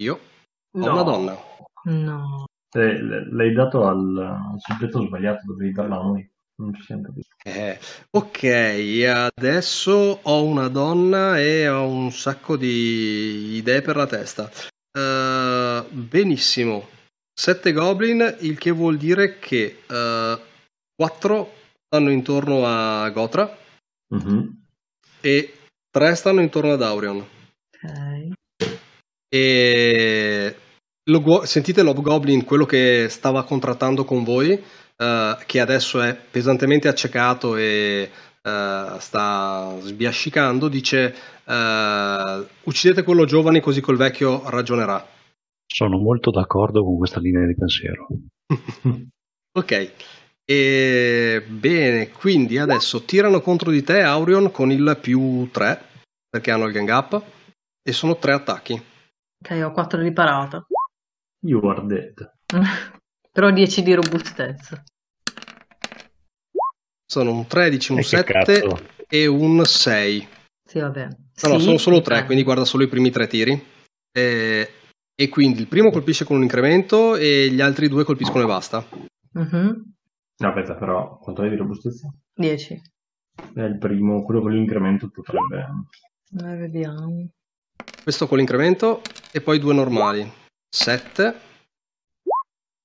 Io 0.02 0.14
ho 0.14 0.78
No. 0.78 0.92
una 0.92 1.02
donna. 1.02 1.36
No. 1.84 2.44
Eh, 2.74 3.00
l'hai 3.00 3.52
dato 3.52 3.86
al, 3.86 4.16
al 4.16 4.56
soggetto 4.58 5.04
sbagliato, 5.04 5.40
dovevi 5.46 5.72
darla 5.72 5.96
a 5.98 6.02
noi. 6.02 6.30
Non 6.54 6.74
ci 6.74 6.82
siamo 6.82 7.02
capiti. 7.02 7.28
Eh, 7.44 7.78
ok, 8.10 9.30
adesso 9.34 10.20
ho 10.22 10.44
una 10.44 10.68
donna 10.68 11.38
e 11.40 11.68
ho 11.68 11.88
un 11.88 12.12
sacco 12.12 12.56
di 12.56 13.54
idee 13.56 13.82
per 13.82 13.96
la 13.96 14.06
testa. 14.06 14.50
Eh, 14.92 15.84
benissimo. 15.90 16.88
Sette 17.34 17.72
goblin, 17.72 18.36
il 18.40 18.58
che 18.58 18.70
vuol 18.70 18.96
dire 18.98 19.38
che 19.38 19.82
eh, 19.88 20.40
quattro 20.94 21.52
stanno 21.86 22.10
intorno 22.10 22.64
a 22.66 23.08
Gotra 23.10 23.58
Mhm. 24.14 24.62
e 25.22 25.54
tre 25.90 26.14
stanno 26.14 26.42
intorno 26.42 26.72
ad 26.72 26.82
Aurion. 26.82 27.16
Ok. 27.18 28.32
E 29.28 30.56
lo 31.04 31.44
sentite 31.44 31.82
l'Hobgoblin, 31.82 32.44
quello 32.44 32.64
che 32.64 33.06
stava 33.08 33.44
contrattando 33.44 34.04
con 34.04 34.22
voi, 34.24 34.50
eh, 34.96 35.36
che 35.46 35.60
adesso 35.60 36.00
è 36.00 36.14
pesantemente 36.14 36.88
accecato 36.88 37.56
e 37.56 38.10
eh, 38.42 38.96
sta 38.98 39.76
sbiascicando, 39.80 40.68
dice 40.68 41.14
eh, 41.44 42.46
uccidete 42.64 43.02
quello 43.02 43.24
giovane 43.24 43.60
così 43.60 43.80
col 43.80 43.96
vecchio 43.96 44.48
ragionerà. 44.48 45.04
sono 45.66 45.98
molto 45.98 46.30
d'accordo 46.30 46.82
con 46.84 46.98
questa 46.98 47.20
linea 47.20 47.46
di 47.46 47.54
pensiero. 47.54 48.06
Ok, 49.54 49.92
e 50.46 51.44
bene, 51.46 52.10
quindi 52.10 52.56
adesso 52.56 53.02
tirano 53.02 53.42
contro 53.42 53.70
di 53.70 53.82
te 53.82 54.00
Aurion 54.00 54.50
con 54.50 54.72
il 54.72 54.98
più 54.98 55.50
3, 55.50 55.78
perché 56.30 56.50
hanno 56.50 56.64
il 56.64 56.72
gang 56.72 56.88
up, 56.88 57.22
e 57.82 57.92
sono 57.92 58.16
tre 58.16 58.32
attacchi. 58.32 58.72
Ok, 58.72 59.62
ho 59.62 59.72
4 59.72 60.00
di 60.00 60.10
parata. 60.10 60.64
You 61.44 61.66
are 61.68 61.86
dead. 61.86 62.14
Però 63.32 63.50
10 63.50 63.82
di 63.82 63.94
robustezza. 63.94 64.82
Sono 67.06 67.32
un 67.32 67.46
13, 67.46 67.92
un 67.92 67.98
E 67.98 68.02
che 68.02 68.08
7 68.08 68.32
cazzo? 68.32 68.78
e 69.08 69.26
un 69.26 69.64
6. 69.64 70.28
Sì, 70.64 70.78
va 70.78 70.88
bene. 70.90 71.16
No, 71.42 71.48
no, 71.50 71.58
Sì, 71.58 71.64
sono 71.64 71.78
solo 71.78 71.96
ok. 71.96 72.02
tre, 72.04 72.24
quindi 72.24 72.44
guarda 72.44 72.64
solo 72.64 72.84
i 72.84 72.88
primi 72.88 73.10
tre 73.10 73.26
tiri. 73.26 73.60
Eh, 74.12 74.70
e 75.14 75.28
quindi 75.28 75.60
il 75.60 75.68
primo 75.68 75.90
colpisce 75.90 76.24
con 76.24 76.36
un 76.36 76.42
incremento 76.42 77.16
e 77.16 77.48
gli 77.50 77.60
altri 77.60 77.88
due 77.88 78.04
colpiscono 78.04 78.44
e 78.44 78.46
basta. 78.46 78.86
Mhm. 79.32 79.92
No, 80.38 80.48
aspetta, 80.48 80.74
però, 80.76 81.18
quanto 81.18 81.42
hai 81.42 81.50
di 81.50 81.56
robustezza? 81.56 82.08
10. 82.34 82.80
È 83.54 83.60
il 83.60 83.78
primo, 83.78 84.22
quello 84.24 84.40
con 84.40 84.52
l'incremento 84.52 85.08
potrebbe... 85.10 85.66
Eh, 86.38 86.56
vediamo. 86.56 87.28
Questo 88.02 88.26
con 88.26 88.38
l'incremento 88.38 89.02
e 89.30 89.40
poi 89.40 89.58
due 89.58 89.74
normali. 89.74 90.30
7 90.74 91.34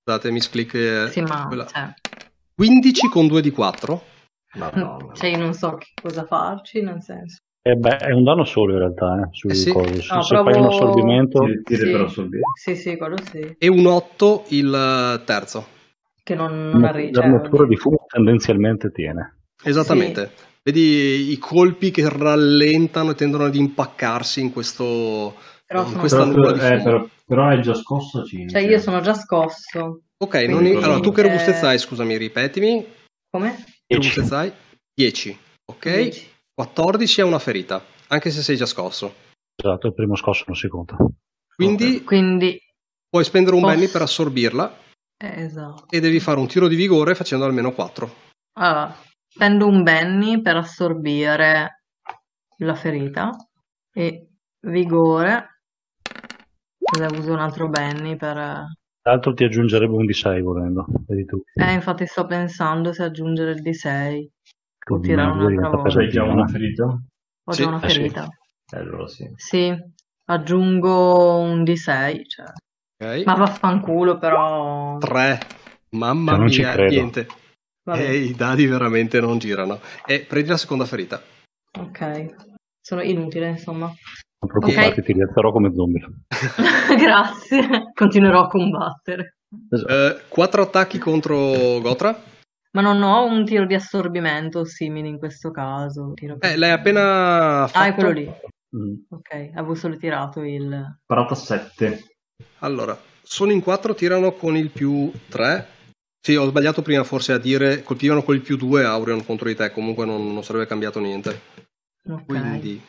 Scusate, 0.03 0.31
misclick. 0.31 0.73
eh, 0.73 1.07
Sì, 1.09 1.22
ma 1.22 1.47
cioè, 1.49 1.93
15 2.53 3.07
con 3.07 3.27
2 3.27 3.41
di 3.41 3.51
4. 3.51 4.03
Madonna. 4.55 5.14
cioè, 5.14 5.30
io 5.30 5.38
non 5.38 5.53
so 5.53 5.76
che 5.76 5.88
cosa 6.01 6.26
farci, 6.26 6.81
nel 6.81 7.01
senso. 7.01 7.38
Eh 7.61 7.76
beh, 7.76 7.97
è 7.97 8.11
un 8.11 8.23
danno 8.23 8.43
solo 8.45 8.73
in 8.73 8.80
realtà, 8.80 9.22
eh, 9.23 9.27
sui 9.31 9.51
Eh 9.51 9.55
sì. 9.55 9.72
cosi. 9.72 10.01
Se, 10.01 10.14
No, 10.15 10.22
se 10.22 10.35
fai 10.35 10.57
un 10.59 10.65
assorbimento, 10.65 11.45
Sì. 11.45 11.61
per 11.91 12.01
assorbire. 12.01 12.41
Sì, 12.59 12.76
sì, 12.76 12.97
quello 12.97 13.18
sì. 13.22 13.55
E 13.57 13.68
un 13.68 13.85
8 13.85 14.45
il 14.49 14.73
eh, 14.73 15.23
terzo. 15.23 15.68
Che 16.23 16.35
non, 16.35 16.69
non 16.72 16.84
arriva. 16.84 17.22
armatura 17.23 17.65
di 17.68 17.76
fumo 17.77 18.05
tendenzialmente 18.07 18.91
tiene. 18.91 19.38
Esattamente. 19.64 20.31
Vedi 20.64 21.31
i 21.31 21.38
colpi 21.38 21.91
che 21.91 22.07
rallentano 22.09 23.11
e 23.11 23.15
tendono 23.15 23.45
ad 23.45 23.55
impaccarsi 23.55 24.41
in 24.41 24.51
questo. 24.51 25.35
Però 25.68 25.85
sono 25.85 26.31
Però, 26.31 26.56
eh, 26.56 26.81
però, 26.81 27.06
però 27.26 27.49
è 27.49 27.60
già 27.60 27.73
scosso 27.73 28.23
Cinzia. 28.23 28.60
Cioè, 28.60 28.69
io 28.69 28.80
sono 28.80 29.02
già 29.02 29.14
scosso. 29.14 30.03
Ok, 30.18 30.45
Quindi- 30.45 30.72
non- 30.73 30.84
allora 30.84 30.99
tu 31.02 31.11
che 31.11 31.19
eh, 31.19 31.23
robustezza 31.23 31.68
hai? 31.68 31.77
Scusami, 31.77 32.15
ripetimi. 32.18 32.85
Come? 33.30 33.56
Che 33.85 33.95
robustezza 33.95 34.38
hai? 34.39 34.53
10. 34.94 35.38
Ok. 35.65 35.94
10. 35.94 36.31
14 36.53 37.22
è 37.22 37.23
una 37.26 37.38
ferita, 37.39 37.84
anche 38.07 38.31
se 38.31 38.41
sei 38.41 38.56
già 38.56 38.65
scosso. 38.65 39.14
Esatto, 39.56 39.88
il 39.88 39.94
primo 39.94 40.15
scosso 40.15 40.45
non 40.48 40.56
si 40.56 40.68
conta. 40.69 40.95
Quindi 41.53 42.03
Quindi, 42.03 42.57
puoi 43.10 43.23
spendere 43.26 43.56
un 43.56 43.61
Posso- 43.64 43.76
Benny 43.76 43.88
per 43.89 44.02
assorbirla 44.03 44.77
eh, 45.18 45.41
esatto. 45.44 45.85
e 45.89 45.99
devi 45.99 46.19
fare 46.19 46.39
un 46.39 46.48
tiro 46.48 46.68
di 46.68 46.76
vigore 46.76 47.14
facendo 47.14 47.44
almeno 47.45 47.73
4. 47.73 48.14
Allora, 48.60 48.95
spendo 49.27 49.68
un 49.68 49.84
Benny 49.84 50.41
per 50.41 50.56
assorbire 50.56 51.84
la 52.60 52.76
ferita 52.76 53.31
e 53.94 54.27
vigore. 54.61 55.56
Cosa 56.89 57.07
uso 57.11 57.31
un 57.34 57.39
altro 57.39 57.68
Benny 57.68 58.15
per... 58.15 58.35
Tra 58.35 59.11
l'altro 59.15 59.34
ti 59.34 59.43
aggiungerebbe 59.43 59.93
un 59.95 60.05
D6 60.05 60.41
volendo, 60.41 60.85
vedi 61.07 61.26
tu. 61.26 61.41
Eh, 61.55 61.73
infatti 61.73 62.05
sto 62.05 62.26
pensando 62.26 62.91
se 62.93 63.03
aggiungere 63.03 63.51
il 63.51 63.61
D6 63.61 64.27
o 64.89 64.99
tirare 64.99 65.31
un'altra 65.31 65.69
volta. 65.69 65.99
Hai 65.99 66.09
già 66.09 66.23
una 66.23 66.45
eh. 66.45 66.51
ferita? 66.51 66.84
Ho 66.85 67.51
Sì, 67.51 67.61
già 67.61 67.68
una 67.68 67.81
eh 67.81 67.89
sì. 67.89 67.95
ferita. 67.95 68.27
Eh, 68.73 68.77
Allora 68.77 69.07
sì. 69.07 69.31
Sì, 69.35 69.73
aggiungo 70.26 71.39
un 71.39 71.64
D6, 71.64 72.22
cioè. 72.26 72.45
Ok. 72.99 73.26
Ma 73.26 73.34
vaffanculo 73.35 74.18
però. 74.18 74.97
3. 74.97 75.39
Mamma 75.91 76.35
Cioè, 76.49 76.64
mia, 76.64 76.72
credo. 76.73 76.93
niente. 76.93 77.27
E 77.95 78.15
i 78.18 78.34
dadi 78.34 78.65
veramente 78.65 79.22
non 79.22 79.38
girano. 79.38 79.80
E 80.05 80.26
prendi 80.27 80.49
la 80.49 80.57
seconda 80.57 80.84
ferita. 80.85 81.22
ok. 81.80 82.45
Sono 82.81 83.01
inutile, 83.01 83.49
insomma. 83.49 83.89
Non 84.39 84.49
preoccuparti, 84.51 84.99
Ok. 84.99 85.05
ti 85.05 85.14
rialzerò 85.14 85.51
come 85.51 85.73
zombie. 85.73 86.05
Grazie. 86.97 87.91
Continuerò 87.93 88.41
a 88.43 88.47
combattere. 88.47 89.38
Esatto. 89.69 90.22
4 90.27 90.61
attacchi 90.61 90.99
contro 90.99 91.80
Gotra. 91.81 92.22
Ma 92.72 92.81
non 92.81 93.01
ho 93.01 93.26
un 93.26 93.45
tiro 93.45 93.65
di 93.65 93.73
assorbimento 93.73 94.64
simile 94.65 95.07
in 95.07 95.18
questo 95.18 95.49
caso. 95.49 96.11
tiro 96.14 96.38
per- 96.38 96.51
Eh, 96.51 96.57
l'hai 96.57 96.72
appena 96.72 97.65
fatto. 97.68 97.80
Ah, 97.80 97.88
è 97.88 97.93
quello 97.95 98.11
lì. 98.11 98.31
Mm. 98.76 98.93
Ok, 99.09 99.51
avevo 99.55 99.73
solo 99.73 99.97
tirato 99.97 100.41
il... 100.43 100.99
Parata 101.05 101.34
7. 101.34 102.03
Allora, 102.59 102.95
sono 103.23 103.51
in 103.51 103.61
4, 103.64 103.95
tirano 103.95 104.34
con 104.34 104.55
il 104.55 104.69
più 104.69 105.11
3. 105.30 105.68
Sì, 106.22 106.35
ho 106.35 106.45
sbagliato 106.45 106.81
prima 106.84 107.03
forse 107.03 107.31
a 107.31 107.39
dire 107.39 107.81
colpivano 107.81 108.22
con 108.22 108.35
il 108.35 108.41
più 108.41 108.57
2 108.57 108.84
Aureon 108.84 109.26
contro 109.26 109.47
di 109.47 109.55
te, 109.55 109.72
comunque 109.72 110.05
non, 110.05 110.31
non 110.34 110.43
sarebbe 110.43 110.68
cambiato 110.68 110.99
niente. 110.99 111.39
Ok. 112.09 112.26
Quindi, 112.26 112.80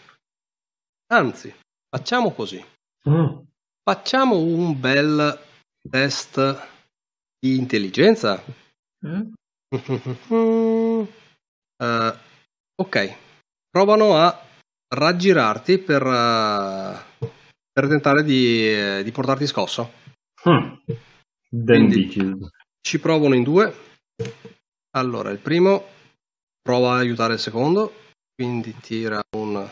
anzi, 1.08 1.54
facciamo 1.88 2.32
così. 2.32 2.64
Mm. 3.08 3.38
Facciamo 3.82 4.36
un 4.38 4.78
bel 4.78 5.38
test 5.90 6.68
di 7.38 7.56
intelligenza. 7.56 8.42
Mm? 9.06 9.32
Eh, 11.80 12.18
ok, 12.74 13.16
provano 13.70 14.16
a 14.16 14.36
raggirarti 14.88 15.78
per, 15.78 16.04
eh, 16.04 17.28
per 17.70 17.86
tentare 17.86 18.24
di, 18.24 18.68
eh, 18.68 19.02
di 19.04 19.12
portarti 19.12 19.46
scosso. 19.46 19.92
Mm. 20.48 20.72
Quindi-. 21.48 22.50
Ci 22.80 22.98
provano 22.98 23.34
in 23.34 23.44
due. 23.44 23.74
Allora, 24.96 25.30
il 25.30 25.38
primo 25.38 25.84
prova 26.60 26.94
a 26.94 26.98
aiutare 26.98 27.34
il 27.34 27.38
secondo, 27.38 27.92
quindi 28.34 28.74
tira 28.80 29.20
un 29.36 29.70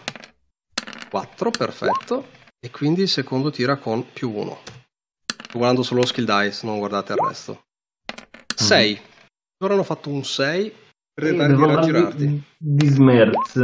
4, 1.08 1.50
perfetto. 1.50 2.26
E 2.58 2.70
quindi 2.70 3.02
il 3.02 3.08
secondo 3.08 3.50
tira 3.50 3.76
con 3.76 4.12
più 4.12 4.30
1. 4.32 4.58
Sto 5.26 5.58
guardando 5.58 5.82
solo 5.82 6.00
lo 6.00 6.06
skill 6.06 6.24
dice, 6.24 6.66
non 6.66 6.78
guardate 6.78 7.12
il 7.12 7.18
resto. 7.18 7.64
6. 8.54 9.00
Loro 9.58 9.74
hanno 9.74 9.84
fatto 9.84 10.10
un 10.10 10.24
6 10.24 10.72
per 11.14 11.36
tentare 11.36 12.14
di. 12.14 12.42
Di 12.56 12.86
smerz. 12.86 13.56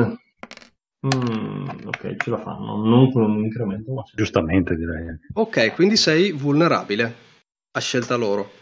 Mm, 1.05 1.69
ok, 1.85 2.17
ce 2.17 2.31
la 2.31 2.39
fanno. 2.39 2.77
Non 2.77 3.11
con 3.11 3.23
un 3.23 3.45
incremento, 3.45 3.93
ma. 3.93 4.03
Giustamente 4.15 4.77
direi. 4.77 5.19
Ok, 5.35 5.75
quindi 5.75 5.97
sei 5.97 6.31
vulnerabile 6.33 7.15
a 7.73 7.81
scelta 7.81 8.15
loro. 8.17 8.53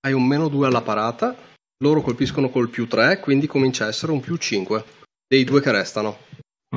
Hai 0.00 0.12
un 0.12 0.26
meno 0.26 0.48
2 0.48 0.66
alla 0.66 0.82
parata, 0.82 1.36
loro 1.84 2.00
colpiscono 2.00 2.48
col 2.50 2.70
più 2.70 2.86
3, 2.86 3.20
quindi 3.20 3.46
comincia 3.46 3.84
a 3.84 3.88
essere 3.88 4.12
un 4.12 4.20
più 4.20 4.36
5 4.36 4.84
dei 5.26 5.44
due 5.44 5.60
che 5.60 5.70
restano. 5.70 6.18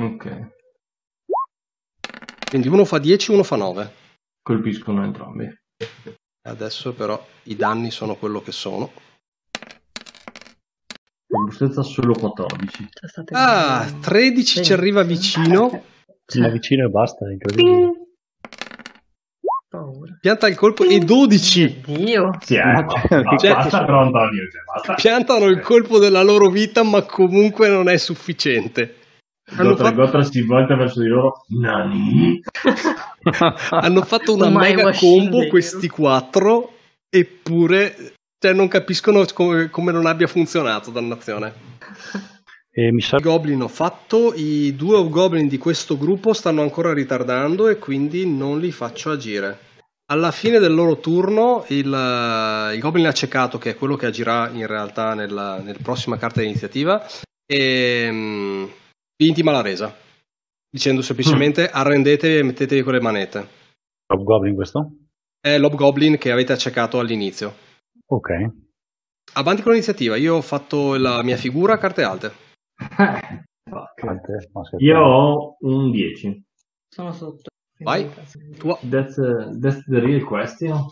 Ok. 0.00 0.58
Quindi 2.50 2.68
uno 2.68 2.84
fa 2.84 2.98
10, 2.98 3.30
uno 3.30 3.42
fa 3.44 3.56
9. 3.56 3.92
Colpiscono 4.42 5.04
entrambi. 5.04 5.48
Adesso 6.42 6.92
però 6.94 7.24
i 7.44 7.54
danni 7.56 7.90
sono 7.90 8.16
quello 8.16 8.40
che 8.42 8.50
sono. 8.52 8.90
Robustezza 11.28 11.82
solo 11.82 12.12
14. 12.14 12.88
Cioè, 12.90 13.08
state 13.08 13.34
Ah, 13.36 13.82
vedendo- 13.84 14.00
13 14.08 14.64
ci 14.64 14.72
arriva 14.72 15.02
vicino, 15.02 15.84
Ma 16.38 16.48
vicino 16.48 16.86
e 16.86 16.88
basta, 16.88 17.28
è 17.28 17.32
incredibile. 17.32 17.92
Paura. 19.68 20.16
pianta 20.20 20.48
il 20.48 20.56
colpo 20.56 20.82
e 20.84 20.98
12 20.98 21.82
Dio. 21.86 22.30
Sì, 22.40 22.56
eh. 22.56 22.64
Ma- 22.64 22.82
Ma 22.82 23.36
cioè- 23.36 23.52
basta 23.54 23.84
però 23.84 24.00
Antonio, 24.02 24.42
cioè, 24.50 24.62
basta. 24.64 24.94
piantano 24.94 25.44
il 25.46 25.60
colpo 25.60 25.98
della 26.00 26.22
loro 26.24 26.48
vita, 26.48 26.82
ma 26.82 27.02
comunque 27.04 27.68
non 27.68 27.88
è 27.88 27.96
sufficiente. 27.96 28.96
Hanno 29.56 29.70
Gotra, 29.70 29.84
fatto, 29.86 29.96
Gotra 29.96 30.22
si 30.22 30.42
volta 30.42 30.76
verso 30.76 31.00
di 31.00 31.08
loro. 31.08 31.44
Nani? 31.48 32.40
hanno 33.70 34.02
fatto 34.02 34.34
una 34.34 34.46
Ormai 34.48 34.74
mega 34.74 34.92
combo 34.92 35.38
vero. 35.38 35.50
questi 35.50 35.88
quattro, 35.88 36.72
eppure 37.08 38.14
cioè, 38.42 38.54
non 38.54 38.68
capiscono 38.68 39.24
come, 39.34 39.68
come 39.68 39.92
non 39.92 40.06
abbia 40.06 40.26
funzionato, 40.26 40.90
dannazione. 40.90 41.52
E 42.72 42.92
mi 42.92 43.02
sa 43.02 43.16
I 43.16 43.20
goblin 43.20 43.62
ho 43.62 43.68
fatto, 43.68 44.32
i 44.34 44.74
due 44.76 45.06
goblin 45.08 45.46
di 45.46 45.58
questo 45.58 45.98
gruppo 45.98 46.32
stanno 46.32 46.62
ancora 46.62 46.94
ritardando 46.94 47.68
e 47.68 47.76
quindi 47.76 48.26
non 48.26 48.58
li 48.58 48.70
faccio 48.70 49.10
agire. 49.10 49.58
Alla 50.10 50.30
fine 50.30 50.58
del 50.58 50.72
loro 50.72 50.98
turno 51.00 51.64
il, 51.68 51.92
eh, 51.92 52.74
il 52.74 52.80
goblin 52.80 53.06
accecato, 53.06 53.58
che 53.58 53.70
è 53.70 53.76
quello 53.76 53.96
che 53.96 54.06
agirà 54.06 54.48
in 54.48 54.66
realtà 54.66 55.14
nella, 55.14 55.60
nella 55.60 55.78
prossima 55.82 56.16
carta 56.16 56.40
di 56.40 56.46
iniziativa, 56.46 57.04
ehm, 57.46 58.70
vi 59.20 59.28
intima 59.28 59.52
la 59.52 59.60
resa, 59.60 59.94
dicendo 60.70 61.02
semplicemente 61.02 61.68
arrendetevi 61.68 62.38
e 62.38 62.42
mettetevi 62.42 62.80
con 62.80 62.94
le 62.94 63.02
manete. 63.02 63.48
Rob 64.06 64.22
Goblin 64.22 64.54
questo? 64.54 64.92
È 65.38 65.58
l'Hobgoblin 65.58 66.16
che 66.16 66.32
avete 66.32 66.54
accecato 66.54 66.98
all'inizio. 66.98 67.54
Ok. 68.06 68.30
Avanti 69.34 69.60
con 69.60 69.72
l'iniziativa, 69.72 70.16
io 70.16 70.36
ho 70.36 70.40
fatto 70.40 70.96
la 70.96 71.22
mia 71.22 71.36
figura 71.36 71.74
a 71.74 71.78
carte 71.78 72.02
alte. 72.02 72.32
Eh, 72.98 73.44
scherzo. 73.92 74.78
Io 74.78 74.98
ho 74.98 75.56
un 75.60 75.90
10. 75.90 76.42
Sono 76.88 77.12
sotto. 77.12 77.50
Vai. 77.80 78.08
That's, 78.88 79.16
uh, 79.18 79.58
that's 79.60 79.84
the 79.84 80.00
real 80.00 80.24
question. 80.24 80.86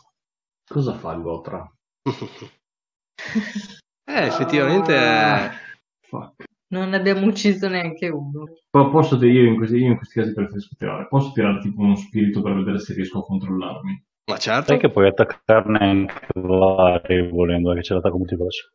Cosa 0.67 0.99
fa 0.99 1.15
il 1.15 1.23
Gotra? 1.23 1.67
eh, 4.05 4.27
effettivamente 4.27 4.95
è... 4.95 5.51
Fuck. 6.07 6.48
Non 6.71 6.91
ne 6.91 6.97
abbiamo 6.97 7.27
ucciso 7.27 7.69
neanche 7.69 8.09
uno. 8.09 8.45
Po- 8.69 8.91
Posso 8.91 9.17
dire 9.17 9.33
io 9.33 9.45
in 9.45 9.57
questi, 9.57 9.77
io 9.77 9.87
in 9.91 9.97
questi 9.97 10.21
casi 10.21 10.35
preferisco 10.35 10.75
tirare. 10.79 11.07
Posso 11.09 11.33
tirare 11.33 11.61
tipo 11.61 11.81
uno 11.81 11.97
spirito 11.97 12.43
per 12.43 12.55
vedere 12.55 12.79
se 12.79 12.95
riesco 12.95 13.21
a 13.21 13.25
controllarmi. 13.25 14.05
Ma 14.31 14.37
certo. 14.37 14.67
Sai 14.67 14.79
che 14.79 14.91
puoi 14.91 15.09
attaccarne 15.09 15.79
anche 15.79 16.27
vari 16.35 17.29
volendo, 17.31 17.73
che 17.73 17.81
c'è 17.81 17.95
l'attacco 17.95 18.19
multiverso. 18.19 18.73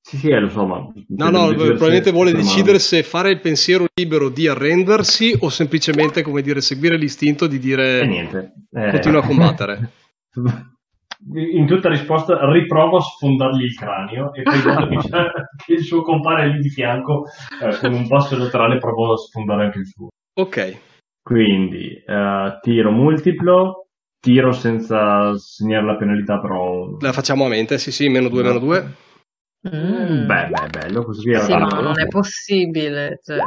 Sì, 0.00 0.16
sì, 0.16 0.28
eh, 0.30 0.40
lo 0.40 0.48
so, 0.48 0.66
ma... 0.66 0.90
No, 1.08 1.30
no, 1.30 1.48
probabilmente 1.54 2.10
vuole 2.10 2.32
decidere 2.32 2.78
se 2.78 3.02
fare 3.02 3.30
il 3.30 3.40
pensiero 3.40 3.86
libero 3.94 4.30
di 4.30 4.46
arrendersi 4.48 5.34
o 5.40 5.50
semplicemente, 5.50 6.22
come 6.22 6.40
dire, 6.40 6.60
seguire 6.62 6.96
l'istinto 6.96 7.46
di 7.46 7.56
E 7.56 7.58
dire 7.58 8.06
niente. 8.06 8.52
Eh, 8.70 8.90
continua 8.90 9.20
a 9.20 9.26
combattere. 9.26 9.90
In 11.34 11.66
tutta 11.66 11.88
risposta 11.88 12.38
riprovo 12.50 12.98
a 12.98 13.00
sfondargli 13.00 13.64
il 13.64 13.74
cranio 13.74 14.32
e 14.32 14.42
poi 14.42 14.62
vedo 14.62 14.86
che, 14.86 15.10
che 15.66 15.72
il 15.72 15.82
suo 15.82 16.02
compare 16.02 16.48
lì 16.48 16.60
di 16.60 16.68
fianco 16.70 17.24
eh, 17.60 17.76
con 17.78 17.92
un 17.92 18.06
passo 18.06 18.38
laterale 18.38 18.78
provo 18.78 19.14
a 19.14 19.16
sfondare 19.16 19.64
anche 19.64 19.78
il 19.80 19.86
suo. 19.86 20.08
Ok, 20.38 20.76
Quindi 21.20 21.92
eh, 22.06 22.58
tiro 22.62 22.90
multiplo, 22.92 23.88
tiro 24.20 24.52
senza 24.52 25.36
segnare 25.36 25.86
la 25.86 25.96
penalità, 25.96 26.38
però... 26.38 26.96
La 27.00 27.12
facciamo 27.12 27.46
a 27.46 27.48
mente, 27.48 27.78
sì 27.78 27.90
sì, 27.90 28.08
meno 28.08 28.28
2, 28.28 28.42
meno 28.44 28.58
2. 28.60 28.94
Mm. 29.74 30.26
Beh, 30.26 30.48
beh, 30.48 30.68
bello, 30.70 31.04
così 31.04 31.22
Sì, 31.22 31.52
ma 31.52 31.66
tanto. 31.66 31.80
non 31.80 31.98
è 31.98 32.06
possibile. 32.06 33.18
Cioè. 33.22 33.38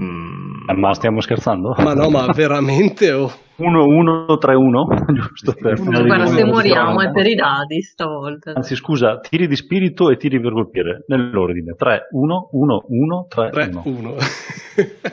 Mm. 0.00 0.70
Ma 0.74 0.94
stiamo 0.94 1.20
scherzando? 1.20 1.74
Ma 1.78 1.92
no, 1.92 2.08
ma 2.08 2.26
veramente 2.32 3.12
oh. 3.12 3.30
1-1-3-1, 3.58 5.12
giusto 5.12 5.52
per 5.52 5.78
di 5.78 5.84
Guarda, 5.84 6.26
se 6.26 6.44
moriamo 6.44 7.00
è 7.02 7.10
per 7.10 7.26
i 7.26 7.34
dadi 7.34 7.82
stavolta. 7.82 8.52
Anzi, 8.54 8.74
scusa, 8.74 9.18
tiri 9.20 9.46
di 9.46 9.54
spirito 9.54 10.10
e 10.10 10.16
tiri 10.16 10.40
per 10.40 10.52
colpire 10.52 11.04
nell'ordine 11.06 11.74
3, 11.76 12.08
1, 12.10 12.48
1, 12.50 12.84
1, 12.88 13.26
3, 13.28 13.50
3, 13.50 13.70
1. 13.74 13.82
1. 13.84 14.14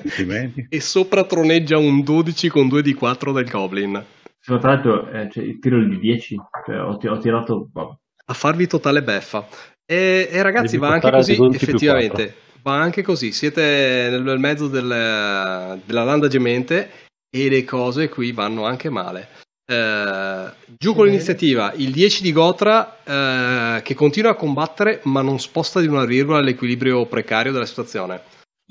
Complimenti. 0.02 0.68
e 0.70 0.80
sopra 0.80 1.26
troneggia 1.26 1.78
un 1.78 2.02
12 2.02 2.50
con 2.50 2.70
2 2.70 2.82
di 2.82 2.94
4 2.94 3.32
del 3.34 3.50
Goblin. 3.50 4.04
Sì, 4.40 4.58
tra 4.58 4.72
l'altro, 4.72 5.10
eh, 5.10 5.30
cioè, 5.30 5.44
il 5.44 5.60
tiro 5.60 5.82
è 5.82 5.86
di 5.86 6.00
10, 6.00 6.36
cioè, 6.66 6.80
ho, 6.80 6.98
ho 6.98 7.18
tirato... 7.18 7.70
vabbè. 7.74 7.94
A 8.26 8.34
farvi 8.34 8.68
totale 8.68 9.04
beffa. 9.04 9.46
E, 9.86 10.30
e 10.32 10.42
ragazzi, 10.42 10.78
Devi 10.78 10.88
va 10.88 10.94
anche 10.94 11.12
così, 11.12 11.32
di 11.32 11.38
12 11.38 11.66
più 11.66 11.68
effettivamente. 11.68 12.36
Va 12.64 12.80
anche 12.80 13.02
così. 13.02 13.32
Siete 13.32 14.08
nel, 14.10 14.22
nel 14.24 14.40
mezzo 14.40 14.68
del- 14.68 15.82
della 15.86 16.04
landa 16.04 16.28
gemente 16.28 16.90
e 17.30 17.50
le 17.50 17.64
cose 17.64 18.10
qui 18.10 18.32
vanno 18.32 18.66
anche 18.66 18.90
male. 18.90 19.28
Eh, 19.70 20.50
giù 20.80 20.96
con 20.96 21.06
l'iniziativa 21.06 21.72
il 21.76 21.92
10 21.92 22.24
di 22.24 22.32
Gotra 22.32 22.98
eh, 23.04 23.82
che 23.84 23.94
continua 23.94 24.32
a 24.32 24.36
combattere 24.36 25.00
ma 25.04 25.22
non 25.22 25.38
sposta 25.40 25.80
di 25.80 25.86
una 25.88 26.06
virgola 26.06 26.42
l'equilibrio 26.42 27.06
precario 27.06 27.52
della 27.52 27.66
situazione. 27.68 28.22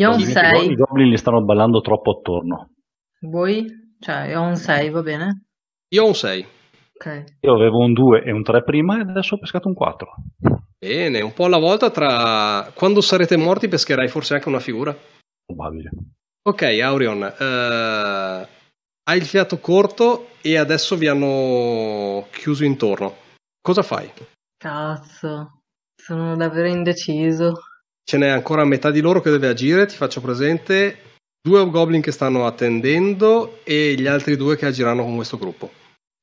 Io 0.01 0.10
ho 0.10 0.15
un 0.15 0.20
I 0.20 0.24
6. 0.24 0.74
goblin 0.74 1.10
gli 1.10 1.16
stanno 1.16 1.44
ballando 1.44 1.81
troppo 1.81 2.19
attorno. 2.19 2.70
Voi? 3.20 3.65
Cioè, 4.01 4.28
io 4.28 4.40
ho 4.40 4.47
un 4.47 4.56
6, 4.56 4.90
va 4.90 5.02
bene? 5.02 5.44
Io 5.94 6.02
ho 6.05 6.06
un 6.06 6.15
6. 6.15 6.47
Ok. 6.94 7.24
Io 7.40 7.55
avevo 7.55 7.78
un 7.78 7.93
2 7.93 8.23
e 8.24 8.32
un 8.32 8.43
3 8.43 8.62
prima 8.65 8.98
e 8.98 9.02
adesso 9.02 9.35
ho 9.36 9.39
pescato 9.39 9.66
un 9.69 9.74
4. 9.74 10.09
Bene, 10.78 11.20
un 11.20 11.32
po' 11.32 11.44
alla 11.44 11.59
volta 11.59 11.90
tra... 11.90 12.70
Quando 12.74 13.00
sarete 13.00 13.36
morti 13.36 13.66
pescherai 13.68 14.09
forse 14.09 14.34
anche 14.34 14.48
una 14.48 14.60
figura. 14.60 14.96
Probabile. 15.44 15.90
Ok, 16.48 16.62
Aurion, 16.62 17.22
eh, 17.24 18.48
hai 19.02 19.18
il 19.18 19.24
fiato 19.24 19.59
corto 19.59 20.30
e 20.40 20.56
adesso 20.56 20.96
vi 20.96 21.09
hanno 21.09 22.28
chiuso 22.30 22.64
intorno. 22.64 23.16
Cosa 23.60 23.82
fai? 23.82 24.10
Cazzo, 24.56 25.62
sono 25.94 26.36
davvero 26.36 26.68
indeciso. 26.68 27.60
Ce 28.02 28.16
n'è 28.16 28.28
ancora 28.28 28.64
metà 28.64 28.90
di 28.90 29.00
loro 29.00 29.20
che 29.20 29.30
deve 29.30 29.48
agire, 29.48 29.86
ti 29.86 29.96
faccio 29.96 30.20
presente 30.20 31.16
due 31.40 31.68
goblin 31.68 32.00
che 32.00 32.12
stanno 32.12 32.46
attendendo 32.46 33.60
e 33.64 33.94
gli 33.94 34.06
altri 34.06 34.36
due 34.36 34.56
che 34.56 34.66
agiranno 34.66 35.02
con 35.02 35.16
questo 35.16 35.38
gruppo. 35.38 35.70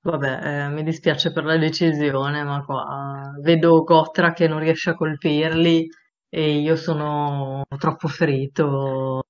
Vabbè, 0.05 0.39
eh, 0.43 0.69
mi 0.69 0.83
dispiace 0.83 1.31
per 1.31 1.45
la 1.45 1.57
decisione, 1.57 2.43
ma 2.43 2.63
qua 2.63 3.31
vedo 3.41 3.81
Gotra 3.81 4.33
che 4.33 4.47
non 4.47 4.59
riesce 4.59 4.91
a 4.91 4.93
colpirli 4.93 5.89
e 6.29 6.59
io 6.59 6.75
sono 6.75 7.63
troppo 7.75 8.07
ferito. 8.07 9.23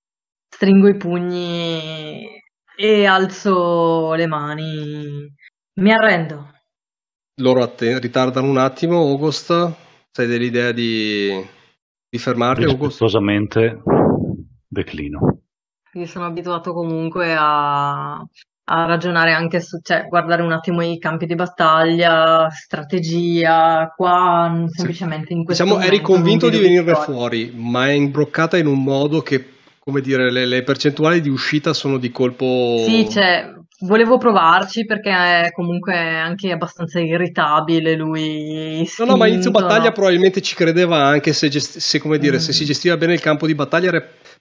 Stringo 0.53 0.89
i 0.89 0.97
pugni 0.97 2.27
e 2.76 3.06
alzo 3.06 4.15
le 4.15 4.27
mani. 4.27 5.34
Mi 5.80 5.93
arrendo. 5.93 6.52
Loro 7.35 7.73
ritardano 7.77 8.49
un 8.49 8.57
attimo, 8.57 8.97
August, 8.97 9.73
sai 10.11 10.27
dell'idea 10.27 10.73
di, 10.73 11.41
di 12.10 12.18
fermarli, 12.18 12.65
August? 12.65 12.99
Rispettosamente 12.99 13.81
declino. 14.68 15.39
Io 15.93 16.06
sono 16.06 16.26
abituato 16.26 16.73
comunque 16.73 17.34
a, 17.34 18.22
a 18.68 18.86
ragionare 18.86 19.32
anche 19.32 19.62
su, 19.62 19.80
cioè, 19.84 20.08
guardare 20.08 20.42
un 20.42 20.52
attimo 20.52 20.82
i 20.82 20.98
campi 20.98 21.26
di 21.26 21.36
battaglia, 21.36 22.50
strategia, 22.50 23.94
qua 23.96 24.50
mm, 24.50 24.66
semplicemente 24.68 25.34
in 25.34 25.44
questo 25.44 25.64
Diciamo, 25.64 25.80
eri 25.80 26.02
convinto 26.02 26.50
di 26.50 26.58
venirne 26.60 26.94
vittoria. 26.94 27.04
fuori, 27.04 27.52
ma 27.56 27.88
è 27.88 27.92
imbroccata 27.92 28.58
in 28.58 28.66
un 28.68 28.82
modo 28.84 29.22
che, 29.22 29.54
come 29.80 30.02
dire, 30.02 30.32
le, 30.32 30.46
le 30.46 30.64
percentuali 30.64 31.22
di 31.22 31.30
uscita 31.30 31.74
sono 31.74 31.98
di 31.98 32.10
colpo... 32.12 32.78
Sì, 32.78 33.08
cioè, 33.10 33.54
volevo 33.82 34.18
provarci 34.18 34.86
perché 34.86 35.12
è 35.12 35.52
comunque 35.52 35.96
anche 35.98 36.52
abbastanza 36.52 37.00
irritabile 37.00 37.96
lui, 37.96 38.88
No, 38.98 39.06
no, 39.06 39.18
ma 39.18 39.28
inizio 39.28 39.52
spinto, 39.52 39.68
battaglia 39.68 39.88
no? 39.88 39.92
probabilmente 39.92 40.42
ci 40.42 40.56
credeva 40.56 41.04
anche 41.06 41.34
se, 41.34 41.50
gest- 41.50 41.78
se, 41.78 42.00
come 42.00 42.18
dire, 42.18 42.40
se 42.40 42.50
Mm. 42.50 42.54
si 42.54 42.66
gestiva 42.66 42.98
bene 42.98 43.14
il 43.14 43.20
campo 43.20 43.46
di 43.46 43.56
battaglia 43.56 43.92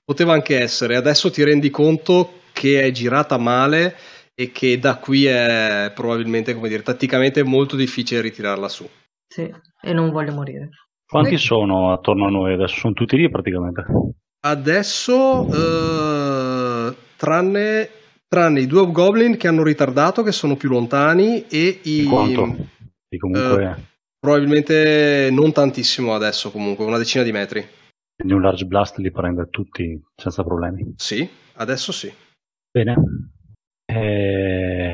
poteva 0.04 0.32
anche 0.32 0.58
essere. 0.60 0.96
Adesso 0.96 1.30
ti 1.30 1.42
rendi 1.42 1.70
conto 1.70 2.40
che 2.52 2.82
è 2.82 2.90
girata 2.92 3.36
male 3.36 3.96
e 4.34 4.50
che 4.50 4.78
da 4.78 4.96
qui 4.96 5.26
è 5.26 5.92
probabilmente, 5.94 6.54
come 6.54 6.68
dire, 6.68 6.82
tatticamente 6.82 7.42
molto 7.44 7.76
difficile 7.76 8.20
ritirarla 8.20 8.68
su. 8.68 8.88
Sì, 9.26 9.52
e 9.80 9.92
non 9.92 10.10
voglio 10.10 10.32
morire. 10.32 10.68
Quanti 11.06 11.34
Eh. 11.34 11.38
sono 11.38 11.92
attorno 11.92 12.26
a 12.26 12.30
noi 12.30 12.54
adesso? 12.54 12.76
Sono 12.78 12.94
tutti 12.94 13.16
lì 13.16 13.30
praticamente. 13.30 13.84
Adesso, 14.40 15.46
eh, 15.52 16.94
tranne, 17.16 17.88
tranne 18.28 18.60
i 18.60 18.66
due 18.66 18.90
goblin 18.90 19.36
che 19.36 19.48
hanno 19.48 19.62
ritardato, 19.62 20.22
che 20.22 20.32
sono 20.32 20.56
più 20.56 20.68
lontani, 20.68 21.46
e 21.48 21.80
i... 21.84 22.04
Quanto? 22.04 22.56
Di 23.08 23.18
comunque 23.18 23.92
Probabilmente 24.18 25.28
non 25.30 25.52
tantissimo 25.52 26.14
adesso, 26.14 26.50
comunque, 26.50 26.84
una 26.86 26.96
decina 26.98 27.22
di 27.22 27.30
metri. 27.32 27.62
quindi 28.16 28.32
un 28.34 28.40
large 28.42 28.64
blast 28.64 28.96
li 28.98 29.10
prende 29.10 29.48
tutti 29.50 30.00
senza 30.16 30.42
problemi. 30.42 30.94
Sì, 30.96 31.28
adesso 31.54 31.92
sì. 31.92 32.10
Bene. 32.70 32.94
Eh, 33.86 34.92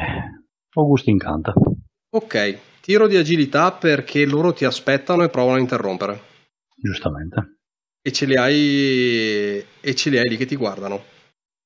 Augusto 0.75 1.11
incanta. 1.11 1.53
Ok, 2.11 2.59
tiro 2.81 3.07
di 3.07 3.17
agilità 3.17 3.73
perché 3.73 4.27
loro 4.27 4.53
ti 4.53 4.65
aspettano 4.65 5.23
e 5.23 5.29
provano 5.29 5.57
a 5.57 5.61
interrompere. 5.61 6.21
Giustamente. 6.77 7.59
E 8.03 8.13
ce 8.13 8.27
li 8.27 8.37
hai, 8.37 9.65
e 9.81 9.95
ce 9.95 10.11
li 10.11 10.19
hai 10.19 10.29
lì 10.29 10.37
che 10.37 10.47
ti 10.47 10.57
guardano. 10.57 11.03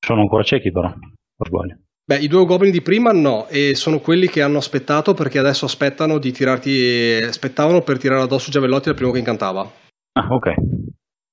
Sono 0.05 0.21
ancora 0.21 0.43
ciechi 0.43 0.71
però, 0.71 0.93
per 0.93 1.47
sbaglio. 1.47 1.77
Beh, 2.07 2.19
i 2.19 2.27
due 2.27 2.45
goblin 2.45 2.71
di 2.71 2.81
prima 2.81 3.11
no, 3.11 3.47
e 3.47 3.73
sono 3.73 3.99
quelli 3.99 4.27
che 4.27 4.43
hanno 4.43 4.59
aspettato 4.59 5.15
perché 5.15 5.39
adesso 5.39 5.65
aspettano 5.65 6.19
di 6.19 6.31
tirarti. 6.31 7.19
Aspettavano 7.23 7.81
per 7.81 7.97
tirare 7.97 8.21
addosso 8.21 8.51
Giavellotti 8.51 8.89
al 8.89 8.95
primo 8.95 9.11
che 9.11 9.19
incantava. 9.19 9.61
Ah, 10.13 10.27
ok. 10.29 10.53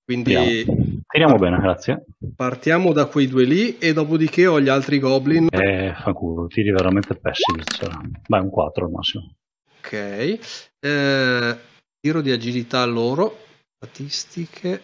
Quindi 0.05 0.35
Tiriamo. 0.35 1.01
Tiriamo 1.07 1.37
bene, 1.37 1.59
grazie. 1.59 2.05
partiamo 2.35 2.93
da 2.93 3.07
quei 3.07 3.27
due 3.29 3.45
lì 3.45 3.79
e 3.79 3.93
dopodiché 3.93 4.47
ho 4.47 4.61
gli 4.61 4.69
altri 4.69 4.99
goblin. 4.99 5.49
Eh, 5.51 5.95
fa 5.95 6.12
culo, 6.12 6.47
tiri 6.47 6.70
veramente 6.73 7.15
pessimi. 7.15 7.62
stasera. 7.62 8.01
Beh, 8.27 8.39
un 8.39 8.51
4 8.51 8.85
al 8.85 8.91
massimo. 8.91 9.35
Ok. 9.79 10.39
Eh, 10.81 11.59
tiro 12.01 12.20
di 12.20 12.31
agilità 12.31 12.85
loro. 12.85 13.37
Statistiche. 13.77 14.81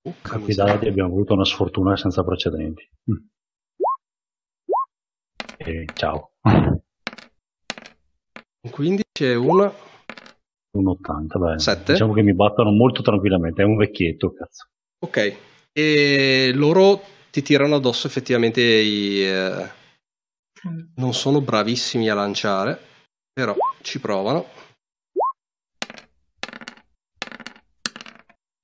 Porca 0.00 0.38
miseria. 0.38 0.64
Capitati 0.64 0.88
abbiamo 0.88 1.12
avuto 1.12 1.34
una 1.34 1.44
sfortuna 1.44 1.96
senza 1.96 2.24
precedenti. 2.24 2.88
Mm. 3.10 3.16
E 5.58 5.84
ciao. 5.94 6.30
15 8.70 9.02
e 9.18 9.34
una. 9.34 9.72
Un 10.76 10.88
80, 10.88 11.38
beh. 11.38 11.58
Sette. 11.58 11.92
Diciamo 11.92 12.12
che 12.12 12.22
mi 12.22 12.34
battono 12.34 12.70
molto 12.70 13.00
tranquillamente, 13.02 13.62
è 13.62 13.64
un 13.64 13.76
vecchietto, 13.76 14.32
cazzo. 14.34 14.66
Ok, 15.04 15.36
e 15.72 16.52
loro 16.54 17.00
ti 17.30 17.42
tirano 17.42 17.76
addosso 17.76 18.06
effettivamente 18.06 18.60
i... 18.60 19.24
eh, 19.24 19.68
non 20.96 21.14
sono 21.14 21.40
bravissimi 21.40 22.08
a 22.10 22.14
lanciare, 22.14 22.78
però 23.32 23.54
ci 23.82 24.00
provano. 24.00 24.46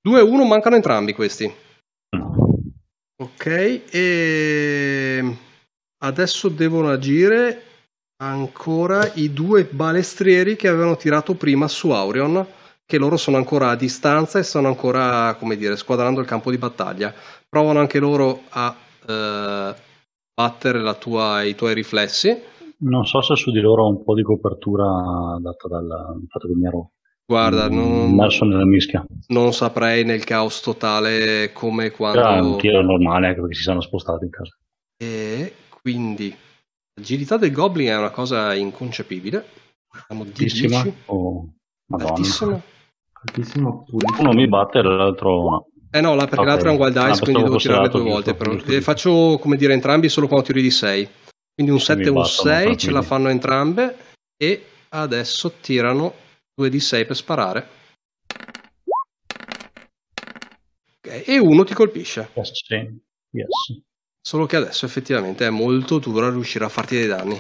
2 0.02 0.18
e 0.18 0.22
1 0.22 0.44
mancano 0.44 0.74
entrambi 0.76 1.12
questi. 1.12 1.50
Ok, 3.22 3.46
e 3.90 5.36
adesso 6.02 6.48
devono 6.48 6.90
agire 6.90 7.62
ancora 8.22 9.10
i 9.14 9.32
due 9.32 9.64
balestrieri 9.64 10.54
che 10.56 10.68
avevano 10.68 10.96
tirato 10.96 11.34
prima 11.34 11.66
su 11.66 11.90
Aurion, 11.90 12.46
che 12.86 12.96
loro 12.98 13.16
sono 13.16 13.36
ancora 13.36 13.70
a 13.70 13.76
distanza 13.76 14.38
e 14.38 14.42
stanno 14.44 14.68
ancora, 14.68 15.34
come 15.38 15.56
dire, 15.56 15.76
squadrando 15.76 16.20
il 16.20 16.26
campo 16.26 16.50
di 16.50 16.58
battaglia. 16.58 17.12
Provano 17.48 17.80
anche 17.80 17.98
loro 17.98 18.42
a 18.50 18.74
eh, 19.06 19.74
battere 20.34 20.80
la 20.80 20.94
tua- 20.94 21.42
i 21.42 21.54
tuoi 21.54 21.74
riflessi. 21.74 22.50
Non 22.78 23.04
so 23.06 23.20
se 23.22 23.34
su 23.36 23.50
di 23.50 23.60
loro 23.60 23.84
ho 23.84 23.88
un 23.88 24.02
po' 24.04 24.14
di 24.14 24.22
copertura 24.22 24.86
data 25.40 25.68
dal 25.68 26.20
fatto 26.28 26.48
che 26.48 26.54
mi 26.54 26.66
ero 26.66 26.90
Guarda, 27.24 27.68
non, 27.68 28.08
immerso 28.10 28.44
nella 28.44 28.64
mischia. 28.66 29.04
non 29.28 29.52
saprei 29.52 30.04
nel 30.04 30.24
caos 30.24 30.60
totale 30.60 31.50
come 31.52 31.86
e 31.86 31.86
Era 31.86 31.92
un 31.92 31.96
quando. 31.96 32.56
tiro 32.56 32.82
normale, 32.82 33.28
anche 33.28 33.40
perché 33.40 33.54
si 33.54 33.62
sono 33.62 33.80
spostati 33.80 34.24
in 34.24 34.30
casa. 34.30 34.56
E 34.96 35.54
quindi 35.82 36.34
l'agilità 36.94 37.36
del 37.36 37.52
Goblin 37.52 37.88
è 37.88 37.96
una 37.96 38.10
cosa 38.10 38.54
inconcepibile. 38.54 39.46
Siamo 40.06 40.24
di 40.24 40.30
Altissima 40.30 40.82
10. 40.82 40.96
o... 41.06 41.48
Madonna. 41.86 42.10
Altissima. 42.10 42.62
Altissimo 43.24 43.84
pulito. 43.84 44.20
Uno 44.20 44.32
mi 44.32 44.48
batte 44.48 44.78
e 44.78 44.82
l'altro 44.82 45.50
no. 45.50 45.66
Eh 45.94 46.00
no, 46.00 46.14
là, 46.14 46.24
perché 46.24 46.40
Ok. 46.40 46.46
l'altro 46.46 46.68
è 46.70 46.72
un 46.72 46.78
wild 46.80 46.96
Ah, 46.96 47.08
dice, 47.10 47.22
quindi 47.22 47.42
pensavo 47.42 47.58
devo 47.68 47.82
lato 47.82 47.98
due 47.98 48.10
volte. 48.10 48.34
però. 48.34 48.52
giusto, 48.52 48.72
Eh, 48.72 48.80
faccio, 48.80 49.38
come 49.38 49.56
dire, 49.56 49.74
entrambi 49.74 50.08
solo 50.08 50.26
quando 50.26 50.46
tiri 50.46 50.62
di 50.62 50.70
6. 50.70 51.08
Quindi 51.54 51.72
un 51.72 51.80
7 51.80 52.02
e 52.02 52.08
un 52.08 52.14
battono 52.14 52.26
6 52.50 52.76
ce 52.78 52.90
la 52.90 53.02
fanno 53.02 53.28
entrambe 53.28 53.96
e 54.42 54.64
adesso 54.88 55.52
tirano 55.60 56.14
2 56.54 56.70
di 56.70 56.80
6 56.80 57.04
per 57.04 57.16
sparare. 57.16 57.68
Ok, 60.96 61.24
E 61.28 61.38
uno 61.38 61.64
ti 61.64 61.74
colpisce. 61.74 62.30
Yes. 62.34 62.62
Yes. 63.30 63.82
Solo 64.24 64.46
che 64.46 64.54
adesso 64.54 64.86
effettivamente 64.86 65.44
è 65.44 65.50
molto 65.50 65.98
dura 65.98 66.30
riuscire 66.30 66.64
a 66.64 66.68
farti 66.68 66.94
dei 66.94 67.08
danni. 67.08 67.36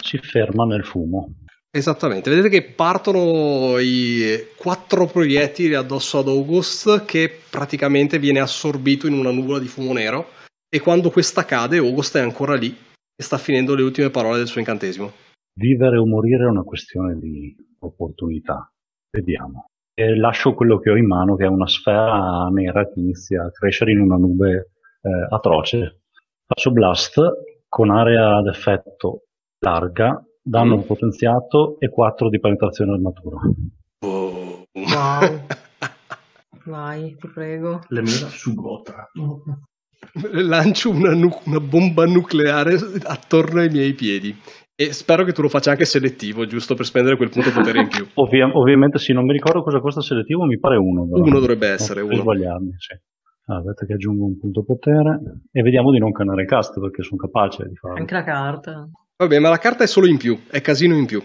Si 0.00 0.18
ferma 0.18 0.64
nel 0.64 0.84
fumo. 0.84 1.32
Esattamente, 1.70 2.28
vedete 2.28 2.48
che 2.48 2.72
partono 2.72 3.78
i 3.78 4.48
quattro 4.56 5.06
proiettili 5.06 5.74
addosso 5.74 6.18
ad 6.18 6.26
August 6.26 7.04
che 7.04 7.30
praticamente 7.48 8.18
viene 8.18 8.40
assorbito 8.40 9.06
in 9.06 9.12
una 9.12 9.30
nuvola 9.30 9.60
di 9.60 9.68
fumo 9.68 9.92
nero 9.92 10.30
e 10.68 10.80
quando 10.80 11.10
questa 11.10 11.44
cade 11.44 11.76
August 11.76 12.16
è 12.16 12.20
ancora 12.20 12.56
lì 12.56 12.68
e 12.68 13.22
sta 13.22 13.38
finendo 13.38 13.76
le 13.76 13.82
ultime 13.82 14.10
parole 14.10 14.38
del 14.38 14.48
suo 14.48 14.58
incantesimo. 14.58 15.12
Vivere 15.54 15.98
o 15.98 16.06
morire 16.06 16.44
è 16.44 16.48
una 16.48 16.64
questione 16.64 17.16
di 17.18 17.54
opportunità. 17.78 18.68
Vediamo. 19.10 19.66
E 19.94 20.16
lascio 20.16 20.54
quello 20.54 20.78
che 20.78 20.90
ho 20.90 20.96
in 20.96 21.06
mano, 21.06 21.36
che 21.36 21.44
è 21.44 21.48
una 21.48 21.68
sfera 21.68 22.48
nera 22.50 22.84
che 22.88 22.98
inizia 23.00 23.44
a 23.44 23.50
crescere 23.50 23.92
in 23.92 24.00
una 24.00 24.16
nube 24.16 24.72
eh, 25.06 25.26
atroce. 25.30 26.00
Faccio 26.46 26.70
blast 26.72 27.20
con 27.68 27.90
area 27.90 28.36
ad 28.36 28.46
effetto 28.46 29.22
larga, 29.60 30.22
danno 30.42 30.76
Mm. 30.78 30.82
potenziato 30.82 31.76
e 31.78 31.88
4 31.88 32.28
di 32.28 32.38
penetrazione 32.40 32.92
armatura. 32.92 33.36
Boom. 33.98 34.64
Wow. 34.72 35.46
Vai, 36.66 37.16
ti 37.16 37.28
prego. 37.32 37.80
Le 37.88 38.00
mira 38.02 38.26
su 38.28 38.54
Gotra. 38.54 39.08
Lancio 40.32 40.90
una, 40.90 41.14
nu- 41.14 41.40
una 41.44 41.60
bomba 41.60 42.04
nucleare 42.06 42.76
attorno 43.04 43.60
ai 43.60 43.68
miei 43.70 43.92
piedi 43.94 44.34
e 44.74 44.92
spero 44.92 45.24
che 45.24 45.32
tu 45.32 45.42
lo 45.42 45.48
faccia 45.48 45.70
anche 45.70 45.84
selettivo, 45.84 46.46
giusto 46.46 46.74
per 46.74 46.84
spendere 46.86 47.16
quel 47.16 47.30
punto 47.30 47.50
potere 47.50 47.80
in 47.80 47.88
più. 47.88 48.06
Ovvia- 48.14 48.50
ovviamente 48.52 48.98
sì, 48.98 49.12
non 49.12 49.24
mi 49.24 49.32
ricordo 49.32 49.62
cosa 49.62 49.80
costa 49.80 50.00
selettivo, 50.00 50.44
mi 50.44 50.58
pare 50.58 50.76
uno. 50.76 51.06
però. 51.08 51.22
Uno 51.24 51.38
dovrebbe 51.40 51.68
essere, 51.68 52.00
Non 52.00 52.12
uno. 52.12 52.20
sbagliarmi, 52.22 52.74
sì. 52.78 52.94
Ah, 53.48 53.58
Aspetta 53.58 53.86
che 53.86 53.92
aggiungo 53.92 54.24
un 54.24 54.38
punto 54.38 54.64
potere 54.64 55.20
e 55.52 55.62
vediamo 55.62 55.92
di 55.92 55.98
non 56.00 56.10
canare 56.12 56.42
il 56.42 56.48
cast 56.48 56.80
perché 56.80 57.02
sono 57.02 57.16
capace 57.16 57.68
di 57.68 57.76
farlo. 57.76 57.98
Anche 57.98 58.14
la 58.14 58.24
carta. 58.24 58.88
Vabbè, 59.16 59.38
ma 59.38 59.48
la 59.50 59.58
carta 59.58 59.84
è 59.84 59.86
solo 59.86 60.06
in 60.08 60.16
più, 60.18 60.36
è 60.50 60.60
casino 60.60 60.96
in 60.96 61.06
più. 61.06 61.22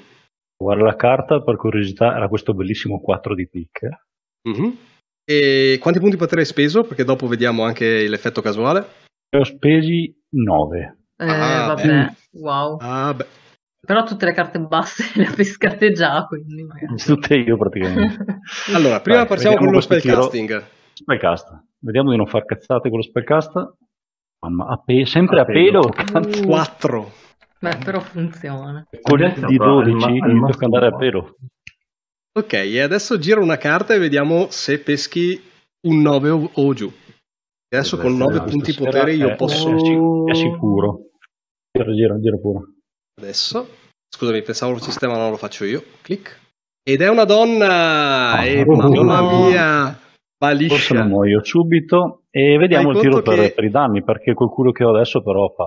Guarda 0.55 0.83
la 0.83 0.95
carta, 0.95 1.41
per 1.41 1.55
curiosità, 1.57 2.15
era 2.15 2.27
questo 2.27 2.53
bellissimo 2.53 2.99
4 3.01 3.33
di 3.33 3.47
picche. 3.49 4.05
Mhm. 4.47 4.77
E 5.25 5.77
quanti 5.81 5.99
punti 5.99 6.15
potere 6.17 6.41
hai 6.41 6.47
speso? 6.47 6.83
Perché 6.83 7.03
dopo 7.03 7.25
vediamo 7.25 7.63
anche 7.63 8.07
l'effetto 8.07 8.41
casuale. 8.41 8.85
Ne 9.31 9.39
ho 9.39 9.43
spesi 9.43 10.15
9. 10.29 10.97
Eh, 11.17 11.25
Ah, 11.25 11.65
vabbè, 11.67 11.87
beh. 11.87 12.13
wow. 12.39 12.77
Ah, 12.81 13.13
beh. 13.15 13.25
Però 13.83 14.03
tutte 14.03 14.25
le 14.25 14.33
carte 14.33 14.59
basse 14.59 15.03
le 15.19 15.25
ha 15.25 15.33
pescate 15.33 15.91
già, 15.91 16.23
quindi 16.27 16.63
magari. 16.63 16.95
Tutte 16.97 17.35
io 17.35 17.57
praticamente. 17.57 18.39
Allora, 18.75 19.01
prima 19.01 19.19
Vai, 19.19 19.27
partiamo 19.27 19.55
con 19.57 19.71
lo 19.71 19.81
spellcasting. 19.81 20.63
Spellcast. 20.93 21.63
Vediamo 21.83 22.11
di 22.11 22.17
non 22.17 22.27
far 22.27 22.45
cazzate 22.45 22.89
con 22.89 22.99
lo 22.99 23.03
spellcast. 23.03 23.73
Mamma, 24.45 24.67
a 24.67 24.77
pe- 24.83 25.05
sempre 25.05 25.39
A 25.39 25.41
a 25.43 25.45
pelo. 25.45 25.89
pelo. 25.89 26.45
4. 26.47 27.11
Beh, 27.59 27.77
però 27.83 27.99
funziona. 27.99 28.85
Con 29.01 29.17
di 29.47 29.57
però 29.57 29.77
al 29.79 29.83
12 29.85 29.95
ma- 29.95 30.05
al 30.05 30.11
inizio 30.13 30.29
a 30.31 30.33
massimo 30.39 30.65
andare 30.65 30.87
a 30.87 30.95
pelo. 30.97 31.35
Ok, 32.39 32.53
e 32.53 32.79
adesso 32.81 33.19
giro 33.19 33.41
una 33.41 33.57
carta 33.57 33.93
e 33.93 33.99
vediamo 33.99 34.47
se 34.49 34.79
peschi 34.79 35.41
un 35.87 36.01
9 36.01 36.29
o, 36.29 36.49
o 36.53 36.73
giù. 36.73 36.91
Adesso 37.73 37.97
con 37.97 38.15
Questa 38.17 38.33
9 38.39 38.49
punti 38.49 38.73
potere 38.73 39.13
io 39.13 39.29
è- 39.29 39.35
posso... 39.35 39.75
È, 39.75 39.79
sic- 39.79 40.29
è 40.29 40.33
sicuro. 40.35 41.09
Gira, 41.71 41.93
gira, 41.93 42.19
gira 42.19 42.37
pure. 42.37 42.65
Adesso, 43.21 43.67
scusami, 44.09 44.41
pensavo 44.41 44.73
il 44.73 44.81
sistema 44.81 45.15
non 45.17 45.29
lo 45.29 45.37
faccio 45.37 45.65
io. 45.65 45.83
Clic. 46.01 46.39
Ed 46.83 47.01
è 47.01 47.09
una 47.09 47.25
donna! 47.25 48.31
Ah, 48.31 48.45
e 48.45 48.61
oh, 48.61 48.75
mamma 48.75 49.21
mia! 49.47 49.99
Va 50.41 50.57
Forse 50.67 50.95
non 50.95 51.07
muoio 51.07 51.43
subito. 51.43 52.23
E 52.31 52.57
vediamo 52.57 52.91
il 52.91 52.99
tiro 52.99 53.21
per, 53.21 53.53
per 53.53 53.63
i 53.63 53.69
danni, 53.69 54.03
perché 54.03 54.33
quel 54.33 54.49
culo 54.49 54.71
che 54.71 54.83
ho 54.83 54.89
adesso 54.89 55.21
però 55.21 55.53
fa, 55.55 55.65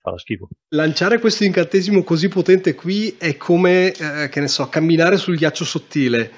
fa 0.00 0.16
schifo. 0.16 0.48
Lanciare 0.70 1.18
questo 1.18 1.44
incantesimo 1.44 2.02
così 2.02 2.28
potente 2.28 2.74
qui 2.74 3.16
è 3.18 3.36
come, 3.36 3.92
eh, 3.92 4.28
che 4.30 4.40
ne 4.40 4.48
so, 4.48 4.66
camminare 4.70 5.18
sul 5.18 5.36
ghiaccio 5.36 5.66
sottile. 5.66 6.30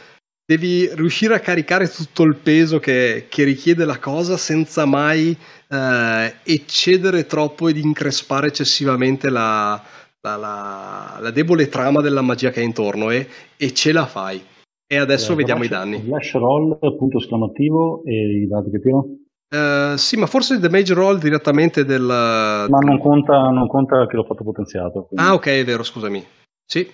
Devi 0.44 0.88
riuscire 0.94 1.34
a 1.34 1.40
caricare 1.40 1.88
tutto 1.88 2.24
il 2.24 2.36
peso 2.42 2.80
che, 2.80 3.26
che 3.28 3.44
richiede 3.44 3.84
la 3.84 3.98
cosa 3.98 4.36
senza 4.36 4.84
mai 4.84 5.36
eh, 5.68 6.34
eccedere 6.42 7.26
troppo 7.26 7.68
ed 7.68 7.76
increspare 7.76 8.48
eccessivamente 8.48 9.28
la, 9.30 9.80
la- 10.22 10.36
la- 10.36 11.18
la 11.20 11.30
debole 11.30 11.68
trama 11.68 12.00
della 12.00 12.22
magia 12.22 12.50
che 12.50 12.60
è 12.60 12.64
intorno 12.64 13.10
e, 13.10 13.28
e 13.56 13.72
ce 13.72 13.92
la 13.92 14.06
fai. 14.06 14.42
E 14.88 14.96
adesso 14.96 15.32
Eh, 15.32 15.36
vediamo 15.36 15.64
i 15.64 15.66
flash- 15.66 15.82
danni. 15.82 16.00
Flash 16.02 16.32
roll, 16.34 16.78
punto 16.96 17.18
esclamativo 17.18 18.02
e 18.04 18.42
i 18.42 18.46
dati 18.46 18.70
che 18.70 18.80
tiro. 18.80 19.06
Eh, 19.48 19.94
sì, 19.96 20.16
ma 20.16 20.26
forse 20.26 20.54
il 20.54 20.60
damage 20.60 20.94
roll 20.94 21.18
direttamente 21.18 21.84
del... 21.84 22.02
Ma 22.02 22.66
non 22.78 22.98
conta, 23.00 23.48
non 23.50 23.66
conta 23.66 24.06
che 24.06 24.16
l'ho 24.16 24.24
fatto 24.24 24.44
potenziato. 24.44 25.04
quindi- 25.06 25.26
Ah, 25.26 25.34
ok, 25.34 25.46
è 25.46 25.64
vero, 25.64 25.82
scusami. 25.82 26.22
Sì. 26.64 26.86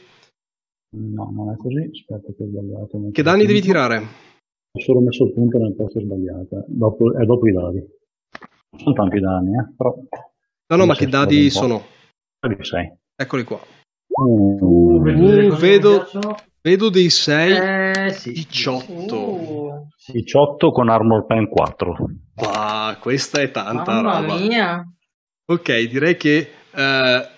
No, 0.97 1.31
non 1.35 1.53
è 1.53 1.57
così. 1.57 1.89
Aspetta 1.91 2.33
che 2.37 2.43
ho 2.43 2.47
sbagliato. 2.47 3.11
Che 3.13 3.23
danni 3.23 3.47
devi 3.47 3.61
tirare? 3.61 3.97
Ho 3.99 4.81
solo 4.81 5.01
messo 5.01 5.25
il 5.25 5.33
punto 5.35 5.59
nel 5.59 5.75
posto 5.75 6.01
sbagliato. 6.01 6.65
Dopo, 6.69 7.15
è 7.19 7.25
dopo 7.27 7.47
i 7.49 7.53
dadi. 7.53 7.79
Non 7.79 8.81
sono 8.81 8.95
tanti 8.95 9.21
danni, 9.21 9.55
eh, 9.59 9.73
però... 9.77 9.95
No, 10.69 10.77
no, 10.77 10.87
ma 10.87 10.95
che 10.95 11.07
dadi 11.07 11.51
sono? 11.51 11.83
Dadi 12.41 12.57
6. 12.65 12.93
Eccoli 13.17 13.45
qua. 13.45 13.59
Uh, 14.09 14.59
Uh, 14.63 15.03
vedo- 15.57 16.05
Vedo 16.63 16.91
dei 16.91 17.11
6. 17.11 17.53
Eh, 17.53 18.11
sì. 18.13 18.33
18. 18.33 19.17
Uh, 19.19 19.89
18 20.13 20.71
con 20.71 20.89
Armor 20.89 21.27
Pen 21.27 21.49
4. 21.49 21.95
Ah, 22.37 22.97
questa 23.01 23.41
è 23.41 23.51
tanta 23.51 24.01
mamma 24.01 24.21
roba. 24.21 24.37
mia. 24.37 24.85
Ok, 25.45 25.77
direi 25.89 26.17
che 26.17 26.53
eh, 26.71 27.29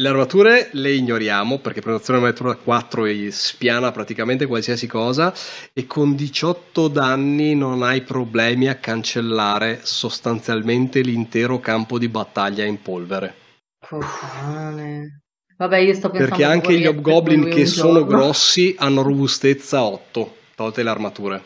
le 0.00 0.08
armature 0.08 0.68
le 0.72 0.92
ignoriamo 0.92 1.58
perché 1.58 1.80
prenotazione 1.80 2.20
armatura 2.20 2.54
4 2.54 3.04
e 3.06 3.30
spiana 3.32 3.90
praticamente 3.90 4.46
qualsiasi 4.46 4.86
cosa 4.86 5.34
e 5.72 5.86
con 5.88 6.14
18 6.14 6.86
danni 6.86 7.56
non 7.56 7.82
hai 7.82 8.02
problemi 8.02 8.68
a 8.68 8.76
cancellare 8.76 9.80
sostanzialmente 9.82 11.00
l'intero 11.00 11.58
campo 11.58 11.98
di 11.98 12.08
battaglia 12.08 12.64
in 12.64 12.80
polvere. 12.80 13.34
Puttane. 13.80 15.22
Vabbè, 15.58 15.78
io 15.78 15.92
sto 15.94 16.08
pensando 16.10 16.36
Perché 16.36 16.44
anche 16.44 16.78
gli 16.78 16.86
hobgoblin 16.86 17.48
che 17.50 17.66
sono 17.66 17.98
giorno- 17.98 18.06
grossi 18.06 18.74
hanno 18.78 19.02
robustezza 19.02 19.82
8, 19.82 20.36
tolte 20.54 20.82
le 20.84 20.90
armature. 20.90 21.42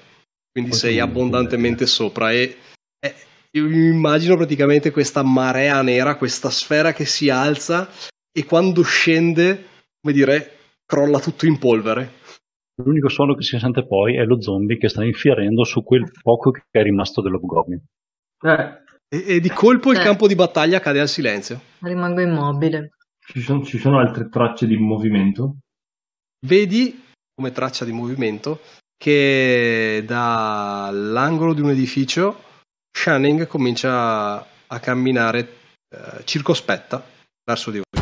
Quindi 0.53 0.73
sei 0.73 0.99
abbondantemente 1.01 1.87
sopra 1.87 2.31
e 2.33 2.57
e 3.05 3.15
io 3.53 3.67
immagino 3.69 4.37
praticamente 4.37 4.91
questa 4.91 5.23
marea 5.23 5.81
nera, 5.83 6.17
questa 6.17 6.51
sfera 6.51 6.93
che 6.93 7.05
si 7.07 7.31
alza 7.31 7.89
e 8.31 8.45
quando 8.45 8.83
scende, 8.83 9.65
come 10.01 10.15
dire, 10.15 10.57
crolla 10.87 11.19
tutto 11.19 11.47
in 11.47 11.59
polvere. 11.59 12.13
L'unico 12.83 13.09
suono 13.09 13.35
che 13.35 13.43
si 13.43 13.59
sente 13.59 13.87
poi 13.87 14.17
è 14.17 14.25
lo 14.25 14.41
zombie 14.41 14.79
che 14.79 14.89
sta 14.89 15.05
infierendo 15.05 15.65
su 15.65 15.83
quel 15.83 16.11
poco 16.23 16.51
che 16.51 16.63
è 16.71 16.83
rimasto 16.83 17.21
dell'Hobgoblin. 17.23 17.83
Eh, 18.45 18.81
E, 19.09 19.25
e 19.37 19.41
di 19.41 19.51
colpo 19.51 19.91
il 19.93 19.99
Eh. 19.99 20.03
campo 20.03 20.27
di 20.27 20.35
battaglia 20.35 20.81
cade 20.81 21.01
al 21.01 21.09
silenzio. 21.09 21.61
Rimango 21.81 22.21
immobile. 22.23 22.93
Ci, 23.33 23.41
sono, 23.41 23.65
ci 23.65 23.79
sono 23.79 23.99
altre 23.99 24.29
tracce 24.29 24.67
di 24.67 24.77
movimento? 24.77 25.57
Vedi 26.47 27.03
come 27.35 27.51
traccia 27.51 27.87
di 27.87 27.93
movimento 27.93 28.61
che 28.97 30.05
dall'angolo 30.07 31.55
di 31.55 31.63
un 31.63 31.71
edificio 31.71 32.43
Shanning 32.95 33.47
comincia 33.47 34.47
a 34.67 34.81
camminare 34.81 35.57
eh, 35.89 36.25
circospetta 36.25 37.03
verso 37.45 37.71
di 37.71 37.79
voi. 37.79 38.02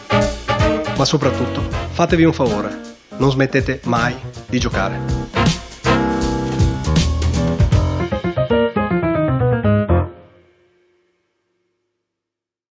Ma 0.97 1.05
soprattutto 1.05 1.61
fatevi 1.91 2.23
un 2.23 2.33
favore, 2.33 2.79
non 3.17 3.31
smettete 3.31 3.81
mai 3.85 4.15
di 4.47 4.59
giocare. 4.59 5.40